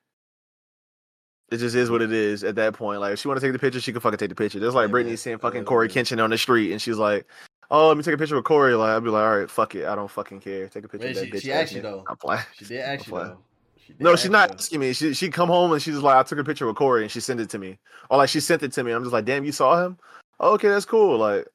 It 1.52 1.58
just 1.58 1.76
is 1.76 1.90
what 1.90 2.02
it 2.02 2.12
is 2.12 2.44
at 2.44 2.56
that 2.56 2.74
point. 2.74 3.00
Like, 3.00 3.14
if 3.14 3.20
she 3.20 3.28
want 3.28 3.40
to 3.40 3.46
take 3.46 3.54
the 3.54 3.60
picture, 3.60 3.80
she 3.82 3.92
can 3.92 4.02
fucking 4.02 4.18
take 4.20 4.30
the 4.30 4.36
picture. 4.36 4.60
Just 4.60 4.76
like 4.76 4.84
Yeah, 4.88 4.92
Brittany 4.92 5.12
man. 5.12 5.18
seeing 5.18 5.38
fucking 5.40 5.66
Corey 5.66 5.88
yeah. 5.88 5.94
Kenshin 6.02 6.24
on 6.24 6.30
the 6.30 6.38
street, 6.38 6.72
and 6.72 6.80
she's 6.82 6.98
like, 6.98 7.26
"Oh, 7.72 7.88
let 7.88 7.98
me 7.98 8.04
take 8.04 8.14
a 8.14 8.18
picture 8.18 8.36
with 8.36 8.46
Corey." 8.46 8.76
Like, 8.76 8.90
I'd 8.96 9.04
be 9.04 9.10
like, 9.10 9.24
"All 9.24 9.40
right, 9.40 9.50
fuck 9.50 9.74
it. 9.76 9.86
I 9.88 9.96
don't 9.96 10.12
fucking 10.12 10.42
care. 10.42 10.68
Take 10.68 10.86
a 10.86 10.88
picture 10.88 11.08
Wait, 11.08 11.18
of 11.18 11.24
that 11.24 11.26
she- 11.26 11.32
bitch." 11.32 11.42
she 11.42 11.52
ass 11.52 11.64
asked 11.64 11.74
you, 11.76 11.82
though. 11.82 12.04
I'm 12.08 12.18
playing. 12.18 12.44
She 12.54 12.66
did 12.66 12.82
ask 12.82 13.08
you 13.08 13.14
though. 13.14 13.38
She 13.86 13.96
No, 14.00 14.16
she's 14.16 14.30
not 14.30 14.50
though. 14.50 14.56
asking 14.56 14.80
me. 14.80 14.94
She 14.94 15.14
she 15.16 15.30
come 15.30 15.50
home 15.50 15.72
and 15.74 15.82
she's 15.82 15.98
like, 15.98 16.16
I 16.18 16.22
took 16.24 16.38
a 16.38 16.44
picture 16.44 16.68
with 16.68 16.76
Corey 16.76 17.02
and 17.02 17.12
she 17.12 17.20
sent 17.20 17.40
it 17.40 17.50
to 17.50 17.58
me. 17.58 17.80
Or 18.12 18.18
like 18.18 18.30
she 18.30 18.40
sent 18.40 18.62
it 18.62 18.72
to 18.74 18.84
me. 18.84 18.92
I'm 18.92 19.02
just 19.04 19.14
like, 19.14 19.26
damn, 19.26 19.44
you 19.44 19.52
saw 19.52 19.84
him? 19.84 19.98
Oh, 20.40 20.54
okay, 20.54 20.68
that's 20.70 20.86
cool. 20.86 21.18
Like, 21.18 21.48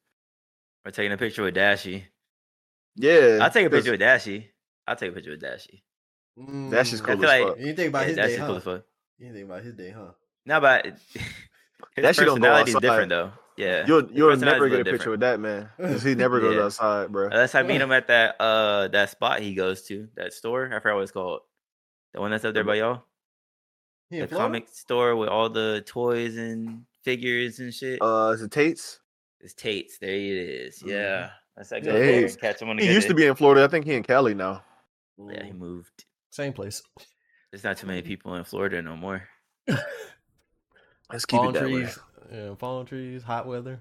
We're 0.84 0.90
taking 0.90 1.12
a 1.12 1.16
picture 1.16 1.44
with 1.44 1.54
Dashie. 1.54 2.02
yeah. 2.96 3.38
I'll 3.40 3.50
take 3.50 3.66
a 3.66 3.70
picture 3.70 3.92
with 3.92 4.00
Dashie. 4.00 4.46
I'll 4.88 4.96
take 4.96 5.12
a 5.12 5.14
picture 5.14 5.30
with 5.30 5.42
Dashie. 5.42 5.82
That's 6.70 6.90
just 6.90 7.04
Mm. 7.04 7.06
cool 7.06 7.14
I 7.14 7.16
feel 7.20 7.30
as 7.30 7.40
like- 7.40 7.48
fuck. 7.56 7.58
You 7.66 7.74
think 7.74 7.88
about 7.90 8.00
Yeah, 8.00 8.06
his 8.08 8.16
Dashie's 8.18 8.32
day, 8.34 8.36
huh? 8.40 8.46
cool 8.48 8.56
as 8.56 8.64
fuck. 8.64 8.82
You 9.18 9.26
didn't 9.26 9.34
think 9.36 9.46
about 9.50 9.62
his 9.64 9.74
day, 9.74 9.90
huh? 9.90 10.12
No, 10.46 10.60
but 10.60 10.86
his 11.14 11.22
That 11.96 12.16
don't 12.16 12.16
go 12.16 12.24
personality 12.24 12.70
is 12.72 12.76
different 12.80 13.08
though. 13.10 13.32
Yeah, 13.56 13.86
You'll 13.86 14.08
his 14.08 14.16
you'll 14.16 14.36
never 14.36 14.68
get 14.68 14.74
a 14.74 14.78
little 14.78 14.84
picture 14.84 14.92
different. 14.92 15.10
with 15.12 15.20
that 15.20 15.38
man 15.40 15.68
because 15.76 16.02
he 16.02 16.14
never 16.16 16.40
goes 16.40 16.56
Yeah. 16.58 16.64
outside, 16.64 17.12
bro. 17.12 17.26
Unless 17.26 17.54
I 17.54 17.62
meet 17.62 17.80
him 17.80 17.92
at 17.92 18.08
that 18.08 18.36
uh 18.40 18.88
that 18.88 19.10
spot 19.10 19.40
he 19.40 19.54
goes 19.54 19.82
to, 19.84 20.08
that 20.16 20.32
store. 20.32 20.66
I 20.74 20.80
forgot 20.80 20.96
what 20.96 21.02
it's 21.02 21.12
called. 21.12 21.40
The 22.12 22.20
one 22.20 22.30
that's 22.32 22.44
up 22.44 22.54
there 22.54 22.64
by 22.64 22.76
y'all? 22.76 23.04
He 24.10 24.16
The 24.16 24.22
in 24.24 24.28
Florida? 24.28 24.48
comic 24.48 24.68
store 24.70 25.14
with 25.16 25.28
all 25.28 25.48
the 25.50 25.82
toys 25.86 26.36
and 26.36 26.84
figures 27.04 27.60
and 27.60 27.72
shit. 27.72 28.00
Uh, 28.02 28.32
is 28.34 28.42
it 28.42 28.50
Tate's? 28.50 29.00
It's 29.40 29.54
Tate's. 29.54 29.98
There 29.98 30.10
it 30.10 30.16
is. 30.20 30.82
Mhm. 30.82 30.88
Yeah. 30.90 31.30
That's 31.56 31.70
like 31.70 31.84
Yeah, 31.84 31.92
go 32.00 32.28
catch 32.40 32.60
him 32.60 32.70
on 32.70 32.76
the 32.76 32.84
He 32.84 32.92
used 32.92 33.08
to 33.08 33.14
be 33.14 33.26
in 33.26 33.34
Florida. 33.36 33.62
I 33.64 33.68
think 33.68 33.84
he 33.84 33.94
in 33.94 34.02
Cali 34.02 34.34
now. 34.34 34.62
Yeah, 35.16 35.44
he 35.44 35.52
moved. 35.52 36.04
Same 36.30 36.52
place. 36.52 36.82
There's 37.54 37.62
not 37.62 37.76
too 37.76 37.86
many 37.86 38.00
mm-hmm. 38.00 38.08
people 38.08 38.34
in 38.34 38.42
Florida 38.42 38.82
no 38.82 38.96
more. 38.96 39.28
Let's 41.12 41.24
keep 41.24 41.38
palm 41.38 41.50
it 41.50 41.52
that 41.52 41.62
way. 41.66 41.82
trees. 41.82 41.98
Yeah, 42.32 42.54
palm 42.58 42.84
trees, 42.84 43.22
hot 43.22 43.46
weather. 43.46 43.80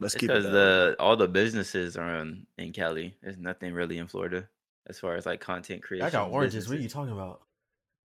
Let's 0.00 0.14
It's 0.14 0.20
keep 0.20 0.30
it 0.30 0.36
because 0.36 0.46
way. 0.46 0.52
the 0.52 0.96
all 0.98 1.18
the 1.18 1.28
businesses 1.28 1.98
are 1.98 2.20
in, 2.20 2.46
in 2.56 2.72
Cali. 2.72 3.14
There's 3.22 3.36
nothing 3.36 3.74
really 3.74 3.98
in 3.98 4.06
Florida 4.06 4.48
as 4.86 4.98
far 4.98 5.16
as 5.16 5.26
like 5.26 5.40
content 5.40 5.82
creation. 5.82 6.06
I 6.06 6.08
got 6.08 6.30
oranges. 6.30 6.66
What 6.66 6.78
are 6.78 6.80
you 6.80 6.88
talking 6.88 7.12
about? 7.12 7.42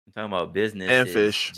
I'm 0.08 0.14
talking 0.14 0.34
about 0.34 0.54
business 0.54 0.90
and 0.90 1.10
fish. 1.10 1.52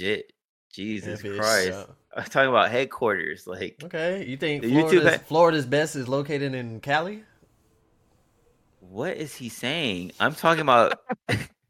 Jesus 0.73 1.21
fish, 1.21 1.37
Christ. 1.37 1.69
yeah. 1.69 1.83
I'm 2.17 2.23
talking 2.23 2.49
about 2.49 2.71
headquarters. 2.71 3.45
Like 3.45 3.83
Okay, 3.83 4.25
you 4.25 4.35
think 4.35 4.63
The 4.63 4.71
YouTube 4.71 4.89
Florida's, 4.89 5.15
ha- 5.15 5.23
Florida's 5.27 5.65
best 5.67 5.95
is 5.95 6.07
located 6.07 6.55
in 6.55 6.79
Cali? 6.79 7.23
what 8.79 9.15
is 9.15 9.35
he 9.35 9.47
saying? 9.47 10.11
I'm 10.19 10.33
talking 10.33 10.61
about 10.61 10.99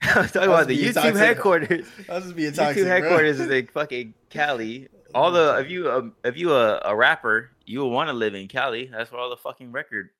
I'm 0.14 0.28
talking 0.28 0.48
about 0.48 0.66
the 0.66 0.78
YouTube 0.78 0.94
toxic. 0.94 1.16
headquarters. 1.16 1.86
I 2.08 2.14
was 2.14 2.24
just 2.24 2.36
being 2.36 2.52
YouTube 2.52 2.86
headquarters 2.86 3.38
is 3.38 3.50
in 3.50 3.66
fucking 3.66 4.14
Cali. 4.30 4.88
All 5.14 5.30
the 5.30 5.58
if 5.58 5.70
you 5.70 5.90
um, 5.90 6.14
if 6.24 6.36
you 6.36 6.52
a, 6.54 6.80
a 6.84 6.96
rapper, 6.96 7.50
you 7.66 7.80
will 7.80 7.90
want 7.90 8.08
to 8.08 8.12
live 8.14 8.34
in 8.34 8.48
Cali. 8.48 8.86
That's 8.86 9.12
where 9.12 9.20
all 9.20 9.30
the 9.30 9.36
fucking 9.36 9.72
record 9.72 10.10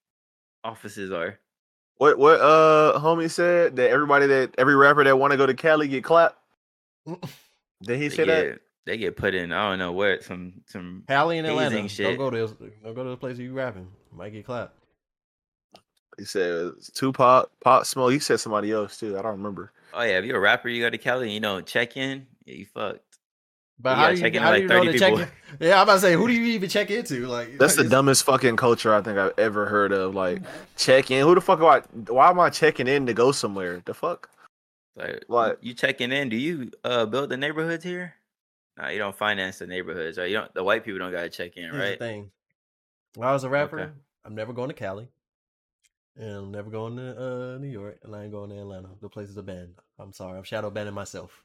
offices 0.65 1.11
are. 1.13 1.39
What 1.97 2.19
what 2.19 2.41
uh 2.41 2.99
homie 2.99 3.31
said 3.31 3.77
that 3.77 3.91
everybody 3.91 4.27
that 4.27 4.55
every 4.59 4.75
rapper 4.75 5.05
that 5.05 5.19
want 5.19 5.31
to 5.33 5.37
go 5.37 5.47
to 5.47 5.55
Cali 5.55 5.89
get 5.89 6.05
clapped. 6.05 6.37
Did 7.07 7.99
he 7.99 8.09
They 8.09 8.09
say 8.09 8.25
that? 8.25 8.43
get 8.45 8.61
they 8.87 8.97
get 8.99 9.17
put 9.17 9.35
in. 9.35 9.53
I 9.53 9.71
don't 9.71 9.79
know 9.79 9.93
what 9.93 10.25
some 10.25 10.63
some. 10.67 11.05
Cali 11.09 11.39
and 11.39 11.47
Atlanta. 11.47 11.81
Hazing 11.81 12.05
Don't 12.05 12.17
go 12.17 12.31
to 12.31 12.47
don't 12.83 12.95
go 12.95 13.05
to 13.05 13.11
the 13.11 13.17
place 13.17 13.39
you 13.39 13.53
rapping. 13.53 13.89
Might 14.13 14.33
get 14.33 14.45
clapped. 14.45 14.75
He 16.21 16.27
said 16.27 16.73
it's 16.77 16.91
Tupac, 16.91 17.49
Pop 17.65 17.87
Smoke. 17.87 18.13
He 18.13 18.19
said 18.19 18.41
somebody 18.41 18.71
else 18.73 18.99
too. 18.99 19.19
I 19.19 19.23
don't 19.23 19.33
remember. 19.39 19.73
Oh 19.95 20.03
yeah, 20.03 20.19
if 20.19 20.27
you're 20.27 20.37
a 20.37 20.41
rapper, 20.41 20.69
you 20.69 20.83
go 20.83 20.91
to 20.91 20.99
Cali 20.99 21.33
you 21.33 21.41
don't 21.41 21.65
check 21.67 21.97
in. 21.97 22.27
Yeah, 22.45 22.55
you 22.57 22.67
fucked. 22.67 23.01
But 23.79 23.93
You 23.93 23.97
how 23.97 24.09
do 24.11 24.15
you, 24.17 24.21
check 24.21 24.35
in 24.35 24.43
how 24.43 24.51
like 24.51 24.57
do 24.59 24.63
you 24.65 24.69
know 24.69 24.81
30 24.85 24.93
to 24.93 24.99
check? 24.99 25.09
people. 25.15 25.23
in- 25.23 25.67
Yeah, 25.69 25.77
I'm 25.79 25.85
about 25.85 25.95
to 25.95 26.01
say, 26.01 26.13
who 26.13 26.27
do 26.29 26.35
you 26.35 26.45
even 26.53 26.69
check 26.69 26.91
into? 26.91 27.27
Like 27.27 27.57
That's 27.59 27.77
the 27.77 27.89
dumbest 27.89 28.25
fucking 28.25 28.57
culture 28.57 28.95
I 28.95 29.01
think 29.01 29.17
I've 29.17 29.33
ever 29.39 29.65
heard 29.65 29.93
of. 29.93 30.15
Like 30.15 30.43
check 30.77 31.11
in. 31.11 31.27
Who 31.27 31.35
the 31.35 31.41
fuck 31.41 31.59
am 31.61 31.65
I? 31.65 31.81
Why 32.13 32.29
am 32.29 32.39
I 32.39 32.51
checking 32.51 32.87
in 32.87 33.07
to 33.07 33.15
go 33.15 33.33
somewhere? 33.33 33.81
The 33.87 33.95
fuck? 33.95 34.29
Like 34.97 35.25
What? 35.29 35.65
you 35.65 35.73
checking 35.73 36.13
in? 36.13 36.29
Do 36.29 36.37
you 36.37 36.71
uh 36.85 37.07
build 37.07 37.31
the 37.31 37.39
neighborhoods 37.39 37.83
here? 37.83 38.13
No, 38.77 38.89
you 38.89 38.99
don't 38.99 39.17
finance 39.17 39.59
the 39.61 39.67
neighborhoods, 39.67 40.19
right? 40.19 40.29
You 40.29 40.37
don't. 40.37 40.53
The 40.53 40.63
white 40.63 40.85
people 40.85 40.99
don't 40.99 41.13
gotta 41.13 41.31
check 41.31 41.57
in, 41.57 41.63
Here's 41.63 41.73
the 41.77 41.79
right? 41.79 41.99
thing. 41.99 42.31
When 43.15 43.27
I 43.27 43.33
was 43.33 43.45
a 43.45 43.49
rapper, 43.49 43.81
Okay. 43.81 43.91
I'm 44.27 44.35
never 44.35 44.53
going 44.53 44.69
to 44.69 44.75
Cali. 44.75 45.09
And 46.17 46.37
I'm 46.37 46.51
never 46.51 46.71
going 46.71 46.97
to 46.97 47.55
uh, 47.55 47.59
New 47.59 47.69
York, 47.69 47.99
and 48.03 48.15
I 48.15 48.25
ain't 48.25 48.33
going 48.33 48.51
to 48.51 48.59
Atlanta. 48.59 48.89
The 49.01 49.09
place 49.09 49.29
is 49.29 49.37
abandoned. 49.37 49.75
I'm 49.99 50.13
sorry, 50.13 50.37
I'm 50.37 50.45
shadow 50.45 50.71
banning 50.71 50.95
myself. 50.95 51.45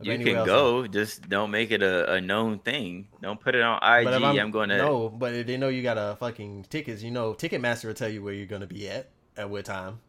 I'll 0.00 0.06
You 0.06 0.18
can 0.24 0.36
else. 0.36 0.46
go, 0.46 0.86
just 0.86 1.28
don't 1.28 1.50
make 1.50 1.70
it 1.70 1.82
a, 1.82 2.14
a 2.14 2.20
known 2.20 2.58
thing. 2.60 3.08
Don't 3.22 3.40
put 3.40 3.54
it 3.54 3.62
on 3.62 3.76
IG. 3.76 4.04
But 4.04 4.14
if 4.14 4.22
I'm, 4.22 4.50
going 4.50 4.70
to. 4.70 4.78
no, 4.78 5.08
but 5.08 5.34
if 5.34 5.46
they 5.46 5.56
know 5.56 5.68
you 5.68 5.82
got 5.82 5.98
a 5.98 6.16
fucking 6.16 6.66
tickets, 6.68 7.02
you 7.02 7.10
know, 7.10 7.34
Ticketmaster 7.34 7.86
will 7.86 7.94
tell 7.94 8.08
you 8.08 8.22
where 8.22 8.34
you're 8.34 8.46
gonna 8.46 8.66
be 8.66 8.88
at 8.88 9.10
at 9.36 9.48
what 9.50 9.64
time. 9.64 10.00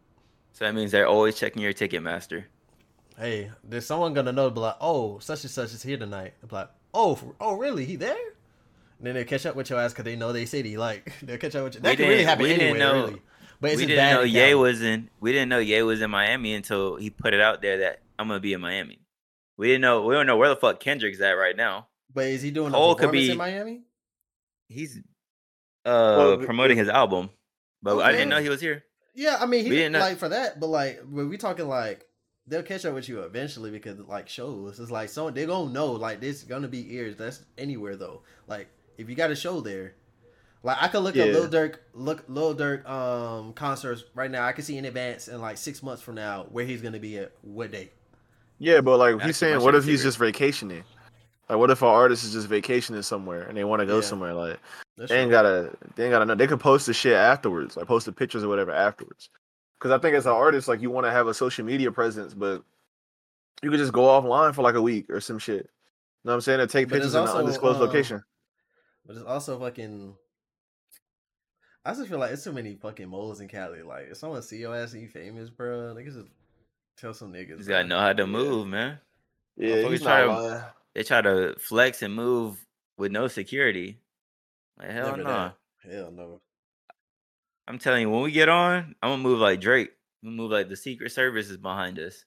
So 0.53 0.65
that 0.65 0.73
means 0.73 0.91
they're 0.91 1.07
always 1.07 1.35
checking 1.35 1.61
your 1.61 1.73
ticket 1.73 2.01
master. 2.01 2.47
Hey, 3.17 3.51
there's 3.63 3.85
someone 3.85 4.13
gonna 4.13 4.31
know, 4.31 4.49
be 4.49 4.59
like, 4.59 4.77
oh, 4.81 5.19
such 5.19 5.43
and 5.43 5.51
such 5.51 5.73
is 5.73 5.83
here 5.83 5.97
tonight. 5.97 6.33
They'll 6.41 6.49
be 6.49 6.55
like, 6.55 6.69
oh, 6.93 7.15
for, 7.15 7.35
oh, 7.39 7.53
really? 7.55 7.85
He 7.85 7.95
there? 7.95 8.15
And 8.97 9.07
then 9.07 9.15
they'll 9.15 9.25
catch 9.25 9.45
up 9.45 9.55
with 9.55 9.69
your 9.69 9.79
ass 9.79 9.91
because 9.93 10.05
they 10.05 10.15
know 10.15 10.33
they 10.33 10.45
city. 10.45 10.77
Like 10.77 11.13
they'll 11.21 11.37
catch 11.37 11.55
up 11.55 11.63
with 11.65 11.75
you. 11.75 11.81
That 11.81 11.91
We 11.91 11.95
can 11.97 12.07
really 12.07 12.23
happen 12.23 12.43
we 12.43 12.49
didn't 12.55 12.79
know- 12.79 13.05
really. 13.05 13.21
But 13.61 13.71
it's 13.71 13.79
we 13.81 13.85
didn't 13.87 13.97
bad 13.97 14.13
know 14.13 14.21
in 14.21 14.29
Ye 14.29 14.53
was 14.55 14.81
in. 14.81 15.09
We 15.19 15.31
didn't 15.31 15.49
know 15.49 15.59
Ye 15.59 15.81
was 15.83 16.01
in 16.01 16.09
Miami 16.09 16.53
until 16.53 16.95
he 16.95 17.09
put 17.09 17.33
it 17.33 17.41
out 17.41 17.61
there 17.61 17.79
that 17.79 18.01
I'm 18.17 18.27
gonna 18.27 18.39
be 18.39 18.53
in 18.53 18.61
Miami. 18.61 18.99
We 19.57 19.67
didn't 19.67 19.81
know. 19.81 20.03
We 20.03 20.13
don't 20.15 20.25
know 20.27 20.37
where 20.37 20.49
the 20.49 20.55
fuck 20.55 20.79
Kendrick's 20.79 21.19
at 21.19 21.31
right 21.33 21.55
now. 21.55 21.87
But 22.13 22.27
is 22.27 22.41
he 22.41 22.51
doing 22.51 22.69
a 22.69 22.75
Cole 22.75 22.95
could 22.95 23.01
performance 23.07 23.27
be- 23.27 23.31
in 23.31 23.37
Miami? 23.37 23.81
He's 24.69 24.97
uh 25.85 26.15
Well, 26.17 26.37
promoting 26.37 26.77
his 26.77 26.87
album, 26.89 27.29
but 27.81 27.99
I 27.99 28.11
didn't 28.11 28.29
know 28.29 28.41
he 28.41 28.49
was 28.49 28.61
here. 28.61 28.83
Yeah, 29.15 29.37
I 29.39 29.45
mean, 29.45 29.63
he 29.65 29.69
We 29.69 29.75
didn't 29.75 29.93
know- 29.93 29.99
like 29.99 30.17
for 30.17 30.29
that, 30.29 30.59
but 30.59 30.67
like 30.67 31.01
when 31.09 31.29
we 31.29 31.37
talking 31.37 31.67
like 31.67 32.05
they'll 32.47 32.63
catch 32.63 32.85
up 32.85 32.93
with 32.95 33.07
you 33.09 33.21
eventually 33.21 33.71
because 33.71 33.99
like 33.99 34.29
shows. 34.29 34.79
It's 34.79 34.89
like 34.91 35.09
so 35.09 35.29
they're 35.29 35.47
gonna 35.47 35.71
know 35.71 35.91
like 35.91 36.21
there's 36.21 36.43
gonna 36.43 36.67
be 36.67 36.95
ears. 36.95 37.17
That's 37.17 37.43
anywhere 37.57 37.95
though. 37.95 38.23
Like 38.47 38.69
if 38.97 39.09
you 39.09 39.15
got 39.15 39.31
a 39.31 39.35
show 39.35 39.59
there, 39.61 39.95
like 40.63 40.77
I 40.79 40.87
could 40.87 40.99
look 40.99 41.15
Yeah. 41.15 41.25
at 41.25 41.33
Lil 41.33 41.49
Durk, 41.49 41.75
look 41.93 42.23
Lil 42.27 42.55
Durk 42.55 42.87
um 42.89 43.53
concerts 43.53 44.03
right 44.13 44.29
now. 44.29 44.45
I 44.45 44.51
can 44.51 44.63
see 44.63 44.77
in 44.77 44.85
advance 44.85 45.27
in 45.27 45.41
like 45.41 45.57
six 45.57 45.81
months 45.83 46.01
from 46.01 46.15
now 46.15 46.45
where 46.49 46.65
he's 46.65 46.81
gonna 46.81 46.99
be 46.99 47.17
at 47.17 47.31
what 47.41 47.71
day. 47.71 47.91
Yeah, 48.59 48.81
but 48.81 48.97
like 48.97 49.15
That's 49.15 49.25
he's 49.25 49.37
saying, 49.37 49.61
what 49.61 49.75
if 49.75 49.85
he's 49.85 50.03
just 50.03 50.17
vacationing? 50.17 50.83
Like, 51.49 51.57
what 51.57 51.71
if 51.71 51.81
an 51.81 51.87
artist 51.87 52.23
is 52.23 52.33
just 52.33 52.47
vacationing 52.47 53.01
somewhere 53.01 53.43
and 53.43 53.57
they 53.57 53.63
want 53.63 53.79
to 53.79 53.85
go 53.85 53.95
Yeah. 53.95 54.01
somewhere? 54.01 54.33
Like, 54.33 54.59
That's 54.97 55.09
they 55.09 55.17
ain't 55.19 55.29
true. 55.29 55.31
gotta, 55.31 55.77
they 55.95 56.03
ain't 56.05 56.11
gotta 56.11 56.25
know. 56.25 56.35
They 56.35 56.45
could 56.45 56.59
post 56.59 56.85
the 56.85 56.93
shit 56.93 57.13
afterwards, 57.13 57.75
like 57.75 57.87
post 57.87 58.05
the 58.05 58.11
pictures 58.11 58.43
or 58.43 58.49
whatever 58.49 58.71
afterwards. 58.71 59.29
Because 59.79 59.91
I 59.91 59.97
think 59.97 60.15
as 60.15 60.25
an 60.25 60.33
artist, 60.33 60.67
like 60.67 60.81
you 60.81 60.91
want 60.91 61.07
to 61.07 61.11
have 61.11 61.27
a 61.27 61.33
social 61.33 61.65
media 61.65 61.91
presence, 61.91 62.33
but 62.33 62.63
you 63.63 63.71
could 63.71 63.79
just 63.79 63.93
go 63.93 64.03
offline 64.03 64.53
for 64.53 64.61
like 64.61 64.75
a 64.75 64.81
week 64.81 65.09
or 65.09 65.21
some 65.21 65.39
shit. 65.39 65.63
You 65.63 66.25
know 66.25 66.31
what 66.31 66.35
I'm 66.35 66.41
saying? 66.41 66.59
And 66.59 66.69
take 66.69 66.89
But 66.89 66.95
pictures 66.95 67.15
in 67.15 67.23
an 67.23 67.29
undisclosed 67.29 67.81
um, 67.81 67.87
location. 67.87 68.21
But 69.05 69.15
it's 69.15 69.25
also 69.25 69.57
fucking. 69.57 70.15
I 71.85 71.93
just 71.93 72.07
feel 72.09 72.19
like 72.19 72.31
it's 72.31 72.43
too 72.43 72.51
many 72.51 72.75
fucking 72.75 73.07
moles 73.09 73.39
in 73.41 73.47
Cali. 73.47 73.81
Like 73.81 74.07
if 74.11 74.17
someone 74.17 74.41
see 74.41 74.57
your 74.57 74.75
ass 74.75 74.93
and 74.93 75.01
you 75.01 75.07
famous, 75.07 75.49
bro, 75.49 75.93
they 75.93 76.03
can 76.03 76.13
just 76.13 76.27
tell 76.97 77.13
some 77.13 77.33
niggas. 77.33 77.57
He's 77.57 77.67
gotta 77.67 77.87
know 77.87 77.99
how 77.99 78.13
to 78.13 78.23
Yeah. 78.23 78.27
move, 78.27 78.67
man. 78.67 78.99
Yeah, 79.55 79.87
he's 79.87 80.01
try 80.01 80.25
not 80.25 80.35
to- 80.35 80.41
lying. 80.41 80.63
They 80.95 81.03
try 81.03 81.21
to 81.21 81.55
flex 81.59 82.01
and 82.01 82.13
move 82.13 82.57
with 82.97 83.11
no 83.11 83.27
security. 83.27 83.99
Like 84.77 84.91
hell 84.91 85.11
Never 85.11 85.17
no. 85.23 85.23
that. 85.83 85.91
Hell 85.91 86.11
no. 86.11 86.41
I'm 87.67 87.77
telling 87.79 88.01
you, 88.01 88.09
when 88.09 88.23
we 88.23 88.31
get 88.31 88.49
on, 88.49 88.95
I'm 89.01 89.11
gonna 89.11 89.21
move 89.23 89.39
like 89.39 89.61
Drake. 89.61 89.91
I'm 90.23 90.29
gonna 90.29 90.37
move 90.37 90.51
like 90.51 90.69
the 90.69 90.75
Secret 90.75 91.11
Service 91.11 91.49
is 91.49 91.57
behind 91.57 91.99
us. 91.99 92.25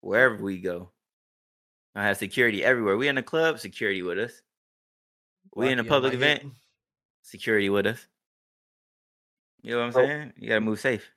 Wherever 0.00 0.36
we 0.36 0.60
go. 0.60 0.90
I 1.94 2.04
have 2.04 2.18
security 2.18 2.64
everywhere. 2.64 2.96
We 2.96 3.08
in 3.08 3.14
the 3.16 3.22
club, 3.22 3.58
security 3.58 4.02
with 4.02 4.18
us. 4.18 4.42
We 5.54 5.66
in 5.68 5.78
a 5.78 5.82
Rocky 5.82 5.88
public 5.88 6.14
event, 6.14 6.42
hip. 6.42 6.52
security 7.22 7.68
with 7.70 7.86
us. 7.86 8.06
You 9.62 9.72
know 9.74 9.78
what 9.80 9.84
I'm 9.86 9.92
Bro. 9.92 10.06
saying? 10.06 10.32
You 10.36 10.48
gotta 10.48 10.60
move 10.60 10.80
safe. 10.80 11.08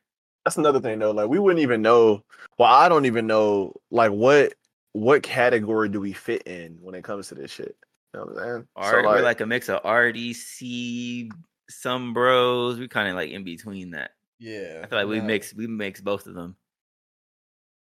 That's 0.44 0.58
another 0.58 0.80
thing 0.80 1.00
though. 1.00 1.12
Like 1.12 1.28
we 1.30 1.40
wouldn't 1.40 1.62
even 1.62 1.82
know. 1.82 2.24
Well, 2.58 2.72
I 2.72 2.88
don't 2.90 3.06
even 3.06 3.26
know 3.28 3.74
like 3.92 4.12
what 4.12 4.54
what 4.94 5.24
category 5.24 5.90
do 5.90 6.00
we 6.00 6.14
fit 6.14 6.44
in 6.44 6.78
when 6.82 6.96
it 6.96 7.04
comes 7.04 7.28
to 7.30 7.36
this 7.36 7.52
shit. 7.52 7.76
You 8.14 8.20
know 8.20 8.26
what 8.28 8.38
I'm 8.38 8.44
saying? 8.46 8.68
Art, 8.76 9.06
we're 9.06 9.22
like 9.22 9.42
a 9.42 9.46
mix 9.46 9.68
of 9.68 9.82
RDC, 9.84 11.32
some 11.70 12.14
bros. 12.14 12.78
We 12.80 12.88
kind 12.88 13.10
of 13.10 13.16
like 13.16 13.32
in 13.32 13.44
between 13.44 13.92
that. 13.92 14.12
Yeah. 14.40 14.82
I 14.84 14.88
feel 14.88 15.00
like 15.00 15.08
we 15.08 15.20
nah. 15.20 15.26
mix 15.26 15.54
we 15.54 15.68
mix 15.68 16.00
both 16.02 16.28
of 16.28 16.36
them. 16.36 16.56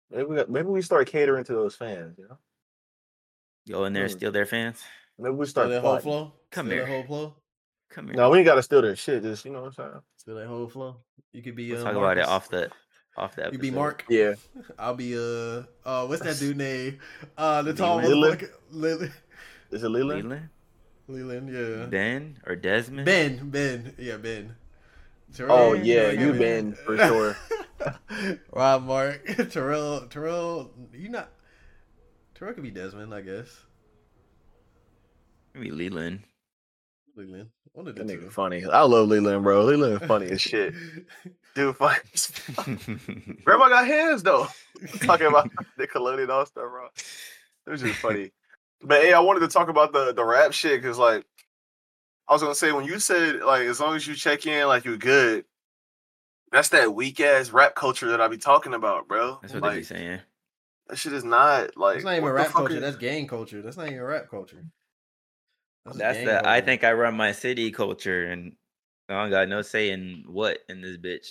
maybe 0.10 0.24
we, 0.26 0.36
got- 0.38 0.50
maybe 0.50 0.68
we 0.68 0.82
start 0.82 1.08
catering 1.08 1.44
to 1.46 1.54
those 1.54 1.76
fans. 1.76 2.18
You 2.18 2.28
know, 2.30 2.38
Go 3.70 3.86
in 3.86 3.94
there, 3.94 4.08
Hmm. 4.08 4.12
steal 4.14 4.32
their 4.32 4.46
fans. 4.46 4.82
maybe 5.20 5.36
we 5.36 5.46
Steal 5.46 5.52
start. 5.66 5.70
that 5.70 5.82
whole 5.82 6.00
flow. 6.00 6.34
Come 6.52 6.68
Steal 6.68 6.78
here. 6.78 6.86
That 6.86 6.92
whole 6.92 7.04
flow. 7.04 7.36
Come 7.92 8.06
here. 8.08 8.16
No, 8.16 8.30
we 8.32 8.40
ain't 8.40 8.46
got 8.46 8.56
to 8.56 8.64
steal 8.64 8.82
their 8.82 8.96
shit. 8.96 9.22
Just 9.24 9.46
you 9.46 9.52
know 9.52 9.62
what 9.62 9.68
I'm 9.68 9.74
saying? 9.74 10.02
Steal 10.26 10.38
that 10.38 10.48
whole 10.48 10.68
flow. 10.68 10.96
You 11.34 11.44
could 11.44 11.56
be. 11.56 11.72
We'll 11.72 11.82
uh, 11.82 11.84
talk 11.84 11.96
about 11.96 12.18
it 12.18 12.26
off 12.26 12.50
the 12.50 12.72
off 13.16 13.36
the. 13.36 13.48
You 13.52 13.60
be 13.60 13.70
Mark. 13.70 14.06
Yeah. 14.10 14.34
I'll 14.80 14.96
be 14.96 15.16
uh. 15.16 15.66
Uh, 15.86 16.08
what's 16.08 16.24
that 16.24 16.40
dude 16.40 16.58
name? 16.72 16.98
Uh, 17.38 17.62
the 17.62 17.76
tall 17.76 17.98
Leland? 17.98 18.40
motherfucker. 18.40 18.50
Leland. 18.72 19.14
Is 19.70 19.84
it 19.84 19.90
Leland? 19.90 20.24
Leland, 20.24 20.50
Leland. 21.08 21.50
Yeah. 21.54 21.86
Ben, 21.86 22.40
or 22.48 22.56
Desmond. 22.56 23.06
Ben. 23.06 23.52
Ben. 23.52 23.94
Yeah. 24.00 24.18
Ben. 24.18 24.56
Oh 25.42 25.74
yeah, 25.74 26.10
you 26.10 26.32
him? 26.32 26.38
been 26.40 26.74
for 26.74 26.98
sure. 26.98 27.38
Rob 28.52 28.84
Mark. 28.84 29.28
Terrell. 29.52 30.08
Terrell. 30.08 30.72
You 30.92 31.10
not. 31.10 31.30
Terrell 32.34 32.56
could 32.56 32.64
be 32.64 32.72
Desmond, 32.72 33.14
I 33.14 33.22
guess. 33.22 33.48
Maybe 35.54 35.70
Leland. 35.70 36.24
Leland. 37.16 37.50
One 37.74 37.88
of 37.88 37.96
the 37.96 38.04
That 38.04 38.12
two. 38.12 38.20
nigga 38.20 38.32
funny. 38.32 38.66
I 38.66 38.82
love 38.84 39.08
Leland, 39.10 39.44
bro. 39.44 39.64
Leland 39.64 40.02
funny 40.08 40.28
as 40.32 40.42
shit. 40.42 40.74
Dude, 41.56 41.76
funny. 41.78 42.00
as. 42.14 42.32
Grandma 43.44 43.70
got 43.70 43.88
hands 43.88 44.24
though. 44.24 44.48
Talking 45.02 45.28
about 45.28 45.50
Nickelodeon 45.80 46.30
all 46.30 46.46
stuff, 46.46 46.70
bro. 46.70 46.88
It 47.68 47.70
was 47.70 47.82
just 47.82 47.96
funny. 48.00 48.32
But 48.82 49.02
hey, 49.02 49.14
I 49.14 49.20
wanted 49.20 49.40
to 49.42 49.48
talk 49.48 49.70
about 49.70 49.94
the 49.94 50.14
the 50.14 50.24
rap 50.24 50.52
shit 50.54 50.82
because 50.82 50.98
like 50.98 51.26
I 52.28 52.34
was 52.34 52.42
gonna 52.42 52.56
say 52.56 52.72
when 52.72 52.86
you 52.86 53.00
said 53.00 53.42
like 53.42 53.64
as 53.64 53.80
long 53.80 53.96
as 53.96 54.06
you 54.08 54.16
check 54.16 54.46
in 54.46 54.68
like 54.68 54.86
you're 54.86 54.98
good, 54.98 55.46
that's 56.52 56.70
that 56.70 56.94
weak 56.94 57.20
ass 57.20 57.52
rap 57.52 57.76
culture 57.76 58.10
that 58.10 58.22
I 58.22 58.28
be 58.28 58.38
talking 58.38 58.74
about, 58.74 59.08
bro. 59.08 59.40
That's 59.42 59.54
what 59.54 59.64
they 59.64 59.78
be 59.78 59.84
saying. 59.84 60.20
That 60.88 60.98
shit 60.98 61.14
is 61.14 61.24
not 61.24 61.76
like. 61.78 61.96
That's 61.96 62.06
not 62.06 62.18
even 62.18 62.26
rap 62.30 62.48
culture. 62.50 62.76
is- 62.76 62.82
That's 62.82 62.98
gang 62.98 63.28
culture. 63.28 63.62
That's 63.62 63.78
not 63.78 63.88
even 63.88 64.02
rap 64.02 64.30
culture. 64.30 64.64
That's, 65.86 65.98
That's 65.98 66.18
gang 66.18 66.26
the 66.26 66.48
I 66.48 66.62
think 66.62 66.84
I 66.84 66.94
run 66.94 67.16
my 67.16 67.32
city 67.32 67.72
culture 67.72 68.26
and 68.26 68.54
I 69.08 69.22
don't 69.22 69.30
got 69.30 69.48
no 69.48 69.62
say 69.62 69.92
in 69.92 70.24
what 70.28 70.60
in 70.68 70.82
this 70.82 70.98
bitch. 70.98 71.28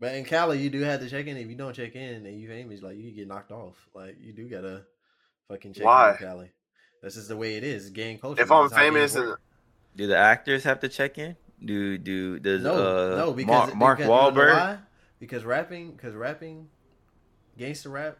But 0.00 0.14
in 0.14 0.24
Cali, 0.24 0.58
you 0.58 0.70
do 0.70 0.80
have 0.80 1.00
to 1.00 1.08
check 1.08 1.26
in. 1.26 1.36
If 1.36 1.48
you 1.48 1.54
don't 1.54 1.74
check 1.74 1.94
in 1.94 2.26
and 2.26 2.40
you 2.40 2.48
famous, 2.48 2.82
like 2.82 2.96
you 2.96 3.12
get 3.12 3.28
knocked 3.28 3.52
off. 3.52 3.76
Like 3.94 4.16
you 4.20 4.32
do 4.32 4.48
gotta 4.48 4.84
fucking 5.48 5.74
check 5.74 5.84
Why? 5.84 6.10
in 6.10 6.16
in 6.16 6.22
Cali. 6.22 6.50
That's 7.02 7.14
just 7.14 7.28
the 7.28 7.36
way 7.36 7.56
it 7.56 7.64
is. 7.64 7.90
Gang 7.90 8.18
culture. 8.18 8.42
If 8.42 8.50
I'm 8.50 8.64
That's 8.64 8.74
how 8.74 8.80
gangs 8.80 9.12
famous 9.12 9.14
and 9.14 9.36
Do 9.96 10.06
the 10.08 10.16
actors 10.16 10.64
have 10.64 10.80
to 10.80 10.88
check 10.88 11.18
in? 11.18 11.36
Do 11.64 11.96
do 11.96 12.40
does 12.40 12.62
no, 12.62 12.74
uh 12.74 13.16
no, 13.16 13.32
because 13.32 13.68
Mark, 13.68 13.76
Mark 13.76 13.98
because, 13.98 14.10
wanna 14.10 14.36
know 14.36 14.42
Wahlberg? 14.42 14.78
Because 15.20 15.44
rapping, 15.44 15.92
because 15.92 16.14
rapping, 16.14 16.68
gangster 17.56 17.90
rap. 17.90 18.18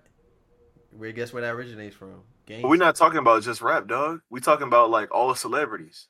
Where 0.96 1.10
guess 1.10 1.32
where 1.32 1.42
that 1.42 1.55
originates 1.55 1.96
from? 1.96 2.22
But 2.47 2.62
we're 2.65 2.77
not 2.77 2.97
talking 2.97 3.19
about 3.19 3.43
just 3.43 3.61
rap, 3.62 3.87
dog. 3.87 4.21
We 4.31 4.41
talking 4.41 4.66
about 4.66 4.91
like 4.91 5.12
all 5.15 5.29
the 5.29 5.35
celebrities. 5.37 6.09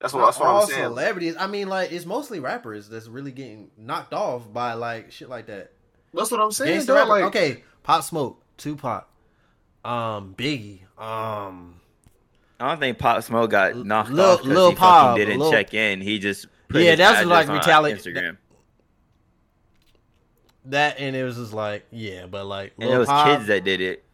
That's 0.00 0.12
what 0.12 0.24
that's 0.24 0.38
what 0.40 0.48
all 0.48 0.62
I'm 0.62 0.66
saying. 0.68 0.82
celebrities. 0.84 1.36
I 1.38 1.46
mean, 1.46 1.68
like 1.68 1.92
it's 1.92 2.04
mostly 2.06 2.40
rappers 2.40 2.88
that's 2.88 3.06
really 3.06 3.30
getting 3.32 3.70
knocked 3.76 4.12
off 4.12 4.52
by 4.52 4.74
like 4.74 5.12
shit 5.12 5.28
like 5.28 5.46
that. 5.46 5.72
That's 6.12 6.30
what 6.30 6.40
I'm 6.40 6.50
saying. 6.52 6.84
Dog. 6.86 7.08
Like, 7.08 7.24
okay, 7.24 7.62
Pop 7.84 8.02
Smoke, 8.02 8.42
Tupac, 8.56 9.08
um, 9.84 10.34
Biggie, 10.36 10.80
um, 10.98 11.80
I 12.60 12.68
don't 12.68 12.80
think 12.80 12.98
Pop 12.98 13.22
Smoke 13.22 13.50
got 13.50 13.76
knocked 13.76 14.10
Lil- 14.10 14.24
off 14.26 14.38
because 14.42 14.52
Lil 14.54 14.70
he 14.70 14.76
Pop, 14.76 15.10
fucking 15.12 15.26
didn't 15.26 15.40
Lil- 15.40 15.50
check 15.52 15.72
in. 15.74 16.00
He 16.00 16.18
just 16.18 16.46
put 16.68 16.82
Yeah, 16.82 16.90
his 16.90 16.98
that's 16.98 17.24
like 17.26 17.48
on 17.48 17.58
retali- 17.60 17.92
Instagram. 17.94 18.36
that, 20.66 20.98
and 20.98 21.16
it 21.16 21.24
was 21.24 21.36
just 21.36 21.52
like, 21.52 21.86
yeah, 21.90 22.26
but 22.26 22.44
like, 22.46 22.72
and 22.78 22.90
it 22.90 22.98
was 22.98 23.08
Pop- 23.08 23.26
kids 23.28 23.46
that 23.48 23.64
did 23.64 23.80
it. 23.80 24.04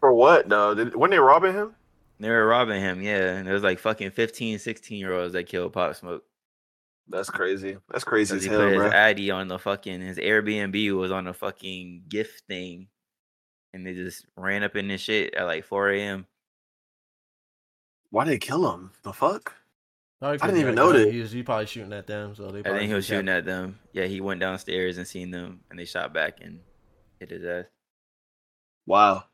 For 0.00 0.12
what? 0.12 0.48
though? 0.48 0.74
Did, 0.74 0.94
when 0.94 1.10
they 1.10 1.18
robbing 1.18 1.54
him? 1.54 1.74
They 2.18 2.30
were 2.30 2.46
robbing 2.46 2.80
him, 2.80 3.02
yeah. 3.02 3.34
And 3.36 3.48
it 3.48 3.52
was 3.52 3.62
like 3.62 3.78
fucking 3.78 4.10
15, 4.12 4.58
16 4.58 4.98
year 4.98 5.12
olds 5.12 5.34
that 5.34 5.44
killed 5.46 5.72
Pop 5.72 5.94
Smoke. 5.96 6.24
That's 7.08 7.30
crazy. 7.30 7.76
That's 7.90 8.04
crazy 8.04 8.34
Because 8.34 8.46
as 8.46 8.50
he 8.50 8.50
hell, 8.50 8.60
put 8.60 8.72
his 8.72 8.78
bro. 8.78 8.90
Addy 8.90 9.30
on 9.30 9.48
the 9.48 9.58
fucking 9.58 10.00
his 10.00 10.16
Airbnb 10.18 10.96
was 10.96 11.12
on 11.12 11.26
a 11.26 11.32
fucking 11.34 12.04
gift 12.08 12.42
thing. 12.48 12.88
And 13.74 13.86
they 13.86 13.92
just 13.94 14.24
ran 14.36 14.62
up 14.62 14.74
in 14.76 14.88
this 14.88 15.02
shit 15.02 15.34
at 15.34 15.44
like 15.44 15.64
4 15.66 15.90
a.m. 15.90 16.26
Why 18.10 18.24
did 18.24 18.32
they 18.32 18.38
kill 18.38 18.72
him? 18.72 18.90
The 19.02 19.12
fuck? 19.12 19.54
Probably 20.18 20.40
I 20.40 20.46
didn't 20.46 20.60
even 20.62 20.74
know 20.74 20.92
that. 20.92 21.12
He 21.12 21.20
was, 21.20 21.30
he 21.30 21.42
probably 21.42 21.66
shooting 21.66 21.92
at 21.92 22.06
them, 22.06 22.34
so 22.34 22.50
they. 22.50 22.60
I 22.60 22.72
think 22.78 22.88
he 22.88 22.94
was 22.94 23.04
just 23.04 23.10
got- 23.10 23.16
shooting 23.18 23.28
at 23.28 23.44
them. 23.44 23.78
Yeah, 23.92 24.06
he 24.06 24.22
went 24.22 24.40
downstairs 24.40 24.96
and 24.96 25.06
seen 25.06 25.30
them 25.30 25.60
and 25.70 25.78
they 25.78 25.84
shot 25.84 26.14
back 26.14 26.38
and 26.40 26.60
hit 27.20 27.30
his 27.30 27.44
ass. 27.44 27.64
Wow. 28.86 29.24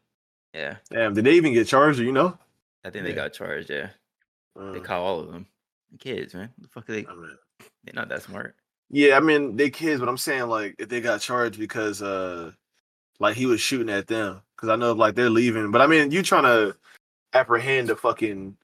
Yeah. 0.55 0.77
Damn. 0.91 1.15
Did 1.15 1.25
they 1.25 1.35
even 1.35 1.55
get 1.55 1.67
charged? 1.67 1.99
Do 1.99 2.05
you 2.05 2.13
know? 2.13 2.39
I 2.85 2.91
think 2.91 3.05
they 3.05 3.13
got 3.13 3.33
charged, 3.33 3.71
yeah. 3.71 3.91
They 4.57 4.63
Mm, 4.63 4.85
caught 4.85 5.01
all 5.01 5.21
of 5.21 5.33
them. 5.33 5.47
Kids, 5.99 6.35
man. 6.35 6.51
The 6.59 6.69
fuck 6.69 6.89
are 6.89 6.93
they 6.93 7.07
I 7.07 7.15
mean- 7.15 7.39
they're 7.85 7.95
not 7.95 8.09
that 8.09 8.23
smart. 8.23 8.57
Yeah, 8.91 9.17
I 9.17 9.21
mean 9.21 9.57
they 9.57 9.71
kids, 9.71 10.01
but 10.01 10.09
I'm 10.09 10.19
saying 10.19 10.47
like 10.49 10.75
if 10.79 10.89
they 10.89 11.01
got 11.01 11.21
charged 11.21 11.59
because 11.59 12.03
uh 12.03 12.53
like 13.21 13.37
he 13.37 13.47
was 13.47 13.61
shooting 13.61 13.89
at 13.89 14.07
them 14.07 14.43
because 14.57 14.69
I 14.69 14.77
know 14.77 14.93
like 14.93 15.15
they're 15.15 15.31
leaving, 15.31 15.71
but 15.71 15.81
I 15.81 15.87
mean 15.87 16.11
you 16.11 16.23
trying 16.23 16.43
to 16.45 16.77
apprehend 17.33 17.89
a 17.91 17.97
fucking 17.97 18.57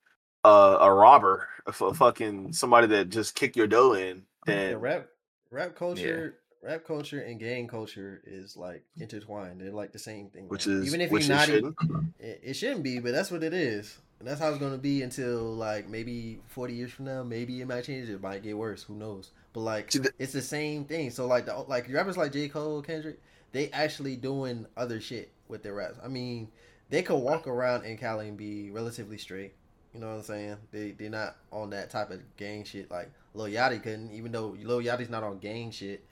uh 0.44 0.78
a 0.81 0.93
robber, 0.93 1.48
a, 1.66 1.70
f- 1.70 1.81
a 1.81 1.94
fucking 1.94 2.52
somebody 2.52 2.86
that 2.89 3.09
just 3.09 3.35
kicked 3.35 3.56
your 3.56 3.66
dough 3.66 3.94
in, 3.94 4.24
Yeah, 4.47 4.74
rap, 4.77 5.09
rap 5.51 5.74
culture, 5.74 6.40
rap 6.62 6.85
culture, 6.86 7.20
and 7.20 7.39
gang 7.39 7.66
culture 7.68 8.20
is 8.26 8.56
like 8.56 8.82
intertwined. 8.98 9.60
They're 9.60 9.70
like 9.72 9.93
the 9.93 9.98
same 9.98 10.28
thing. 10.30 10.48
which 10.48 10.66
is 10.66 10.86
even 10.86 11.01
if 11.01 11.10
you're 11.10 11.20
not, 11.28 11.47
shouldn't. 11.47 11.76
it, 12.18 12.40
it 12.43 12.55
shouldn't 12.55 12.82
be, 12.82 12.98
but 12.98 13.12
that's 13.12 13.30
what 13.30 13.43
it 13.43 13.55
is, 13.55 13.98
and 14.18 14.28
that's 14.28 14.40
how 14.40 14.48
it's 14.51 14.59
gonna 14.59 14.78
be 14.78 15.02
until 15.02 15.55
like 15.55 15.89
maybe 15.89 16.40
forty 16.48 16.74
years 16.74 16.93
from 16.93 17.06
now. 17.06 17.22
Maybe 17.22 17.60
it 17.60 17.66
might 17.68 17.85
change. 17.85 18.09
It 18.09 18.20
might 18.20 18.43
get 18.43 18.56
worse. 18.56 18.82
Who 18.82 18.94
knows? 18.94 19.30
But 19.52 19.60
like, 19.60 19.93
See, 19.93 20.01
the- 20.01 20.12
it's 20.18 20.32
the 20.32 20.43
same 20.43 20.85
thing. 20.85 21.10
So 21.10 21.26
like, 21.26 21.47
the, 21.47 21.56
like 21.68 21.90
rappers 21.93 22.16
like 22.16 22.32
J 22.32 22.48
Cole, 22.48 22.82
Kendrick, 22.82 23.20
they 23.52 23.70
actually 23.70 24.16
doing 24.16 24.66
other 24.76 25.01
shit 25.01 25.30
with 25.48 25.62
their 25.62 25.74
raps. 25.74 25.98
I 26.05 26.09
mean, 26.09 26.48
they 26.90 27.02
could 27.02 27.16
walk 27.18 27.47
around 27.47 27.85
in 27.85 27.97
Cali 27.97 28.28
and 28.28 28.36
be 28.36 28.70
relatively 28.70 29.18
straight. 29.18 29.55
You 29.94 30.01
know 30.01 30.09
what 30.09 30.16
I'm 30.16 30.22
saying? 30.22 30.56
They 30.70 30.90
they're 30.93 31.09
not 31.10 31.36
on 31.51 31.70
that 31.70 31.90
type 31.90 32.10
of 32.10 32.20
gang 32.36 32.64
shit 32.64 32.90
like 32.90 33.10
Lil 33.35 33.47
Yachty 33.47 33.82
couldn't. 33.82 34.12
Even 34.12 34.32
though 34.32 34.55
Lil 34.62 34.80
Yachty's 34.80 35.09
not 35.09 35.22
on 35.24 35.39
gang 35.39 35.70
shit, 35.70 36.05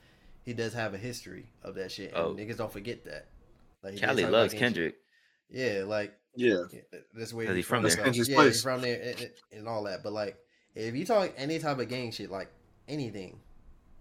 he 0.46 0.54
does 0.54 0.72
have 0.72 0.94
a 0.94 0.98
history 0.98 1.44
of 1.62 1.74
that 1.74 1.92
shit. 1.92 2.08
And 2.14 2.16
Oh. 2.16 2.34
niggas 2.34 2.56
don't 2.56 2.72
forget 2.72 3.04
that. 3.04 3.26
Like 3.82 3.92
he 3.94 4.00
Cali 4.00 4.24
loves 4.24 4.52
gang 4.54 4.60
shit. 4.60 4.60
Kendrick. 4.60 4.94
Yeah, 5.50 5.82
like 5.86 6.14
Yeah, 6.34 6.62
yeah, 6.72 6.80
that- 6.92 7.06
that's 7.14 7.32
where 7.34 7.44
'Cause 7.46 7.54
he's 7.54 7.64
he's 7.64 7.66
from 7.66 7.76
from. 7.82 7.82
there. 7.82 7.90
so- 8.14 8.22
yeah, 8.30 8.34
place. 8.36 8.54
he's 8.54 8.62
from 8.62 8.80
there 8.80 9.00
and, 9.02 9.20
and- 9.20 9.30
and 9.52 9.68
all 9.68 9.84
that. 9.84 10.02
But 10.02 10.12
like, 10.14 10.38
if 10.74 10.94
you 10.94 11.04
talk 11.04 11.32
any 11.36 11.58
type 11.58 11.78
of 11.78 11.88
gang 11.88 12.10
shit, 12.10 12.30
like 12.30 12.48
anything, 12.88 13.40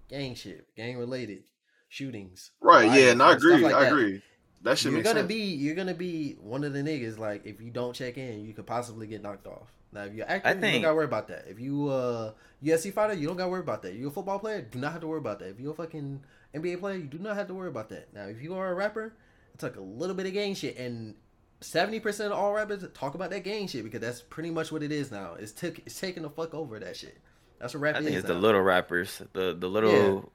gang 0.08 0.36
shit, 0.36 0.74
gang 0.76 0.98
related, 0.98 1.44
shootings, 1.90 2.52
right. 2.62 2.86
Yeah, 3.00 3.12
and 3.12 3.22
I 3.22 3.34
agree. 3.34 3.58
like 3.58 3.74
I 3.74 3.84
that, 3.86 3.92
agree. 3.92 4.22
That 4.62 4.78
should 4.78 4.92
You're 4.92 4.98
make 5.00 5.04
gonna 5.06 5.20
sense. 5.20 5.28
be 5.28 5.44
you're 5.54 5.76
gonna 5.76 5.94
be 5.94 6.34
one 6.34 6.64
of 6.64 6.74
the 6.74 6.80
niggas 6.82 7.18
like 7.18 7.46
if 7.46 7.62
you 7.62 7.70
don't 7.72 7.94
check 7.94 8.18
in, 8.18 8.44
you 8.46 8.54
could 8.54 8.66
possibly 8.68 9.08
get 9.08 9.22
knocked 9.22 9.48
off. 9.48 9.70
Now 9.96 10.04
if 10.04 10.14
you're 10.14 10.30
active, 10.30 10.62
you 10.64 10.72
don't 10.72 10.82
gotta 10.84 10.96
worry 10.96 11.06
about 11.06 11.28
that. 11.30 11.46
If 11.50 11.60
you 11.60 11.90
uh 11.90 12.34
UFC 12.64 12.94
fighter, 12.94 13.14
you 13.14 13.28
don't 13.28 13.38
gotta 13.38 13.50
worry 13.50 13.62
about 13.62 13.82
that. 13.84 13.94
You're 13.96 14.10
a 14.10 14.12
football 14.12 14.40
player, 14.40 14.62
do 14.62 14.78
not 14.80 14.92
have 14.92 15.02
to 15.02 15.08
worry 15.08 15.20
about 15.20 15.40
that. 15.40 15.50
If 15.50 15.60
you're 15.60 15.72
a 15.72 15.76
fucking 15.76 16.22
NBA 16.54 16.80
player, 16.80 16.98
you 16.98 17.06
do 17.06 17.18
not 17.18 17.36
have 17.36 17.48
to 17.48 17.54
worry 17.54 17.70
about 17.70 17.90
that. 17.90 18.14
Now 18.14 18.26
if 18.28 18.42
you 18.42 18.56
are 18.56 18.72
a 18.72 18.76
rapper, 18.76 19.14
it's 19.54 19.64
like 19.64 19.76
a 19.78 19.82
little 19.82 20.16
bit 20.16 20.26
of 20.28 20.34
gang 20.34 20.54
shit 20.56 20.78
and 20.78 21.16
seventy 21.62 22.00
percent 22.00 22.32
of 22.34 22.38
all 22.38 22.54
rappers 22.54 22.86
talk 22.94 23.16
about 23.16 23.30
that 23.32 23.44
gang 23.44 23.68
shit 23.68 23.84
because 23.84 24.02
that's 24.02 24.22
pretty 24.22 24.52
much 24.52 24.72
what 24.72 24.84
it 24.84 24.92
is 24.92 25.12
now. 25.12 25.34
It's 25.40 25.52
took 25.52 25.80
it's 25.80 26.00
taking 26.00 26.24
the 26.24 26.30
fuck 26.30 26.54
over 26.54 26.78
that 26.80 26.96
shit. 26.96 27.18
That's 27.60 27.74
what 27.74 27.82
rap 27.82 27.96
I 27.96 28.00
is. 28.00 28.06
think 28.06 28.18
it's 28.18 28.28
the 28.28 28.34
little 28.36 28.62
rappers, 28.62 29.22
the 29.34 29.56
the 29.58 29.68
little 29.70 30.32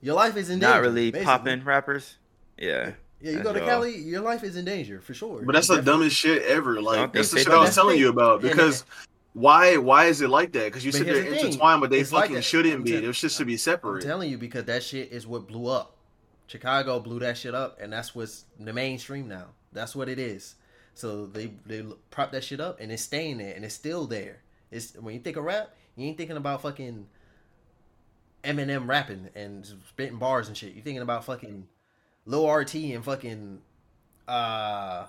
Your 0.00 0.14
life 0.16 0.36
is 0.36 0.50
in 0.50 0.58
not 0.58 0.74
danger, 0.74 0.82
really 0.82 1.10
basically. 1.12 1.24
popping 1.24 1.64
rappers. 1.64 2.16
Yeah. 2.58 2.92
Yeah, 3.20 3.32
you 3.32 3.42
go 3.42 3.52
to 3.52 3.58
y'all. 3.58 3.68
Cali, 3.68 3.96
your 3.98 4.20
life 4.20 4.44
is 4.44 4.56
in 4.56 4.64
danger 4.64 5.00
for 5.00 5.12
sure. 5.14 5.42
But 5.42 5.54
that's 5.54 5.66
the 5.66 5.76
Definitely. 5.76 6.00
dumbest 6.02 6.16
shit 6.16 6.42
ever. 6.42 6.80
Like 6.80 7.12
that's 7.12 7.30
the 7.32 7.38
shit 7.38 7.48
I 7.48 7.58
was 7.58 7.70
that. 7.70 7.74
telling 7.74 7.98
you 7.98 8.10
about. 8.10 8.40
And 8.40 8.44
it- 8.46 8.50
Because 8.52 8.84
why 9.32 9.76
why 9.76 10.04
is 10.06 10.20
it 10.20 10.28
like 10.30 10.52
that? 10.52 10.66
Because 10.66 10.84
you 10.84 10.92
But 10.92 10.98
said 10.98 11.06
here's 11.06 11.18
they're 11.22 11.30
the 11.30 11.36
thing. 11.36 11.46
intertwined, 11.46 11.80
but 11.80 11.90
they 11.90 12.00
It's 12.00 12.10
fucking 12.10 12.34
that. 12.36 12.42
shouldn't 12.42 12.74
I'm 12.74 12.82
be. 12.84 12.92
tell- 12.92 13.02
Those 13.02 13.16
shit 13.16 13.32
should 13.32 13.46
be 13.48 13.56
separate. 13.56 14.02
I'm 14.04 14.08
telling 14.08 14.30
you 14.30 14.38
because 14.38 14.64
that 14.64 14.82
shit 14.82 15.10
is 15.12 15.26
what 15.26 15.46
blew 15.48 15.66
up. 15.66 15.96
Chicago 16.46 16.98
blew 17.00 17.18
that 17.18 17.36
shit 17.36 17.54
up, 17.54 17.78
and 17.80 17.92
that's 17.92 18.14
what's 18.14 18.44
the 18.58 18.72
mainstream 18.72 19.26
now. 19.28 19.46
That's 19.72 19.94
what 19.96 20.08
it 20.08 20.18
is. 20.18 20.54
So 20.94 21.26
they 21.26 21.52
they 21.66 21.84
prop 22.10 22.32
that 22.32 22.42
shit 22.44 22.60
up, 22.60 22.80
and 22.80 22.90
it's 22.92 23.02
staying 23.02 23.38
there, 23.38 23.54
and 23.54 23.64
it's 23.64 23.74
still 23.74 24.06
there. 24.06 24.38
It's 24.70 24.94
when 24.94 25.14
you 25.14 25.20
think 25.20 25.36
of 25.36 25.44
rap, 25.44 25.74
you 25.96 26.06
ain't 26.06 26.16
thinking 26.16 26.36
about 26.36 26.62
fucking 26.62 27.06
Eminem 28.44 28.86
rapping 28.86 29.28
and 29.34 29.66
spitting 29.88 30.18
bars 30.18 30.48
and 30.48 30.56
shit. 30.56 30.72
You 30.74 30.82
thinking 30.82 31.02
about 31.02 31.24
fucking 31.24 31.66
Lil 32.28 32.48
RT 32.48 32.74
and 32.74 33.04
fucking 33.04 33.62
uh 34.28 35.06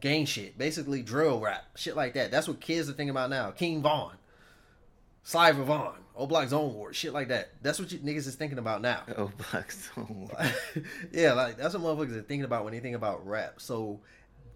gang 0.00 0.26
shit, 0.26 0.58
basically 0.58 1.00
drill 1.00 1.40
rap, 1.40 1.64
shit 1.76 1.96
like 1.96 2.14
that. 2.14 2.30
That's 2.30 2.48
what 2.48 2.60
kids 2.60 2.90
are 2.90 2.92
thinking 2.92 3.10
about 3.10 3.30
now. 3.30 3.52
King 3.52 3.80
Von, 3.80 4.12
Sliver 5.22 5.62
Vaughn, 5.62 5.94
O 6.16 6.26
Block 6.26 6.48
Zone 6.48 6.74
War, 6.74 6.92
shit 6.92 7.12
like 7.12 7.28
that. 7.28 7.50
That's 7.62 7.78
what 7.78 7.92
you 7.92 8.00
niggas 8.00 8.26
is 8.26 8.34
thinking 8.34 8.58
about 8.58 8.82
now. 8.82 9.02
Oh, 9.16 9.30
Black 9.52 9.70
Stone. 9.70 10.28
yeah, 11.12 11.32
like 11.32 11.56
that's 11.56 11.74
what 11.74 11.82
motherfuckers 11.96 12.16
are 12.16 12.22
thinking 12.22 12.44
about 12.44 12.64
when 12.64 12.74
they 12.74 12.80
think 12.80 12.96
about 12.96 13.24
rap. 13.24 13.54
So, 13.58 14.00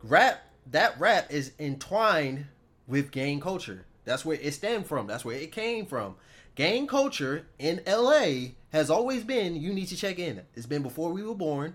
rap 0.03 0.43
that 0.73 0.99
rap 0.99 1.33
is 1.33 1.53
entwined 1.61 2.47
with 2.89 3.13
gang 3.13 3.41
culture. 3.41 3.87
That's 4.05 4.25
where 4.25 4.39
it 4.41 4.53
stemmed 4.55 4.87
from. 4.87 5.07
That's 5.07 5.25
where 5.25 5.37
it 5.37 5.53
came 5.53 5.87
from. 5.87 6.17
Gang 6.57 6.89
culture 6.89 7.47
in 7.61 7.81
LA 7.87 8.55
has 8.73 8.91
always 8.91 9.25
been 9.25 9.57
you 9.57 9.73
need 9.73 9.87
to 9.87 9.97
check 9.97 10.19
in. 10.19 10.43
It's 10.55 10.67
been 10.67 10.83
before 10.83 11.13
we 11.13 11.23
were 11.23 11.35
born 11.35 11.75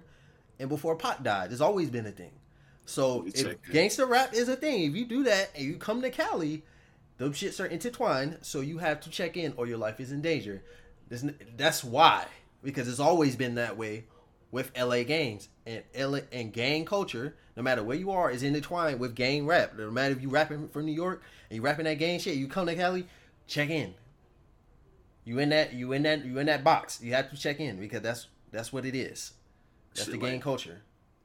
and 0.60 0.70
before 0.70 0.96
Pac 0.96 1.24
died. 1.24 1.52
It's 1.52 1.62
always 1.62 1.90
been 1.90 2.06
a 2.06 2.12
thing. 2.12 2.32
So 2.86 3.26
if 3.28 3.62
gangster 3.72 4.06
rap 4.06 4.34
is 4.34 4.48
a 4.48 4.56
thing, 4.56 4.84
if 4.84 4.96
you 4.96 5.06
do 5.06 5.24
that 5.24 5.50
and 5.56 5.66
you 5.66 5.78
come 5.78 6.02
to 6.02 6.10
Cali, 6.10 6.64
those 7.18 7.36
shits 7.36 7.64
are 7.64 7.66
intertwined. 7.66 8.40
So 8.42 8.62
you 8.62 8.78
have 8.78 9.02
to 9.02 9.10
check 9.10 9.38
in 9.38 9.54
or 9.58 9.68
your 9.68 9.78
life 9.78 10.00
is 10.00 10.12
in 10.12 10.22
danger. 10.22 10.64
That's 11.58 11.84
why 11.84 12.26
because 12.64 12.88
it's 12.88 13.00
always 13.00 13.36
been 13.36 13.56
that 13.56 13.78
way 13.78 14.06
with 14.52 14.72
LA 14.78 15.04
gangs 15.04 15.50
and 15.66 15.84
LA 15.98 16.20
and 16.32 16.54
gang 16.54 16.86
culture. 16.86 17.36
No 17.58 17.64
matter 17.64 17.84
where 17.84 17.98
you 17.98 18.12
are, 18.12 18.30
is 18.30 18.44
intertwined 18.44 19.00
with 19.00 19.16
gang 19.16 19.46
rap. 19.46 19.78
No 19.78 19.90
matter 19.90 20.14
if 20.14 20.22
you 20.22 20.30
rapping 20.30 20.68
from 20.70 20.86
New 20.86 20.92
York 20.92 21.24
and 21.50 21.56
you 21.56 21.62
rapping 21.62 21.86
that 21.86 22.00
gang 22.00 22.20
shit, 22.20 22.36
you 22.36 22.48
come 22.48 22.66
to 22.68 22.76
Cali, 22.76 23.08
check 23.48 23.70
in. 23.70 23.94
You 25.26 25.40
in 25.40 25.50
that 25.50 25.74
you 25.74 25.92
in 25.92 26.04
that 26.04 26.24
you 26.24 26.38
in 26.40 26.46
that 26.46 26.64
box. 26.64 27.02
You 27.02 27.14
have 27.14 27.30
to 27.32 27.38
check 27.38 27.60
in 27.60 27.80
because 27.80 28.02
that's 28.02 28.28
that's 28.52 28.72
what 28.72 28.86
it 28.86 28.96
is. 28.96 29.34
That's 29.94 30.06
Shit 30.06 30.14
the 30.14 30.18
gang 30.20 30.34
like- 30.34 30.42
culture. 30.42 30.82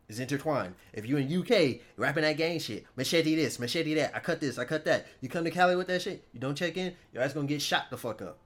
It's 0.08 0.18
intertwined. 0.18 0.74
If 0.92 1.06
you 1.06 1.18
in 1.18 1.32
UK 1.32 1.82
rapping 1.96 2.24
that 2.24 2.36
gang 2.36 2.58
shit, 2.58 2.84
machete 2.96 3.36
this, 3.36 3.60
machete 3.60 3.94
that, 3.94 4.10
I 4.12 4.18
cut 4.18 4.40
this, 4.40 4.58
I 4.58 4.64
cut 4.64 4.84
that. 4.86 5.06
You 5.20 5.28
come 5.28 5.44
to 5.44 5.52
Cali 5.52 5.76
with 5.76 5.86
that 5.86 6.02
shit, 6.02 6.24
you 6.32 6.40
don't 6.40 6.56
check 6.56 6.76
in, 6.76 6.94
your 7.12 7.22
ass 7.22 7.32
gonna 7.32 7.46
get 7.46 7.62
shot 7.62 7.90
the 7.90 7.96
fuck 7.96 8.20
up 8.20 8.38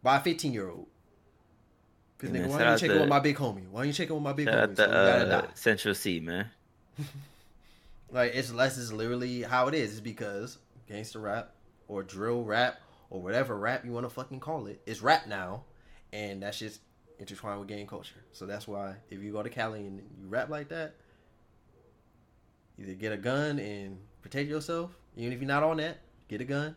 by 0.00 0.18
a 0.18 0.20
fifteen 0.20 0.52
year 0.52 0.68
old. 0.70 0.86
Cause 2.18 2.30
nigga, 2.30 2.46
why 2.46 2.70
you 2.72 2.78
checking 2.78 2.94
to- 2.94 3.00
with 3.00 3.08
my 3.08 3.18
big 3.18 3.36
homie? 3.36 3.68
Why 3.68 3.82
you 3.82 3.92
checking 3.92 4.14
with 4.14 4.22
my 4.22 4.32
big 4.32 4.46
homie? 4.46 4.76
the 4.76 4.88
uh. 4.88 5.46
Central 5.54 5.94
Cee, 5.94 6.20
man. 6.20 6.46
Like 8.10 8.34
it's 8.36 8.52
less 8.52 8.78
is 8.78 8.92
literally 8.92 9.42
how 9.42 9.66
it 9.66 9.74
is. 9.74 9.90
It's 9.92 10.00
because 10.00 10.58
gangster 10.88 11.18
rap 11.18 11.50
or 11.88 12.04
drill 12.04 12.44
rap 12.44 12.78
or 13.14 13.22
whatever 13.22 13.56
rap 13.56 13.84
you 13.84 13.92
want 13.92 14.04
to 14.04 14.10
fucking 14.10 14.40
call 14.40 14.66
it. 14.66 14.82
it 14.84 14.90
is 14.90 15.00
rap 15.00 15.28
now, 15.28 15.62
and 16.12 16.42
that's 16.42 16.58
just 16.58 16.80
intertwined 17.20 17.60
with 17.60 17.68
gang 17.68 17.86
culture. 17.86 18.16
So 18.32 18.44
that's 18.44 18.66
why 18.66 18.96
if 19.08 19.22
you 19.22 19.30
go 19.30 19.40
to 19.40 19.48
Cali 19.48 19.86
and 19.86 19.98
you 20.20 20.26
rap 20.26 20.48
like 20.48 20.68
that, 20.70 20.96
either 22.76 22.94
get 22.94 23.12
a 23.12 23.16
gun 23.16 23.60
and 23.60 23.98
protect 24.20 24.48
yourself. 24.48 24.90
Even 25.16 25.32
if 25.32 25.38
you're 25.38 25.46
not 25.46 25.62
on 25.62 25.76
that, 25.76 25.98
get 26.26 26.40
a 26.40 26.44
gun. 26.44 26.74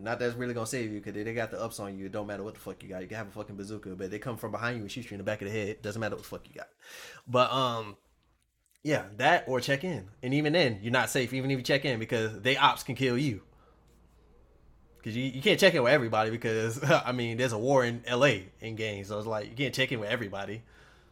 Not 0.00 0.18
that's 0.18 0.34
really 0.34 0.52
gonna 0.52 0.66
save 0.66 0.90
you 0.90 1.00
because 1.00 1.14
they 1.14 1.32
got 1.32 1.52
the 1.52 1.60
ups 1.60 1.78
on 1.78 1.96
you. 1.96 2.06
It 2.06 2.12
don't 2.12 2.26
matter 2.26 2.42
what 2.42 2.54
the 2.54 2.60
fuck 2.60 2.82
you 2.82 2.88
got. 2.88 3.02
You 3.02 3.06
can 3.06 3.16
have 3.16 3.28
a 3.28 3.30
fucking 3.30 3.54
bazooka, 3.54 3.90
but 3.90 4.10
they 4.10 4.18
come 4.18 4.36
from 4.36 4.50
behind 4.50 4.78
you 4.78 4.82
and 4.82 4.90
shoot 4.90 5.04
you 5.04 5.14
in 5.14 5.18
the 5.18 5.24
back 5.24 5.42
of 5.42 5.46
the 5.46 5.54
head. 5.54 5.80
Doesn't 5.80 6.00
matter 6.00 6.16
what 6.16 6.24
the 6.24 6.28
fuck 6.28 6.48
you 6.48 6.56
got. 6.56 6.68
But 7.28 7.52
um, 7.52 7.96
yeah, 8.82 9.04
that 9.18 9.44
or 9.46 9.60
check 9.60 9.84
in. 9.84 10.08
And 10.24 10.34
even 10.34 10.54
then, 10.54 10.80
you're 10.82 10.92
not 10.92 11.08
safe, 11.08 11.32
even 11.32 11.52
if 11.52 11.58
you 11.58 11.62
check 11.62 11.84
in, 11.84 12.00
because 12.00 12.40
they 12.40 12.56
ops 12.56 12.82
can 12.82 12.96
kill 12.96 13.16
you. 13.16 13.42
Because 15.02 15.16
you, 15.16 15.24
you 15.24 15.40
can't 15.40 15.58
check 15.58 15.74
in 15.74 15.82
with 15.82 15.92
everybody 15.92 16.30
because, 16.30 16.82
I 17.06 17.12
mean, 17.12 17.36
there's 17.38 17.52
a 17.52 17.58
war 17.58 17.84
in 17.84 18.02
LA 18.10 18.32
in 18.60 18.76
games. 18.76 19.08
So 19.08 19.18
it's 19.18 19.26
like, 19.26 19.48
you 19.48 19.56
can't 19.56 19.74
check 19.74 19.90
in 19.92 20.00
with 20.00 20.10
everybody. 20.10 20.62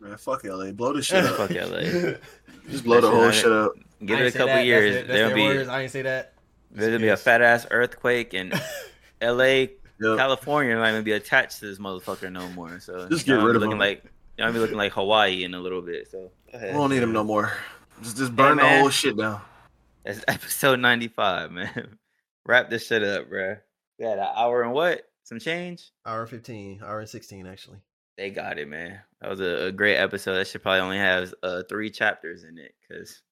Man, 0.00 0.16
fuck 0.18 0.44
LA. 0.44 0.72
Blow 0.72 0.92
the 0.92 1.02
shit 1.02 1.24
up. 1.24 1.36
Fuck 1.36 1.50
LA. 1.50 2.14
Just 2.70 2.84
blow 2.84 3.00
the 3.00 3.10
whole 3.10 3.30
shit 3.30 3.42
shit 3.44 3.52
up. 3.52 3.72
Give 4.04 4.20
it 4.20 4.26
a 4.26 4.30
couple 4.32 4.46
that. 4.48 4.54
That's 4.56 4.66
years. 4.66 4.94
their- 4.94 5.02
that's 5.04 5.08
There'll 5.14 5.28
their 5.30 5.36
be 5.36 5.42
words. 5.58 5.68
I 5.68 5.82
ain't 5.82 5.90
say 5.90 6.02
that. 6.02 6.34
there'll 6.70 6.98
be 6.98 7.08
a 7.08 7.16
fat 7.16 7.40
ass 7.42 7.66
earthquake 7.70 8.34
and 8.34 8.52
L.A. 9.20 9.72
Yep. 10.00 10.16
California 10.16 10.76
not 10.76 10.88
even 10.90 11.02
be 11.02 11.12
attached 11.12 11.58
to 11.58 11.66
this 11.66 11.78
motherfucker 11.78 12.30
no 12.30 12.46
more. 12.50 12.78
So 12.78 13.08
Just 13.08 13.26
get 13.26 13.32
rid 13.34 13.42
be 13.42 13.48
of 13.48 13.54
looking 13.62 13.72
him. 13.72 13.78
like 13.78 14.04
y'all 14.38 14.52
be 14.52 14.60
looking 14.60 14.76
like 14.76 14.92
Hawaii 14.92 15.42
in 15.42 15.54
a 15.54 15.58
little 15.60 15.82
bit. 15.82 16.08
So 16.08 16.30
go 16.52 16.58
ahead. 16.58 16.68
We 16.68 16.74
don't 16.78 16.90
need 16.90 17.02
him 17.02 17.12
no 17.12 17.24
more. 17.24 17.52
Just 18.02 18.16
just 18.18 18.36
burn 18.36 18.58
the 18.58 18.68
whole 18.68 18.90
shit 18.90 19.16
down. 19.16 19.40
That's 20.04 20.22
episode 20.28 20.78
ninety 20.78 21.08
five, 21.08 21.50
man. 21.50 21.96
Wrap 22.46 22.70
this 22.70 22.86
shit 22.86 23.02
up, 23.02 23.28
bruh. 23.28 23.58
We 23.98 24.06
had 24.06 24.18
an 24.18 24.28
hour 24.36 24.62
and 24.62 24.72
what? 24.72 25.02
Some 25.24 25.40
change? 25.40 25.90
Hour 26.06 26.26
15, 26.26 26.80
hour 26.82 27.00
and 27.00 27.08
16, 27.08 27.46
actually. 27.46 27.78
They 28.16 28.30
got 28.30 28.58
it, 28.58 28.68
man. 28.68 29.00
That 29.20 29.30
was 29.30 29.40
a, 29.40 29.66
a 29.66 29.72
great 29.72 29.96
episode. 29.96 30.34
That 30.34 30.46
should 30.46 30.62
probably 30.62 30.80
only 30.80 30.98
have 30.98 31.34
uh, 31.42 31.62
three 31.68 31.90
chapters 31.90 32.44
in 32.44 32.58
it 32.58 32.74
because 32.80 33.22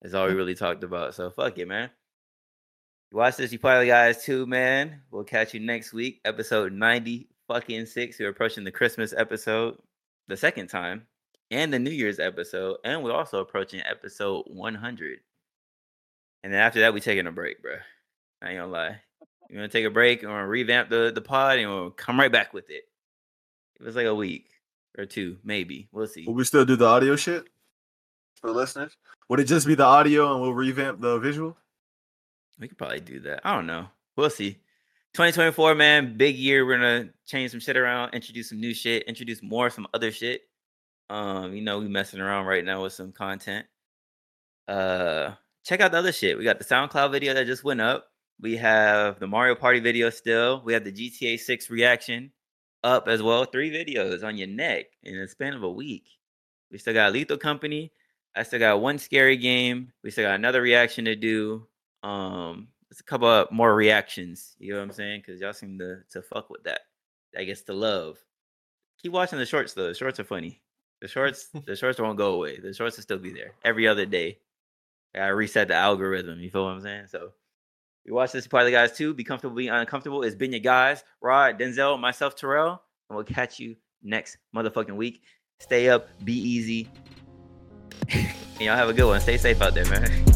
that's 0.00 0.14
all 0.14 0.26
we 0.26 0.34
really 0.34 0.54
talked 0.54 0.84
about. 0.84 1.14
So 1.14 1.30
fuck 1.30 1.56
it, 1.58 1.66
man. 1.66 1.90
You 3.12 3.18
watch 3.18 3.36
this, 3.36 3.52
you 3.52 3.58
probably 3.58 3.86
guys 3.86 4.24
too, 4.24 4.46
man. 4.46 5.00
We'll 5.10 5.24
catch 5.24 5.54
you 5.54 5.60
next 5.60 5.92
week, 5.92 6.20
episode 6.24 6.72
ninety 6.72 7.28
fucking 7.48 7.86
six. 7.86 8.18
We're 8.18 8.30
approaching 8.30 8.64
the 8.64 8.72
Christmas 8.72 9.14
episode, 9.16 9.78
the 10.28 10.36
second 10.36 10.66
time, 10.66 11.06
and 11.50 11.72
the 11.72 11.78
New 11.78 11.90
Year's 11.92 12.18
episode, 12.18 12.78
and 12.84 13.02
we're 13.02 13.12
also 13.12 13.38
approaching 13.38 13.80
episode 13.88 14.44
one 14.48 14.74
hundred. 14.74 15.20
And 16.42 16.52
then 16.52 16.60
after 16.60 16.80
that, 16.80 16.92
we 16.92 17.00
taking 17.00 17.26
a 17.26 17.32
break, 17.32 17.62
bro. 17.62 17.76
I 18.42 18.50
ain't 18.50 18.58
gonna 18.58 18.72
lie. 18.72 19.00
You 19.48 19.56
wanna 19.56 19.68
take 19.68 19.84
a 19.84 19.90
break 19.90 20.22
and 20.22 20.30
wanna 20.30 20.46
revamp 20.46 20.90
the 20.90 21.12
the 21.14 21.20
pod, 21.20 21.58
and 21.58 21.70
we'll 21.70 21.90
come 21.90 22.18
right 22.18 22.32
back 22.32 22.52
with 22.52 22.70
it. 22.70 22.84
It 23.78 23.84
was 23.84 23.96
like 23.96 24.06
a 24.06 24.14
week 24.14 24.50
or 24.98 25.06
two, 25.06 25.38
maybe. 25.44 25.88
We'll 25.92 26.06
see. 26.06 26.26
Will 26.26 26.34
we 26.34 26.44
still 26.44 26.64
do 26.64 26.76
the 26.76 26.86
audio 26.86 27.16
shit 27.16 27.44
for 28.40 28.48
the 28.48 28.52
listeners? 28.54 28.96
Would 29.28 29.40
it 29.40 29.44
just 29.44 29.66
be 29.66 29.74
the 29.74 29.84
audio 29.84 30.32
and 30.32 30.40
we'll 30.40 30.54
revamp 30.54 31.00
the 31.00 31.18
visual? 31.18 31.56
We 32.58 32.68
could 32.68 32.78
probably 32.78 33.00
do 33.00 33.20
that. 33.20 33.40
I 33.44 33.54
don't 33.54 33.66
know. 33.66 33.88
We'll 34.16 34.30
see. 34.30 34.52
2024, 35.14 35.74
man, 35.74 36.16
big 36.16 36.36
year. 36.36 36.66
We're 36.66 36.76
gonna 36.76 37.10
change 37.26 37.50
some 37.50 37.60
shit 37.60 37.76
around, 37.76 38.14
introduce 38.14 38.50
some 38.50 38.60
new 38.60 38.74
shit, 38.74 39.02
introduce 39.04 39.42
more 39.42 39.70
some 39.70 39.86
other 39.94 40.10
shit. 40.10 40.42
Um, 41.08 41.54
you 41.54 41.62
know, 41.62 41.78
we 41.78 41.88
messing 41.88 42.20
around 42.20 42.46
right 42.46 42.64
now 42.64 42.82
with 42.82 42.92
some 42.92 43.12
content. 43.12 43.66
Uh, 44.68 45.32
check 45.64 45.80
out 45.80 45.92
the 45.92 45.98
other 45.98 46.12
shit. 46.12 46.36
We 46.36 46.44
got 46.44 46.58
the 46.58 46.64
SoundCloud 46.64 47.12
video 47.12 47.34
that 47.34 47.46
just 47.46 47.64
went 47.64 47.80
up. 47.80 48.08
We 48.40 48.56
have 48.56 49.18
the 49.18 49.26
Mario 49.26 49.54
Party 49.54 49.80
video 49.80 50.10
still. 50.10 50.62
We 50.64 50.72
have 50.72 50.84
the 50.84 50.92
GTA 50.92 51.38
6 51.40 51.70
reaction 51.70 52.32
up 52.84 53.08
as 53.08 53.22
well. 53.22 53.44
Three 53.44 53.70
videos 53.70 54.22
on 54.22 54.36
your 54.36 54.48
neck 54.48 54.86
in 55.02 55.18
the 55.18 55.26
span 55.26 55.54
of 55.54 55.62
a 55.62 55.70
week. 55.70 56.04
We 56.70 56.78
still 56.78 56.94
got 56.94 57.12
Lethal 57.12 57.38
Company. 57.38 57.92
I 58.34 58.42
still 58.42 58.58
got 58.58 58.80
one 58.80 58.98
scary 58.98 59.36
game. 59.36 59.92
We 60.02 60.10
still 60.10 60.24
got 60.24 60.34
another 60.34 60.60
reaction 60.60 61.06
to 61.06 61.16
do. 61.16 61.66
Um, 62.02 62.68
there's 62.90 63.00
a 63.00 63.04
couple 63.04 63.46
more 63.50 63.74
reactions. 63.74 64.54
You 64.58 64.72
know 64.72 64.78
what 64.78 64.84
I'm 64.84 64.92
saying? 64.92 65.22
Because 65.24 65.40
y'all 65.40 65.54
seem 65.54 65.78
to 65.78 66.00
to 66.10 66.22
fuck 66.22 66.50
with 66.50 66.62
that. 66.64 66.82
I 67.36 67.44
guess 67.44 67.62
the 67.62 67.72
love. 67.72 68.18
Keep 69.02 69.12
watching 69.12 69.38
the 69.38 69.46
shorts 69.46 69.72
though. 69.72 69.88
The 69.88 69.94
shorts 69.94 70.20
are 70.20 70.24
funny. 70.24 70.60
The 71.00 71.08
shorts, 71.08 71.48
the 71.66 71.76
shorts 71.76 71.98
won't 71.98 72.18
go 72.18 72.34
away. 72.34 72.58
The 72.58 72.74
shorts 72.74 72.96
will 72.96 73.02
still 73.02 73.18
be 73.18 73.32
there 73.32 73.52
every 73.64 73.88
other 73.88 74.06
day. 74.06 74.38
I 75.14 75.28
reset 75.28 75.68
the 75.68 75.74
algorithm. 75.74 76.40
You 76.40 76.50
feel 76.50 76.64
what 76.64 76.72
I'm 76.72 76.82
saying? 76.82 77.06
So 77.08 77.32
you 78.06 78.14
watch 78.14 78.32
this 78.32 78.46
part 78.46 78.62
of 78.62 78.66
the 78.66 78.72
guys 78.72 78.96
too. 78.96 79.12
Be 79.12 79.24
comfortable, 79.24 79.56
be 79.56 79.68
uncomfortable. 79.68 80.22
It's 80.22 80.36
been 80.36 80.52
your 80.52 80.60
guys, 80.60 81.02
Rod, 81.20 81.58
Denzel, 81.58 81.98
myself, 81.98 82.36
Terrell, 82.36 82.80
and 83.10 83.16
we'll 83.16 83.24
catch 83.24 83.58
you 83.58 83.76
next 84.02 84.38
motherfucking 84.54 84.96
week. 84.96 85.22
Stay 85.58 85.88
up, 85.88 86.08
be 86.24 86.34
easy, 86.34 86.88
and 88.12 88.60
y'all 88.60 88.76
have 88.76 88.88
a 88.88 88.94
good 88.94 89.06
one. 89.06 89.20
Stay 89.20 89.38
safe 89.38 89.60
out 89.60 89.74
there, 89.74 89.86
man. 89.86 90.24